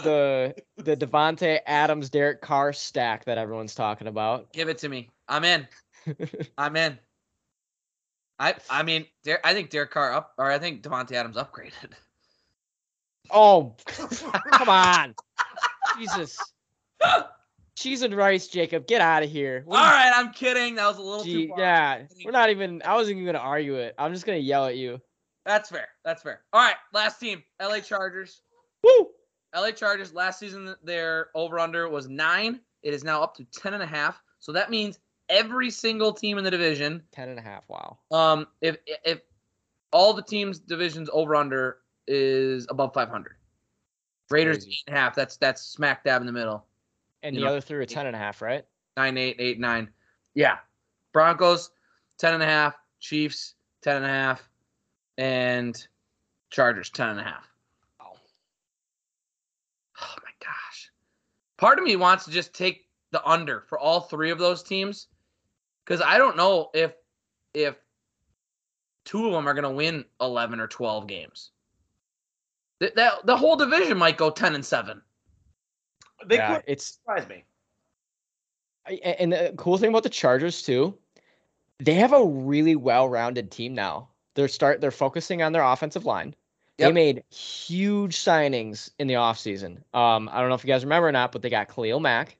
the 0.76 0.82
the 0.82 0.96
Davante 0.96 1.60
Adams 1.66 2.10
Derek 2.10 2.40
Carr 2.40 2.72
stack 2.72 3.24
that 3.26 3.38
everyone's 3.38 3.74
talking 3.74 4.06
about. 4.06 4.52
Give 4.52 4.68
it 4.68 4.78
to 4.78 4.88
me. 4.88 5.10
I'm 5.28 5.44
in. 5.44 5.68
I'm 6.58 6.76
in. 6.76 6.98
I 8.38 8.54
I 8.68 8.82
mean, 8.82 9.06
Der- 9.24 9.40
I 9.44 9.54
think 9.54 9.70
Derek 9.70 9.90
Carr 9.90 10.12
up, 10.12 10.32
or 10.36 10.50
I 10.50 10.58
think 10.58 10.82
Davante 10.82 11.12
Adams 11.12 11.36
upgraded. 11.36 11.92
Oh, 13.30 13.76
come 14.52 14.68
on, 14.68 15.14
Jesus. 15.96 16.52
Cheese 17.76 18.02
and 18.02 18.14
rice, 18.14 18.48
Jacob. 18.48 18.86
Get 18.86 19.00
out 19.00 19.22
of 19.22 19.30
here. 19.30 19.64
All 19.66 19.72
What 19.72 19.78
do 19.80 19.84
you- 19.84 19.90
right, 19.90 20.12
I'm 20.14 20.32
kidding. 20.32 20.74
That 20.76 20.86
was 20.86 20.98
a 20.98 21.02
little 21.02 21.24
Gee, 21.24 21.46
too 21.46 21.48
far. 21.48 21.58
yeah, 21.60 22.02
we're 22.24 22.30
not 22.30 22.50
even. 22.50 22.82
I 22.84 22.94
wasn't 22.94 23.16
even 23.16 23.26
gonna 23.26 23.38
argue 23.44 23.76
it. 23.76 23.94
I'm 23.98 24.12
just 24.12 24.26
gonna 24.26 24.38
yell 24.38 24.66
at 24.66 24.76
you. 24.76 25.00
That's 25.46 25.70
fair. 25.70 25.88
That's 26.04 26.22
fair. 26.22 26.42
All 26.52 26.60
right, 26.60 26.76
last 26.92 27.18
team, 27.18 27.42
LA 27.60 27.80
Chargers. 27.80 28.42
Woo! 28.84 29.08
LA 29.54 29.70
Chargers 29.72 30.14
last 30.14 30.38
season 30.38 30.74
their 30.84 31.28
over 31.34 31.58
under 31.58 31.88
was 31.88 32.08
9. 32.08 32.60
It 32.82 32.94
is 32.94 33.02
now 33.04 33.22
up 33.22 33.34
to 33.36 33.44
10 33.44 33.74
and 33.74 33.82
a 33.82 33.86
half. 33.86 34.22
So 34.38 34.52
that 34.52 34.70
means 34.70 34.98
every 35.28 35.70
single 35.70 36.12
team 36.12 36.38
in 36.38 36.44
the 36.44 36.50
division 36.50 37.02
Ten 37.12 37.28
and 37.28 37.38
a 37.38 37.42
half. 37.42 37.64
Wow. 37.68 37.98
um 38.10 38.46
if 38.60 38.76
if 39.04 39.20
all 39.92 40.12
the 40.14 40.22
teams 40.22 40.58
divisions 40.58 41.10
over 41.12 41.34
under 41.36 41.78
is 42.06 42.66
above 42.70 42.94
500. 42.94 43.36
Raiders 44.30 44.58
Crazy. 44.58 44.70
eight 44.70 44.84
and 44.86 44.96
a 44.96 45.00
half. 45.00 45.14
That's 45.14 45.36
that's 45.36 45.62
smack 45.62 46.04
dab 46.04 46.22
in 46.22 46.26
the 46.26 46.32
middle. 46.32 46.64
And 47.22 47.34
You 47.34 47.40
the 47.40 47.46
know, 47.46 47.52
other 47.52 47.60
three 47.60 47.78
are 47.78 47.86
ten 47.86 48.06
and 48.06 48.16
a 48.16 48.18
half, 48.18 48.42
right? 48.42 48.64
Nine, 48.96 49.16
eight, 49.16 49.36
eight, 49.38 49.58
nine. 49.58 49.88
Yeah. 50.34 50.58
Broncos, 51.12 51.70
10 52.18 52.34
and 52.34 52.42
a 52.42 52.46
half. 52.46 52.74
Chiefs, 53.00 53.54
10 53.82 53.96
and 53.96 54.04
a 54.04 54.08
half. 54.08 54.48
And 55.18 55.86
Chargers, 56.50 56.90
10 56.90 57.10
and 57.10 57.20
a 57.20 57.24
half. 57.24 57.48
Oh 60.00 60.14
my 60.22 60.30
gosh. 60.40 60.90
Part 61.58 61.78
of 61.78 61.84
me 61.84 61.96
wants 61.96 62.24
to 62.24 62.30
just 62.30 62.54
take 62.54 62.88
the 63.12 63.24
under 63.26 63.60
for 63.68 63.78
all 63.78 64.00
three 64.00 64.30
of 64.30 64.38
those 64.38 64.62
teams. 64.62 65.08
Because 65.84 66.00
I 66.00 66.18
don't 66.18 66.36
know 66.36 66.70
if 66.74 66.94
if 67.54 67.76
two 69.04 69.26
of 69.26 69.32
them 69.32 69.46
are 69.48 69.54
gonna 69.54 69.70
win 69.70 70.04
11 70.20 70.60
or 70.60 70.66
12 70.66 71.06
games. 71.06 71.50
That, 72.80 72.96
that 72.96 73.26
the 73.26 73.36
whole 73.36 73.56
division 73.56 73.98
might 73.98 74.16
go 74.16 74.30
10 74.30 74.54
and 74.54 74.64
7. 74.64 75.00
They 76.26 76.36
yeah, 76.36 76.54
could 76.56 76.64
it's 76.66 76.86
surprise 76.94 77.28
me. 77.28 77.44
I- 78.86 78.92
and 79.18 79.32
the 79.32 79.54
cool 79.56 79.78
thing 79.78 79.90
about 79.90 80.02
the 80.02 80.08
Chargers 80.10 80.62
too, 80.62 80.98
they 81.78 81.94
have 81.94 82.12
a 82.12 82.24
really 82.24 82.76
well-rounded 82.76 83.50
team 83.50 83.74
now. 83.74 84.08
They're 84.34 84.48
start 84.48 84.80
they're 84.80 84.90
focusing 84.90 85.42
on 85.42 85.52
their 85.52 85.62
offensive 85.62 86.04
line. 86.04 86.34
They 86.78 86.84
Yep. 86.86 86.94
made 86.94 87.24
huge 87.30 88.16
signings 88.16 88.90
in 88.98 89.06
the 89.06 89.14
offseason. 89.14 89.82
Um, 89.94 90.28
I 90.32 90.40
don't 90.40 90.48
know 90.48 90.54
if 90.54 90.64
you 90.64 90.68
guys 90.68 90.84
remember 90.84 91.08
or 91.08 91.12
not, 91.12 91.30
but 91.32 91.42
they 91.42 91.50
got 91.50 91.68
Khalil 91.68 92.00
Mack 92.00 92.36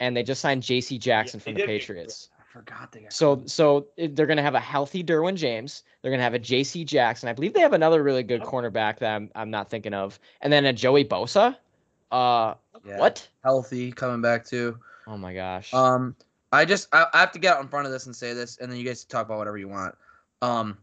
and 0.00 0.16
they 0.16 0.22
just 0.22 0.40
signed 0.40 0.62
JC 0.62 0.98
Jackson 0.98 1.40
they 1.40 1.44
from 1.44 1.54
the 1.54 1.60
did. 1.60 1.66
Patriots. 1.66 2.30
I 2.38 2.42
forgot 2.44 2.92
they 2.92 3.00
got 3.00 3.12
So 3.12 3.42
so 3.46 3.88
they're 3.98 4.26
gonna 4.26 4.40
have 4.42 4.54
a 4.54 4.60
healthy 4.60 5.02
Derwin 5.04 5.34
James. 5.36 5.82
They're 6.00 6.10
gonna 6.10 6.22
have 6.22 6.34
a 6.34 6.38
J.C. 6.38 6.84
Jackson. 6.84 7.28
I 7.28 7.32
believe 7.34 7.52
they 7.52 7.60
have 7.60 7.74
another 7.74 8.02
really 8.02 8.22
good 8.22 8.40
cornerback 8.42 8.98
that 9.00 9.14
I'm, 9.14 9.30
I'm 9.34 9.50
not 9.50 9.68
thinking 9.68 9.92
of, 9.94 10.18
and 10.40 10.50
then 10.52 10.64
a 10.64 10.72
Joey 10.72 11.04
Bosa. 11.04 11.56
Uh, 12.10 12.54
Yeah. 12.84 12.98
what? 12.98 13.28
healthy 13.42 13.92
coming 13.92 14.20
back 14.20 14.44
too. 14.44 14.78
Oh 15.06 15.16
my 15.16 15.34
gosh. 15.34 15.72
Um, 15.72 16.16
I 16.52 16.64
just 16.64 16.88
I, 16.92 17.06
I 17.12 17.20
have 17.20 17.32
to 17.32 17.38
get 17.38 17.56
out 17.56 17.62
in 17.62 17.68
front 17.68 17.86
of 17.86 17.92
this 17.92 18.06
and 18.06 18.14
say 18.14 18.32
this, 18.32 18.58
and 18.58 18.70
then 18.70 18.78
you 18.78 18.84
guys 18.84 19.04
can 19.04 19.10
talk 19.10 19.26
about 19.26 19.38
whatever 19.38 19.58
you 19.58 19.68
want. 19.68 19.94
Um, 20.42 20.78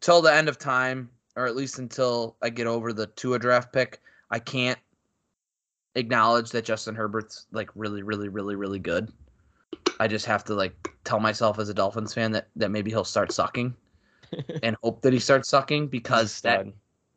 till 0.00 0.22
the 0.22 0.32
end 0.32 0.48
of 0.48 0.58
time, 0.58 1.10
or 1.36 1.46
at 1.46 1.56
least 1.56 1.78
until 1.78 2.36
I 2.42 2.50
get 2.50 2.66
over 2.66 2.92
the 2.92 3.06
Tua 3.08 3.38
draft 3.38 3.72
pick, 3.72 4.00
I 4.30 4.38
can't 4.38 4.78
acknowledge 5.94 6.50
that 6.50 6.64
Justin 6.64 6.94
Herbert's 6.94 7.46
like 7.52 7.70
really, 7.74 8.02
really, 8.02 8.28
really, 8.28 8.54
really 8.54 8.78
good. 8.78 9.10
I 10.00 10.06
just 10.08 10.26
have 10.26 10.44
to 10.44 10.54
like 10.54 10.90
tell 11.04 11.20
myself 11.20 11.58
as 11.58 11.68
a 11.68 11.74
Dolphins 11.74 12.14
fan 12.14 12.32
that 12.32 12.48
that 12.56 12.70
maybe 12.70 12.90
he'll 12.90 13.04
start 13.04 13.32
sucking, 13.32 13.74
and 14.62 14.76
hope 14.82 15.02
that 15.02 15.12
he 15.12 15.18
starts 15.18 15.48
sucking 15.48 15.88
because 15.88 16.40
that. 16.42 16.66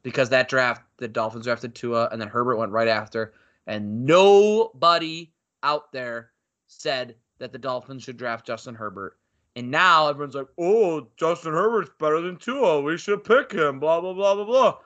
Because 0.04 0.30
that 0.30 0.50
draft, 0.50 0.84
the 0.98 1.08
Dolphins 1.08 1.46
drafted 1.46 1.76
Tua, 1.76 2.10
and 2.12 2.20
then 2.20 2.28
Herbert 2.28 2.58
went 2.58 2.72
right 2.72 2.88
after, 2.88 3.34
and 3.68 4.06
nobody 4.06 5.32
out 5.64 5.92
there 5.92 6.32
said 6.68 7.16
that 7.40 7.52
the 7.52 7.60
Dolphins 7.60 8.04
should 8.04 8.18
draft 8.18 8.46
Justin 8.46 8.76
Herbert. 8.76 9.18
And 9.56 9.70
now 9.70 10.08
everyone's 10.08 10.36
like, 10.36 10.48
"Oh, 10.58 11.08
Justin 11.18 11.54
Herbert's 11.54 11.92
better 12.00 12.22
than 12.22 12.38
Tua. 12.38 12.82
We 12.82 12.98
should 12.98 13.24
pick 13.24 13.52
him." 13.52 13.80
Blah 13.80 14.00
blah 14.00 14.14
blah 14.14 14.36
blah 14.36 14.46
blah. 14.46 14.78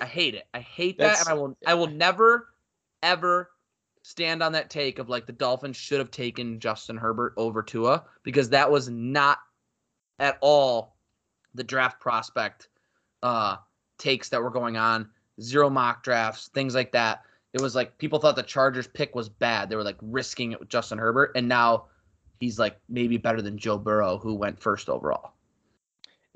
I 0.00 0.06
hate 0.06 0.34
it. 0.34 0.46
I 0.52 0.60
hate 0.60 0.98
that, 0.98 1.20
and 1.20 1.28
I 1.28 1.34
will. 1.34 1.56
I 1.66 1.74
will 1.74 1.86
never, 1.86 2.48
ever 3.02 3.50
stand 4.02 4.42
on 4.42 4.52
that 4.52 4.70
take 4.70 4.98
of 4.98 5.08
like 5.08 5.26
the 5.26 5.32
Dolphins 5.32 5.76
should 5.76 5.98
have 5.98 6.10
taken 6.10 6.60
Justin 6.60 6.96
Herbert 6.96 7.34
over 7.36 7.62
Tua 7.62 8.04
because 8.22 8.48
that 8.50 8.70
was 8.70 8.88
not 8.88 9.38
at 10.18 10.38
all 10.40 10.96
the 11.54 11.64
draft 11.64 12.00
prospect 12.00 12.68
uh 13.22 13.56
takes 13.98 14.28
that 14.30 14.42
were 14.42 14.50
going 14.50 14.76
on, 14.76 15.08
zero 15.40 15.68
mock 15.68 16.02
drafts, 16.02 16.48
things 16.48 16.74
like 16.74 16.92
that. 16.92 17.22
It 17.52 17.60
was 17.60 17.74
like 17.74 17.96
people 17.98 18.18
thought 18.18 18.36
the 18.36 18.42
Chargers 18.42 18.86
pick 18.86 19.14
was 19.14 19.28
bad. 19.28 19.68
They 19.68 19.76
were 19.76 19.84
like 19.84 19.96
risking 20.02 20.52
it 20.52 20.60
with 20.60 20.68
Justin 20.68 20.98
Herbert, 20.98 21.32
and 21.34 21.48
now 21.48 21.86
he's 22.40 22.58
like 22.58 22.78
maybe 22.88 23.16
better 23.16 23.42
than 23.42 23.58
Joe 23.58 23.78
Burrow, 23.78 24.18
who 24.18 24.34
went 24.34 24.60
first 24.60 24.88
overall. 24.88 25.32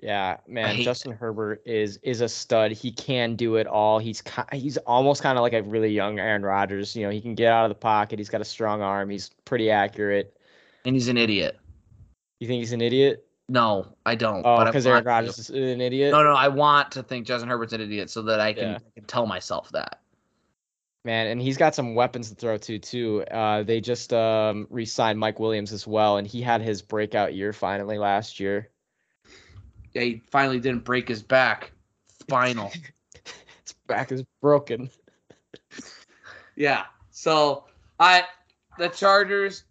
Yeah, 0.02 0.38
man, 0.48 0.82
Justin 0.82 1.12
Herbert 1.12 1.62
is 1.64 1.98
is 2.02 2.22
a 2.22 2.28
stud. 2.28 2.72
He 2.72 2.90
can 2.90 3.36
do 3.36 3.54
it 3.54 3.68
all. 3.68 4.00
He's 4.00 4.20
he's 4.52 4.76
almost 4.78 5.22
kind 5.22 5.38
of 5.38 5.42
like 5.42 5.52
a 5.52 5.62
really 5.62 5.90
young 5.90 6.18
Aaron 6.18 6.42
Rodgers. 6.42 6.96
You 6.96 7.04
know, 7.04 7.10
he 7.10 7.20
can 7.20 7.36
get 7.36 7.52
out 7.52 7.64
of 7.64 7.68
the 7.68 7.76
pocket. 7.76 8.18
He's 8.18 8.28
got 8.28 8.40
a 8.40 8.44
strong 8.44 8.82
arm. 8.82 9.10
He's 9.10 9.30
pretty 9.44 9.70
accurate. 9.70 10.36
And 10.84 10.96
he's 10.96 11.06
an 11.06 11.16
idiot. 11.16 11.56
You 12.40 12.48
think 12.48 12.58
he's 12.58 12.72
an 12.72 12.80
idiot? 12.80 13.24
No, 13.48 13.94
I 14.06 14.14
don't. 14.14 14.42
Oh, 14.44 14.64
because 14.64 14.86
Aaron. 14.86 15.04
Rodgers 15.04 15.38
is 15.38 15.50
an 15.50 15.80
idiot. 15.80 16.12
No, 16.12 16.22
no, 16.22 16.32
I 16.32 16.48
want 16.48 16.92
to 16.92 17.02
think 17.02 17.26
Justin 17.26 17.48
Herbert's 17.48 17.72
an 17.72 17.80
idiot 17.80 18.08
so 18.08 18.22
that 18.22 18.40
I 18.40 18.52
can, 18.52 18.62
Yeah. 18.62 18.76
I 18.76 18.90
can 18.94 19.04
tell 19.04 19.26
myself 19.26 19.70
that. 19.70 20.00
Man, 21.04 21.26
and 21.26 21.42
he's 21.42 21.56
got 21.56 21.74
some 21.74 21.96
weapons 21.96 22.28
to 22.30 22.36
throw 22.36 22.56
to 22.56 22.78
too. 22.78 23.24
Uh, 23.24 23.64
they 23.64 23.80
just 23.80 24.12
um, 24.12 24.68
re-signed 24.70 25.18
Mike 25.18 25.40
Williams 25.40 25.72
as 25.72 25.84
well, 25.86 26.16
and 26.18 26.26
he 26.26 26.40
had 26.40 26.62
his 26.62 26.80
breakout 26.80 27.34
year 27.34 27.52
finally 27.52 27.98
last 27.98 28.38
year. 28.38 28.70
Yeah, 29.94 30.02
he 30.02 30.22
finally 30.30 30.60
didn't 30.60 30.84
break 30.84 31.08
his 31.08 31.22
back. 31.22 31.72
Final. 32.28 32.70
His 33.64 33.74
back 33.86 34.10
is 34.12 34.22
broken. 34.40 34.90
Yeah. 36.56 36.84
So 37.10 37.64
I 37.98 38.24
the 38.78 38.88
Chargers 38.88 39.64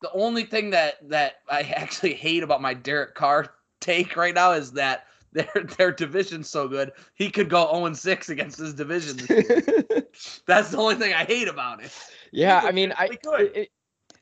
the 0.00 0.10
only 0.12 0.44
thing 0.44 0.70
that 0.70 1.08
that 1.08 1.36
I 1.48 1.60
actually 1.76 2.14
hate 2.14 2.42
about 2.42 2.62
my 2.62 2.74
Derek 2.74 3.14
Carr 3.14 3.54
take 3.80 4.16
right 4.16 4.34
now 4.34 4.52
is 4.52 4.72
that 4.72 5.06
their 5.32 5.48
their 5.78 5.92
division's 5.92 6.50
so 6.50 6.66
good. 6.66 6.90
He 7.14 7.30
could 7.30 7.48
go 7.48 7.70
0 7.72 7.92
6 7.92 8.28
against 8.30 8.58
his 8.58 8.74
division. 8.74 9.16
That's 10.46 10.70
the 10.70 10.76
only 10.76 10.96
thing 10.96 11.12
I 11.14 11.24
hate 11.24 11.46
about 11.48 11.82
it. 11.82 11.92
yeah, 12.32 12.60
I 12.64 12.72
mean, 12.72 12.92
I 12.98 13.06
legitimately 13.06 13.46
could. 13.48 13.56
it- 13.56 13.60
it- 13.62 13.70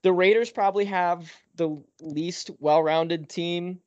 the 0.02 0.12
Raiders 0.12 0.48
probably 0.50 0.84
have 0.84 1.28
the 1.56 1.82
least 2.00 2.50
well-rounded 2.60 3.28
team, 3.28 3.80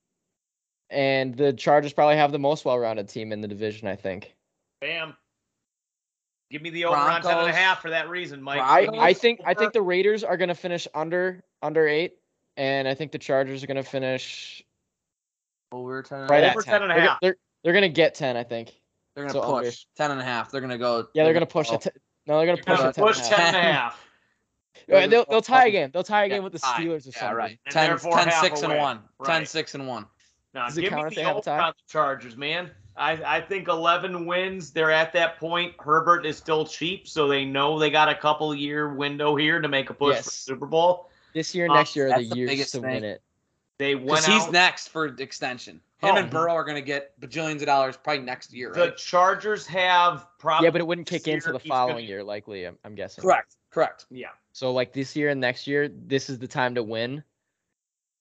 and 0.89 1.33
the 1.37 1.53
Chargers 1.53 1.93
probably 1.93 2.17
have 2.17 2.33
the 2.33 2.39
most 2.39 2.65
well-rounded 2.65 3.07
team 3.07 3.31
in 3.31 3.39
the 3.39 3.47
division. 3.47 3.87
I 3.87 3.95
think. 3.95 4.35
Bam. 4.81 5.15
Give 6.51 6.61
me 6.61 6.69
the 6.69 6.85
over 6.85 6.97
on 6.97 7.21
ten 7.21 7.37
and 7.37 7.47
a 7.49 7.53
half 7.53 7.81
for 7.81 7.89
that 7.91 8.09
reason, 8.09 8.41
Mike. 8.41 8.59
I, 8.61 8.87
I 8.99 9.13
think 9.13 9.39
I 9.45 9.53
think 9.53 9.71
the 9.71 9.81
Raiders 9.81 10.23
are 10.25 10.35
gonna 10.35 10.53
finish 10.53 10.85
under 10.93 11.43
under 11.61 11.87
eight, 11.87 12.15
and 12.57 12.87
I 12.89 12.93
think 12.93 13.13
the 13.13 13.17
Chargers 13.19 13.63
are 13.63 13.67
gonna 13.67 13.83
finish 13.83 14.61
Over 15.71 16.03
10 16.03 16.27
right 16.27 16.43
at 16.43 16.51
Over 16.51 16.61
10. 16.61 16.81
10 16.81 16.83
and 16.83 16.91
a 16.91 16.95
They're, 16.95 17.17
they're 17.21 17.35
they're 17.63 17.73
gonna 17.73 17.87
get 17.89 18.15
ten, 18.15 18.35
I 18.35 18.43
think. 18.43 18.73
They're 19.15 19.23
gonna 19.25 19.33
so 19.33 19.41
push 19.61 19.85
10 19.95 20.11
and 20.11 20.19
a 20.19 20.23
half. 20.23 20.51
They're 20.51 20.59
gonna 20.61 20.77
go. 20.77 21.07
Yeah, 21.13 21.23
they're 21.23 21.33
gonna 21.33 21.45
push 21.45 21.69
go- 21.69 21.75
it. 21.77 21.87
No, 22.27 22.37
they're 22.37 22.47
gonna 22.47 22.57
push 22.63 22.77
gonna 22.77 22.89
it. 22.89 22.95
10 22.95 23.03
push 23.05 23.17
and 23.17 23.25
a 23.25 23.29
10 23.29 23.39
half. 23.39 23.47
and 23.55 23.55
a 23.55 23.73
half. 23.73 24.07
Yeah, 24.87 25.07
they'll 25.07 25.25
they'll 25.29 25.41
tie 25.41 25.63
Yeah, 25.65 25.69
again. 25.69 25.89
They'll 25.93 26.03
tie 26.03 26.25
again 26.25 26.37
Yeah, 26.39 26.43
with 26.43 26.53
the 26.53 26.59
tie. 26.59 26.81
Steelers 26.83 27.07
or 27.07 27.11
Yeah, 27.15 27.31
right. 27.31 27.59
And 27.65 27.73
10, 27.73 27.97
10 27.99 28.11
half 28.27 28.41
6 28.41 28.61
and 28.63 28.71
away. 28.73 28.79
1. 28.81 28.99
10 29.25 29.45
6 29.45 29.75
and 29.75 29.87
1. 29.87 30.05
Now, 30.53 30.65
Does 30.67 30.77
it 30.77 30.81
give 30.81 30.89
count 30.89 31.03
me 31.03 31.07
if 31.09 31.15
they 31.15 31.21
the 31.21 31.27
have 31.27 31.35
a 31.35 31.39
over 31.39 31.45
tie? 31.45 31.59
on 31.59 31.73
the 31.77 31.91
Chargers, 31.91 32.35
man. 32.35 32.71
I, 32.97 33.37
I 33.37 33.41
think 33.41 33.67
11 33.67 34.25
wins. 34.25 34.71
They're 34.71 34.91
at 34.91 35.13
that 35.13 35.39
point. 35.39 35.73
Herbert 35.79 36.25
is 36.25 36.37
still 36.37 36.65
cheap, 36.65 37.07
so 37.07 37.27
they 37.27 37.45
know 37.45 37.79
they 37.79 37.89
got 37.89 38.09
a 38.09 38.15
couple 38.15 38.53
year 38.53 38.93
window 38.93 39.35
here 39.35 39.61
to 39.61 39.67
make 39.67 39.89
a 39.89 39.93
push 39.93 40.13
for 40.13 40.15
Yes. 40.17 40.25
the 40.25 40.31
Super 40.31 40.65
Bowl. 40.65 41.09
This 41.33 41.55
year 41.55 41.65
and 41.65 41.73
Uh, 41.73 41.77
next 41.77 41.95
year 41.95 42.07
are 42.07 42.09
the 42.09 42.15
that's 42.15 42.29
the 42.29 42.35
years 42.37 42.49
biggest 42.49 42.71
to 42.73 42.81
thing. 42.81 42.91
win 42.91 43.03
it. 43.05 43.21
They 43.77 43.93
Because 43.95 44.09
went 44.09 44.25
he's 44.25 44.43
out. 44.47 44.51
next 44.51 44.89
for 44.89 45.05
extension. 45.07 45.81
Him 45.99 46.15
Oh. 46.15 46.17
and 46.17 46.29
Burrow 46.29 46.53
are 46.53 46.63
gonna 46.65 46.81
get 46.81 47.19
bajillions 47.21 47.61
of 47.61 47.65
dollars 47.67 47.95
probably 47.95 48.23
next 48.23 48.53
year, 48.53 48.71
The 48.73 48.81
right? 48.81 48.97
Chargers 48.97 49.65
have 49.67 50.27
probably. 50.37 50.67
Yeah, 50.67 50.71
but 50.71 50.81
it 50.81 50.87
wouldn't 50.87 51.07
kick 51.07 51.27
in 51.27 51.39
till 51.39 51.49
year 51.49 51.53
the 51.53 51.59
he's 51.59 51.69
gonna- 51.69 51.87
following 51.87 52.05
year, 52.05 52.23
likely. 52.23 52.65
I'm, 52.65 52.77
I'm 52.83 52.93
guessing. 52.95 53.21
Correct. 53.21 53.55
Correct. 53.69 54.05
Yeah. 54.09 54.29
So 54.51 54.71
like 54.73 54.91
this 54.93 55.15
year 55.15 55.29
and 55.29 55.39
next 55.39 55.65
year, 55.67 55.87
this 55.87 56.29
is 56.29 56.37
the 56.39 56.47
time 56.47 56.75
to 56.75 56.83
win. 56.83 57.23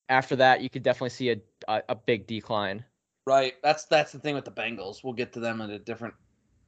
After 0.08 0.36
that, 0.36 0.60
you 0.60 0.70
could 0.70 0.82
definitely 0.82 1.10
see 1.10 1.30
a 1.30 1.40
a, 1.68 1.82
a 1.90 1.94
big 1.94 2.26
decline. 2.26 2.84
Right. 3.26 3.54
That's 3.62 3.84
that's 3.84 4.12
the 4.12 4.18
thing 4.18 4.34
with 4.34 4.44
the 4.44 4.50
Bengals. 4.50 5.04
We'll 5.04 5.12
get 5.12 5.32
to 5.34 5.40
them 5.40 5.60
at 5.60 5.70
a 5.70 5.78
different. 5.78 6.14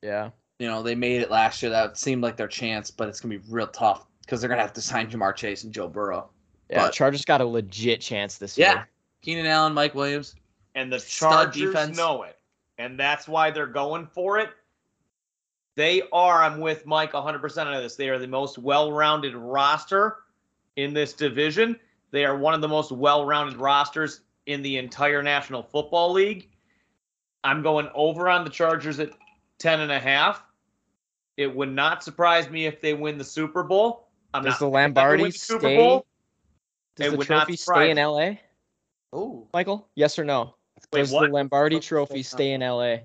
Yeah. 0.03 0.31
You 0.59 0.69
know, 0.69 0.83
they 0.83 0.95
made 0.95 1.23
it 1.23 1.31
last 1.31 1.63
year. 1.63 1.71
That 1.71 1.97
seemed 1.99 2.23
like 2.23 2.37
their 2.37 2.49
chance, 2.49 2.91
but 2.91 3.09
it's 3.09 3.21
gonna 3.21 3.37
be 3.39 3.45
real 3.49 3.67
tough 3.67 4.07
because 4.21 4.41
they're 4.41 4.49
gonna 4.51 4.63
have 4.63 4.73
to 4.75 4.83
sign 4.83 5.11
Ja'Marr 5.11 5.35
Chase 5.35 5.65
and 5.65 5.73
Joe 5.73 5.89
Burrow. 5.89 6.31
Yeah. 6.71 6.85
But- 6.85 6.93
Chargers 6.93 7.25
got 7.25 7.41
a 7.41 7.45
legit 7.45 8.01
chance 8.01 8.39
this 8.39 8.57
Yeah. 8.57 8.73
year. 8.75 8.89
Keenan 9.23 9.47
Allen, 9.47 9.73
Mike 9.75 9.95
Williams. 9.95 10.35
And 10.75 10.93
the 10.93 10.99
Stud 10.99 11.31
Chargers 11.31 11.63
defense. 11.63 11.97
know 11.97 12.23
it. 12.23 12.39
And 12.79 12.99
that's 12.99 13.29
why 13.29 13.51
they're 13.51 13.67
going 13.67 14.07
for 14.07 14.39
it. 14.39 14.51
They 15.75 16.03
are, 16.13 16.43
I'm 16.43 16.61
with 16.61 16.85
Mike 16.87 17.13
100% 17.15 17.67
on 17.67 17.83
this. 17.83 17.97
They 17.97 18.09
are 18.09 18.19
the 18.19 18.27
most 18.27 18.59
well 18.59 18.93
rounded 18.93 19.35
roster 19.35 20.19
in 20.77 20.93
this 20.93 21.13
division. 21.13 21.79
They 22.11 22.25
are 22.25 22.37
one 22.37 22.53
of 22.55 22.61
the 22.61 22.69
most 22.69 22.93
well 22.93 23.25
rounded 23.25 23.57
rosters 23.57 24.21
in 24.47 24.63
the 24.63 24.79
entire 24.79 25.23
National 25.23 25.63
Football 25.63 26.13
League. 26.13 26.49
I'm 27.45 27.63
going 27.63 27.89
over 27.95 28.29
on 28.29 28.45
the 28.45 28.51
Chargers 28.51 29.01
at 29.01 29.11
10 29.59 29.81
and 29.81 29.93
a 29.93 29.99
half. 29.99 30.43
It 31.37 31.55
would 31.55 31.71
not 31.73 32.05
surprise 32.05 32.51
me 32.51 32.67
if 32.67 32.81
they 32.81 32.95
win 32.95 33.19
the 33.19 33.25
Super 33.25 33.63
Bowl. 33.63 34.09
I'm 34.35 34.45
Does 34.45 34.61
not 34.61 34.61
the 34.61 34.73
saying 34.73 34.73
they're 34.73 34.81
gonna 34.83 34.87
Lombardi 35.13 35.25
the 35.25 35.31
Super 35.39 35.61
stay? 35.61 35.77
Bowl. 35.77 36.07
Does 36.97 37.13
It 37.13 37.19
the 37.19 37.25
trophy 37.25 37.57
stay 37.57 37.91
in. 37.91 37.97
LA, 37.99 38.35
Oh. 39.13 39.49
Michael? 39.53 39.89
Yes 39.95 40.19
or 40.19 40.25
no? 40.25 40.55
Wait, 40.93 41.01
Does 41.01 41.13
what? 41.13 41.27
the 41.29 41.33
Lombardi 41.33 41.81
Trophy 41.81 42.13
trophy 42.13 42.23
stay 42.23 42.53
in 42.53 42.61
LA? 42.63 42.97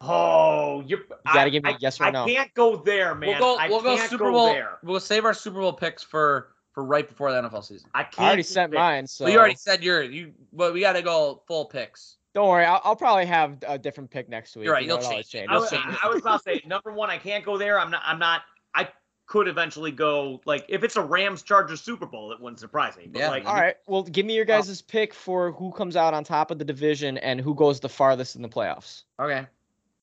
Oh, 0.00 0.80
you 0.86 0.98
gotta 1.32 1.50
give 1.50 1.64
me 1.64 1.70
a 1.72 1.76
yes 1.80 2.00
or 2.00 2.04
I 2.04 2.10
no. 2.10 2.24
I 2.24 2.32
can't 2.34 2.54
go 2.54 2.76
there, 2.76 3.14
man. 3.16 3.30
We'll 3.30 3.56
go. 3.56 3.68
We'll 3.68 3.82
go 3.82 3.96
can't 3.96 4.10
Super 4.10 4.24
go 4.26 4.32
Bowl. 4.32 4.46
there. 4.46 4.78
We'll 4.84 5.00
save 5.00 5.24
our 5.24 5.34
Super 5.34 5.58
Bowl 5.60 5.72
picks 5.72 6.02
for 6.04 6.52
for 6.72 6.84
right 6.84 7.08
before 7.08 7.32
the 7.32 7.42
NFL 7.42 7.64
season. 7.64 7.88
I 7.94 8.04
can't. 8.04 8.20
I 8.20 8.26
already 8.26 8.42
go 8.42 8.46
sent 8.46 8.72
there. 8.72 8.80
mine, 8.80 9.06
so 9.06 9.24
But 9.24 9.32
you 9.32 9.38
already 9.38 9.56
said 9.56 9.82
your 9.82 10.02
you. 10.02 10.32
But 10.52 10.72
we 10.72 10.80
got 10.80 10.92
to 10.92 11.02
go 11.02 11.42
full 11.46 11.64
picks. 11.64 12.16
don't 12.34 12.48
worry. 12.48 12.64
I'll, 12.64 12.80
I'll 12.84 12.96
probably 12.96 13.26
have 13.26 13.58
a 13.66 13.78
different 13.78 14.10
pick 14.10 14.28
next 14.28 14.56
week. 14.56 14.64
You're 14.64 14.74
right, 14.74 14.82
You 14.82 14.88
know, 14.88 14.94
you'll 14.96 15.04
it 15.04 15.10
always 15.10 15.28
change. 15.28 15.48
I 15.50 15.58
was, 15.58 15.70
change. 15.70 15.96
I 16.02 16.08
was 16.08 16.20
about 16.20 16.44
to 16.44 16.50
say 16.54 16.62
number 16.66 16.92
one. 16.92 17.10
I 17.10 17.18
can't 17.18 17.44
go 17.44 17.58
there. 17.58 17.80
I'm 17.80 17.90
not. 17.90 18.02
I'm 18.04 18.18
not. 18.18 18.42
I 18.74 18.88
could 19.26 19.48
eventually 19.48 19.90
go. 19.90 20.40
Like 20.44 20.66
if 20.68 20.84
it's 20.84 20.96
a 20.96 21.02
Rams 21.02 21.42
Chargers 21.42 21.80
Super 21.80 22.06
Bowl, 22.06 22.32
it 22.32 22.40
wouldn't 22.40 22.60
surprise 22.60 22.96
me. 22.96 23.08
But 23.10 23.20
Yeah, 23.20 23.30
like, 23.30 23.46
All 23.46 23.54
right. 23.54 23.76
Well, 23.86 24.02
give 24.02 24.26
me 24.26 24.34
your 24.34 24.44
guys' 24.44 24.82
pick 24.82 25.14
for 25.14 25.52
who 25.52 25.72
comes 25.72 25.96
out 25.96 26.14
on 26.14 26.22
top 26.22 26.50
of 26.50 26.58
the 26.58 26.64
division 26.64 27.18
and 27.18 27.40
who 27.40 27.54
goes 27.54 27.80
the 27.80 27.88
farthest 27.88 28.36
in 28.36 28.42
the 28.42 28.48
playoffs. 28.48 29.02
Okay. 29.18 29.46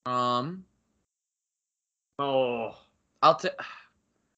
Um. 0.05 0.65
oh, 2.19 2.75
I'll 3.21 3.35
take. 3.35 3.53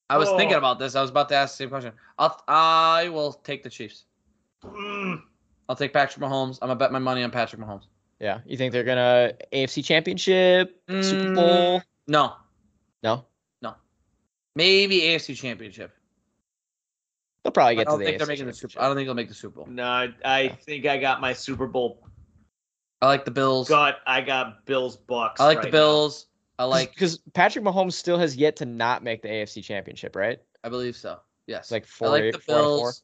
I 0.10 0.18
was 0.18 0.30
thinking 0.30 0.56
Oh. 0.56 0.60
about 0.60 0.80
this. 0.80 0.96
I 0.96 1.02
was 1.02 1.10
about 1.10 1.28
to 1.30 1.36
ask 1.36 1.54
the 1.54 1.64
same 1.64 1.70
question. 1.70 1.92
I'll. 2.18 2.42
I 2.48 3.10
will 3.10 3.34
take 3.34 3.64
the 3.64 3.70
Chiefs. 3.70 4.06
mm, 4.64 5.22
I'll 5.70 5.76
take 5.76 5.94
Patrick 5.94 6.24
Mahomes. 6.24 6.60
I'm 6.62 6.68
gonna 6.70 6.76
bet 6.80 6.92
my 6.92 7.00
money 7.00 7.24
on 7.24 7.32
Patrick 7.32 7.62
Mahomes. 7.62 7.84
Yeah. 8.20 8.40
You 8.46 8.58
think 8.58 8.72
they're 8.74 8.84
gonna 8.84 9.34
AFC 9.52 9.84
Championship, 9.84 10.82
Super 10.90 11.26
Mm, 11.28 11.36
Bowl? 11.36 11.82
No. 12.08 12.34
No. 13.04 13.26
No. 13.62 13.76
Maybe 14.56 15.02
AFC 15.02 15.36
Championship. 15.36 15.94
They'll 17.44 17.52
probably 17.52 17.76
get 17.76 17.84
to 17.86 17.92
don't 17.92 18.00
the 18.00 18.06
think 18.06 18.16
AFC 18.16 18.18
they're 18.20 18.28
making 18.28 18.46
the 18.48 18.54
Super. 18.54 18.74
Championship. 18.74 18.82
I 18.84 18.88
don't 18.88 18.96
think 18.96 19.08
they'll 19.08 19.14
make 19.16 19.28
the 19.30 19.34
Super 19.36 19.56
Bowl. 19.58 19.68
no, 19.68 19.84
I, 19.84 20.14
I 20.26 20.48
think 20.50 20.86
I 20.86 20.98
got 20.98 21.22
my 21.22 21.34
Super 21.34 21.68
Bowl 21.68 22.04
I 23.02 23.06
like 23.08 23.26
the 23.26 23.32
Bills. 23.32 23.70
gut. 23.70 24.00
I 24.08 24.22
got 24.22 24.66
Bills 24.66 24.96
Bucks. 24.96 25.40
I 25.40 25.46
like 25.46 25.58
right 25.58 25.66
the 25.66 25.72
Bills. 25.72 26.26
I 26.60 26.66
like. 26.66 26.92
because 26.94 27.20
Patrick 27.34 27.64
Mahomes 27.64 27.94
still 27.94 28.18
has 28.18 28.36
yet 28.36 28.56
to 28.58 28.66
not 28.66 29.04
make 29.04 29.22
the 29.22 29.28
AFC 29.28 29.64
Championship, 29.64 30.16
right? 30.16 30.40
I 30.64 30.70
believe 30.70 30.96
so. 30.96 31.20
Yes. 31.46 31.66
It's 31.66 31.72
like 31.72 31.86
I 32.02 32.12
like 32.12 32.24
eight- 32.24 32.34
the 32.34 32.40
four 32.40 32.56
out 32.56 32.64
four. 32.64 32.78
Bills. 32.78 33.04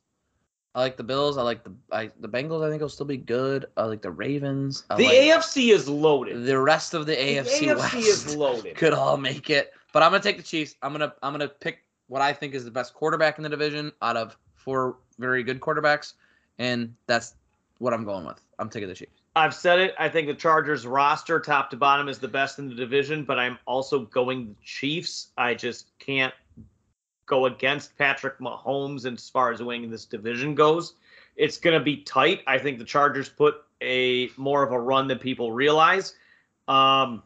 I 0.76 0.80
like 0.80 0.98
the 0.98 1.04
Bills. 1.04 1.38
I 1.38 1.44
like 1.44 1.64
the 1.64 1.74
I, 1.92 2.10
the 2.20 2.28
Bengals. 2.28 2.66
I 2.66 2.70
think 2.70 2.82
will 2.82 2.90
still 2.90 3.06
be 3.06 3.18
good. 3.18 3.68
I 3.78 3.84
like 3.84 4.02
the 4.02 4.10
Ravens. 4.10 4.84
I. 4.90 4.96
The 4.96 5.06
like 5.06 5.14
AFC 5.14 5.72
is 5.72 5.88
loaded. 5.88 6.46
the 6.46 6.60
rest 6.60 6.96
of 6.96 7.06
the 7.06 7.14
The 7.14 7.22
AFC, 7.22 7.68
AFC 7.68 7.76
West 7.76 7.96
is 7.96 8.36
loaded. 8.36 8.76
could 8.78 8.94
all 8.94 9.18
make 9.18 9.52
it. 9.52 9.72
But 9.94 10.02
I'm 10.02 10.12
gonna 10.12 10.24
take 10.24 10.38
the 10.38 10.44
Chiefs. 10.44 10.76
I'm 10.82 10.92
gonna 10.92 11.14
I'm 11.22 11.32
gonna 11.32 11.48
pick 11.48 11.84
what 12.08 12.22
I 12.24 12.34
think 12.34 12.56
is 12.56 12.66
the 12.66 12.72
best 12.72 12.96
quarterback 12.96 13.38
in 13.38 13.44
the 13.44 13.50
division 13.50 13.92
out 14.02 14.18
of 14.18 14.36
four 14.56 14.98
very 15.20 15.44
good 15.44 15.60
quarterbacks, 15.60 16.14
and 16.58 16.96
that's 17.06 17.36
what 17.78 17.94
I'm 17.94 18.04
going 18.04 18.26
with. 18.26 18.42
I'm 18.58 18.70
taking 18.70 18.90
the 18.90 18.96
Chiefs. 18.96 19.22
I've 19.36 19.56
said 19.56 19.80
it. 19.80 19.96
I 19.98 20.10
think 20.10 20.28
the 20.28 20.36
Chargers 20.36 20.86
roster, 20.86 21.40
top 21.40 21.72
to 21.72 21.78
bottom, 21.78 22.08
is 22.08 22.20
the 22.20 22.28
best 22.28 22.60
in 22.60 22.70
the 22.70 22.76
division, 22.76 23.24
but 23.24 23.40
I'm 23.40 23.58
also 23.66 24.02
going 24.02 24.50
the 24.50 24.56
Chiefs. 24.64 25.30
I 25.38 25.56
just 25.56 25.98
can't 25.98 26.34
go 27.26 27.46
against 27.48 27.98
Patrick 27.98 28.38
Mahomes 28.40 29.12
as 29.12 29.30
far 29.30 29.52
as 29.52 29.62
winning 29.62 29.90
this 29.90 30.06
division 30.06 30.54
goes. 30.54 30.94
It's 31.36 31.58
going 31.58 31.78
to 31.78 31.84
be 31.84 31.98
tight. 31.98 32.42
I 32.46 32.60
think 32.60 32.78
the 32.78 32.86
Chargers 32.86 33.28
put 33.28 33.56
a 33.82 34.30
more 34.38 34.62
of 34.64 34.72
a 34.72 34.80
run 34.80 35.08
than 35.08 35.18
people 35.18 35.52
realize. 35.52 36.14
Um, 36.68 37.24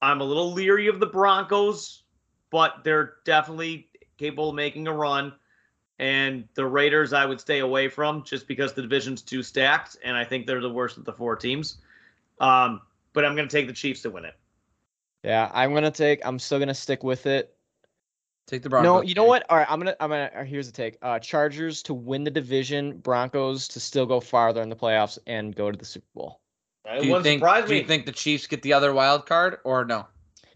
I'm 0.00 0.20
a 0.20 0.24
little 0.24 0.52
leery 0.52 0.88
of 0.88 0.98
the 0.98 1.06
Broncos, 1.06 2.02
but 2.50 2.82
they're 2.82 3.14
definitely 3.24 3.88
capable 4.18 4.50
of 4.50 4.56
making 4.56 4.88
a 4.88 4.92
run. 4.92 5.32
And 5.98 6.48
the 6.54 6.66
Raiders, 6.66 7.12
I 7.12 7.26
would 7.26 7.40
stay 7.40 7.60
away 7.60 7.88
from 7.88 8.24
just 8.24 8.48
because 8.48 8.72
the 8.72 8.82
division's 8.82 9.22
too 9.22 9.42
stacked, 9.42 9.96
and 10.04 10.16
I 10.16 10.24
think 10.24 10.46
they're 10.46 10.60
the 10.60 10.72
worst 10.72 10.96
of 10.96 11.04
the 11.04 11.12
four 11.12 11.36
teams. 11.36 11.76
Um, 12.40 12.80
but 13.12 13.24
I'm 13.24 13.36
going 13.36 13.48
to 13.48 13.56
take 13.56 13.68
the 13.68 13.72
Chiefs 13.72 14.02
to 14.02 14.10
win 14.10 14.24
it. 14.24 14.34
Yeah, 15.22 15.50
I'm 15.54 15.72
gonna 15.72 15.90
take. 15.90 16.20
I'm 16.24 16.38
still 16.38 16.58
gonna 16.58 16.74
stick 16.74 17.04
with 17.04 17.26
it. 17.26 17.54
Take 18.46 18.62
the 18.62 18.68
Broncos. 18.68 18.84
No, 18.84 19.02
you 19.02 19.14
know 19.14 19.24
what? 19.24 19.44
All 19.48 19.56
right, 19.56 19.66
I'm 19.70 19.78
gonna. 19.78 19.96
I'm 20.00 20.10
gonna. 20.10 20.30
uh, 20.34 20.44
Here's 20.44 20.66
the 20.66 20.72
take. 20.72 20.98
Uh, 21.00 21.18
Chargers 21.18 21.82
to 21.84 21.94
win 21.94 22.24
the 22.24 22.30
division. 22.30 22.98
Broncos 22.98 23.68
to 23.68 23.80
still 23.80 24.04
go 24.04 24.18
farther 24.18 24.62
in 24.62 24.68
the 24.68 24.76
playoffs 24.76 25.18
and 25.26 25.54
go 25.54 25.70
to 25.70 25.78
the 25.78 25.84
Super 25.84 26.06
Bowl. 26.14 26.40
It 26.86 27.02
Do 27.02 27.06
you 27.06 27.22
think? 27.22 27.42
Do 27.66 27.74
you 27.74 27.84
think 27.84 28.06
the 28.06 28.12
Chiefs 28.12 28.48
get 28.48 28.62
the 28.62 28.72
other 28.72 28.92
wild 28.92 29.26
card 29.26 29.58
or 29.64 29.84
no? 29.84 30.06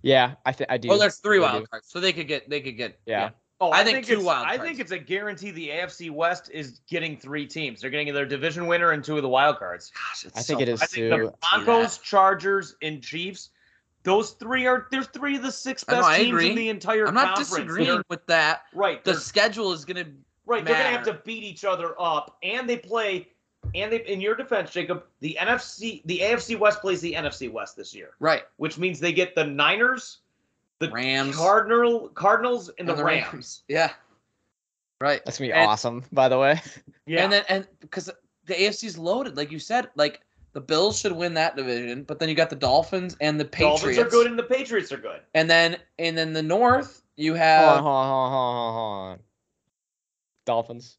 Yeah, 0.03 0.35
I 0.45 0.53
think 0.53 0.71
I 0.71 0.79
do. 0.79 0.89
Well, 0.89 0.99
there's 0.99 1.19
three 1.19 1.39
I 1.39 1.43
wild 1.43 1.63
do. 1.63 1.67
cards, 1.69 1.87
so 1.89 2.01
they 2.01 2.13
could 2.13 2.27
get. 2.27 2.51
They 2.51 2.61
could 2.61 2.77
get. 2.77 2.99
Yeah. 3.07 3.31
Oh, 3.61 3.73
I 3.73 3.85
think 3.85 4.05
two 4.07 4.15
it's, 4.17 4.23
wild 4.25 4.47
I 4.47 4.59
think 4.59 4.79
it's 4.81 4.91
a 4.93 4.99
guarantee 4.99 5.51
the 5.51 5.71
AFC 5.71 6.11
West 6.11 6.51
is 6.53 6.81
getting 6.89 7.17
three 7.17 7.47
teams. 7.47 7.81
They're 7.81 7.89
getting 7.91 8.13
their 8.13 8.27
division 8.27 8.67
winner 8.67 8.91
and 8.93 9.03
two 9.03 9.17
of 9.17 9.23
the 9.23 9.29
wild 9.31 9.59
cards. 9.59 9.91
Gosh, 9.95 10.27
it's 10.27 10.37
I 10.37 10.43
think 10.43 10.59
so 10.59 10.63
it 10.63 10.69
is 10.69 10.83
I 10.83 10.87
think 10.87 11.07
too. 11.15 11.27
the 11.27 11.35
Broncos, 11.65 11.99
Chargers, 11.99 12.77
and 12.83 13.03
Chiefs. 13.03 13.51
Those 14.03 14.33
three 14.33 14.67
are 14.67 14.89
there's 14.91 15.07
three 15.09 15.37
of 15.37 15.43
the 15.43 15.51
six 15.51 15.85
I 15.89 15.95
know, 15.95 16.01
best 16.03 16.17
teams 16.19 16.29
agree. 16.29 16.51
in 16.51 16.57
the 16.57 16.69
entire 16.69 17.07
I'm 17.09 17.15
not 17.15 17.29
conference. 17.37 17.49
disagreeing 17.51 17.89
They're- 17.89 18.03
with 18.11 18.27
that. 18.27 18.63
right, 18.75 19.03
The 19.05 19.15
schedule 19.15 19.73
is 19.73 19.85
gonna. 19.87 20.05
right. 20.45 20.63
They're 20.65 20.75
gonna 20.77 20.91
have 20.97 21.07
to 21.07 21.15
beat 21.25 21.43
each 21.43 21.65
other 21.65 21.95
up, 22.01 22.37
and 22.43 22.69
they 22.69 22.77
play. 22.77 23.29
And 23.75 23.91
they, 23.91 24.05
in 24.07 24.21
your 24.21 24.37
defense, 24.37 24.71
Jacob, 24.71 25.05
the 25.19 25.37
NFC, 25.41 26.01
the 26.05 26.21
AFC 26.21 26.57
West 26.57 26.81
plays 26.81 27.01
the 27.01 27.15
NFC 27.15 27.51
West 27.51 27.77
this 27.77 27.93
year, 27.93 28.11
Right. 28.21 28.45
which 28.59 28.79
means 28.79 29.01
they 29.01 29.13
get 29.13 29.35
the 29.35 29.43
Niners, 29.45 30.19
the 30.79 30.91
Rams. 30.91 31.37
Cardinal, 31.37 32.09
Cardinals, 32.11 32.69
and, 32.69 32.81
And 32.81 32.89
the, 32.89 32.95
the 32.95 33.05
Rams. 33.05 33.33
Rams. 33.33 33.63
Yeah. 33.69 33.93
Right. 35.01 35.23
That's 35.25 35.39
gonna 35.39 35.49
be 35.49 35.53
And- 35.53 35.69
awesome, 35.69 36.05
by 36.13 36.29
the 36.29 36.39
way. 36.39 36.61
Yeah. 37.09 37.23
And 37.23 37.33
then 37.33 37.45
and 37.49 37.69
because 37.81 38.11
the 38.47 38.55
AFC's 38.55 38.99
loaded, 38.99 39.37
like 39.37 39.53
you 39.53 39.61
said, 39.61 39.89
like 39.95 40.23
the 40.55 40.61
Bills 40.61 40.99
should 40.99 41.13
win 41.13 41.35
that 41.35 41.55
division, 41.55 42.03
but 42.03 42.19
then 42.19 42.29
you 42.29 42.35
got 42.35 42.51
the 42.51 42.57
Dolphins 42.57 43.17
and 43.21 43.39
the 43.39 43.45
Patriots. 43.45 43.83
Dolphins 43.83 43.99
are 43.99 44.09
good 44.11 44.27
and 44.27 44.37
the 44.37 44.43
Patriots 44.43 44.91
are 44.91 44.97
good. 44.97 45.21
And 45.35 45.49
then 45.49 45.77
and 46.01 46.19
then 46.19 46.33
the 46.33 46.43
North, 46.43 47.03
you 47.17 47.35
have 47.35 47.77
hold 47.79 47.79
on, 47.79 47.85
hold 47.85 48.27
on, 48.33 48.73
hold 48.73 49.11
on. 49.13 49.19
Dolphins. 50.47 50.99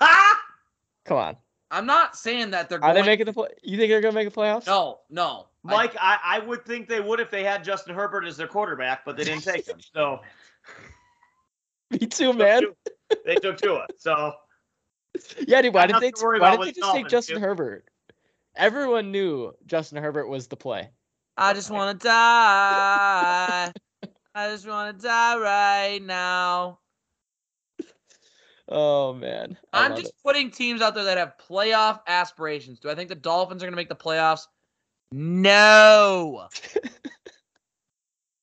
Ha! 0.00 0.40
Come 1.04 1.18
on. 1.18 1.36
I'm 1.70 1.86
not 1.86 2.16
saying 2.16 2.50
that 2.50 2.68
they're 2.68 2.78
Are 2.82 2.92
going 2.92 3.04
they 3.04 3.10
making 3.10 3.26
the 3.26 3.32
play? 3.32 3.48
You 3.62 3.76
think 3.78 3.90
they're 3.90 4.00
gonna 4.00 4.14
make 4.14 4.28
the 4.32 4.34
playoffs? 4.40 4.66
No, 4.66 5.00
no. 5.08 5.46
I- 5.66 5.72
Mike, 5.72 5.96
I, 6.00 6.18
I 6.22 6.38
would 6.40 6.64
think 6.66 6.88
they 6.88 7.00
would 7.00 7.20
if 7.20 7.30
they 7.30 7.42
had 7.44 7.64
Justin 7.64 7.94
Herbert 7.94 8.24
as 8.24 8.36
their 8.36 8.46
quarterback, 8.48 9.04
but 9.04 9.16
they 9.16 9.24
didn't 9.24 9.44
take 9.44 9.66
him. 9.66 9.78
So 9.94 10.20
Me 11.90 11.98
too, 12.00 12.32
man. 12.32 12.62
they 13.24 13.36
took 13.36 13.56
Tua. 13.58 13.86
So 13.96 14.32
Yeah, 15.46 15.62
dude. 15.62 15.72
Why 15.74 15.86
Got 15.86 16.00
did 16.00 16.02
they? 16.02 16.10
nothing 16.10 16.24
worry 16.24 16.40
Why 16.40 16.48
about 16.54 16.60
did 16.64 16.66
with 16.66 16.74
they 16.74 16.80
the 16.80 16.86
just 16.86 16.94
take 16.96 17.08
Justin 17.08 17.36
dude. 17.36 17.42
Herbert? 17.44 17.84
Everyone 18.56 19.10
knew 19.10 19.52
Justin 19.66 20.02
Herbert 20.02 20.28
was 20.28 20.46
the 20.48 20.56
play. 20.56 20.90
I 21.36 21.52
just 21.54 21.70
want 21.70 22.00
to 22.00 22.06
die. 22.06 23.72
I 24.36 24.48
just 24.50 24.66
want 24.68 24.96
to 24.98 25.02
die 25.06 25.38
right 25.38 26.00
now. 26.02 26.78
Oh 28.66 29.12
man, 29.12 29.58
I 29.74 29.84
I'm 29.84 29.94
just 29.94 30.08
it. 30.08 30.14
putting 30.24 30.50
teams 30.50 30.80
out 30.80 30.94
there 30.94 31.04
that 31.04 31.18
have 31.18 31.34
playoff 31.36 32.00
aspirations. 32.06 32.80
Do 32.80 32.88
I 32.88 32.94
think 32.94 33.10
the 33.10 33.14
Dolphins 33.14 33.62
are 33.62 33.66
going 33.66 33.74
to 33.74 33.76
make 33.76 33.90
the 33.90 33.94
playoffs? 33.94 34.46
No. 35.12 36.48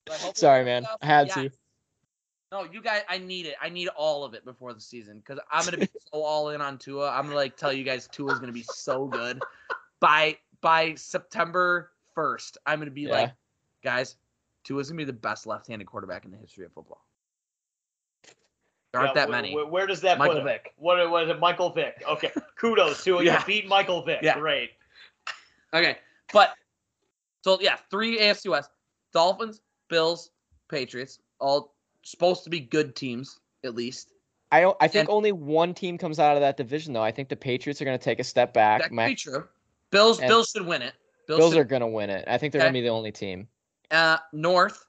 Do 0.05 0.13
I 0.13 0.17
hope 0.17 0.35
they 0.35 0.39
Sorry, 0.39 0.65
man. 0.65 0.83
the? 0.83 0.97
I 1.01 1.05
had 1.05 1.27
Yes. 1.27 1.35
to. 1.35 1.51
No, 2.51 2.63
you 2.65 2.81
guys, 2.81 3.03
I 3.07 3.17
need 3.17 3.45
it. 3.45 3.55
I 3.61 3.69
need 3.69 3.88
all 3.89 4.25
of 4.25 4.33
it 4.33 4.43
before 4.43 4.73
the 4.73 4.81
season 4.81 5.19
because 5.19 5.39
I'm 5.49 5.63
gonna 5.63 5.77
be 5.77 5.88
so 6.13 6.21
all 6.21 6.49
in 6.49 6.59
on 6.61 6.77
Tua. 6.77 7.09
I'm 7.09 7.23
gonna 7.23 7.35
like 7.35 7.55
tell 7.55 7.71
you 7.71 7.83
guys 7.85 8.07
Tua's 8.11 8.39
gonna 8.39 8.51
be 8.51 8.63
so 8.63 9.05
good 9.07 9.41
by 10.01 10.38
by 10.59 10.95
September 10.95 11.91
first. 12.13 12.57
I'm 12.65 12.79
gonna 12.79 12.91
be 12.91 13.03
Yeah. 13.03 13.11
like, 13.21 13.33
guys, 13.83 14.17
Tua's 14.65 14.89
gonna 14.89 14.97
be 14.97 15.05
the 15.05 15.13
best 15.13 15.47
left-handed 15.47 15.88
quarterback 15.88 16.25
in 16.25 16.31
the 16.31 16.38
history 16.38 16.65
of 16.65 16.73
football. 16.73 17.05
There 18.91 18.99
aren't 19.01 19.15
yeah, 19.15 19.25
that 19.25 19.29
wh- 19.29 19.31
many. 19.31 19.53
wh- 19.53 19.71
Where, 19.71 19.88
does 19.88 20.01
that 20.01 20.17
Michael 20.17 20.35
put 20.35 20.41
him? 20.41 20.47
Vick. 20.47 20.73
What 20.75 21.09
was 21.09 21.29
it? 21.29 21.39
Michael 21.39 21.69
Vick. 21.69 22.03
Okay. 22.05 22.31
Kudos 22.57 23.01
to 23.05 23.19
it. 23.19 23.25
Yeah. 23.25 23.39
You 23.39 23.45
beat 23.45 23.67
Michael 23.67 24.03
Vick. 24.03 24.19
Yeah. 24.21 24.38
Great. 24.38 24.71
Okay, 25.73 25.97
but 26.34 26.53
so 27.44 27.58
yeah, 27.62 27.78
three 27.90 28.20
AFC 28.20 28.49
West: 28.49 28.70
Dolphins, 29.14 29.62
Bills, 29.90 30.32
Patriots. 30.70 31.20
All 31.40 31.74
supposed 32.03 32.44
to 32.44 32.49
be 32.49 32.60
good 32.60 32.95
teams 32.95 33.40
at 33.64 33.76
least. 33.76 34.14
I 34.52 34.66
I 34.80 34.88
think 34.88 35.02
And- 35.08 35.10
only 35.10 35.32
one 35.32 35.74
team 35.74 35.98
comes 35.98 36.20
out 36.20 36.36
of 36.38 36.41
that 36.41 36.58
division 36.58 36.94
though. 36.94 37.03
I 37.03 37.12
think 37.12 37.30
the 37.30 37.36
Patriots 37.36 37.82
are 37.82 37.86
gonna 37.86 37.98
take 37.98 38.20
a 38.20 38.24
step 38.24 38.53
back. 38.53 38.82
That 38.82 38.88
could 38.90 38.95
Mac- 38.95 39.10
be 39.10 39.16
true. 39.16 39.48
Bills, 39.91 40.20
and- 40.20 40.28
Bills 40.30 40.49
should 40.49 40.66
win 40.66 40.82
it. 40.82 40.94
Bills, 41.28 41.40
Bills 41.40 41.53
should 41.53 41.62
are 41.62 41.64
gonna 41.66 41.88
win 41.88 42.10
it. 42.10 42.26
I 42.28 42.38
think 42.38 42.52
they're 42.53 42.62
Okay. 42.62 42.68
gonna 42.68 42.74
be 42.74 42.82
the 42.82 42.90
only 42.90 43.12
team. 43.12 43.48
uh, 43.91 44.18
North, 44.32 44.86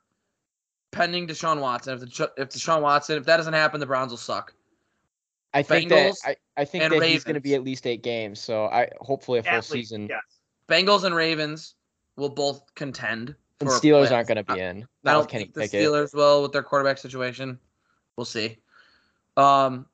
pending 0.93 1.27
Deshaun 1.27 1.61
Watson. 1.61 1.95
If 1.95 2.01
the 2.01 2.33
if 2.37 2.51
Deshaun 2.51 2.83
Watson, 2.83 3.17
if 3.19 3.25
that 3.25 3.37
doesn't 3.39 3.53
happen, 3.55 3.81
the 3.81 3.87
Browns 3.87 4.11
will 4.13 4.17
suck. 4.17 4.55
I 5.55 5.63
think 5.63 5.91
Bengals 5.91 6.21
that 6.25 6.37
I, 6.57 6.63
I 6.63 6.65
think 6.65 6.85
and 6.85 6.93
that 6.95 7.03
he's 7.09 7.25
gonna 7.25 7.41
be 7.41 7.55
at 7.55 7.63
least 7.65 7.87
eight 7.87 8.03
games. 8.03 8.41
So 8.41 8.67
I 8.67 8.89
hopefully 9.01 9.39
a 9.41 9.43
full 9.43 9.51
At 9.51 9.57
least, 9.57 9.71
season. 9.73 10.07
Yes. 10.09 10.21
Bengals 10.73 11.05
and 11.05 11.15
Ravens 11.15 11.75
will 12.17 12.31
both 12.31 12.75
contend. 12.75 13.35
And 13.61 13.69
for 13.69 13.77
a 13.77 13.79
Steelers 13.81 14.11
aren't 14.11 14.27
gonna 14.29 14.43
be 14.43 14.59
in. 14.59 14.79
I 14.83 14.87
Not 15.05 15.13
don't 15.13 15.19
with 15.21 15.29
Kenny 15.29 15.45
think 15.45 15.55
the 15.55 15.61
Pickett. 15.63 15.83
Steelers 15.87 16.15
will 16.15 16.43
with 16.43 16.53
their 16.53 16.63
quarterback 16.63 16.99
situation. 16.99 17.59
We'll 18.17 18.25
see. 18.25 18.57
Um, 19.37 19.87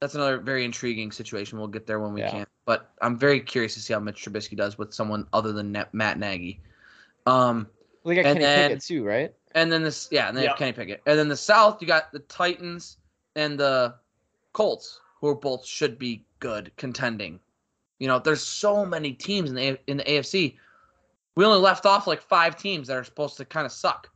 that's 0.00 0.14
another 0.14 0.38
very 0.38 0.64
intriguing 0.64 1.12
situation. 1.12 1.58
We'll 1.58 1.68
get 1.68 1.86
there 1.86 2.00
when 2.00 2.14
we 2.14 2.22
Yeah. 2.22 2.30
can. 2.30 2.46
But 2.64 2.90
I'm 3.02 3.18
very 3.18 3.40
curious 3.40 3.74
to 3.74 3.80
see 3.80 3.92
how 3.92 4.00
Mitch 4.00 4.24
Trubisky 4.24 4.56
does 4.56 4.78
with 4.78 4.94
someone 4.94 5.26
other 5.32 5.52
than 5.52 5.72
Matt 5.92 6.18
Nagy. 6.18 6.60
Um, 7.26 7.68
We 8.04 8.14
got 8.14 8.24
and 8.24 8.34
Kenny 8.38 8.44
then- 8.44 8.70
Pickett 8.70 8.84
too, 8.84 9.04
right? 9.04 9.34
and 9.54 9.70
then 9.70 9.82
this, 9.82 10.08
yeah, 10.10 10.28
and 10.28 10.36
then 10.36 10.44
Yeah. 10.44 10.56
Kenny 10.56 10.72
Pickett, 10.72 11.02
and 11.06 11.18
then 11.18 11.28
the 11.28 11.36
South, 11.36 11.80
you 11.82 11.86
got 11.86 12.10
the 12.12 12.20
Titans 12.20 12.96
and 13.36 13.58
the 13.60 13.94
Colts, 14.54 14.98
who 15.20 15.28
are 15.28 15.34
both 15.34 15.64
should 15.66 15.98
be 15.98 16.24
good 16.40 16.72
contending. 16.76 17.38
You 18.02 18.08
know, 18.08 18.18
there's 18.18 18.42
so 18.42 18.84
many 18.84 19.12
teams 19.12 19.48
in 19.48 19.54
the 19.54 19.78
in 19.86 19.98
the 19.98 20.02
AFC. 20.02 20.56
We 21.36 21.44
only 21.44 21.60
left 21.60 21.86
off 21.86 22.08
like 22.08 22.20
five 22.20 22.56
teams 22.56 22.88
that 22.88 22.96
are 22.96 23.04
supposed 23.04 23.36
to 23.36 23.44
kind 23.44 23.64
of 23.64 23.70
suck. 23.70 24.10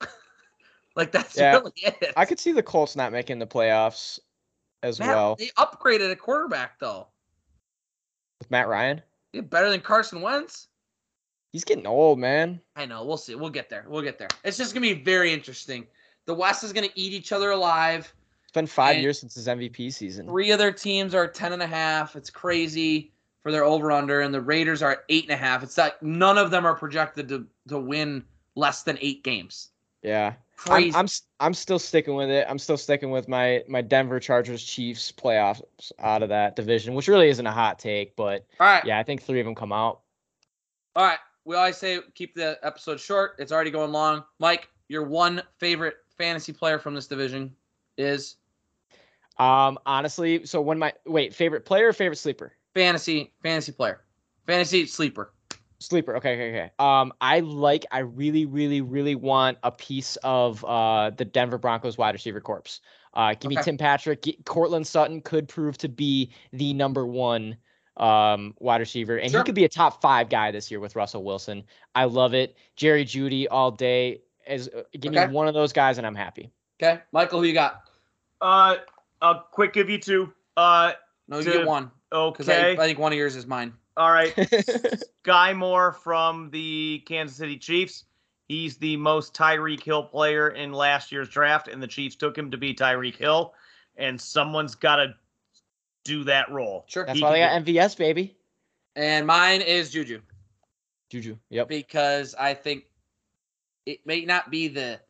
like 0.96 1.12
that's 1.12 1.36
Yeah. 1.36 1.58
really 1.58 1.72
it. 1.76 2.14
I 2.16 2.24
could 2.24 2.40
see 2.40 2.52
the 2.52 2.62
Colts 2.62 2.96
not 2.96 3.12
making 3.12 3.38
the 3.38 3.46
playoffs 3.46 4.18
as 4.82 4.98
Matt, 4.98 5.08
well 5.08 5.36
they 5.36 5.48
upgraded 5.58 6.10
a 6.10 6.16
quarterback 6.16 6.78
though. 6.78 7.08
with 8.38 8.50
Matt 8.50 8.68
Ryan. 8.68 9.02
They're 9.34 9.42
better 9.42 9.68
than 9.68 9.82
Carson 9.82 10.22
Wentz. 10.22 10.68
He's 11.52 11.62
getting 11.64 11.86
old, 11.86 12.18
man. 12.18 12.58
I 12.74 12.86
know. 12.86 13.04
We'll 13.04 13.18
see. 13.18 13.34
We'll 13.34 13.50
get 13.50 13.68
there. 13.68 13.84
We'll 13.86 14.00
get 14.00 14.18
there. 14.18 14.28
It's 14.44 14.56
just 14.56 14.72
gonna 14.72 14.80
be 14.80 14.94
very 14.94 15.30
interesting. 15.30 15.86
The 16.24 16.32
West 16.32 16.64
is 16.64 16.72
gonna 16.72 16.88
eat 16.94 17.12
each 17.12 17.32
other 17.32 17.50
alive. 17.50 18.14
It's 18.44 18.52
been 18.52 18.66
five 18.66 18.96
years 18.96 19.20
since 19.20 19.34
his 19.34 19.46
MVP 19.46 19.92
season. 19.92 20.26
Three 20.26 20.52
other 20.52 20.72
teams 20.72 21.14
are 21.14 21.28
10 21.28 21.52
and 21.52 21.62
a 21.62 21.66
half. 21.66 22.16
It's 22.16 22.30
crazy 22.30 23.12
for 23.46 23.52
their 23.52 23.62
over 23.62 23.92
under, 23.92 24.22
and 24.22 24.34
the 24.34 24.40
Raiders 24.40 24.82
are 24.82 24.90
at 24.90 25.04
eight 25.08 25.22
and 25.22 25.32
a 25.32 25.36
half. 25.36 25.62
It's 25.62 25.78
like 25.78 26.02
none 26.02 26.36
of 26.36 26.50
them 26.50 26.66
are 26.66 26.74
projected 26.74 27.28
to, 27.28 27.46
to 27.68 27.78
win 27.78 28.24
less 28.56 28.82
than 28.82 28.98
eight 29.00 29.22
games. 29.22 29.68
Yeah. 30.02 30.32
Crazy. 30.56 30.88
I'm, 30.88 31.02
I'm 31.02 31.08
I'm 31.38 31.54
still 31.54 31.78
sticking 31.78 32.16
with 32.16 32.28
it. 32.28 32.44
I'm 32.50 32.58
still 32.58 32.76
sticking 32.76 33.12
with 33.12 33.28
my 33.28 33.62
my 33.68 33.82
Denver 33.82 34.18
Chargers 34.18 34.64
Chiefs 34.64 35.12
playoffs 35.12 35.62
out 36.00 36.24
of 36.24 36.28
that 36.30 36.56
division, 36.56 36.94
which 36.94 37.06
really 37.06 37.28
isn't 37.28 37.46
a 37.46 37.52
hot 37.52 37.78
take, 37.78 38.16
but 38.16 38.44
All 38.58 38.66
right. 38.66 38.84
yeah, 38.84 38.98
I 38.98 39.04
think 39.04 39.22
three 39.22 39.38
of 39.38 39.46
them 39.46 39.54
come 39.54 39.72
out. 39.72 40.00
All 40.96 41.04
right. 41.04 41.18
We 41.44 41.54
always 41.54 41.76
say 41.76 42.00
keep 42.16 42.34
the 42.34 42.58
episode 42.64 42.98
short. 42.98 43.36
It's 43.38 43.52
already 43.52 43.70
going 43.70 43.92
long. 43.92 44.24
Mike, 44.40 44.68
your 44.88 45.04
one 45.04 45.40
favorite 45.60 45.98
fantasy 46.18 46.52
player 46.52 46.80
from 46.80 46.96
this 46.96 47.06
division 47.06 47.54
is 47.96 48.34
Um, 49.38 49.78
honestly, 49.86 50.46
so 50.46 50.60
when 50.60 50.80
my 50.80 50.92
wait 51.06 51.32
favorite 51.32 51.64
player, 51.64 51.90
or 51.90 51.92
favorite 51.92 52.16
sleeper, 52.16 52.52
fantasy 52.80 53.32
fantasy 53.42 53.72
player, 53.72 54.02
fantasy 54.46 54.86
sleeper. 54.86 55.32
sleeper. 55.78 56.14
Okay, 56.16 56.34
okay, 56.34 56.48
okay. 56.50 56.70
Um, 56.78 57.12
I 57.20 57.40
like. 57.40 57.86
I 57.90 58.00
really, 58.00 58.44
really, 58.46 58.82
really 58.82 59.14
want 59.14 59.56
a 59.62 59.72
piece 59.72 60.16
of 60.22 60.62
uh 60.64 61.10
the 61.10 61.24
Denver 61.24 61.58
Broncos 61.58 61.96
wide 61.98 62.14
receiver 62.14 62.40
corpse. 62.40 62.80
Uh, 63.14 63.34
give 63.40 63.48
me 63.48 63.56
Tim 63.62 63.78
Patrick. 63.78 64.20
G- 64.22 64.38
Courtland 64.44 64.86
Sutton 64.86 65.22
could 65.22 65.48
prove 65.48 65.78
to 65.78 65.88
be 65.88 66.30
the 66.52 66.74
number 66.74 67.06
one 67.06 67.56
um 67.96 68.54
wide 68.58 68.80
receiver, 68.80 69.16
and 69.16 69.30
Sure. 69.30 69.40
he 69.40 69.44
could 69.44 69.54
be 69.54 69.64
a 69.64 69.68
top 69.70 70.02
five 70.02 70.28
guy 70.28 70.50
this 70.50 70.70
year 70.70 70.80
with 70.80 70.94
Russell 70.96 71.24
Wilson. 71.24 71.64
I 71.94 72.04
love 72.04 72.34
it. 72.34 72.56
Jerry 72.76 73.06
Jeudy 73.06 73.46
all 73.50 73.70
day. 73.70 74.20
As 74.46 74.68
uh, 74.68 74.82
give 74.92 75.12
Okay. 75.14 75.26
me 75.26 75.32
one 75.32 75.48
of 75.48 75.54
those 75.54 75.72
guys, 75.72 75.96
and 75.98 76.06
I'm 76.06 76.14
happy. 76.14 76.50
Okay, 76.80 77.00
Michael, 77.10 77.40
who 77.40 77.46
you 77.46 77.54
got? 77.54 77.82
Uh, 78.42 78.76
a 79.22 79.34
quick 79.50 79.72
give 79.72 79.88
you 79.88 79.98
two. 79.98 80.30
Uh, 80.58 80.92
No, 81.26 81.38
you 81.38 81.44
To- 81.44 81.50
get 81.52 81.66
one 81.66 81.90
because 82.10 82.48
I, 82.48 82.70
okay. 82.70 82.82
I 82.82 82.86
think 82.86 82.98
one 82.98 83.12
of 83.12 83.18
yours 83.18 83.36
is 83.36 83.46
mine. 83.46 83.72
All 83.96 84.12
right. 84.12 84.34
Skyy 85.24 85.56
Moore 85.56 85.92
from 85.92 86.50
the 86.50 87.02
Kansas 87.06 87.36
City 87.36 87.56
Chiefs. 87.56 88.04
He's 88.48 88.76
the 88.76 88.96
most 88.96 89.34
Tyreek 89.34 89.82
Hill 89.82 90.04
player 90.04 90.50
in 90.50 90.72
last 90.72 91.10
year's 91.10 91.28
draft, 91.28 91.68
and 91.68 91.82
the 91.82 91.86
Chiefs 91.86 92.14
took 92.14 92.36
him 92.36 92.50
to 92.50 92.56
be 92.56 92.74
Tyreek 92.74 93.16
Hill. 93.16 93.54
And 93.96 94.20
someone's 94.20 94.74
got 94.74 94.96
to 94.96 95.14
do 96.04 96.22
that 96.24 96.50
role. 96.50 96.84
Sure. 96.86 97.04
That's 97.06 97.18
He 97.18 97.24
why 97.24 97.32
they 97.32 97.38
can 97.38 97.64
got 97.64 97.66
MVS, 97.66 97.96
baby. 97.96 98.36
And 98.94 99.26
mine 99.26 99.62
is 99.62 99.90
Juju. 99.90 100.20
Juju. 101.10 101.36
Yep. 101.50 101.68
because 101.68 102.34
I 102.34 102.54
think 102.54 102.84
it 103.86 104.00
may 104.06 104.24
not 104.24 104.50
be 104.50 104.68
the 104.68 105.00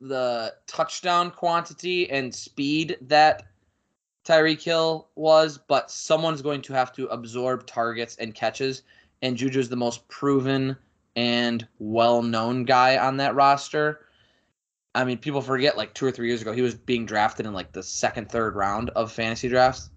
the 0.00 0.54
touchdown 0.66 1.30
quantity 1.30 2.10
and 2.10 2.34
speed 2.34 2.98
that 3.00 3.44
Tyreek 4.24 4.62
Hill 4.62 5.08
was, 5.16 5.58
but 5.58 5.90
someone's 5.90 6.42
going 6.42 6.62
to 6.62 6.72
have 6.72 6.92
to 6.94 7.06
absorb 7.08 7.66
targets 7.66 8.16
and 8.16 8.34
catches, 8.34 8.82
and 9.22 9.36
Juju's 9.36 9.68
the 9.68 9.76
most 9.76 10.06
proven 10.08 10.76
and 11.16 11.66
well-known 11.78 12.64
guy 12.64 12.96
on 12.96 13.18
that 13.18 13.34
roster. 13.34 14.06
I 14.94 15.04
mean, 15.04 15.18
people 15.18 15.42
forget 15.42 15.76
like 15.76 15.92
two 15.94 16.06
or 16.06 16.10
three 16.10 16.28
years 16.28 16.40
ago 16.40 16.52
he 16.52 16.62
was 16.62 16.74
being 16.74 17.04
drafted 17.04 17.46
in 17.46 17.52
like 17.52 17.72
the 17.72 17.82
second, 17.82 18.30
third 18.30 18.54
round 18.54 18.90
of 18.90 19.12
fantasy 19.12 19.48
drafts 19.48 19.90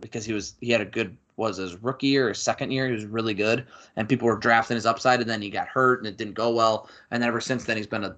because 0.00 0.24
he 0.24 0.32
was 0.32 0.54
he 0.60 0.70
had 0.70 0.80
a 0.80 0.86
good 0.86 1.16
was 1.36 1.56
his 1.56 1.76
rookie 1.82 2.08
year 2.08 2.28
or 2.28 2.34
second 2.34 2.70
year 2.70 2.86
he 2.86 2.92
was 2.92 3.06
really 3.06 3.32
good 3.32 3.66
and 3.96 4.08
people 4.08 4.26
were 4.26 4.36
drafting 4.36 4.74
his 4.74 4.86
upside, 4.86 5.20
and 5.20 5.28
then 5.28 5.42
he 5.42 5.50
got 5.50 5.68
hurt 5.68 6.00
and 6.00 6.06
it 6.06 6.18
didn't 6.18 6.34
go 6.34 6.50
well. 6.50 6.88
And 7.10 7.24
ever 7.24 7.40
since 7.40 7.64
then, 7.64 7.76
he's 7.76 7.86
been 7.86 8.04
a 8.04 8.16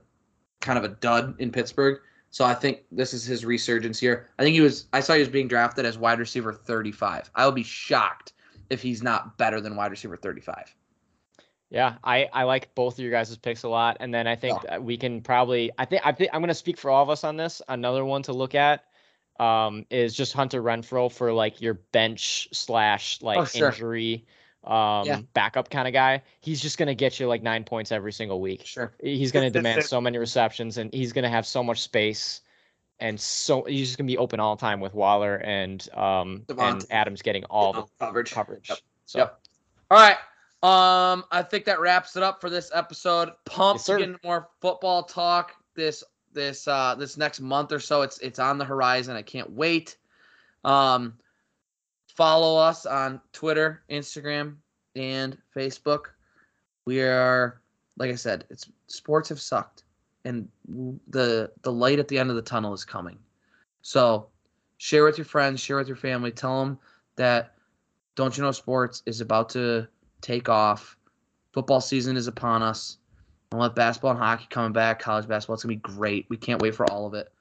kind 0.61 0.79
of 0.79 0.85
a 0.85 0.89
dud 0.89 1.35
in 1.39 1.53
Pittsburgh. 1.53 2.01
So 2.35 2.45
I 2.45 2.53
think 2.53 2.83
this 2.91 3.15
is 3.15 3.25
his 3.25 3.45
resurgence 3.45 4.01
here. 4.01 4.29
I 4.41 4.43
think 4.43 4.55
he 4.55 4.61
was. 4.61 4.87
I 4.93 4.99
saw 4.99 5.13
he 5.13 5.21
was 5.21 5.29
being 5.29 5.47
drafted 5.47 5.87
as 5.87 5.97
wide 5.97 6.19
receiver 6.19 6.53
35. 6.53 7.31
I 7.33 7.47
would 7.47 7.55
be 7.55 7.63
shocked 7.63 8.33
if 8.71 8.83
he's 8.83 9.05
not 9.05 9.39
better 9.39 9.61
than 9.61 9.77
wide 9.77 9.93
receiver 9.93 10.17
35. 10.17 10.75
Yeah, 11.71 11.95
I, 12.03 12.29
I 12.33 12.43
like 12.43 12.75
both 12.75 12.95
of 12.95 12.99
your 12.99 13.13
guys' 13.13 13.37
picks 13.37 13.63
a 13.63 13.69
lot, 13.69 13.99
and 14.01 14.13
then 14.13 14.27
I 14.27 14.35
think 14.35 14.59
we 14.81 14.97
can 14.97 15.21
probably 15.21 15.71
I 15.79 15.85
think 15.85 16.05
I 16.05 16.11
think 16.11 16.31
I'm 16.33 16.43
gonna 16.43 16.55
speak 16.55 16.77
for 16.77 16.91
all 16.91 17.05
of 17.05 17.09
us 17.09 17.23
on 17.23 17.37
this. 17.37 17.63
Another 17.69 18.05
one 18.05 18.25
to 18.25 18.33
look 18.33 18.57
at 18.57 18.83
um, 19.39 19.87
is 19.89 20.13
just 20.13 20.33
Hunter 20.33 20.61
Renfrow 20.61 21.13
for 21.13 21.33
like 21.33 21.61
your 21.61 21.75
bench 21.75 22.49
slash 22.53 23.23
like 23.23 23.39
Oh, 23.39 23.45
sure. 23.45 23.69
injury 23.69 24.27
um 24.67 25.07
Yeah. 25.07 25.21
backup 25.35 25.71
kind 25.71 25.87
of 25.87 25.93
guy. 25.95 26.23
He's 26.41 26.61
just 26.61 26.79
gonna 26.79 26.95
get 26.95 27.19
you 27.21 27.27
like 27.29 27.43
nine 27.43 27.65
points 27.65 27.93
every 27.93 28.13
single 28.13 28.41
week. 28.41 28.65
Sure. 28.67 28.93
He's 29.03 29.31
gonna 29.33 29.47
This- 29.47 29.53
this 29.55 29.63
demand 29.63 29.85
so 29.85 30.01
many 30.01 30.19
receptions 30.19 30.79
and 30.79 30.93
he's 30.93 31.13
gonna 31.13 31.29
have 31.29 31.47
so 31.47 31.63
much 31.63 31.83
space. 31.83 32.41
And 33.01 33.21
so 33.21 33.65
he's 33.65 33.89
just 33.89 33.99
gonna 33.99 34.07
be 34.07 34.19
open 34.19 34.41
all 34.41 34.57
the 34.57 34.61
time 34.61 34.81
with 34.81 34.95
Waller 34.95 35.37
and 35.37 35.87
um 35.95 36.45
and 36.59 36.85
Adams 36.91 37.23
getting 37.23 37.45
all 37.47 37.73
the 37.73 37.85
coverage. 37.99 38.31
coverage. 38.33 38.69
Yep. 38.71 38.79
So 39.07 39.19
Yep. 39.19 39.41
All 39.91 39.99
right. 39.99 40.17
Um, 40.63 41.25
I 41.31 41.43
think 41.43 41.67
that 41.67 41.79
wraps 41.79 42.17
it 42.17 42.23
up 42.23 42.41
for 42.41 42.49
this 42.49 42.71
episode. 42.73 43.33
Pumped 43.45 43.81
Yes, 43.81 43.87
to 43.87 43.99
get 43.99 44.09
into 44.09 44.19
more 44.25 44.49
football 44.63 45.03
talk 45.03 45.53
this 45.75 46.03
this 46.33 46.67
uh 46.67 46.95
this 46.95 47.17
next 47.19 47.41
month 47.41 47.71
or 47.71 47.79
so. 47.81 48.01
It's 48.03 48.19
it's 48.21 48.39
on 48.39 48.57
the 48.59 48.65
horizon. 48.65 49.15
I 49.15 49.21
can't 49.23 49.51
wait. 49.53 49.97
Um, 50.65 51.19
follow 52.15 52.57
us 52.57 52.87
on 52.87 53.21
Twitter, 53.33 53.83
Instagram, 53.91 54.57
and 54.97 55.37
Facebook. 55.55 56.07
We 56.87 57.03
are, 57.03 57.61
like 57.97 58.11
I 58.11 58.15
said, 58.15 58.45
it's 58.51 58.69
sports 58.87 59.29
have 59.29 59.41
sucked, 59.41 59.85
and 60.25 60.49
the 61.09 61.51
the 61.63 61.73
light 61.73 61.99
at 61.99 62.09
the 62.09 62.19
end 62.19 62.31
of 62.31 62.37
the 62.37 62.43
tunnel 62.43 62.73
is 62.73 62.85
coming. 62.85 63.19
So, 63.83 64.29
share 64.79 65.05
with 65.05 65.19
your 65.19 65.25
friends, 65.25 65.61
share 65.61 65.77
with 65.77 65.89
your 65.89 65.97
family. 65.97 66.31
Tell 66.31 66.65
them 66.65 66.79
that 67.17 67.55
don't 68.17 68.37
you 68.37 68.43
know 68.43 68.53
sports 68.53 69.03
is 69.07 69.21
about 69.21 69.49
to 69.51 69.89
take 70.21 70.49
off. 70.49 70.97
Football 71.53 71.81
season 71.81 72.17
is 72.17 72.27
upon 72.27 72.63
us. 72.63 72.99
And 73.53 73.61
let 73.61 73.77
basketball 73.77 74.13
and 74.13 74.21
hockey 74.21 74.47
coming 74.51 74.73
back. 74.73 74.99
College 74.99 75.29
basketball, 75.29 75.55
it's 75.55 75.63
gonna 75.63 75.75
be 75.75 75.81
great. 75.81 76.27
We 76.29 76.37
can't 76.37 76.61
wait 76.61 76.75
for 76.75 76.91
all 76.91 77.07
of 77.07 77.15
it. 77.15 77.33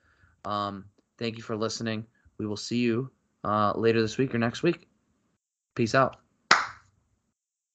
Um, 0.46 0.86
thank 1.18 1.38
you 1.38 1.44
for 1.44 1.56
listening. 1.56 2.06
We 2.38 2.46
will 2.46 2.58
see 2.58 2.78
you 2.78 3.10
uh, 3.44 3.74
later 3.76 4.02
this 4.02 4.18
week 4.18 4.34
or 4.34 4.40
next 4.40 4.64
week. 4.64 4.88
Peace 5.76 5.96
out. 5.96 6.23